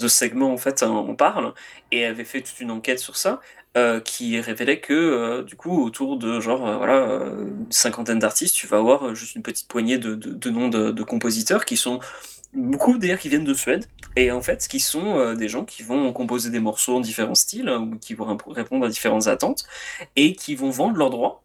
de, 0.00 0.08
segment 0.08 0.52
en 0.52 0.56
fait 0.58 0.84
on 0.84 1.16
parle 1.16 1.54
et 1.90 2.04
avait 2.04 2.24
fait 2.24 2.40
toute 2.40 2.60
une 2.60 2.70
enquête 2.70 3.00
sur 3.00 3.16
ça 3.16 3.40
euh, 3.76 4.00
qui 4.00 4.38
révélait 4.40 4.80
que 4.80 4.92
euh, 4.92 5.42
du 5.42 5.56
coup 5.56 5.82
autour 5.84 6.18
de 6.18 6.40
genre 6.40 6.66
euh, 6.68 6.76
voilà 6.76 7.04
une 7.38 7.66
cinquantaine 7.70 8.18
d'artistes 8.18 8.54
tu 8.54 8.66
vas 8.66 8.76
avoir 8.78 9.14
juste 9.14 9.34
une 9.34 9.42
petite 9.42 9.66
poignée 9.66 9.96
de, 9.98 10.14
de, 10.14 10.32
de 10.34 10.50
noms 10.50 10.68
de, 10.68 10.90
de 10.90 11.02
compositeurs 11.02 11.64
qui 11.64 11.76
sont 11.76 11.98
beaucoup 12.54 12.98
d'ailleurs 12.98 13.18
qui 13.18 13.30
viennent 13.30 13.44
de 13.44 13.54
Suède. 13.54 13.86
Et 14.14 14.30
en 14.30 14.42
fait 14.42 14.68
qui 14.68 14.78
sont 14.78 15.34
des 15.34 15.48
gens 15.48 15.64
qui 15.64 15.82
vont 15.82 16.12
composer 16.12 16.50
des 16.50 16.60
morceaux 16.60 16.96
en 16.96 17.00
différents 17.00 17.34
styles 17.34 17.68
hein, 17.68 17.78
ou 17.80 17.96
qui 17.98 18.12
vont 18.12 18.26
rép- 18.26 18.52
répondre 18.52 18.84
à 18.84 18.90
différentes 18.90 19.26
attentes 19.26 19.64
et 20.16 20.34
qui 20.34 20.54
vont 20.54 20.68
vendre 20.68 20.96
leurs 20.98 21.08
droits 21.10 21.42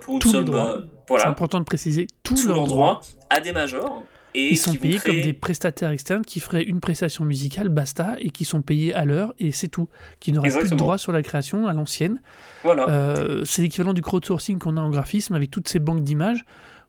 pour 0.00 0.14
une 0.14 0.20
les 0.24 0.30
somme 0.30 0.54
euh, 0.54 0.76
C'est 0.80 1.08
voilà 1.08 1.28
important 1.28 1.58
de 1.58 1.64
préciser 1.64 2.06
tous 2.22 2.34
tous 2.36 2.46
leurs 2.46 2.66
droits. 2.66 2.68
droits 2.68 3.00
à 3.30 3.40
des 3.40 3.52
majors 3.52 4.04
et 4.34 4.50
Ils 4.52 4.56
sont 4.56 4.74
payés 4.74 4.98
comme 4.98 5.20
des 5.20 5.32
prestataires 5.32 5.90
externes 5.90 6.24
qui 6.24 6.40
feraient 6.40 6.62
une 6.62 6.80
prestation 6.80 7.24
musicale, 7.24 7.68
basta, 7.68 8.16
et 8.18 8.30
qui 8.30 8.44
sont 8.44 8.62
payés 8.62 8.94
à 8.94 9.04
l'heure, 9.04 9.34
et 9.38 9.52
c'est 9.52 9.68
tout. 9.68 9.88
Qui 10.20 10.32
n'auraient 10.32 10.50
plus 10.50 10.70
de 10.70 10.76
droit 10.76 10.98
sur 10.98 11.12
la 11.12 11.22
création 11.22 11.66
à 11.66 11.72
l'ancienne. 11.72 12.20
voilà 12.62 12.88
Euh, 12.88 13.44
c'est 13.44 13.62
l'équivalent 13.62 13.92
du 13.94 14.02
crowdsourcing 14.02 14.58
qu'on 14.58 14.76
a 14.76 14.80
en 14.80 14.90
graphisme 14.90 15.34
avec 15.34 15.50
toutes 15.50 15.68
ces 15.68 15.78
banques 15.78 16.02
d'images 16.04 16.44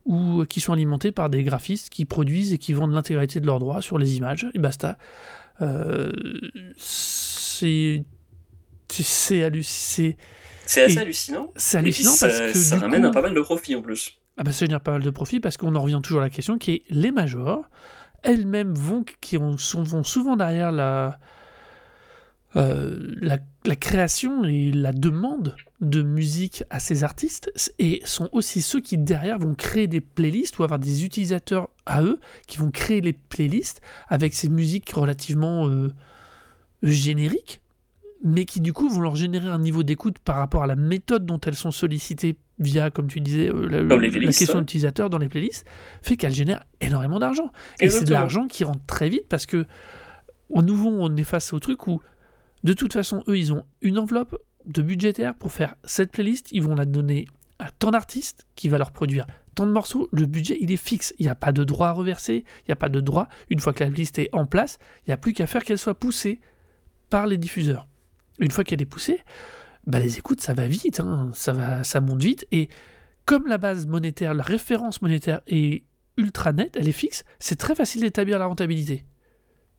ou 0.06 0.46
qui 0.46 0.60
sont 0.62 0.74
alimentées 0.74 1.12
par 1.12 1.30
des 1.30 1.44
graphistes 1.44 1.90
qui 1.90 2.06
produisent 2.06 2.54
et 2.54 2.58
qui 2.58 2.74
vendent 2.74 2.94
l'intégralité 2.94 3.40
de 3.40 3.46
leurs 3.46 3.60
droits 3.60 3.82
sur 3.82 3.98
les 3.98 4.18
images, 4.18 4.48
et 4.54 4.60
basta. 4.60 4.98
Euh, 5.62 6.12
c'est 6.78 8.06
halluc- 9.44 9.62
assez 9.62 10.98
hallucinant 10.98 11.52
c'est 11.56 11.78
Et 11.80 11.82
puis 11.82 11.86
hallucinant 11.90 12.12
ça, 12.12 12.28
parce 12.28 12.40
que 12.40 12.54
ça 12.58 12.78
ramène 12.78 13.02
coup- 13.02 13.08
à 13.08 13.12
pas 13.12 13.22
mal 13.22 13.34
de 13.34 13.42
profit 13.42 13.76
en 13.76 13.82
plus. 13.82 14.19
Ah 14.40 14.44
bah, 14.44 14.54
ça 14.54 14.66
génère 14.66 14.80
pas 14.80 14.94
mal 14.94 15.04
de 15.04 15.10
profit 15.10 15.42
parce 15.42 15.58
qu'on 15.58 15.76
en 15.76 15.82
revient 15.82 16.00
toujours 16.02 16.22
à 16.22 16.24
la 16.24 16.30
question 16.30 16.58
qui 16.58 16.72
est 16.72 16.84
les 16.90 17.12
majors 17.12 17.66
elles-mêmes 18.24 18.74
vont 18.74 19.04
qui 19.22 19.38
ont, 19.38 19.58
sont, 19.58 19.84
vont 19.84 20.04
souvent 20.04 20.38
derrière 20.38 20.72
la, 20.72 21.20
euh, 22.56 22.98
la 23.22 23.38
la 23.66 23.76
création 23.76 24.46
et 24.46 24.72
la 24.72 24.94
demande 24.94 25.56
de 25.82 26.02
musique 26.02 26.64
à 26.70 26.80
ces 26.80 27.04
artistes 27.04 27.52
et 27.78 28.02
sont 28.06 28.30
aussi 28.32 28.62
ceux 28.62 28.80
qui 28.80 28.98
derrière 28.98 29.38
vont 29.38 29.54
créer 29.54 29.88
des 29.88 30.02
playlists 30.02 30.58
ou 30.58 30.64
avoir 30.64 30.80
des 30.80 31.04
utilisateurs 31.04 31.70
à 31.86 32.02
eux 32.02 32.20
qui 32.48 32.58
vont 32.58 32.72
créer 32.72 33.02
les 33.02 33.14
playlists 33.14 33.82
avec 34.08 34.34
ces 34.34 34.48
musiques 34.48 34.90
relativement 34.92 35.68
euh, 35.68 35.94
génériques 36.82 37.60
mais 38.24 38.46
qui 38.46 38.60
du 38.60 38.74
coup 38.74 38.90
vont 38.90 39.02
leur 39.02 39.16
générer 39.16 39.48
un 39.48 39.60
niveau 39.60 39.84
d'écoute 39.84 40.20
par 40.20 40.36
rapport 40.36 40.64
à 40.64 40.68
la 40.68 40.76
méthode 40.76 41.26
dont 41.26 41.40
elles 41.40 41.56
sont 41.56 41.72
sollicitées 41.72 42.38
via, 42.60 42.92
comme 42.92 43.08
tu 43.08 43.22
disais, 43.22 43.50
euh, 43.50 43.68
la, 43.68 44.10
question 44.32 44.56
ouais. 44.56 44.60
d'utilisateur 44.62 45.10
dans 45.10 45.18
les 45.18 45.30
playlists, 45.30 45.66
fait 46.02 46.18
qu'elles 46.18 46.34
génèrent 46.34 46.66
énormément 46.82 47.20
d'argent. 47.20 47.52
Et 47.80 47.90
c'est 47.90 48.04
de 48.04 48.12
l'argent 48.12 48.48
qui 48.48 48.64
rentre 48.66 48.86
très 48.86 49.10
vite 49.10 49.28
parce 49.30 49.46
que, 49.46 49.66
au 50.50 50.62
nouveau, 50.62 50.90
on 50.90 51.16
est 51.16 51.24
face 51.24 51.54
au 51.54 51.60
truc 51.60 51.88
où, 51.88 52.02
de 52.64 52.74
toute 52.74 52.92
façon, 52.92 53.24
eux, 53.28 53.38
ils 53.38 53.54
ont 53.54 53.64
une 53.82 53.98
enveloppe 53.98 54.38
de 54.66 54.82
budgétaire 54.82 55.36
pour 55.36 55.54
faire 55.54 55.76
cette 55.86 56.12
playlist, 56.12 56.50
ils 56.52 56.62
vont 56.62 56.76
la 56.76 56.86
donner 56.86 57.28
à 57.60 57.72
tant 57.72 57.92
d'artistes 57.92 58.46
qui 58.56 58.70
va 58.70 58.78
leur 58.78 58.92
produire 58.92 59.26
tant 59.56 59.66
de 59.66 59.72
morceaux, 59.72 60.08
le 60.14 60.26
budget 60.26 60.58
il 60.62 60.72
est 60.72 60.78
fixe, 60.78 61.14
il 61.20 61.26
n'y 61.26 61.30
a 61.30 61.36
pas 61.36 61.52
de 61.52 61.66
droit 61.66 61.90
à 61.90 61.92
reverser, 61.92 62.46
il 62.62 62.70
n'y 62.70 62.72
a 62.72 62.78
pas 62.78 62.88
de 62.88 63.02
droit, 63.02 63.28
une 63.50 63.60
fois 63.60 63.74
que 63.74 63.84
la 63.84 63.90
liste 63.90 64.18
est 64.18 64.30
en 64.32 64.46
place, 64.46 64.78
il 65.06 65.10
n'y 65.10 65.14
a 65.14 65.18
plus 65.18 65.34
qu'à 65.34 65.48
faire 65.48 65.66
qu'elle 65.66 65.78
soit 65.78 65.96
poussée 65.96 66.40
par 67.10 67.28
les 67.28 67.38
diffuseurs. 67.38 67.89
Une 68.40 68.52
fois 68.52 68.64
qu'elle 68.64 68.82
est 68.82 68.86
poussée, 68.86 69.22
bah 69.88 70.00
les 70.00 70.18
écoutes 70.18 70.42
ça 70.42 70.54
va 70.54 70.68
vite, 70.68 71.00
hein, 71.00 71.32
ça, 71.34 71.54
va, 71.54 71.84
ça 71.84 72.02
monte 72.02 72.22
vite, 72.24 72.48
et 72.52 72.70
comme 73.26 73.48
la 73.48 73.58
base 73.58 73.86
monétaire, 73.88 74.34
la 74.34 74.44
référence 74.44 75.02
monétaire 75.02 75.42
est 75.48 75.84
ultra 76.18 76.52
nette, 76.54 76.76
elle 76.78 76.88
est 76.90 76.92
fixe, 76.94 77.24
c'est 77.40 77.58
très 77.58 77.76
facile 77.76 78.02
d'établir 78.02 78.40
la 78.40 78.46
rentabilité. 78.48 79.06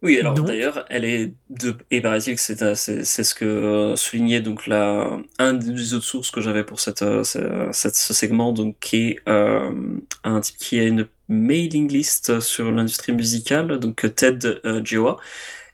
Oui, 0.02 0.18
alors 0.18 0.32
Donc- 0.32 0.46
d'ailleurs, 0.46 0.86
elle 0.88 1.04
est 1.04 1.34
de 1.50 1.76
et 1.90 2.00
paraît-il 2.00 2.34
que 2.36 2.40
c'est 2.40 2.74
c'est 2.74 3.04
c'est 3.04 3.22
ce 3.22 3.34
que 3.34 3.44
euh, 3.44 3.96
soulignait 3.96 4.40
donc 4.40 4.66
la 4.66 5.18
un 5.38 5.52
des 5.52 5.92
autres 5.92 6.06
sources 6.06 6.30
que 6.30 6.40
j'avais 6.40 6.64
pour 6.64 6.80
cette, 6.80 7.02
euh, 7.02 7.22
ce, 7.22 7.68
cette- 7.72 7.96
ce 7.96 8.14
segment 8.14 8.52
donc 8.54 8.78
qui 8.80 8.96
est 9.08 9.18
euh, 9.28 9.98
un 10.24 10.40
type 10.40 10.56
qui 10.56 10.80
a 10.80 10.84
une 10.84 11.06
mailing 11.28 11.92
list 11.92 12.40
sur 12.40 12.72
l'industrie 12.72 13.12
musicale 13.12 13.78
donc 13.78 14.10
Ted 14.16 14.60
Gioa 14.84 15.18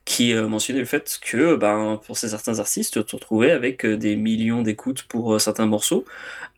qui 0.07 0.33
euh, 0.33 0.49
mentionnait 0.49 0.79
le 0.81 0.87
fait 0.87 1.19
que 1.21 1.57
ben 1.57 2.01
pour 2.07 2.17
ces 2.17 2.29
certains 2.31 2.59
artistes 2.61 2.95
tu 2.95 3.05
te 3.05 3.17
retrouvais 3.17 3.51
avec 3.51 3.85
euh, 3.85 3.97
des 3.99 4.17
millions 4.17 4.63
d'écoutes 4.63 5.03
pour 5.03 5.35
euh, 5.35 5.39
certains 5.41 5.67
morceaux 5.67 6.07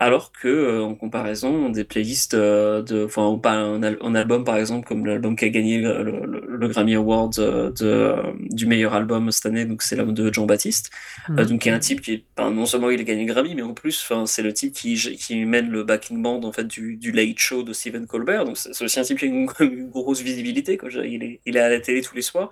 alors 0.01 0.31
que 0.33 0.81
en 0.83 0.95
comparaison 0.95 1.71
des 1.71 1.83
playlists 1.85 2.37
de 2.37 3.05
enfin 3.07 3.27
ou 3.27 3.39
pas 3.39 3.53
un, 3.55 3.83
un 3.83 4.15
album 4.15 4.45
par 4.45 4.59
exemple 4.59 4.87
comme 4.87 5.07
l'album 5.07 5.35
qui 5.35 5.47
a 5.47 5.49
gagné 5.49 5.79
le, 5.81 6.03
le- 6.05 6.27
le- 6.27 6.45
le 6.47 6.69
Grammy 6.69 6.95
Award 6.95 7.35
de, 7.37 8.15
du 8.51 8.67
meilleur 8.67 8.95
album 8.95 9.31
cette 9.33 9.47
année 9.47 9.65
donc 9.65 9.83
c'est 9.83 9.97
l'album 9.97 10.15
de 10.15 10.33
Jean 10.33 10.47
Baptiste 10.47 10.91
euh, 11.39 11.45
donc 11.47 11.63
qui 11.63 11.69
est 11.71 11.73
un 11.73 11.79
type 11.79 12.01
qui 12.03 12.25
ben, 12.37 12.51
non 12.51 12.67
seulement 12.67 12.91
il 12.91 13.01
a 13.01 13.05
gagné 13.05 13.25
le 13.25 13.33
Grammy 13.33 13.55
mais 13.55 13.63
en 13.63 13.75
plus 13.75 14.13
c'est 14.27 14.43
le 14.43 14.53
type 14.53 14.75
qui, 14.75 14.95
qui 14.97 15.45
mène 15.47 15.71
le 15.71 15.85
backing 15.85 16.23
band 16.23 16.43
en 16.45 16.53
fait 16.53 16.65
du, 16.67 16.97
du 16.97 17.13
Late 17.13 17.39
Show 17.39 17.63
de 17.63 17.73
Stephen 17.73 18.07
Colbert. 18.07 18.45
Donc 18.45 18.57
c'est 18.59 18.85
aussi 18.85 19.01
un 19.01 19.03
type 19.03 19.19
qui 19.19 19.25
a 19.25 19.29
une, 19.29 19.49
une 19.61 19.89
grosse 19.91 20.21
visibilité 20.21 20.77
quoi. 20.77 20.89
Il 20.93 21.23
est 21.25 21.41
il 21.47 21.57
est 21.57 21.61
à 21.61 21.69
la 21.69 21.81
télé 21.81 22.03
tous 22.03 22.15
les 22.15 22.23
soirs. 22.23 22.51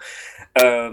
Euh, 0.62 0.85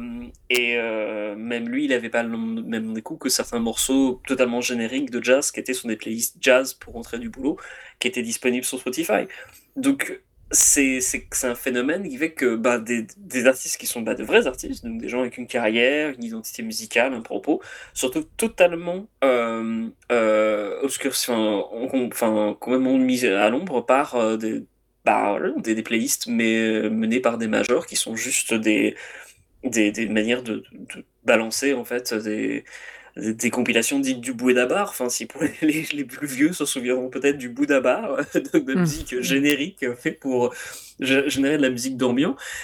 et 0.49 0.77
euh, 0.77 1.35
même 1.35 1.69
lui, 1.69 1.85
il 1.85 1.89
n'avait 1.89 2.09
pas 2.09 2.23
le 2.23 2.29
même 2.37 2.85
nom 2.85 2.93
d'écoute 2.93 3.19
que 3.19 3.29
certains 3.29 3.59
morceaux 3.59 4.21
totalement 4.27 4.61
génériques 4.61 5.09
de 5.09 5.23
jazz 5.23 5.51
qui 5.51 5.59
étaient 5.59 5.73
sur 5.73 5.87
des 5.87 5.97
playlists 5.97 6.37
jazz 6.39 6.73
pour 6.73 6.93
rentrer 6.93 7.19
du 7.19 7.29
boulot, 7.29 7.57
qui 7.99 8.07
étaient 8.07 8.21
disponibles 8.21 8.65
sur 8.65 8.79
Spotify. 8.79 9.27
Donc 9.75 10.21
c'est 10.53 11.01
un 11.43 11.55
phénomène 11.55 12.07
qui 12.07 12.17
fait 12.17 12.31
que 12.31 12.55
bah, 12.55 12.77
des, 12.77 13.07
des 13.17 13.47
artistes 13.47 13.77
qui 13.77 13.87
sont 13.87 14.01
bah, 14.01 14.13
de 14.13 14.23
vrais 14.23 14.47
artistes, 14.47 14.85
donc 14.85 15.01
des 15.01 15.09
gens 15.09 15.21
avec 15.21 15.37
une 15.37 15.47
carrière, 15.47 16.13
une 16.15 16.23
identité 16.23 16.61
musicale, 16.63 17.13
un 17.13 17.21
propos, 17.21 17.61
se 17.93 18.05
retrouvent 18.05 18.27
totalement 18.37 19.07
euh, 19.23 19.87
euh, 20.11 20.79
obscurcis, 20.81 21.31
enfin, 21.31 22.55
complètement 22.59 22.97
mis 22.97 23.25
à 23.25 23.49
l'ombre 23.49 23.81
par 23.85 24.15
euh, 24.15 24.37
des, 24.37 24.63
bah, 25.05 25.39
des, 25.57 25.75
des 25.75 25.83
playlists 25.83 26.27
mais, 26.27 26.55
euh, 26.55 26.89
menées 26.89 27.19
par 27.19 27.37
des 27.37 27.47
majors 27.47 27.87
qui 27.87 27.95
sont 27.95 28.15
juste 28.15 28.53
des, 28.53 28.95
des, 29.63 29.91
des 29.91 30.07
manières 30.07 30.43
de, 30.43 30.63
de 30.73 31.03
balancer 31.25 31.73
en 31.73 31.83
fait 31.85 32.13
des, 32.13 32.63
des, 33.15 33.33
des 33.33 33.49
compilations 33.49 33.99
dites 33.99 34.19
du 34.21 34.33
Bouddha 34.33 34.65
Bar. 34.65 34.89
Enfin, 34.89 35.09
si 35.09 35.25
pour 35.25 35.41
les, 35.61 36.03
plus 36.03 36.27
vieux 36.27 36.51
se 36.53 36.65
souviendront 36.65 37.09
peut-être 37.09 37.37
du 37.37 37.49
Bouddha 37.49 37.79
Bar, 37.79 38.17
de, 38.33 38.59
de 38.59 38.73
Mm. 38.73 38.79
musique 38.79 39.21
générique 39.21 39.85
fait 39.95 40.11
pour 40.11 40.53
gé- 40.99 41.29
générer 41.29 41.57
de 41.57 41.61
la 41.61 41.69
musique 41.69 41.95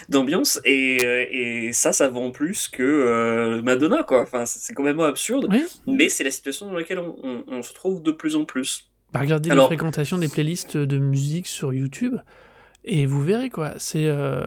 d'ambiance, 0.09 0.59
et, 0.65 0.99
euh, 1.05 1.25
et 1.31 1.73
ça, 1.73 1.93
ça 1.93 2.07
vend 2.09 2.31
plus 2.31 2.67
que 2.67 2.83
euh, 2.83 3.61
Madonna, 3.61 4.03
quoi. 4.03 4.21
Enfin, 4.21 4.45
c'est 4.45 4.59
c'est 4.59 4.73
complètement 4.73 5.05
absurde, 5.05 5.47
Oui. 5.51 5.63
mais 5.87 6.09
c'est 6.09 6.23
la 6.23 6.31
situation 6.31 6.65
dans 6.67 6.73
laquelle 6.73 6.99
on, 6.99 7.15
on- 7.23 7.43
on 7.47 7.61
se 7.63 7.73
trouve 7.73 8.01
de 8.03 8.11
plus 8.11 8.35
en 8.35 8.45
plus. 8.45 8.89
Bah, 9.13 9.21
regardez 9.21 9.49
Alors- 9.51 9.65
la 9.65 9.75
fréquentation 9.75 10.17
des 10.17 10.27
playlists 10.27 10.77
de 10.77 10.97
musique 10.99 11.47
sur 11.47 11.73
YouTube 11.73 12.15
et 12.85 13.05
vous 13.07 13.23
verrez 13.23 13.49
quoi. 13.49 13.73
C'est, 13.77 14.05
euh, 14.05 14.43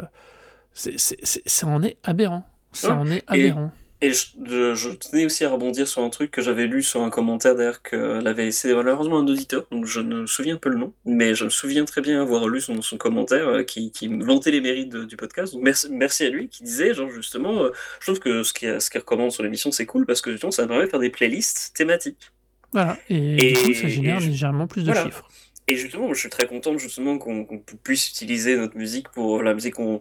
c'est, 0.75 0.99
c'est- 0.99 1.19
c'est- 1.23 1.43
ça 1.49 1.67
en 1.67 1.83
est 1.83 1.97
aberrant. 2.05 2.45
Ça 2.73 2.95
en 2.95 3.11
est 3.11 3.23
aberrant. 3.27 3.71
Et 4.05 4.13
je, 4.13 4.25
je- 4.45 4.75
je 4.75 4.89
tenais 4.91 5.25
aussi 5.27 5.45
à 5.45 5.51
rebondir 5.51 5.87
sur 5.87 6.03
un 6.03 6.11
truc 6.11 6.33
que 6.33 6.43
j'avais 6.43 6.67
lu 6.67 6.83
sur 6.83 7.03
un 7.03 7.11
commentaire 7.11 7.55
d'ailleurs 7.55 7.83
que 7.83 7.95
l'avait 8.21 8.47
laissé 8.47 8.75
malheureusement 8.75 9.19
un 9.21 9.27
auditeur, 9.29 9.65
donc 9.71 9.87
je 9.87 10.01
ne 10.01 10.23
me 10.23 10.27
souviens 10.27 10.57
pas 10.57 10.71
le 10.71 10.77
nom, 10.79 10.93
mais 11.05 11.37
je 11.37 11.45
me 11.45 11.51
souviens 11.51 11.85
très 11.85 12.01
bien 12.01 12.21
avoir 12.21 12.49
lu 12.49 12.61
son, 12.61 12.83
son 12.83 12.97
commentaire 12.97 13.47
euh, 13.47 13.63
qui, 13.63 13.93
qui 13.93 14.09
vantait 14.09 14.51
les 14.51 14.61
mérites 14.61 14.89
de- 14.89 15.05
du 15.05 15.17
podcast. 15.17 15.53
Donc 15.53 15.63
merci, 15.63 15.87
merci 15.93 16.25
à 16.25 16.31
lui 16.31 16.49
qui 16.49 16.65
disait, 16.65 16.95
genre 16.95 17.11
justement, 17.11 17.63
euh, 17.63 17.71
je 18.01 18.07
trouve 18.07 18.19
que 18.19 18.43
ce 18.43 18.53
qu'il 18.53 18.81
ce 18.81 18.91
qu'il 18.91 19.01
recommande 19.01 19.31
sur 19.31 19.45
l'émission 19.45 19.71
c'est 19.71 19.87
cool 19.87 20.05
parce 20.05 20.21
que 20.21 20.33
justement 20.33 20.51
ça 20.51 20.63
me 20.63 20.69
permet 20.69 20.85
de 20.87 20.91
faire 20.91 20.99
des 20.99 21.11
playlists 21.11 21.73
thématiques. 21.77 22.33
Voilà. 22.73 22.99
Et, 23.09 23.55
ça 23.55 23.87
génère 23.87 24.17
et 24.17 24.21
je- 24.21 24.31
légèrement 24.31 24.67
plus 24.67 24.83
de 24.83 24.87
voilà. 24.87 25.05
chiffres. 25.05 25.29
Et 25.69 25.77
justement, 25.77 26.07
moi, 26.07 26.15
je 26.15 26.21
suis 26.21 26.29
très 26.29 26.47
content 26.47 26.77
justement 26.77 27.19
qu'on 27.19 27.47
puisse 27.85 28.09
utiliser 28.11 28.57
notre 28.57 28.77
musique 28.77 29.09
pour 29.11 29.43
la 29.43 29.55
musique 29.55 29.75
qu'on 29.75 30.01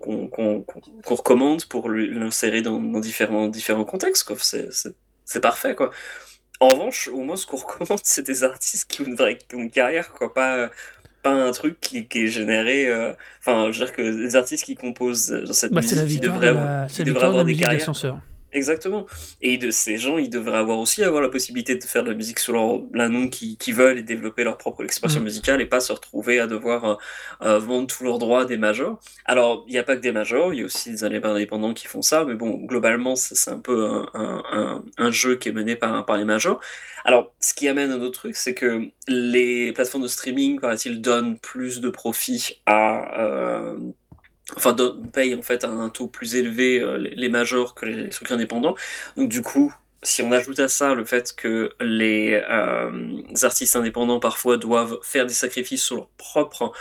recommande 1.06 1.66
pour 1.66 1.90
l'insérer 1.90 2.62
dans, 2.62 2.80
dans 2.80 3.00
différents, 3.00 3.48
différents 3.48 3.86
contextes. 3.86 4.30
C'est 5.24 5.40
parfait. 5.40 5.76
Quoi. 5.76 5.92
En 6.60 6.68
revanche, 6.68 7.08
au 7.08 7.22
moins, 7.22 7.36
ce 7.36 7.46
qu'on 7.46 7.58
recommande, 7.66 8.00
c'est 8.04 8.26
des 8.26 8.44
artistes 8.44 8.90
qui 8.90 9.02
ont 9.02 9.06
une 9.06 9.16
vraie 9.16 9.38
qui 9.38 9.56
ont 9.56 9.60
une 9.60 9.72
carrière, 9.72 10.12
quoi. 10.14 10.34
Pas, 10.34 10.70
pas 11.24 11.32
un 11.32 11.52
truc 11.52 11.80
qui, 11.80 12.08
qui 12.08 12.24
est 12.24 12.28
généré. 12.28 12.88
euh, 12.88 13.14
Enfin, 13.40 13.72
je 13.72 13.80
veux 13.80 13.86
dire 13.86 13.96
que 13.96 14.02
des 14.02 14.36
artistes 14.36 14.66
qui 14.66 14.76
composent 14.76 15.32
euh, 15.32 15.46
cette 15.54 15.72
Bah, 15.72 15.82
musique 15.82 16.22
devraient 16.22 16.48
avoir, 16.50 16.66
la, 16.66 17.04
devraient 17.04 17.26
avoir 17.28 17.46
des 17.46 17.56
carrières. 17.56 17.86
Exactement. 18.54 19.06
Et 19.42 19.58
de 19.58 19.72
ces 19.72 19.98
gens, 19.98 20.18
ils 20.18 20.30
devraient 20.30 20.58
avoir 20.58 20.78
aussi 20.80 21.04
avoir 21.06 21.22
la 21.22 21.30
possibilité 21.30 21.76
de 21.76 21.84
faire 21.86 22.04
de 22.04 22.10
la 22.10 22.16
musique 22.16 22.38
sur 22.38 22.52
leur, 22.52 22.82
la 22.94 23.08
nom 23.08 23.30
qu'ils 23.30 23.58
qu'ils 23.58 23.74
veulent 23.76 23.98
et 23.98 24.04
développer 24.04 24.44
leur 24.44 24.58
propre 24.58 24.84
expression 24.84 25.22
Mm. 25.22 25.24
musicale 25.24 25.62
et 25.62 25.66
pas 25.66 25.80
se 25.80 25.94
retrouver 25.94 26.38
à 26.42 26.48
devoir 26.48 26.84
euh, 26.84 26.96
euh, 27.44 27.60
vendre 27.60 27.88
tous 27.88 28.04
leurs 28.04 28.20
droits 28.20 28.42
à 28.42 28.46
des 28.46 28.58
majors. 28.58 29.00
Alors, 29.24 29.64
il 29.68 29.72
n'y 29.72 29.78
a 29.80 29.84
pas 29.84 29.96
que 29.96 30.02
des 30.02 30.12
majors, 30.12 30.54
il 30.54 30.60
y 30.60 30.64
a 30.64 30.66
aussi 30.66 30.92
des 30.92 31.04
indépendants 31.06 31.74
qui 31.74 31.88
font 31.88 32.02
ça, 32.02 32.26
mais 32.26 32.34
bon, 32.36 32.58
globalement, 32.66 33.16
c'est 33.16 33.52
un 33.52 33.60
peu 33.60 33.86
un, 33.86 34.10
un, 34.14 34.44
un, 34.52 34.84
un 34.98 35.12
jeu 35.12 35.38
qui 35.38 35.48
est 35.48 35.54
mené 35.54 35.78
par, 35.78 36.06
par 36.06 36.18
les 36.18 36.26
majors. 36.26 36.60
Alors, 37.06 37.34
ce 37.40 37.54
qui 37.54 37.70
amène 37.70 37.90
un 37.92 38.02
autre 38.02 38.20
truc, 38.20 38.36
c'est 38.36 38.54
que 38.54 38.90
les 39.08 39.72
plateformes 39.72 40.04
de 40.04 40.10
streaming, 40.10 40.60
paraît-il, 40.60 41.02
donnent 41.02 41.40
plus 41.40 41.80
de 41.80 41.90
profit 41.90 42.62
à... 42.66 43.22
euh, 43.22 43.78
enfin 44.58 44.76
paye 45.14 45.36
en 45.36 45.42
fait 45.42 45.64
à 45.64 45.70
un 45.70 45.90
taux 45.90 46.08
plus 46.08 46.36
élevé 46.36 46.80
euh, 46.80 46.98
les, 46.98 47.30
majors 47.30 47.76
que 47.76 47.86
les 47.86 48.10
trucs 48.10 48.32
indépendants. 48.32 48.76
Donc 49.18 49.30
du 49.30 49.42
coup, 49.42 49.74
si 50.04 50.22
on 50.22 50.32
ajoute 50.32 50.60
à 50.60 50.68
ça 50.68 50.94
le 50.94 51.06
fait 51.06 51.34
que 51.36 51.74
les 51.80 52.42
euh, 52.50 53.22
artistes 53.44 53.76
indépendants 53.76 54.20
parfois 54.20 54.58
doivent 54.58 55.00
faire 55.04 55.26
des 55.26 55.34
sacrifices 55.34 55.84
sur 55.84 55.96
leur 55.96 56.08
propre 56.18 56.74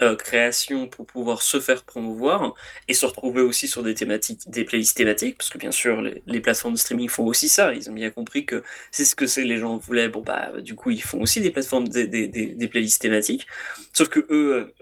euh, 0.00 0.16
création 0.16 0.88
pour 0.88 1.06
pouvoir 1.06 1.42
se 1.42 1.60
faire 1.60 1.84
promouvoir 1.84 2.54
et 2.88 2.94
se 2.94 3.06
retrouver 3.06 3.42
aussi 3.42 3.68
sur 3.68 3.84
des 3.84 3.94
thématiques, 3.94 4.40
des 4.48 4.64
playlists 4.64 4.96
thématiques, 4.96 5.36
parce 5.38 5.50
que 5.50 5.58
bien 5.58 5.70
sûr 5.70 6.02
les, 6.02 6.40
plateformes 6.40 6.74
de 6.74 6.78
streaming 6.78 7.08
font 7.08 7.24
aussi 7.26 7.48
ça. 7.48 7.72
Ils 7.72 7.88
ont 7.88 7.92
bien 7.92 8.10
compris 8.10 8.44
que 8.44 8.64
c'est 8.90 9.04
ce 9.04 9.14
que 9.14 9.26
c'est 9.26 9.44
les 9.44 9.58
gens 9.58 9.76
voulaient. 9.76 10.08
Bon 10.08 10.22
bah 10.22 10.50
du 10.60 10.74
coup 10.74 10.90
ils 10.90 11.02
font 11.02 11.20
aussi 11.20 11.40
des 11.40 11.50
plateformes, 11.50 11.86
des, 11.88 12.08
des, 12.08 12.26
des, 12.26 12.68
playlists 12.68 13.00
thématiques. 13.00 13.46
Sauf 13.92 14.08
que 14.08 14.26
eux, 14.30 14.74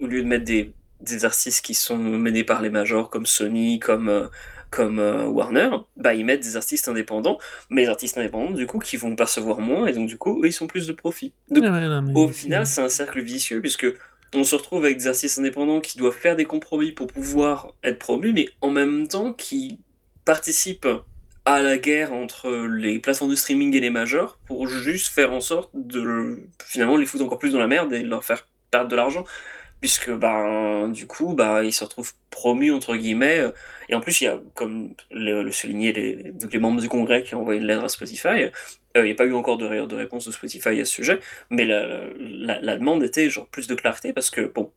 au 0.00 0.06
lieu 0.06 0.22
de 0.22 0.28
mettre 0.28 0.44
des 0.44 0.72
des 1.00 1.24
artistes 1.24 1.64
qui 1.64 1.74
sont 1.74 1.98
menés 1.98 2.44
par 2.44 2.62
les 2.62 2.70
majors 2.70 3.10
comme 3.10 3.26
Sony, 3.26 3.78
comme, 3.78 4.08
euh, 4.08 4.26
comme 4.70 4.98
euh, 4.98 5.26
Warner, 5.26 5.70
bah, 5.96 6.14
ils 6.14 6.24
mettent 6.24 6.42
des 6.42 6.56
artistes 6.56 6.88
indépendants, 6.88 7.38
mais 7.70 7.82
les 7.82 7.88
artistes 7.88 8.18
indépendants, 8.18 8.50
du 8.50 8.66
coup, 8.66 8.78
qui 8.78 8.96
vont 8.96 9.14
percevoir 9.16 9.60
moins, 9.60 9.86
et 9.86 9.92
donc, 9.92 10.08
du 10.08 10.18
coup, 10.18 10.42
eux, 10.42 10.46
ils 10.46 10.52
sont 10.52 10.66
plus 10.66 10.86
de 10.86 10.92
profit. 10.92 11.32
Donc, 11.50 11.64
Ouais, 11.64 11.70
ouais, 11.70 11.80
non, 11.80 12.02
mais 12.02 12.12
au 12.14 12.28
final, 12.28 12.66
c'est 12.66 12.82
un 12.82 12.88
cercle 12.88 13.20
vicieux, 13.20 13.60
puisque 13.60 13.86
on 14.34 14.44
se 14.44 14.54
retrouve 14.54 14.84
avec 14.84 14.98
des 14.98 15.06
artistes 15.06 15.38
indépendants 15.38 15.80
qui 15.80 15.98
doivent 15.98 16.16
faire 16.16 16.36
des 16.36 16.44
compromis 16.44 16.92
pour 16.92 17.06
pouvoir 17.06 17.74
être 17.82 17.98
promus, 17.98 18.32
mais 18.32 18.48
en 18.60 18.70
même 18.70 19.08
temps 19.08 19.32
qui 19.32 19.78
participent 20.24 20.88
à 21.46 21.62
la 21.62 21.78
guerre 21.78 22.12
entre 22.12 22.50
les 22.66 22.98
plateformes 22.98 23.30
de 23.30 23.36
streaming 23.36 23.74
et 23.74 23.80
les 23.80 23.88
majors 23.88 24.38
pour 24.46 24.68
juste 24.68 25.08
faire 25.08 25.32
en 25.32 25.40
sorte 25.40 25.70
de 25.72 26.40
finalement 26.62 26.98
les 26.98 27.06
foutre 27.06 27.24
encore 27.24 27.38
plus 27.38 27.52
dans 27.52 27.58
la 27.58 27.66
merde 27.66 27.90
et 27.94 28.02
leur 28.02 28.22
faire 28.22 28.46
perdre 28.70 28.90
de 28.90 28.96
l'argent 28.96 29.24
puisque 29.80 30.10
ben 30.10 30.88
du 30.88 31.06
coup 31.06 31.34
bah 31.34 31.62
ils 31.62 31.72
se 31.72 31.84
retrouvent 31.84 32.12
promus 32.30 32.72
entre 32.72 32.96
guillemets 32.96 33.38
euh, 33.38 33.50
et 33.88 33.94
en 33.94 34.00
plus 34.00 34.20
il 34.20 34.24
y 34.24 34.26
a 34.26 34.40
comme 34.54 34.94
le, 35.10 35.42
le 35.42 35.52
souligné 35.52 35.92
les, 35.92 36.58
membres 36.58 36.80
du 36.80 36.88
congrès 36.88 37.22
qui 37.22 37.34
ont 37.34 37.40
envoyé 37.42 37.60
une 37.60 37.66
lettre 37.66 37.84
à 37.84 37.88
Spotify 37.88 38.28
euh, 38.28 38.50
il 38.96 39.04
n'y 39.04 39.10
a 39.12 39.14
pas 39.14 39.24
eu 39.26 39.34
encore 39.34 39.58
de, 39.58 39.66
ré- 39.66 39.86
de 39.86 39.94
réponse 39.94 40.26
de 40.26 40.32
Spotify 40.32 40.80
à 40.80 40.84
ce 40.84 40.92
sujet 40.92 41.20
mais 41.50 41.64
la, 41.64 42.76
demande 42.76 43.02
était 43.04 43.30
genre 43.30 43.46
plus 43.48 43.66
de 43.68 43.74
clarté 43.74 44.12
parce 44.12 44.30
que 44.30 44.40
bon 44.40 44.72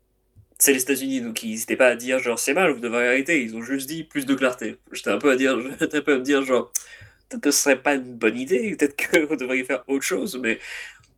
c'est 0.60 0.74
les 0.74 0.82
États-Unis 0.84 1.22
donc 1.22 1.42
ils 1.44 1.58
n'étaient 1.60 1.76
pas 1.76 1.88
à 1.88 1.96
dire 1.96 2.20
genre 2.20 2.38
c'est 2.38 2.54
mal 2.54 2.72
vous 2.72 2.80
devrez 2.80 3.08
arrêter 3.08 3.42
ils 3.42 3.56
ont 3.56 3.62
juste 3.64 3.88
dit 3.88 4.04
plus 4.04 4.26
de 4.26 4.36
clarté. 4.36 4.78
J'étais 4.92 5.10
un 5.10 5.18
peu 5.18 5.32
à 5.32 5.36
dire 5.36 5.58
j'étais 5.80 5.98
un 5.98 6.02
peu 6.02 6.14
à 6.14 6.18
me 6.18 6.24
dire 6.24 6.44
genre 6.44 6.72
peut-être 7.30 7.42
que 7.44 7.52
ce 7.52 7.64
serait 7.64 7.82
pas 7.82 7.96
une 7.96 8.16
bonne 8.16 8.38
idée 8.38 8.76
peut-être 8.76 8.96
que 8.96 9.20
vous 9.26 9.36
devriez 9.36 9.64
faire 9.64 9.84
autre 9.88 10.04
chose 10.04 10.40
mais 10.42 10.60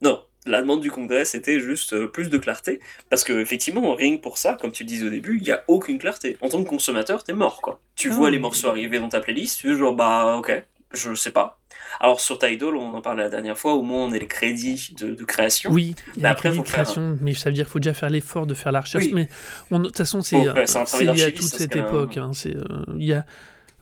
non, 0.01 0.21
la 0.45 0.61
demande 0.61 0.81
du 0.81 0.91
Congrès, 0.91 1.25
c'était 1.25 1.59
juste 1.59 1.93
euh, 1.93 2.07
plus 2.07 2.29
de 2.29 2.37
clarté, 2.37 2.79
parce 3.09 3.23
que 3.23 3.33
effectivement, 3.39 3.95
rien 3.95 4.17
que 4.17 4.21
pour 4.21 4.37
ça, 4.37 4.57
comme 4.59 4.71
tu 4.71 4.83
le 4.83 4.87
disais 4.89 5.05
au 5.07 5.09
début, 5.09 5.37
il 5.37 5.43
n'y 5.43 5.51
a 5.51 5.63
aucune 5.67 5.97
clarté. 5.99 6.37
En 6.41 6.49
tant 6.49 6.63
que 6.63 6.69
consommateur, 6.69 7.23
t'es 7.23 7.33
mort, 7.33 7.61
quoi. 7.61 7.79
Tu 7.95 8.09
Ah 8.11 8.15
vois 8.15 8.25
oui. 8.27 8.33
les 8.33 8.39
morceaux 8.39 8.67
arriver 8.69 8.99
dans 8.99 9.09
ta 9.09 9.19
playlist, 9.21 9.59
tu 9.59 9.71
es 9.73 9.77
genre, 9.77 9.95
bah, 9.95 10.35
ok, 10.37 10.63
je 10.93 11.13
sais 11.15 11.31
pas. 11.31 11.59
Alors 11.99 12.19
sur 12.19 12.39
Tidal, 12.39 12.75
on 12.75 12.93
en 12.95 13.01
parlait 13.01 13.23
la 13.23 13.29
dernière 13.29 13.57
fois, 13.57 13.73
au 13.75 13.83
moins 13.83 14.05
on 14.05 14.11
a 14.11 14.17
les 14.17 14.27
crédits 14.27 14.95
de, 14.99 15.13
de 15.13 15.23
création. 15.25 15.71
Oui, 15.71 15.95
Mais 16.17 16.27
après, 16.27 16.49
faut 16.49 16.63
faire 16.63 16.83
création, 16.85 17.17
mais 17.21 17.35
ça 17.35 17.49
veut 17.49 17.53
dire 17.53 17.65
qu'il 17.65 17.71
faut 17.71 17.79
déjà 17.79 17.93
faire 17.93 18.09
l'effort 18.09 18.47
de 18.47 18.55
faire 18.55 18.71
la 18.71 18.81
recherche. 18.81 19.05
Oui. 19.05 19.13
Mais 19.13 19.77
de 19.79 19.83
toute 19.85 19.97
façon, 19.97 20.21
c'est 20.21 20.47
euh, 20.47 20.53
ouais, 20.53 20.65
un 20.77 21.13
lié 21.13 21.23
à 21.23 21.31
toute 21.31 21.43
cette 21.43 21.75
époque. 21.75 22.17
hein, 22.17 22.31
c'est, 22.33 22.55
euh, 22.55 22.63
il 22.97 23.05
y 23.05 23.13
a, 23.13 23.25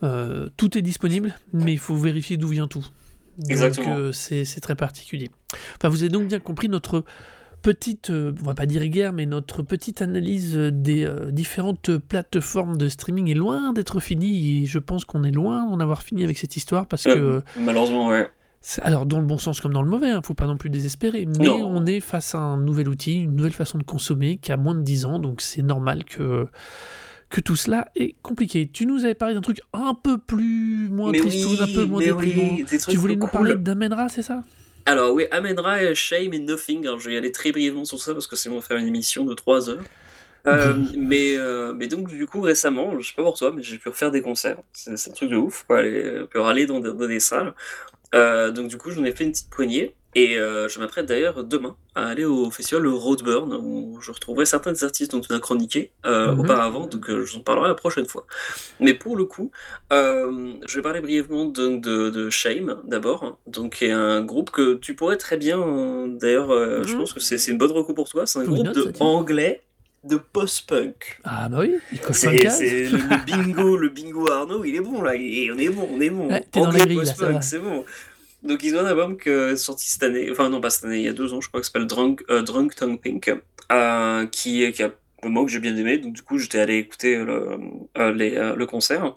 euh, 0.04 0.50
tout 0.58 0.78
est 0.78 0.82
disponible, 0.82 1.34
mais 1.54 1.72
il 1.74 1.80
faut 1.80 1.96
vérifier 1.96 2.36
d'où 2.38 2.50
vient 2.50 2.68
tout. 2.68 2.86
Donc, 3.38 3.50
Exactement. 3.50 3.96
euh, 3.96 4.12
c'est 4.12 4.44
c'est 4.46 4.60
très 4.60 4.76
particulier. 4.76 5.32
Enfin, 5.78 5.90
vous 5.90 6.02
avez 6.04 6.10
donc 6.10 6.28
bien 6.28 6.40
compris 6.40 6.70
notre 6.70 7.04
petite, 7.62 8.10
euh, 8.10 8.34
on 8.42 8.46
va 8.46 8.54
pas 8.56 8.66
dire 8.66 8.86
guerre, 8.88 9.14
mais 9.14 9.26
notre 9.28 9.62
petite 9.62 10.02
analyse 10.02 10.56
des 10.56 11.06
euh, 11.06 11.30
différentes 11.32 11.98
plateformes 11.98 12.76
de 12.78 12.90
streaming 12.90 13.30
est 13.30 13.36
loin 13.36 13.72
d'être 13.74 14.00
finie. 14.00 14.64
Et 14.64 14.66
je 14.66 14.80
pense 14.80 15.06
qu'on 15.06 15.24
est 15.24 15.32
loin 15.32 15.66
d'en 15.70 15.80
avoir 15.80 16.02
fini 16.02 16.24
avec 16.24 16.38
cette 16.38 16.56
histoire 16.58 16.88
parce 16.88 17.04
que 17.04 17.10
Euh, 17.10 17.42
malheureusement, 17.60 18.08
ouais. 18.08 18.30
Alors, 18.84 19.06
dans 19.08 19.20
le 19.20 19.26
bon 19.26 19.38
sens 19.40 19.60
comme 19.62 19.74
dans 19.74 19.82
le 19.82 19.90
mauvais, 19.90 20.10
il 20.10 20.16
ne 20.16 20.22
faut 20.22 20.34
pas 20.36 20.46
non 20.46 20.56
plus 20.58 20.70
désespérer, 20.70 21.26
mais 21.28 21.46
Non. 21.48 21.66
on 21.68 21.86
est 21.88 22.00
face 22.00 22.36
à 22.36 22.40
un 22.40 22.58
nouvel 22.58 22.90
outil, 22.90 23.22
une 23.24 23.36
nouvelle 23.36 23.54
façon 23.54 23.78
de 23.80 23.84
consommer 23.84 24.38
qui 24.38 24.52
a 24.52 24.58
moins 24.58 24.76
de 24.76 24.82
10 24.82 25.06
ans, 25.06 25.18
donc 25.20 25.42
c'est 25.42 25.64
normal 25.64 26.04
que, 26.06 26.48
que 27.30 27.42
tout 27.42 27.56
cela 27.56 27.90
est 27.96 28.16
compliqué. 28.22 28.70
Tu 28.72 28.86
nous 28.86 29.04
avais 29.04 29.16
parlé 29.16 29.34
d'un 29.34 29.42
truc 29.42 29.62
un 29.74 29.96
peu 29.96 30.20
plus 30.20 30.90
moins 30.90 31.12
Mais 31.12 31.18
tristoun, 31.20 31.54
oui, 31.54 31.60
un 31.72 31.74
peu 31.76 31.86
moins 31.86 32.00
déprimant. 32.02 32.50
oui, 32.56 32.66
tu 32.88 32.98
voulais 32.98 33.16
nous 33.16 33.22
cool. 33.22 33.32
parler 33.32 33.56
d'Amenra, 33.56 34.10
c'est 34.10 34.22
ça? 34.22 34.44
Alors 34.86 35.14
oui, 35.14 35.26
Amenra, 35.32 35.94
Shame 35.94 36.34
et 36.34 36.40
Nothing. 36.40 36.86
Alors, 36.88 37.00
je 37.00 37.10
vais 37.10 37.16
y 37.16 37.18
aller 37.18 37.32
très 37.32 37.52
brièvement 37.52 37.86
sur 37.86 38.00
ça 38.02 38.14
parce 38.14 38.28
que 38.28 38.36
c'est 38.36 38.50
bon, 38.50 38.56
on 38.56 38.60
va 38.60 38.66
faire 38.66 38.78
une 38.78 38.88
émission 38.88 39.26
de 39.26 39.34
3 39.34 39.70
heures. 39.70 39.84
Euh, 40.48 40.76
mais, 40.98 41.38
euh, 41.38 41.74
mais 41.74 41.88
donc 41.88 42.10
du 42.10 42.26
coup 42.28 42.42
récemment, 42.42 43.00
je 43.00 43.08
sais 43.10 43.16
pas 43.16 43.24
pour 43.24 43.38
toi, 43.38 43.52
mais 43.56 43.64
j'ai 43.64 43.78
pu 43.78 43.90
refaire 43.90 44.12
des 44.12 44.22
concerts. 44.24 44.58
C'est 44.74 45.10
un 45.12 45.14
truc 45.14 45.30
de 45.30 45.38
ouf, 45.38 45.66
quoi. 45.68 45.80
Aller, 45.80 46.26
aller 46.36 46.66
dans, 46.68 46.80
des- 46.80 46.94
dans 46.94 47.08
des 47.08 47.20
salles. 47.20 47.54
Euh, 48.16 48.52
donc 48.52 48.70
du 48.70 48.78
coup 48.78 48.92
j'en 48.92 49.04
ai 49.06 49.14
fait 49.14 49.24
une 49.26 49.32
petite 49.32 49.50
poignée. 49.52 49.96
Et 50.14 50.38
euh, 50.38 50.68
je 50.68 50.80
m'apprête 50.80 51.06
d'ailleurs 51.06 51.44
demain 51.44 51.76
à 51.96 52.08
aller 52.08 52.26
au 52.26 52.52
festival 52.52 52.86
Roadburn 52.88 53.54
où 53.54 54.00
je 54.02 54.12
retrouverai 54.12 54.46
certains 54.46 54.74
des 54.74 54.84
artistes 54.84 55.12
dont 55.12 55.22
on 55.30 55.36
a 55.36 55.40
chroniqué 55.40 55.92
euh, 56.06 56.32
Mhm. 56.34 56.40
auparavant, 56.42 56.86
donc 56.88 57.10
euh, 57.10 57.26
je 57.26 57.32
vous 57.34 57.38
en 57.40 57.44
parlerai 57.44 57.70
la 57.70 57.76
prochaine 57.76 58.06
fois. 58.06 58.26
Mais 58.80 58.94
pour 58.94 59.16
le 59.16 59.24
coup, 59.26 59.52
je 59.90 60.76
vais 60.76 60.82
parler 60.82 61.02
brièvement 61.02 61.46
de, 61.46 61.78
de, 61.78 62.10
de 62.10 62.30
Shame 62.30 62.78
d'abord, 62.86 63.40
donc 63.48 63.76
qui 63.78 63.86
est 63.86 63.92
un 63.92 64.22
groupe 64.22 64.52
que 64.52 64.76
tu 64.76 64.96
pourrais 64.96 65.18
très 65.18 65.38
bien, 65.38 66.08
d'ailleurs, 66.08 66.50
je 66.84 66.92
Mhm. 66.92 66.98
pense 66.98 67.14
que 67.14 67.20
c'est 67.20 67.52
une 67.52 67.58
bonne 67.58 67.72
recours 67.72 67.96
pour 67.96 68.10
toi, 68.10 68.26
c'est 68.26 68.40
un 68.40 68.44
groupe 68.44 68.66
note, 68.66 68.76
de 68.76 68.94
anglais 69.00 69.62
de 70.04 70.18
post-punk. 70.18 71.20
Ah 71.24 71.48
bah 71.48 71.60
oui, 71.60 71.76
il 71.92 72.00
coche 72.02 72.18
C'est 72.18 72.90
le, 72.90 72.98
bingo, 73.26 73.78
le 73.78 73.90
bingo 73.90 74.30
Arnaud, 74.32 74.66
il 74.66 74.76
est 74.76 74.82
bon 74.82 75.02
là, 75.04 75.16
il 75.16 75.52
on 75.52 75.58
est 75.60 75.70
bon, 75.70 75.88
on 75.92 76.02
est 76.02 76.10
bon. 76.10 76.28
Ouais, 76.28 76.44
Anglais 76.56 76.96
post-punk, 76.96 77.44
c'est 77.44 77.60
bon. 77.60 77.86
Donc 78.44 78.64
ils 78.64 78.76
ont 78.76 78.80
un 78.80 78.86
album 78.86 79.18
que 79.18 79.56
sorti 79.56 79.90
cette 79.90 80.04
année, 80.04 80.30
enfin 80.32 80.50
non 80.50 80.62
pas 80.62 80.70
cette 80.72 80.86
année, 80.86 80.98
il 81.00 81.04
y 81.06 81.08
a 81.10 81.14
deux 81.14 81.34
ans 81.34 81.42
je 81.42 81.48
crois, 81.48 81.62
qui 81.62 81.68
s'appelle 81.68 81.86
Drunk, 81.88 82.24
euh, 82.30 82.42
Drunk 82.42 82.74
Tongue 82.76 83.00
Pink, 83.00 83.32
euh, 83.72 84.26
qui, 84.28 84.72
qui 84.72 84.84
a 84.84 84.92
moi 85.24 85.46
que 85.46 85.52
j'ai 85.52 85.60
bien 85.60 85.76
aimé, 85.78 86.00
donc 86.00 86.14
du 86.14 86.24
coup 86.24 86.40
j'étais 86.40 86.58
allé 86.60 86.78
écouter 86.78 87.16
le, 87.18 87.60
euh, 88.00 88.12
les, 88.14 88.36
euh, 88.38 88.56
le 88.56 88.66
concert, 88.66 89.14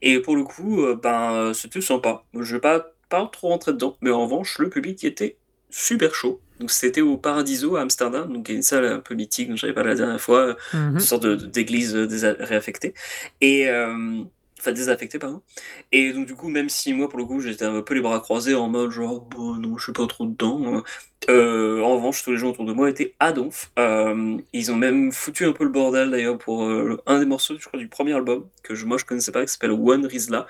et 0.00 0.20
pour 0.20 0.36
le 0.36 0.44
coup, 0.44 0.84
ben 1.02 1.52
c'était 1.54 1.80
sympa. 1.80 2.22
Je 2.38 2.54
vais 2.54 2.60
pas, 2.60 2.92
pas 3.08 3.28
trop 3.32 3.48
rentrer 3.48 3.72
dedans, 3.72 3.96
mais 4.00 4.10
en 4.10 4.22
revanche 4.22 4.58
le 4.60 4.70
public 4.70 5.02
était 5.04 5.36
super 5.70 6.14
chaud. 6.14 6.40
Donc 6.60 6.70
c'était 6.70 7.00
au 7.00 7.16
Paradiso 7.16 7.74
à 7.74 7.80
Amsterdam, 7.80 8.32
donc 8.32 8.48
il 8.48 8.52
y 8.52 8.54
a 8.54 8.56
une 8.58 8.62
salle 8.62 8.84
un 8.86 9.00
peu 9.00 9.14
mythique 9.16 9.48
dont 9.48 9.56
j'avais 9.56 9.72
parlé 9.72 9.90
la 9.90 9.96
dernière 9.96 10.20
fois, 10.20 10.56
Mhm. 10.72 10.92
une 10.94 11.00
sorte 11.00 11.24
de- 11.24 11.34
de- 11.34 11.46
d'église 11.46 11.96
réaffectée. 11.96 12.94
Et, 13.40 13.68
euh, 13.68 14.22
enfin, 14.62 14.72
désaffectée, 14.72 15.18
pardon. 15.18 15.42
Et 15.90 16.12
donc, 16.12 16.26
du 16.26 16.34
coup, 16.34 16.48
même 16.48 16.68
si 16.68 16.94
moi, 16.94 17.08
pour 17.08 17.18
le 17.18 17.24
coup, 17.24 17.40
j'étais 17.40 17.64
un 17.64 17.82
peu 17.82 17.94
les 17.94 18.00
bras 18.00 18.20
croisés 18.20 18.54
en 18.54 18.68
mode 18.68 18.90
genre, 18.90 19.20
bon, 19.20 19.54
non, 19.54 19.76
je 19.76 19.84
suis 19.84 19.92
pas 19.92 20.06
trop 20.06 20.26
dedans. 20.26 20.82
Euh, 21.30 21.80
en 21.82 21.96
revanche, 21.96 22.22
tous 22.22 22.32
les 22.32 22.38
gens 22.38 22.50
autour 22.50 22.64
de 22.64 22.72
moi 22.72 22.90
étaient 22.90 23.14
à 23.20 23.32
donf. 23.32 23.70
Euh, 23.78 24.38
ils 24.52 24.72
ont 24.72 24.76
même 24.76 25.12
foutu 25.12 25.44
un 25.46 25.52
peu 25.52 25.64
le 25.64 25.70
bordel 25.70 26.10
d'ailleurs 26.10 26.38
pour 26.38 26.64
euh, 26.64 27.00
un 27.06 27.18
des 27.20 27.26
morceaux, 27.26 27.54
je 27.58 27.66
crois, 27.66 27.78
du 27.78 27.88
premier 27.88 28.12
album, 28.12 28.48
que 28.62 28.74
je, 28.74 28.86
moi 28.86 28.98
je 28.98 29.04
connaissais 29.04 29.32
pas, 29.32 29.44
qui 29.44 29.52
s'appelle 29.52 29.72
One 29.72 30.06
Rizla. 30.06 30.46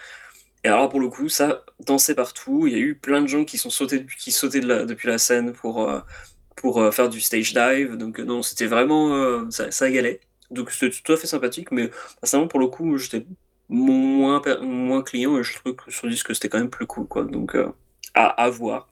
Et 0.65 0.69
alors, 0.69 0.89
pour 0.89 1.01
le 1.01 1.09
coup, 1.09 1.29
ça 1.29 1.65
dansait 1.81 2.15
partout. 2.15 2.67
Il 2.67 2.73
y 2.73 2.77
a 2.77 2.79
eu 2.79 2.95
plein 2.95 3.21
de 3.23 3.27
gens 3.27 3.45
qui 3.45 3.59
sont 3.59 3.71
sautés, 3.71 4.07
qui 4.19 4.33
sautaient 4.33 4.61
depuis 4.61 5.09
la 5.09 5.19
scène 5.19 5.53
pour, 5.53 5.91
pour 6.57 6.95
faire 6.95 7.09
du 7.09 7.21
stage 7.21 7.53
dive. 7.53 7.97
Donc, 7.97 8.21
non, 8.21 8.43
c'était 8.43 8.67
vraiment. 8.67 9.51
ça, 9.51 9.71
ça 9.73 9.91
galait. 9.91 10.21
Donc, 10.53 10.71
c'était 10.71 10.91
tout 10.91 11.13
à 11.13 11.17
fait 11.17 11.27
sympathique. 11.27 11.73
Mais 11.73 11.91
personnellement, 12.21 12.49
pour 12.49 12.61
le 12.61 12.69
coup, 12.69 12.97
j'étais 12.97 13.27
moins, 13.69 14.43
moins 14.63 15.03
client 15.03 15.39
et 15.39 15.43
je 15.43 15.55
trouve 15.59 15.75
que 15.77 15.91
sur 15.91 16.09
disque, 16.09 16.35
c'était 16.35 16.49
quand 16.49 16.59
même 16.59 16.71
plus 16.71 16.87
cool. 16.87 17.07
Quoi. 17.07 17.25
Donc, 17.25 17.55
euh, 17.55 17.73
à, 18.15 18.27
à 18.27 18.51
voir. 18.51 18.89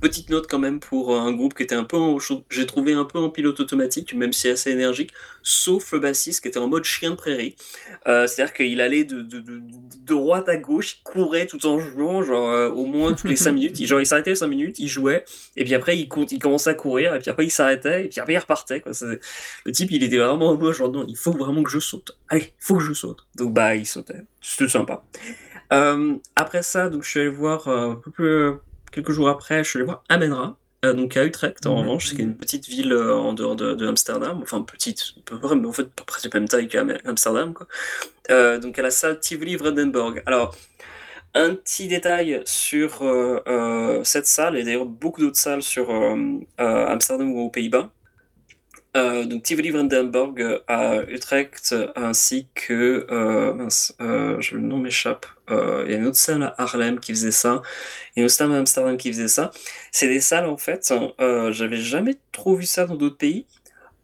Petite 0.00 0.30
note 0.30 0.46
quand 0.48 0.58
même 0.58 0.80
pour 0.80 1.14
euh, 1.14 1.18
un 1.18 1.32
groupe 1.32 1.54
qui 1.54 1.62
était 1.62 1.74
un 1.74 1.84
peu 1.84 1.96
en, 1.96 2.18
j'ai 2.50 2.66
trouvé 2.66 2.92
un 2.92 3.04
peu 3.04 3.18
en 3.18 3.30
pilote 3.30 3.60
automatique, 3.60 4.14
même 4.14 4.32
si 4.32 4.48
assez 4.48 4.70
énergique, 4.70 5.12
sauf 5.42 5.92
le 5.92 5.98
bassiste 5.98 6.42
qui 6.42 6.48
était 6.48 6.58
en 6.58 6.68
mode 6.68 6.84
chien 6.84 7.10
de 7.10 7.16
prairie. 7.16 7.56
Euh, 8.06 8.26
C'est-à-dire 8.26 8.54
qu'il 8.54 8.80
allait 8.80 9.04
de, 9.04 9.22
de, 9.22 9.62
droite 10.04 10.48
à 10.48 10.56
gauche, 10.56 10.98
il 10.98 11.02
courait 11.02 11.46
tout 11.46 11.64
en 11.66 11.78
jouant, 11.78 12.22
genre 12.22 12.50
euh, 12.50 12.70
au 12.70 12.86
moins 12.86 13.12
toutes 13.12 13.30
les 13.30 13.36
5 13.36 13.52
minutes. 13.52 13.80
Il, 13.80 13.86
genre 13.86 14.00
il 14.00 14.06
s'arrêtait 14.06 14.34
5 14.34 14.46
minutes, 14.46 14.78
il 14.78 14.88
jouait, 14.88 15.24
et 15.56 15.64
puis 15.64 15.74
après 15.74 15.98
il, 15.98 16.08
il 16.30 16.38
commençait 16.38 16.70
à 16.70 16.74
courir, 16.74 17.14
et 17.14 17.18
puis 17.20 17.30
après 17.30 17.46
il 17.46 17.50
s'arrêtait, 17.50 18.06
et 18.06 18.08
puis 18.08 18.20
après 18.20 18.34
il 18.34 18.38
repartait. 18.38 18.80
Quoi. 18.80 18.92
Le 19.02 19.72
type 19.72 19.90
il 19.90 20.02
était 20.02 20.18
vraiment 20.18 20.50
en 20.50 20.56
mode 20.56 20.74
genre 20.74 20.90
non, 20.90 21.04
il 21.08 21.16
faut 21.16 21.32
vraiment 21.32 21.62
que 21.62 21.70
je 21.70 21.78
saute. 21.78 22.16
Allez, 22.28 22.52
il 22.58 22.64
faut 22.64 22.76
que 22.76 22.84
je 22.84 22.92
saute. 22.92 23.26
Donc 23.36 23.52
bah 23.52 23.76
il 23.76 23.86
sautait. 23.86 24.22
C'était 24.40 24.68
sympa. 24.68 25.04
Après 26.36 26.62
ça, 26.62 26.88
donc 26.88 27.04
je 27.04 27.10
suis 27.10 27.20
allé 27.20 27.28
voir 27.28 27.68
un 27.68 27.94
peu 27.94 28.10
plus, 28.10 28.52
quelques 28.90 29.12
jours 29.12 29.28
après, 29.28 29.62
je 29.64 29.68
suis 29.70 29.78
allé 29.78 29.86
voir 29.86 30.04
Amenra. 30.08 30.56
euh, 30.84 30.94
donc 30.94 31.16
à 31.16 31.24
Utrecht 31.26 31.66
en 31.66 31.74
Mhm. 31.74 31.80
revanche, 31.82 32.14
qui 32.14 32.22
est 32.22 32.24
une 32.24 32.36
petite 32.36 32.66
ville 32.66 32.92
euh, 32.92 33.14
en 33.14 33.34
dehors 33.34 33.54
de, 33.56 33.74
de 33.74 33.86
Amsterdam, 33.86 34.40
enfin 34.42 34.62
petite, 34.62 35.12
peu 35.26 35.38
près, 35.38 35.54
mais 35.54 35.66
en 35.68 35.72
fait 35.72 35.88
presque 36.06 36.32
la 36.32 36.40
même 36.40 36.48
taille 36.48 36.68
qu'Amsterdam. 36.68 37.52
quoi. 37.54 37.66
Euh, 38.30 38.58
donc 38.58 38.78
à 38.78 38.82
la 38.82 38.90
salle 38.90 39.20
Tivoli 39.20 39.56
Vredenburg. 39.56 40.22
Alors, 40.26 40.56
un 41.34 41.54
petit 41.54 41.86
détail 41.88 42.42
sur 42.46 43.02
euh, 43.02 44.00
cette 44.04 44.26
salle, 44.26 44.56
et 44.56 44.64
d'ailleurs 44.64 44.86
beaucoup 44.86 45.20
d'autres 45.20 45.38
salles 45.38 45.62
sur 45.62 45.90
Amsterdam 46.58 47.30
ou 47.32 47.40
aux 47.40 47.50
Pays-Bas. 47.50 47.90
Donc 48.94 49.42
Tivoli 49.44 49.70
Vredenburg 49.70 50.62
à 50.66 51.02
Utrecht, 51.08 51.74
ainsi 51.94 52.48
que, 52.54 53.06
mince, 53.52 53.94
je- 54.00 54.54
le 54.56 54.60
nom 54.62 54.78
m'échappe, 54.78 55.26
Euh, 55.50 55.84
il 55.86 55.92
y 55.92 55.94
a 55.94 55.98
une 55.98 56.06
autre 56.06 56.16
salle 56.18 56.42
à 56.42 56.54
Harlem 56.62 56.98
qui 57.00 57.12
faisait 57.12 57.30
ça, 57.30 57.62
et 58.16 58.20
une 58.20 58.26
autre 58.26 58.34
salle 58.34 58.52
à 58.52 58.56
Amsterdam 58.58 58.96
qui 58.96 59.12
faisait 59.12 59.28
ça. 59.28 59.50
C'est 59.92 60.08
des 60.08 60.20
salles, 60.20 60.46
en 60.46 60.56
fait, 60.56 60.92
euh, 61.20 61.52
j'avais 61.52 61.78
jamais 61.78 62.16
trop 62.32 62.54
vu 62.56 62.66
ça 62.66 62.86
dans 62.86 62.96
d'autres 62.96 63.16
pays, 63.18 63.46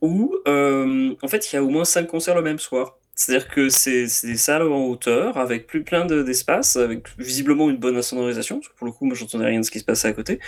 où, 0.01 0.35
euh, 0.47 1.15
en 1.23 1.29
fait, 1.29 1.53
il 1.53 1.57
y 1.57 1.59
a 1.59 1.63
au 1.63 1.69
moins 1.71 1.85
cinq 1.85 2.07
concerts 2.07 2.35
le 2.35 2.43
même 2.43 2.59
soir. 2.59 2.97
C'est-à-dire 3.19 3.49
que 3.49 3.71
c'est 3.71 4.07
des 4.25 4.37
salles 4.37 4.63
en 4.71 4.85
hauteur, 4.85 5.39
avec 5.39 5.67
plus 5.67 5.83
plein 5.83 6.05
de- 6.05 6.23
d'espace, 6.23 6.77
avec 6.77 7.07
visiblement 7.19 7.71
une 7.71 7.79
bonne 7.79 7.97
insonorisation, 7.97 8.57
parce 8.61 8.69
que 8.69 8.77
pour 8.77 8.87
le 8.87 8.93
coup, 8.93 9.07
moi, 9.07 9.15
j'entendais 9.17 9.47
rien 9.47 9.61
de 9.61 9.65
ce 9.65 9.71
qui 9.71 9.79
se 9.81 9.85
passait 9.87 10.09
à 10.09 10.13
côté. 10.13 10.39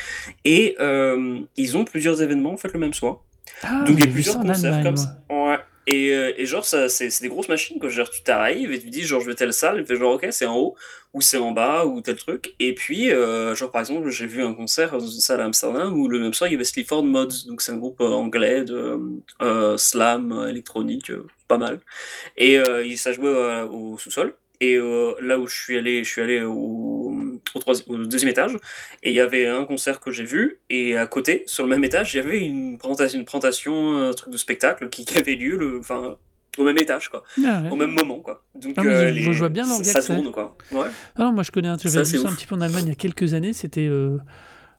Et 0.44 0.76
euh, 0.80 1.40
ils 1.56 1.78
ont 1.78 1.84
plusieurs 1.86 2.20
événements, 2.20 2.52
en 2.52 2.56
fait, 2.58 2.70
le 2.74 2.78
même 2.78 2.92
soir. 2.92 3.24
Ah, 3.62 3.84
Donc 3.86 3.96
il 3.98 4.00
y 4.00 4.08
a 4.08 4.12
plusieurs 4.12 4.38
concerts 4.38 4.82
comme 4.82 4.96
ça. 4.98 5.16
Ouais. 5.30 5.58
Et, 5.88 6.12
euh, 6.12 6.34
et 6.36 6.44
genre, 6.44 6.66
c'est 6.66 7.22
des 7.22 7.28
grosses 7.28 7.48
machines, 7.48 7.78
quoi. 7.80 7.88
Tu 7.88 8.22
t'arrives 8.22 8.70
et 8.72 8.78
tu 8.78 8.90
dis, 8.90 9.04
genre, 9.04 9.22
je 9.22 9.26
vais 9.26 9.34
telle 9.34 9.54
salle, 9.54 9.78
et 9.78 9.82
tu 9.82 9.86
fais 9.88 9.96
genre, 9.96 10.16
ok, 10.16 10.26
c'est 10.30 10.44
en 10.44 10.54
haut, 10.54 10.76
ou 11.14 11.22
c'est 11.22 11.38
en 11.38 11.52
bas, 11.52 11.86
ou 11.86 12.02
tel 12.02 12.16
truc. 12.16 12.54
Et 12.60 12.74
puis, 12.74 13.10
euh, 13.10 13.54
genre, 13.54 13.70
par 13.70 13.80
exemple, 13.80 14.10
j'ai 14.10 14.26
vu 14.26 14.42
un 14.42 14.52
concert 14.52 14.92
dans 14.92 15.00
une 15.00 15.20
salle 15.20 15.40
à 15.40 15.44
Amsterdam 15.44 15.98
où 15.98 16.06
le 16.08 16.18
même 16.20 16.34
soir, 16.34 16.48
il 16.48 16.52
y 16.52 16.56
avait 16.56 16.64
Sleaford 16.64 17.04
Mods, 17.04 17.46
donc 17.46 17.62
c'est 17.62 17.72
un 17.72 17.78
groupe 17.78 18.02
euh, 18.02 18.10
anglais 18.10 18.64
de 18.64 19.00
slam 19.78 20.46
électronique, 20.50 21.10
pas 21.48 21.56
mal. 21.56 21.80
Et 22.36 22.60
ça 22.96 23.12
jouait 23.12 23.62
au 23.70 23.96
sous-sol. 23.96 24.34
Et 24.60 24.76
là 24.76 25.38
où 25.38 25.46
je 25.46 25.56
suis 25.56 25.78
allé, 25.78 26.04
je 26.04 26.10
suis 26.10 26.20
allé 26.20 26.42
au, 26.42 27.07
au, 27.54 27.96
deuxième 28.04 28.30
étage. 28.30 28.52
Et 29.02 29.10
il 29.10 29.14
y 29.16 29.20
avait 29.20 29.46
un 29.46 29.64
concert 29.64 30.00
que 30.00 30.10
j'ai 30.10 30.24
vu. 30.24 30.60
Et 30.70 30.96
à 30.96 31.06
côté, 31.06 31.42
sur 31.46 31.64
le 31.64 31.70
même 31.70 31.84
étage, 31.84 32.14
il 32.14 32.18
y 32.18 32.20
avait 32.20 32.38
une 32.40 32.78
présentation, 32.78 33.18
une 33.18 33.24
présentation 33.24 33.96
un 34.08 34.12
truc 34.12 34.32
de 34.32 34.38
spectacle 34.38 34.88
qui, 34.88 35.04
qui 35.04 35.16
avait 35.18 35.34
lieu 35.34 35.56
le, 35.56 35.80
au 36.58 36.64
même 36.64 36.78
étage, 36.78 37.08
quoi. 37.08 37.22
Ah, 37.44 37.62
ouais. 37.62 37.70
Au 37.70 37.76
même 37.76 37.92
moment, 37.92 38.18
quoi. 38.20 38.42
Donc, 38.54 38.74
Ah, 38.76 38.82
euh, 38.84 39.12
je- 39.14 39.32
je 39.32 39.38
vois 39.38 39.48
bien 39.48 39.64
ça, 39.64 39.70
l'orga 39.70 39.84
ça 39.84 40.02
c'est. 40.02 40.14
tourne, 40.14 40.32
quoi. 40.32 40.56
Ouais. 40.72 40.88
Non, 41.18 41.32
moi 41.32 41.42
je 41.44 41.50
connais 41.52 41.68
un 41.68 41.76
truc, 41.76 41.90
Ça, 41.92 42.04
ça 42.04 42.18
un 42.28 42.32
petit 42.32 42.46
peu 42.46 42.54
en 42.56 42.60
Allemagne 42.60 42.84
il 42.84 42.88
y 42.88 42.92
a 42.92 42.96
quelques 42.96 43.34
années, 43.34 43.52
c'était 43.52 43.86
euh, 43.86 44.18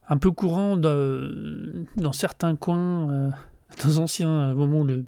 un 0.09 0.17
peu 0.17 0.31
courant 0.31 0.75
dans 0.77 2.11
certains 2.13 2.55
coins, 2.55 3.09
euh, 3.11 3.29
dans 3.83 3.97
anciens 3.99 4.53
moments 4.53 4.83
le, 4.83 5.05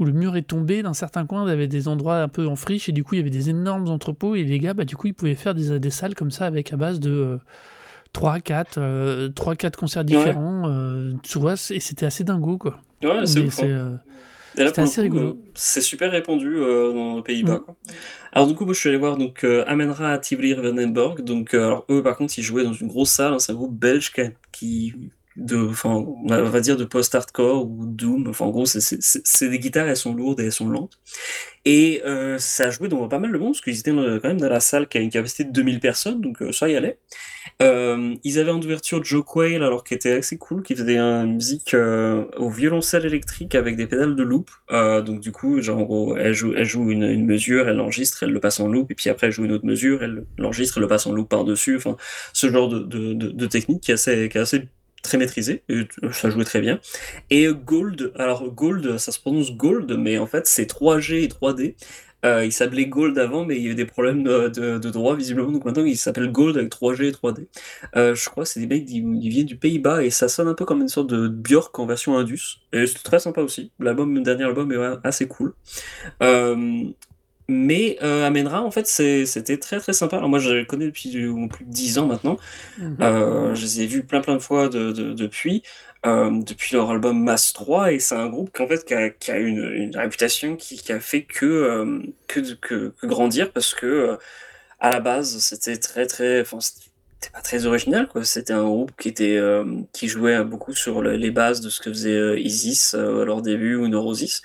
où 0.00 0.04
le 0.04 0.12
mur 0.12 0.36
est 0.36 0.42
tombé, 0.42 0.82
dans 0.82 0.94
certains 0.94 1.26
coins, 1.26 1.44
il 1.46 1.50
y 1.50 1.52
avait 1.52 1.68
des 1.68 1.86
endroits 1.86 2.16
un 2.22 2.28
peu 2.28 2.46
en 2.46 2.56
friche, 2.56 2.88
et 2.88 2.92
du 2.92 3.04
coup 3.04 3.14
il 3.14 3.18
y 3.18 3.20
avait 3.20 3.30
des 3.30 3.50
énormes 3.50 3.88
entrepôts, 3.88 4.34
et 4.34 4.42
les 4.42 4.58
gars, 4.58 4.74
bah, 4.74 4.84
du 4.84 4.96
coup, 4.96 5.06
ils 5.08 5.14
pouvaient 5.14 5.34
faire 5.34 5.54
des, 5.54 5.78
des 5.78 5.90
salles 5.90 6.14
comme 6.14 6.30
ça 6.30 6.46
avec 6.46 6.72
à 6.72 6.76
base 6.76 6.98
de 6.98 7.10
euh, 7.10 7.36
3, 8.12 8.40
4, 8.40 8.78
euh, 8.78 9.28
3, 9.28 9.54
4 9.54 9.76
concerts 9.78 10.04
différents, 10.04 10.68
euh, 10.68 11.12
tu 11.22 11.38
vois, 11.38 11.54
et 11.70 11.80
c'était 11.80 12.06
assez 12.06 12.24
dingo, 12.24 12.58
quoi. 12.58 12.80
Ouais, 13.02 13.24
c'est 13.26 13.40
hein. 13.40 13.66
euh, 13.68 13.96
C'était 14.56 14.80
assez 14.80 15.00
rigolo. 15.02 15.28
euh, 15.28 15.36
c'est 15.54 15.80
super 15.80 16.10
répandu 16.10 16.56
euh, 16.56 16.92
dans 16.92 17.16
les 17.16 17.22
Pays-Bas. 17.22 17.62
Mm. 17.66 17.92
Alors 18.32 18.48
du 18.48 18.54
coup, 18.54 18.64
moi, 18.64 18.74
je 18.74 18.80
suis 18.80 18.88
allé 18.88 18.98
voir 18.98 19.16
donc 19.16 19.44
euh, 19.44 19.64
Amenra 19.66 20.12
à 20.12 20.18
Tivoli 20.18 20.54
Revenenborg. 20.54 21.22
Donc 21.22 21.54
euh, 21.54 21.66
alors, 21.66 21.84
eux, 21.90 22.02
par 22.02 22.16
contre, 22.16 22.38
ils 22.38 22.42
jouaient 22.42 22.64
dans 22.64 22.72
une 22.72 22.88
grosse 22.88 23.10
salle. 23.10 23.32
hein, 23.32 23.38
c'est 23.38 23.52
un 23.52 23.54
groupe 23.54 23.78
belge 23.78 24.12
qui 24.52 24.94
de, 25.36 25.70
on 25.84 26.26
va 26.28 26.60
dire 26.60 26.76
de 26.76 26.84
post-hardcore 26.84 27.64
ou 27.66 27.86
doom. 27.86 28.32
En 28.38 28.50
gros, 28.50 28.66
c'est- 28.66 29.48
des 29.48 29.58
guitares, 29.58 29.88
elles 29.88 29.96
sont 29.96 30.14
lourdes 30.14 30.40
et 30.40 30.46
elles 30.46 30.52
sont 30.52 30.68
lentes. 30.68 30.98
Et 31.66 32.02
euh, 32.06 32.38
ça 32.38 32.64
a 32.64 32.70
joué 32.70 32.88
dans 32.88 33.06
pas 33.08 33.18
mal 33.18 33.32
de 33.32 33.38
monde 33.38 33.52
parce 33.52 33.60
qu'ils 33.60 33.78
étaient 33.78 33.90
quand 33.90 34.24
même 34.24 34.40
dans 34.40 34.48
la 34.48 34.60
salle 34.60 34.88
qui 34.88 34.96
a 34.96 35.00
une 35.02 35.10
capacité 35.10 35.44
de 35.44 35.52
2000 35.52 35.78
personnes, 35.78 36.20
donc 36.20 36.40
euh, 36.40 36.52
ça 36.52 36.68
y 36.70 36.76
allait. 36.76 36.98
Euh, 37.62 38.14
ils 38.24 38.38
avaient 38.38 38.50
en 38.50 38.60
ouverture 38.60 39.04
Joe 39.04 39.22
Quayle, 39.24 39.62
alors 39.62 39.84
qui 39.84 39.92
était 39.94 40.12
assez 40.12 40.38
cool, 40.38 40.62
qui 40.62 40.74
faisait 40.74 40.96
une 40.96 41.34
musique 41.34 41.74
au 41.74 42.50
violoncelle 42.50 43.04
électrique 43.04 43.54
avec 43.54 43.76
des 43.76 43.86
pédales 43.86 44.16
de 44.16 44.22
loop. 44.22 44.50
Donc 44.70 45.20
du 45.20 45.32
coup, 45.32 45.60
en 45.68 45.82
gros, 45.82 46.16
elle 46.16 46.32
joue, 46.34 46.54
elle 46.56 46.64
joue 46.64 46.90
une, 46.90 47.26
mesure, 47.26 47.68
elle 47.68 47.76
l'enregistre, 47.76 48.22
elle 48.22 48.30
le 48.30 48.40
passe 48.40 48.60
en 48.60 48.68
loop, 48.68 48.90
et 48.90 48.94
puis 48.94 49.10
après 49.10 49.26
elle 49.26 49.32
joue 49.32 49.44
une 49.44 49.52
autre 49.52 49.66
mesure, 49.66 50.02
elle 50.02 50.24
l'enregistre, 50.38 50.78
elle 50.78 50.82
le 50.82 50.88
passe 50.88 51.06
en 51.06 51.12
loop 51.12 51.28
par-dessus. 51.28 51.76
Enfin, 51.76 51.96
ce 52.32 52.50
genre 52.50 52.68
de, 52.68 53.12
de 53.12 53.46
technique 53.46 53.82
qui 53.82 53.90
est 53.90 53.94
assez, 53.94 54.28
qui 54.30 54.38
est 54.38 54.40
assez 54.40 54.68
très 55.02 55.18
maîtrisé, 55.18 55.62
et 55.68 55.86
ça 56.12 56.30
jouait 56.30 56.44
très 56.44 56.60
bien. 56.60 56.80
Et 57.30 57.48
Gold, 57.48 58.12
alors 58.16 58.50
Gold, 58.50 58.98
ça 58.98 59.12
se 59.12 59.20
prononce 59.20 59.52
Gold, 59.52 59.92
mais 59.98 60.18
en 60.18 60.26
fait 60.26 60.46
c'est 60.46 60.70
3G 60.70 61.22
et 61.24 61.28
3D. 61.28 61.74
Euh, 62.24 62.44
il 62.44 62.52
s'appelait 62.52 62.86
Gold 62.86 63.18
avant, 63.18 63.44
mais 63.44 63.56
il 63.56 63.66
y 63.66 63.70
a 63.70 63.74
des 63.74 63.86
problèmes 63.86 64.22
de, 64.22 64.78
droit 64.90 65.16
visiblement, 65.16 65.50
donc 65.50 65.64
maintenant 65.64 65.84
il 65.84 65.96
s'appelle 65.96 66.30
Gold 66.30 66.56
avec 66.56 66.70
3G 66.70 67.04
et 67.04 67.12
3D. 67.12 67.46
Euh, 67.96 68.14
je 68.14 68.28
crois 68.28 68.44
que 68.44 68.50
c'est 68.50 68.60
des 68.60 68.66
mecs 68.66 68.86
qui, 68.86 69.00
viennent 69.00 69.46
du 69.46 69.56
Pays-Bas 69.56 70.04
et 70.04 70.10
ça 70.10 70.28
sonne 70.28 70.48
un 70.48 70.54
peu 70.54 70.64
comme 70.64 70.82
une 70.82 70.88
sorte 70.88 71.08
de 71.08 71.28
Björk 71.28 71.78
en 71.78 71.86
version 71.86 72.18
Indus. 72.18 72.60
Et 72.72 72.86
c'est 72.86 73.02
très 73.02 73.20
sympa 73.20 73.40
aussi. 73.40 73.72
L'album, 73.78 74.14
le 74.14 74.20
dernier 74.20 74.44
album 74.44 74.70
est 74.72 75.06
assez 75.06 75.26
cool. 75.28 75.54
Euh, 76.22 76.84
mais 77.50 77.98
euh, 78.02 78.26
Amenra, 78.26 78.62
en 78.62 78.70
fait, 78.70 78.86
c'était 78.86 79.58
très 79.58 79.80
très 79.80 79.92
sympa. 79.92 80.16
Alors 80.18 80.28
moi, 80.30 80.38
je 80.38 80.50
les 80.52 80.66
connais 80.66 80.86
depuis 80.86 81.10
du- 81.10 81.32
plus 81.50 81.64
de 81.66 81.70
10 81.70 81.98
ans 81.98 82.06
maintenant. 82.06 82.38
mhm. 82.78 82.96
Euh, 83.02 83.54
je 83.54 83.62
les 83.62 83.82
ai 83.82 83.86
vus 83.86 84.04
plein 84.04 84.20
plein 84.22 84.34
de 84.36 84.40
fois 84.40 84.68
de, 84.68 84.92
de- 84.92 85.12
depuis, 85.14 85.62
euh, 86.06 86.30
depuis 86.42 86.76
leur 86.76 86.90
album 86.90 87.22
Mass 87.22 87.52
3, 87.52 87.92
et 87.92 87.98
c'est 88.00 88.14
un 88.16 88.28
groupe 88.28 88.52
qui, 88.56 88.62
en 88.62 88.68
fait, 88.68 88.84
qui 88.84 88.94
a, 88.94 89.10
qui 89.10 89.30
a 89.32 89.38
une, 89.38 89.64
une 89.74 89.96
réputation 89.96 90.56
qui, 90.56 90.76
qui 90.78 90.92
a 90.92 91.00
fait 91.00 91.24
que, 91.24 91.46
euh, 91.46 92.00
que, 92.28 92.40
que, 92.56 92.94
que 93.00 93.06
grandir, 93.06 93.52
parce 93.52 93.74
que 93.74 93.86
euh, 93.86 94.16
à 94.80 94.90
la 94.90 95.00
base, 95.00 95.38
c'était 95.40 95.76
très 95.78 96.06
très... 96.06 96.40
Enfin, 96.42 96.60
c'était- 96.60 96.86
pas 97.34 97.42
très 97.42 97.66
original, 97.66 98.08
quoi. 98.08 98.24
C'était 98.24 98.54
un 98.54 98.64
groupe 98.64 98.92
qui 98.98 99.08
était 99.08 99.36
euh, 99.36 99.64
qui 99.92 100.08
jouait 100.08 100.42
beaucoup 100.44 100.74
sur 100.74 101.02
le- 101.02 101.16
les 101.16 101.30
bases 101.30 101.60
de 101.60 101.68
ce 101.70 101.80
que 101.80 101.90
faisait 101.90 102.16
euh, 102.16 102.38
Isis 102.40 102.94
euh, 102.94 103.22
à 103.22 103.24
leur 103.26 103.42
début 103.42 103.74
ou 103.76 103.88
Neurosis. 103.88 104.42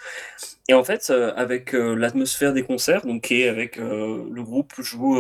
Et 0.67 0.73
en 0.73 0.83
fait, 0.83 1.09
euh, 1.11 1.33
avec 1.35 1.75
euh, 1.75 1.95
l'atmosphère 1.95 2.53
des 2.53 2.63
concerts, 2.63 3.05
donc 3.05 3.31
est 3.31 3.47
avec 3.47 3.77
euh, 3.77 4.23
le 4.31 4.43
groupe 4.43 4.73
joue 4.79 5.17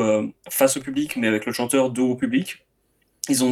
face 0.49 0.77
au 0.77 0.81
public, 0.81 1.15
mais 1.17 1.27
avec 1.27 1.45
le 1.45 1.51
chanteur 1.51 1.91
dos 1.91 2.11
au 2.11 2.15
public. 2.15 2.65
Ils 3.27 3.43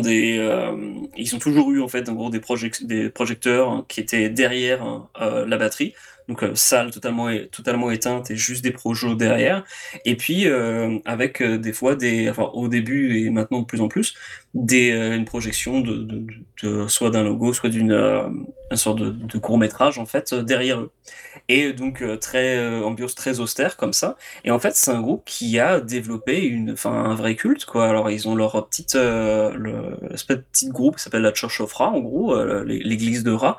ont 1.36 1.40
toujours 1.40 1.72
eu 1.72 1.82
en 1.82 1.88
fait 1.88 2.03
des, 2.03 2.40
projec- 2.40 2.86
des 2.86 3.10
projecteurs 3.10 3.70
hein, 3.70 3.86
qui 3.90 4.02
étaient 4.02 4.30
derrière 4.30 4.84
hein, 4.84 5.10
la 5.48 5.57
batterie, 5.57 5.95
donc 6.28 6.44
euh, 6.44 6.56
salle 6.56 6.91
totalement 6.91 7.30
é- 7.30 7.48
totalement 7.48 7.91
éteinte 7.91 8.32
et 8.32 8.36
juste 8.36 8.64
des 8.64 8.72
projos 8.72 9.16
derrière. 9.16 9.64
Et 10.06 10.16
puis 10.16 10.48
euh, 10.48 11.00
avec 11.06 11.41
euh, 11.41 11.58
des 11.58 11.74
fois 11.74 11.95
des, 11.95 12.30
enfin 12.30 12.50
au 12.54 12.68
début 12.68 13.18
et 13.18 13.30
maintenant 13.30 13.60
de 13.62 13.66
plus 13.66 13.82
en 13.82 13.88
plus, 13.88 14.14
des 14.54 14.91
euh, 14.91 15.16
une 15.16 15.26
projection 15.26 15.82
de, 15.82 16.88
soit 16.88 17.10
d'un 17.10 17.24
logo, 17.24 17.54
soit 17.54 17.70
d'une 17.70 17.91
euh, 17.91 18.30
une 18.72 18.78
sorte 18.78 19.00
de, 19.00 19.38
court 19.38 19.58
métrage 19.58 20.00
en 20.00 20.06
fait 20.06 20.34
euh, 20.34 20.44
derrière 20.44 20.80
eux. 20.80 20.91
Et 21.50 21.74
donc 21.74 22.02
euh, 22.02 22.18
très 22.18 22.58
euh, 22.58 22.84
ambiance 22.84 23.16
très 23.16 23.40
austère 23.40 23.78
comme 23.78 23.94
ça. 23.94 24.18
Et 24.45 24.52
en 24.52 24.60
fait, 24.60 24.76
c'est 24.76 24.91
un 24.91 25.02
groupe 25.02 25.24
qui 25.26 25.60
a 25.60 25.80
développé 25.80 26.40
une, 26.41 26.72
enfin, 26.72 26.91
un 26.91 27.16
vrai 27.16 27.36
culte, 27.36 27.66
quoi. 27.66 27.88
Alors, 27.88 28.10
ils 28.10 28.28
ont 28.28 28.36
leur 28.36 28.68
petite, 28.68 28.95
euh, 28.95 29.54
le, 29.56 29.98
petit 30.44 30.70
groupe 30.70 30.98
qui 30.98 31.04
s'appelle 31.04 31.22
la 31.22 31.34
Church 31.34 31.60
of 31.62 31.74
Ra, 31.74 31.90
en 31.90 32.00
gros, 32.00 32.36
euh, 32.36 32.64
l'église 32.64 33.24
de 33.24 33.32
Ra, 33.32 33.58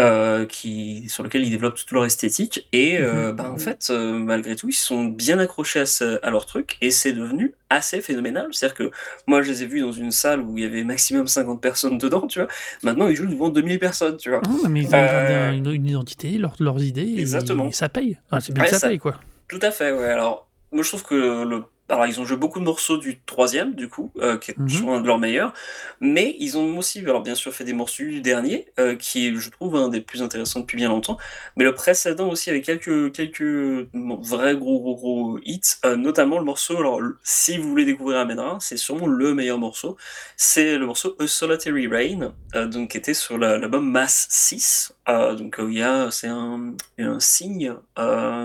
euh, 0.00 0.46
qui, 0.46 1.08
sur 1.08 1.22
lequel 1.24 1.42
ils 1.44 1.50
développent 1.50 1.74
toute 1.76 1.90
leur 1.90 2.04
esthétique. 2.04 2.68
Et, 2.72 2.98
euh, 2.98 3.32
bah, 3.32 3.50
en 3.52 3.58
fait, 3.58 3.88
euh, 3.90 4.12
malgré 4.12 4.54
tout, 4.54 4.68
ils 4.68 4.72
se 4.74 4.86
sont 4.86 5.04
bien 5.04 5.38
accrochés 5.38 5.80
à, 5.80 5.86
ce- 5.86 6.24
à 6.24 6.30
leur 6.30 6.46
truc 6.46 6.76
et 6.80 6.90
c'est 6.90 7.12
devenu 7.12 7.54
assez 7.70 8.00
phénoménal. 8.00 8.48
C'est-à-dire 8.52 8.76
que 8.76 8.90
moi, 9.26 9.42
je 9.42 9.50
les 9.50 9.62
ai 9.64 9.66
vus 9.66 9.80
dans 9.80 9.90
une 9.92 10.10
salle 10.12 10.40
où 10.40 10.56
il 10.56 10.62
y 10.62 10.66
avait 10.66 10.84
maximum 10.84 11.26
50 11.26 11.60
personnes 11.60 11.98
dedans, 11.98 12.26
tu 12.26 12.38
vois. 12.38 12.48
Maintenant, 12.82 13.08
ils 13.08 13.16
jouent 13.16 13.26
devant 13.26 13.48
2000 13.48 13.78
personnes, 13.78 14.16
tu 14.16 14.30
vois. 14.30 14.40
Ah, 14.46 14.68
mais 14.68 14.82
ils 14.82 14.86
ont 14.88 14.90
Euh, 14.94 15.50
une, 15.52 15.70
une 15.70 15.86
identité, 15.86 16.38
leur- 16.38 16.54
leurs 16.60 16.82
idées, 16.82 17.02
et- 17.02 17.20
Exactement. 17.20 17.66
et 17.68 17.72
ça 17.72 17.88
paye. 17.88 18.18
Enfin, 18.30 18.40
c'est 18.40 18.52
bien 18.52 18.62
Ouais, 18.62 18.68
que 18.68 18.74
ça, 18.74 18.80
ça- 18.80 18.88
paye, 18.88 18.98
quoi. 18.98 19.18
Tout 19.48 19.58
à 19.62 19.70
fait, 19.70 19.90
ouais. 19.92 20.04
Alors, 20.08 20.48
moi, 20.70 20.82
je 20.84 20.88
trouve 20.88 21.02
que 21.02 21.42
le. 21.44 21.64
Alors, 21.90 22.06
ils 22.06 22.20
ont 22.20 22.24
joué 22.26 22.36
beaucoup 22.36 22.58
de 22.60 22.64
morceaux 22.64 22.98
du 22.98 23.18
troisième, 23.20 23.74
du 23.74 23.88
coup, 23.88 24.12
euh, 24.18 24.36
qui 24.36 24.50
est 24.50 24.58
Mhm. 24.58 24.68
sûrement 24.68 24.96
un 24.96 25.00
de 25.00 25.06
leurs 25.06 25.18
meilleurs. 25.18 25.54
Mais 26.00 26.36
ils 26.38 26.58
ont 26.58 26.76
aussi, 26.76 26.98
alors 27.00 27.22
bien 27.22 27.34
sûr, 27.34 27.50
fait 27.54 27.64
des 27.64 27.72
morceaux 27.72 28.02
du 28.04 28.20
dernier, 28.20 28.66
euh, 28.78 28.94
qui 28.94 29.26
est, 29.26 29.34
je 29.34 29.48
trouve, 29.48 29.74
un 29.76 29.88
des 29.88 30.02
plus 30.02 30.20
intéressants 30.22 30.60
depuis 30.60 30.76
bien 30.76 30.90
longtemps. 30.90 31.16
Mais 31.56 31.64
le 31.64 31.74
précédent 31.74 32.28
aussi, 32.28 32.50
avec 32.50 32.64
quelques, 32.64 33.12
quelques 33.12 33.88
vrais 33.94 34.54
gros, 34.56 34.80
gros, 34.80 34.96
gros 34.96 35.38
hits, 35.44 35.60
euh, 35.86 35.96
notamment 35.96 36.38
le 36.38 36.44
morceau. 36.44 36.76
Alors, 36.76 37.00
si 37.24 37.56
vous 37.56 37.70
voulez 37.70 37.86
découvrir 37.86 38.18
Amenra, 38.18 38.58
c'est 38.60 38.76
sûrement 38.76 39.06
le 39.06 39.32
meilleur 39.32 39.56
morceau. 39.58 39.96
C'est 40.36 40.76
le 40.76 40.84
morceau 40.84 41.16
A 41.18 41.26
Solitary 41.26 41.86
Rain, 41.88 42.34
donc, 42.66 42.90
qui 42.90 42.98
était 42.98 43.14
sur 43.14 43.38
la- 43.38 43.56
l'album 43.56 43.90
Mass 43.90 44.26
6. 44.30 44.92
Euh, 45.08 45.34
donc, 45.34 45.56
il 45.58 45.72
y 45.78 45.82
a, 45.82 46.10
c'est 46.10 46.28
un, 46.28 46.74
un 46.98 47.18
signe 47.20 47.74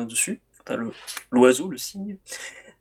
dessus. 0.08 0.40
L'oiseau, 1.32 1.68
le 1.68 1.78
cygne. 1.78 2.16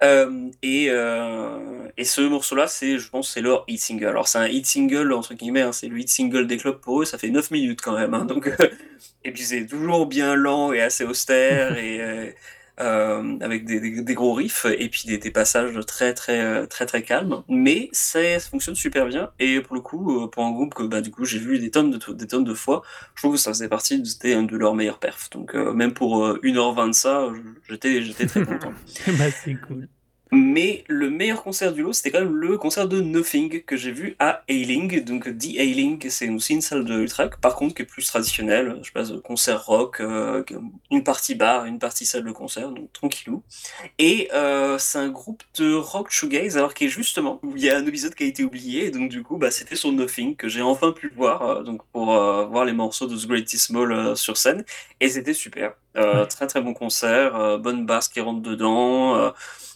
Euh, 0.03 0.51
et, 0.63 0.87
euh, 0.91 1.89
et 1.97 2.05
ce 2.05 2.21
morceau-là, 2.23 2.67
c'est, 2.67 2.99
je 2.99 3.09
pense, 3.09 3.31
c'est 3.33 3.41
leur 3.41 3.65
hit 3.69 3.81
single. 3.81 4.07
Alors, 4.07 4.27
c'est 4.27 4.39
un 4.39 4.49
hit 4.49 4.67
single, 4.67 5.13
entre 5.13 5.35
guillemets, 5.35 5.63
hein, 5.63 5.73
c'est 5.73 5.87
le 5.89 5.99
hit 5.99 6.09
single 6.09 6.47
des 6.49 6.57
clubs 6.57 6.81
pour 6.81 7.03
eux, 7.03 7.05
ça 7.05 7.19
fait 7.19 7.31
9 7.31 7.51
minutes 7.53 7.81
quand 7.83 7.97
même. 7.97 8.13
hein, 8.15 8.25
donc, 8.25 8.49
euh, 8.49 8.57
et 9.25 9.33
puis, 9.33 9.45
c'est 9.45 9.67
toujours 9.67 10.07
bien 10.07 10.35
lent 10.35 10.73
et 10.73 10.81
assez 10.81 11.05
austère, 11.05 11.77
et 11.79 12.35
euh, 12.83 13.37
avec 13.41 13.65
des, 13.65 13.81
des- 13.81 14.03
des 14.03 14.15
gros 14.15 14.35
riffs, 14.35 14.67
et 14.67 14.89
puis 14.89 15.05
des, 15.07 15.19
des 15.19 15.31
passages 15.31 15.79
très, 15.87 16.15
très, 16.15 16.41
euh, 16.41 16.67
très, 16.67 16.87
très 16.87 17.03
calmes. 17.03 17.43
Mais 17.49 17.89
ça 17.93 18.21
fonctionne 18.41 18.75
super 18.75 19.07
bien, 19.07 19.31
et 19.39 19.61
pour 19.61 19.75
le 19.75 19.81
coup, 19.81 20.23
euh, 20.25 20.29
pour 20.29 20.45
un 20.45 20.51
groupe 20.53 20.75
que 20.75 20.83
bah, 20.83 21.01
du 21.01 21.11
coup, 21.11 21.25
j'ai 21.25 21.39
vu 21.39 21.59
des 21.59 21.71
tonnes, 21.71 21.91
de, 21.91 22.13
des 22.13 22.27
tonnes 22.27 22.45
de 22.45 22.55
fois, 22.55 22.83
je 23.15 23.23
trouve 23.23 23.35
que 23.35 23.41
ça 23.41 23.51
faisait 23.53 23.69
partie, 23.69 24.01
de- 24.01 24.35
un 24.35 24.43
de 24.43 24.57
leurs 24.57 24.75
meilleurs 24.75 24.99
perfs. 24.99 25.31
Donc, 25.31 25.55
euh, 25.55 25.73
même 25.73 25.95
pour 25.95 26.25
euh, 26.25 26.39
1h20 26.43 26.89
de 26.89 26.93
ça, 26.93 27.29
j'étais 27.69 28.03
j'étais 28.03 28.27
très 28.27 28.45
content. 28.47 28.73
bah, 29.19 29.31
c'est 29.31 29.55
cool. 29.57 29.89
Mais 30.35 30.83
le 30.89 31.11
meilleur 31.11 31.43
concert 31.43 31.75
du 31.75 31.83
lot, 31.83 31.93
c'était 31.93 32.11
quand 32.11 32.21
même 32.21 32.35
le 32.35 32.57
concert 32.57 32.89
de 32.89 33.03
Nothing 33.03 33.63
que 33.65 33.77
j'ai 33.77 33.93
vu 33.93 34.17
à 34.19 34.43
Ailing. 34.49 35.05
Donc, 35.05 35.25
The 35.25 35.57
Ailing, 35.59 36.09
c'est 36.09 36.31
aussi 36.31 36.55
une 36.55 36.63
salle 36.63 36.87
de 36.87 37.03
Utrecht, 37.03 37.37
par 37.37 37.55
contre, 37.55 37.75
qui 37.75 37.83
est 37.83 37.85
plus 37.85 38.07
traditionnelle. 38.07 38.79
Je 38.83 38.93
passe 38.93 39.13
concert 39.23 39.67
rock, 39.67 40.01
euh, 40.01 40.43
une 40.91 41.05
partie 41.05 41.35
bar, 41.35 41.67
une 41.67 41.79
partie 41.79 42.07
salle 42.07 42.25
de 42.25 42.33
concert, 42.33 42.71
donc 42.71 42.91
tranquillou. 42.95 43.43
Et 43.99 44.31
euh, 44.33 44.79
c'est 44.79 44.99
un 44.99 45.11
groupe 45.11 45.43
de 45.59 45.75
rock 45.75 46.11
shoegaze, 46.11 46.57
alors 46.57 46.73
qui 46.73 46.87
est 46.87 46.89
justement, 46.89 47.39
où 47.43 47.55
il 47.57 47.65
y 47.65 47.69
a 47.69 47.77
un 47.77 47.87
épisode 47.87 48.15
qui 48.15 48.25
a 48.25 48.27
été 48.27 48.43
oublié, 48.43 48.87
et 48.87 48.91
donc 48.91 49.11
du 49.11 49.23
coup, 49.23 49.37
bah, 49.37 49.51
c'était 49.51 49.77
sur 49.77 49.93
Nothing 49.93 50.35
que 50.37 50.49
j'ai 50.49 50.63
enfin 50.63 50.93
pu 50.93 51.13
voir, 51.15 51.43
euh, 51.43 51.63
donc 51.63 51.83
pour 51.93 52.15
euh, 52.15 52.47
voir 52.47 52.65
les 52.65 52.73
morceaux 52.73 53.07
de 53.07 53.17
The 53.17 53.27
Greatest 53.27 53.67
Small 53.67 53.93
euh, 53.93 54.15
sur 54.15 54.39
scène, 54.39 54.65
et 54.99 55.11
c'était 55.11 55.35
super. 55.35 55.75
Euh. 55.97 56.25
Très 56.25 56.47
très 56.47 56.63
bon 56.63 56.73
concert, 56.73 57.37
euh, 57.37 57.59
bonne 57.59 57.85
basse 57.85 58.09
qui 58.09 58.21
rentre 58.21 58.41
dedans, 58.41 59.15
euh, 59.17 59.31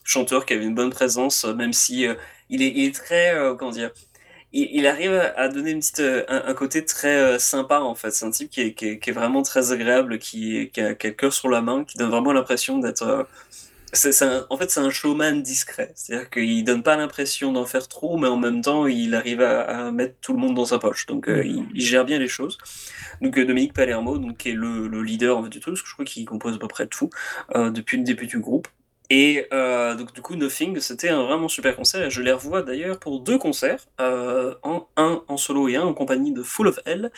chanteur 0.07 0.47
qui 0.47 0.55
avait 0.55 0.65
une 0.65 0.75
bonne 0.75 0.91
présence, 0.91 1.45
euh, 1.45 1.55
même 1.55 1.73
si 1.73 2.07
euh, 2.07 2.15
il, 2.49 2.63
est, 2.63 2.95
très, 2.95 3.35
euh, 3.35 3.55
comment 3.55 3.73
dire, 3.73 3.91
il, 4.53 4.87
arrive 4.87 5.13
à 5.37 5.49
donner 5.49 5.73
une 5.73 5.81
petite, 5.81 6.01
un, 6.29 6.55
côté 6.55 6.85
très 6.85 7.39
sympa 7.39 7.81
en 7.81 7.95
fait. 7.95 8.13
C'est 8.13 8.25
un 8.25 8.31
type 8.31 8.49
qui 8.51 8.63
est, 8.63 8.75
qui 8.75 8.87
est, 8.87 9.13
vraiment 9.13 9.43
très 9.43 9.73
agréable, 9.73 10.19
qui, 10.19 10.71
a, 10.79 10.95
qui 10.95 11.09
le 11.09 11.13
cœur 11.13 11.33
sur 11.33 11.51
la 11.51 11.61
main, 11.61 11.85
qui 11.85 11.99
donne 11.99 12.11
vraiment 12.11 12.33
l'impression 12.33 12.79
d'être. 12.79 13.27
c'est, 13.93 14.23
en 14.49 14.57
fait, 14.57 14.71
c'est 14.71 14.81
un 14.81 14.89
showman 14.89 15.43
discret. 15.43 15.93
C'est-à-dire 15.95 16.31
qu'il 16.31 16.65
donne 16.65 16.83
pas 16.83 16.97
l'impression 16.97 17.53
d'en 17.53 17.67
faire 17.67 17.87
trop, 17.89 18.17
mais 18.17 18.29
en 18.29 18.39
même 18.39 18.63
temps, 18.63 18.87
il 18.87 19.15
arrive 19.15 19.43
à, 19.43 19.91
mettre 19.91 20.15
tout 20.23 20.33
le 20.33 20.39
monde 20.39 20.55
dans 20.55 20.67
sa 20.67 20.79
poche. 20.79 21.05
Donc, 21.07 21.29
il, 21.29 21.67
gère 21.75 22.07
bien 22.07 22.19
les 22.19 22.29
choses. 22.29 22.57
Donc, 23.21 23.39
Dominique 23.39 23.75
Palermo, 23.75 24.17
donc, 24.17 24.39
qui 24.39 24.51
est 24.51 24.55
le, 24.55 24.89
le 24.89 25.03
leader 25.03 25.43
du 25.51 25.61
truc, 25.61 25.75
parce 25.75 25.83
que 25.83 25.89
je 25.89 25.93
crois 25.93 26.07
qu'il 26.07 26.25
compose 26.25 26.55
à 26.55 26.59
peu 26.59 26.69
près 26.69 26.87
tout 26.87 27.11
depuis 27.55 27.99
le 27.99 28.05
début 28.05 28.27
du 28.27 28.39
groupe. 28.39 28.69
Et 29.11 29.47
euh, 29.53 29.95
donc, 29.95 30.13
du 30.13 30.21
coup, 30.23 30.35
Nothing, 30.35 30.81
c'était 30.81 31.09
un 31.11 31.23
vraiment 31.23 31.49
super 31.49 31.77
concert. 31.77 32.07
Et 32.07 32.11
je 32.11 32.23
les 32.23 32.33
revois 32.33 32.63
d'ailleurs 32.63 32.99
pour 32.99 33.21
deux 33.21 33.39
concerts, 33.39 33.87
euh, 34.01 34.55
en, 34.63 34.89
un 34.97 35.23
en 35.29 35.37
solo 35.37 35.69
et 35.69 35.77
un 35.77 35.83
en 35.85 35.95
compagnie 35.95 36.33
de 36.33 36.43
Full 36.43 36.67
of 36.69 36.79
Hell, 36.87 37.13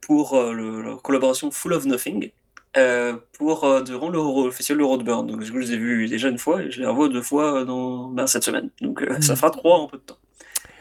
pour 0.00 0.34
euh, 0.34 0.52
le- 0.52 0.82
leur 0.82 1.02
collaboration 1.02 1.50
Full 1.52 1.72
of 1.74 1.84
Nothing, 1.86 2.30
euh, 2.76 3.14
pour, 3.38 3.82
durant 3.82 4.08
le, 4.08 4.50
festival 4.50 4.78
de 4.80 4.84
Roadburn. 4.84 5.26
Donc, 5.26 5.42
je 5.42 5.52
les 5.52 5.72
ai 5.72 5.76
vus 5.76 6.08
déjà 6.08 6.28
une 6.28 6.38
fois 6.38 6.62
et 6.62 6.70
je 6.70 6.80
les 6.80 6.86
revois 6.86 7.08
deux 7.08 7.22
fois 7.22 7.64
dans, 7.64 8.08
ben, 8.08 8.26
cette 8.26 8.42
semaine. 8.44 8.70
Donc, 8.80 9.04
ça 9.20 9.34
Mm. 9.34 9.36
fera 9.36 9.50
trois 9.50 9.78
en 9.78 9.86
peu 9.86 9.98
de 9.98 10.02
temps. 10.02 10.18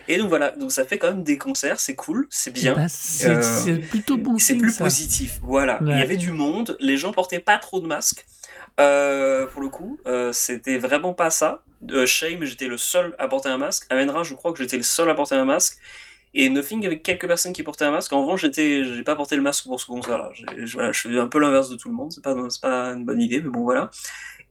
Et 0.08 0.18
donc 0.18 0.30
voilà, 0.30 0.50
donc 0.50 0.72
ça 0.72 0.86
fait 0.86 0.98
quand 0.98 1.10
même 1.10 1.22
des 1.22 1.38
concerts, 1.38 1.80
c'est 1.80 1.94
cool, 1.94 2.26
c'est 2.32 2.50
bien. 2.52 2.74
Bah, 2.74 2.88
c'est 2.90 3.30
Euh, 3.30 3.78
plutôt 3.92 4.18
bon 4.18 4.40
C'est 4.40 4.56
plus 4.56 4.72
ça. 4.72 4.84
positif, 4.86 5.38
voilà. 5.44 5.78
Il 5.84 5.90
y 5.90 5.92
avait 6.02 6.18
du 6.18 6.32
monde, 6.32 6.76
les 6.80 6.98
gens 6.98 7.12
portaient 7.14 7.38
pas 7.40 7.60
trop 7.60 7.80
de 7.80 7.86
masques. 7.86 8.26
Euh, 8.80 9.46
pour 9.48 9.62
le 9.62 9.70
coup, 9.70 10.00
euh, 10.08 10.32
c'était 10.32 10.78
vraiment 10.78 11.14
pas 11.14 11.30
ça. 11.30 11.64
Euh, 11.92 12.06
Shame, 12.06 12.46
j'étais 12.46 12.68
le 12.68 12.78
seul 12.78 13.14
à 13.20 13.28
porter 13.28 13.50
un 13.50 13.58
masque. 13.58 13.86
Amenra, 13.90 14.24
je 14.24 14.34
crois 14.36 14.54
que 14.54 14.60
j'étais 14.60 14.78
le 14.78 14.84
seul 14.84 15.10
à 15.10 15.16
porter 15.16 15.36
un 15.36 15.46
masque. 15.46 15.78
Et 16.34 16.50
Nothing, 16.50 16.86
avec 16.86 17.04
quelques 17.04 17.28
personnes 17.28 17.54
qui 17.54 17.64
portaient 17.64 17.86
un 17.86 17.92
masque. 17.92 18.14
En 18.14 18.22
revanche, 18.22 18.46
j'ai 18.54 19.04
pas 19.04 19.16
porté 19.16 19.36
le 19.36 19.42
masque 19.42 19.64
pour 19.66 19.80
ce 19.80 19.86
concert-là. 19.88 20.32
Je- 20.58 20.92
fais 20.94 21.20
un 21.20 21.28
peu 21.28 21.40
l'inverse 21.40 21.70
de 21.70 21.76
tout 21.76 21.90
le 21.90 21.96
monde. 21.96 22.12
C'est 22.12 22.24
pas, 22.24 22.36
pas 22.62 22.94
une 22.94 23.06
bonne 23.06 23.22
idée, 23.22 23.42
mais 23.42 23.50
bon, 23.50 23.64
voilà. 23.64 23.90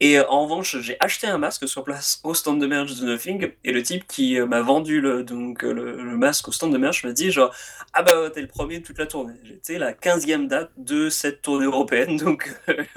Et 0.01 0.19
euh, 0.19 0.25
en 0.29 0.45
revanche, 0.45 0.77
j'ai 0.81 0.97
acheté 1.01 1.27
un 1.27 1.39
masque 1.39 1.67
sur 1.69 1.83
place 1.83 2.21
au 2.23 2.33
stand 2.33 2.61
de 2.61 2.67
merch 2.67 2.95
de 2.95 3.05
Nothing. 3.05 3.53
Et 3.65 3.73
le 3.73 3.83
type 3.83 4.07
qui 4.07 4.39
euh, 4.39 4.47
m'a 4.47 4.61
vendu 4.61 5.05
euh, 5.05 5.25
le, 5.29 6.17
masque 6.17 6.49
au 6.49 6.53
stand 6.53 6.73
de 6.73 6.79
merch 6.79 7.05
m'a 7.05 7.13
dit 7.13 7.33
genre, 7.33 7.53
ah 7.93 8.03
bah 8.03 8.31
t'es 8.33 8.41
le 8.41 8.47
premier 8.47 8.79
de 8.79 8.85
toute 8.85 8.99
la 8.99 9.07
tournée. 9.07 9.35
J'étais 9.43 9.79
la 9.79 9.93
15e 9.93 10.47
date 10.47 10.71
de 10.77 11.09
cette 11.09 11.43
tournée 11.43 11.67
européenne, 11.67 12.17
donc 12.19 12.55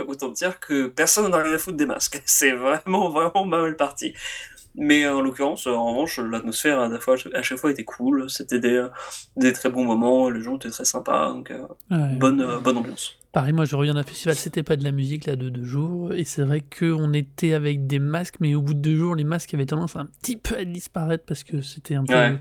autant 0.08 0.30
dire 0.30 0.60
que 0.60 0.88
personne 0.88 1.26
n'en 1.26 1.38
a 1.38 1.44
rien 1.44 1.54
à 1.54 1.58
foutre 1.58 1.78
des 1.78 1.88
masques. 1.88 2.22
C'est 2.26 2.52
vraiment, 2.52 3.10
vraiment 3.10 3.46
mal 3.46 3.76
parti. 3.78 4.14
Mais 4.76 5.08
en 5.08 5.22
l'occurrence, 5.22 5.68
en 5.68 5.92
revanche, 5.92 6.18
l'atmosphère 6.20 6.80
à, 6.80 7.42
chaque 7.42 7.58
fois 7.58 7.72
était 7.72 7.84
cool. 7.84 8.30
C'était 8.30 8.60
des, 8.60 8.86
des 9.36 9.52
très 9.54 9.70
bons 9.70 9.84
moments, 9.84 10.30
les 10.30 10.42
gens 10.42 10.56
étaient 10.56 10.70
très 10.70 10.86
sympas, 10.86 11.32
donc 11.34 11.52
euh, 11.52 11.62
Ouais. 11.90 12.16
bonne, 12.16 12.40
euh, 12.42 12.60
bonne 12.60 12.78
ambiance. 12.78 13.18
Pareil, 13.34 13.54
moi 13.54 13.64
je 13.66 13.76
reviens 13.78 13.94
d'un 13.94 14.04
festival, 14.04 14.36
c'était 14.36 14.64
pas 14.64 14.76
de 14.76 14.84
la 14.84 14.92
musique 14.92 15.26
là 15.26 15.36
de 15.38 15.50
deux 15.50 15.64
jours, 15.64 16.14
et 16.14 16.26
c'est 16.26 16.42
vrai 16.44 16.62
qu'on 16.62 17.14
était 17.14 17.54
avec 17.54 17.88
des 17.88 18.00
masques, 18.00 18.36
mais 18.42 18.56
au 18.56 18.62
bout 18.62 18.74
de 18.74 18.80
deux 18.80 18.96
jours, 18.96 19.16
les 19.16 19.24
masques 19.24 19.54
avaient 19.54 19.66
tendance 19.66 19.96
un 19.96 20.06
petit 20.22 20.36
peu 20.36 20.56
à 20.58 20.66
disparaître 20.66 21.24
parce 21.26 21.44
que 21.44 21.62
c'était 21.62 21.96
un 21.96 22.04
peu. 22.04 22.14
Ouais. 22.14 22.38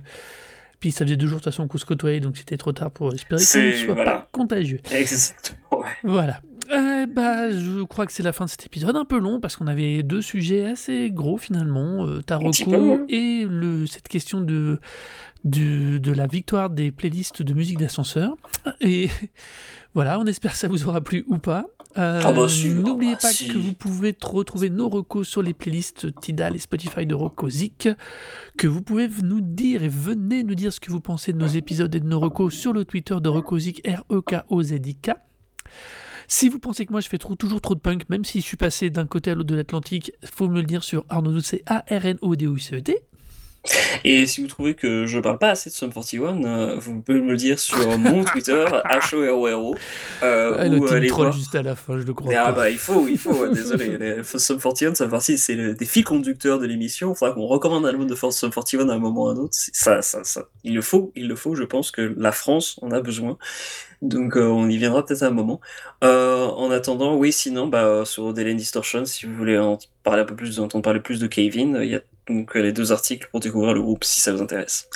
Puis 0.81 0.91
ça 0.93 1.05
faisait 1.05 1.17
deux 1.17 1.27
jours 1.27 1.39
de 1.39 1.45
toute 1.45 1.53
façon 1.53 1.69
qu'on 1.69 1.79
se 1.79 1.85
côtoyait, 1.85 2.21
donc 2.21 2.37
c'était 2.39 2.57
trop 2.57 2.73
tard 2.73 2.91
pour 2.91 3.13
espérer 3.13 3.41
qu'on 3.41 3.47
C'est- 3.47 3.71
ne 3.73 3.77
soit 3.77 3.95
voilà. 3.95 4.11
pas 4.13 4.29
contagieux. 4.33 4.81
Exactement, 4.93 5.81
ouais. 5.81 5.87
Voilà. 6.05 6.41
Euh, 6.71 7.07
bah, 7.07 7.51
je 7.51 7.83
crois 7.83 8.07
que 8.07 8.13
c'est 8.13 8.23
la 8.23 8.33
fin 8.33 8.45
de 8.45 8.51
cet 8.51 8.65
épisode, 8.67 8.95
un 8.97 9.05
peu 9.05 9.19
long 9.19 9.41
parce 9.41 9.57
qu'on 9.57 9.67
avait 9.67 10.03
deux 10.03 10.23
sujets 10.23 10.67
assez 10.67 11.11
gros 11.11 11.37
finalement, 11.37 12.07
euh, 12.07 12.23
Taroko 12.23 13.01
et 13.09 13.45
le, 13.49 13.87
cette 13.87 14.07
question 14.09 14.41
de, 14.41 14.79
de, 15.45 15.99
de 15.99 16.13
la 16.13 16.27
victoire 16.27 16.71
des 16.71 16.93
playlists 16.93 17.43
de 17.43 17.55
musique 17.55 17.79
d'ascenseur. 17.79 18.37
Et 18.81 19.09
voilà, 19.95 20.21
on 20.21 20.27
espère 20.27 20.53
que 20.53 20.59
ça 20.59 20.69
vous 20.69 20.87
aura 20.87 21.01
plu 21.01 21.25
ou 21.27 21.39
pas. 21.39 21.67
Euh, 21.99 22.23
Ah 22.25 22.33
bah 22.33 22.49
si, 22.49 22.69
N'oubliez 22.69 23.13
ah 23.13 23.17
bah 23.17 23.23
pas 23.23 23.33
si. 23.33 23.49
que 23.49 23.59
vous 23.59 23.73
pouvez 23.73 24.17
retrouver 24.23 24.71
nos 24.71 24.89
recos 24.89 25.27
sur 25.27 25.43
les 25.43 25.55
playlists 25.55 26.15
Tidal 26.21 26.55
et 26.55 26.61
Spotify 26.61 27.05
de 27.05 27.17
Rocosic, 27.17 27.89
que 28.57 28.69
vous 28.69 28.81
pouvez 28.81 29.09
nous 29.25 29.41
dire 29.41 29.83
et 29.83 29.89
venez 29.89 30.45
nous 30.45 30.55
dire 30.55 30.73
ce 30.73 30.79
que 30.79 30.93
vous 30.93 31.01
pensez 31.01 31.33
de 31.33 31.39
nos 31.39 31.49
épisodes 31.49 31.93
et 31.93 31.99
de 31.99 32.07
nos 32.07 32.21
recos 32.21 32.55
sur 32.55 32.73
le 32.73 32.85
Twitter 32.85 33.17
de 33.21 33.29
Rocosic, 33.29 33.81
E 33.89 33.97
R-E-K-O-Z-I-K. 34.09 35.11
Si 36.33 36.49
vous 36.49 36.61
pensez 36.61 36.87
que 36.87 36.93
moi 36.93 37.01
je 37.01 37.09
fais 37.09 37.19
toujours 37.19 37.61
trop 37.61 37.75
de 37.75 37.81
punk, 37.81 38.09
même 38.09 38.25
si 38.25 38.41
je 38.41 38.47
suis 38.47 38.57
passé 38.57 38.89
d'un 38.89 39.05
côté 39.05 39.33
à 39.33 39.35
l'autre 39.35 39.49
de 39.49 39.57
l'Atlantique, 39.57 40.13
faut 40.25 40.47
me 40.47 40.55
le 40.55 40.63
dire 40.63 40.85
sur 40.85 41.05
Arnaud 41.09 41.41
c'est 41.41 41.65
A-R-N-O-D-O-U-C-E-T. 41.67 42.97
Et 44.05 44.27
si 44.27 44.41
vous 44.41 44.47
trouvez 44.47 44.75
que 44.75 45.05
je 45.07 45.19
parle 45.19 45.39
pas 45.39 45.51
assez 45.51 45.69
de 45.69 45.75
Sum 45.75 45.93
41, 45.93 46.45
euh, 46.45 46.77
vous 46.79 47.01
pouvez 47.03 47.21
me 47.21 47.33
le 47.33 47.37
dire 47.37 47.59
sur 47.59 47.99
mon 47.99 48.25
Twitter, 48.33 48.65
HORORO, 49.13 49.75
euh, 50.23 50.57
Ah, 50.59 50.67
ou 50.67 50.87
troll 50.87 51.07
voir. 51.09 51.33
juste 51.33 51.55
à 51.55 51.63
la 51.63 51.77
fin, 51.77 51.99
je 51.99 52.05
le 52.05 52.15
crois 52.15 52.33
ah 52.37 52.47
pas. 52.47 52.53
bah 52.53 52.71
il 52.71 52.79
faut, 52.79 53.07
il 53.07 53.19
faut, 53.19 53.47
désolé. 53.53 53.99
Les 53.99 54.25
Sum 54.25 54.59
41, 54.59 54.95
ça 54.95 55.05
fait 55.05 55.11
partie, 55.11 55.37
c'est 55.39 55.55
le- 55.55 55.75
des 55.75 55.85
fils 55.85 56.05
conducteurs 56.05 56.59
de 56.59 56.67
l'émission. 56.67 57.13
Il 57.13 57.17
faudra 57.17 57.35
qu'on 57.35 57.47
recommande 57.47 57.85
un 57.85 57.91
album 57.91 58.07
de 58.07 58.15
Force 58.15 58.37
Sum 58.39 58.51
41 58.51 58.89
à 58.89 58.95
un 58.95 58.99
moment 58.99 59.25
ou 59.25 59.29
à 59.29 59.33
un 59.33 59.37
autre. 59.37 59.53
Ça, 59.53 60.01
ça, 60.01 60.25
ça. 60.25 60.45
Il 60.65 60.75
le 60.75 60.81
faut, 60.83 61.13
il 61.15 61.29
le 61.29 61.37
faut. 61.37 61.55
Je 61.55 61.65
pense 61.65 61.91
que 61.91 62.15
la 62.17 62.33
France 62.33 62.79
en 62.83 62.91
a 62.93 63.01
besoin. 63.01 63.37
Donc 64.03 64.37
euh, 64.39 64.47
on 64.47 64.71
y 64.71 64.79
viendra 64.79 65.05
peut-être 65.05 65.23
à 65.23 65.27
un 65.27 65.31
moment. 65.31 65.61
Euh, 66.03 66.47
en 66.47 66.71
attendant, 66.71 67.17
oui, 67.17 67.33
sinon, 67.33 67.67
bah, 67.67 68.05
sur 68.07 68.33
Delen 68.33 68.57
Distortion, 68.57 69.05
si 69.05 69.27
vous 69.27 69.35
voulez 69.35 69.59
en 69.59 69.79
parler 70.03 70.23
un 70.23 70.25
peu 70.25 70.35
plus, 70.35 70.59
entendre 70.61 70.83
parler 70.83 71.01
plus 71.01 71.21
de 71.21 71.27
Kevin, 71.27 71.79
il 71.83 71.91
y 71.91 71.95
a 71.97 72.01
donc 72.31 72.57
euh, 72.57 72.61
les 72.61 72.73
deux 72.73 72.93
articles 72.93 73.29
pour 73.31 73.41
découvrir 73.41 73.75
le 73.75 73.83
groupe 73.83 74.05
si 74.05 74.21
ça 74.21 74.33
vous 74.33 74.43
intéresse. 74.43 74.89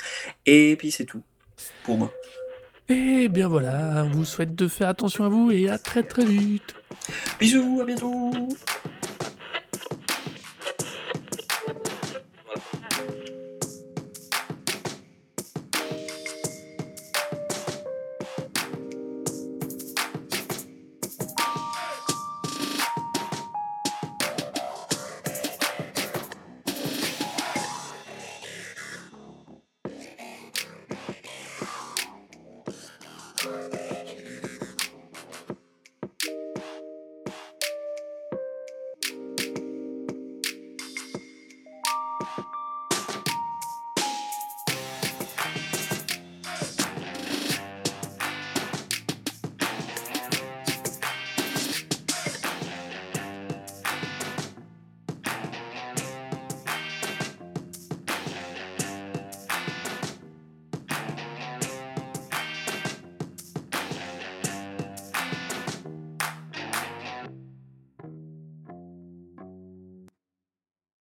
Et 0.45 0.75
puis 0.77 0.91
c'est 0.91 1.05
tout 1.05 1.21
pour 1.83 1.97
moi. 1.97 2.11
Et 2.87 3.29
bien 3.29 3.47
voilà, 3.47 4.03
on 4.05 4.11
vous 4.11 4.25
souhaite 4.25 4.55
de 4.55 4.67
faire 4.67 4.89
attention 4.89 5.23
à 5.23 5.29
vous 5.29 5.51
et 5.51 5.69
à 5.69 5.77
très 5.77 6.03
très 6.03 6.25
vite. 6.25 6.75
Bisous, 7.39 7.79
à 7.81 7.85
bientôt 7.85 8.31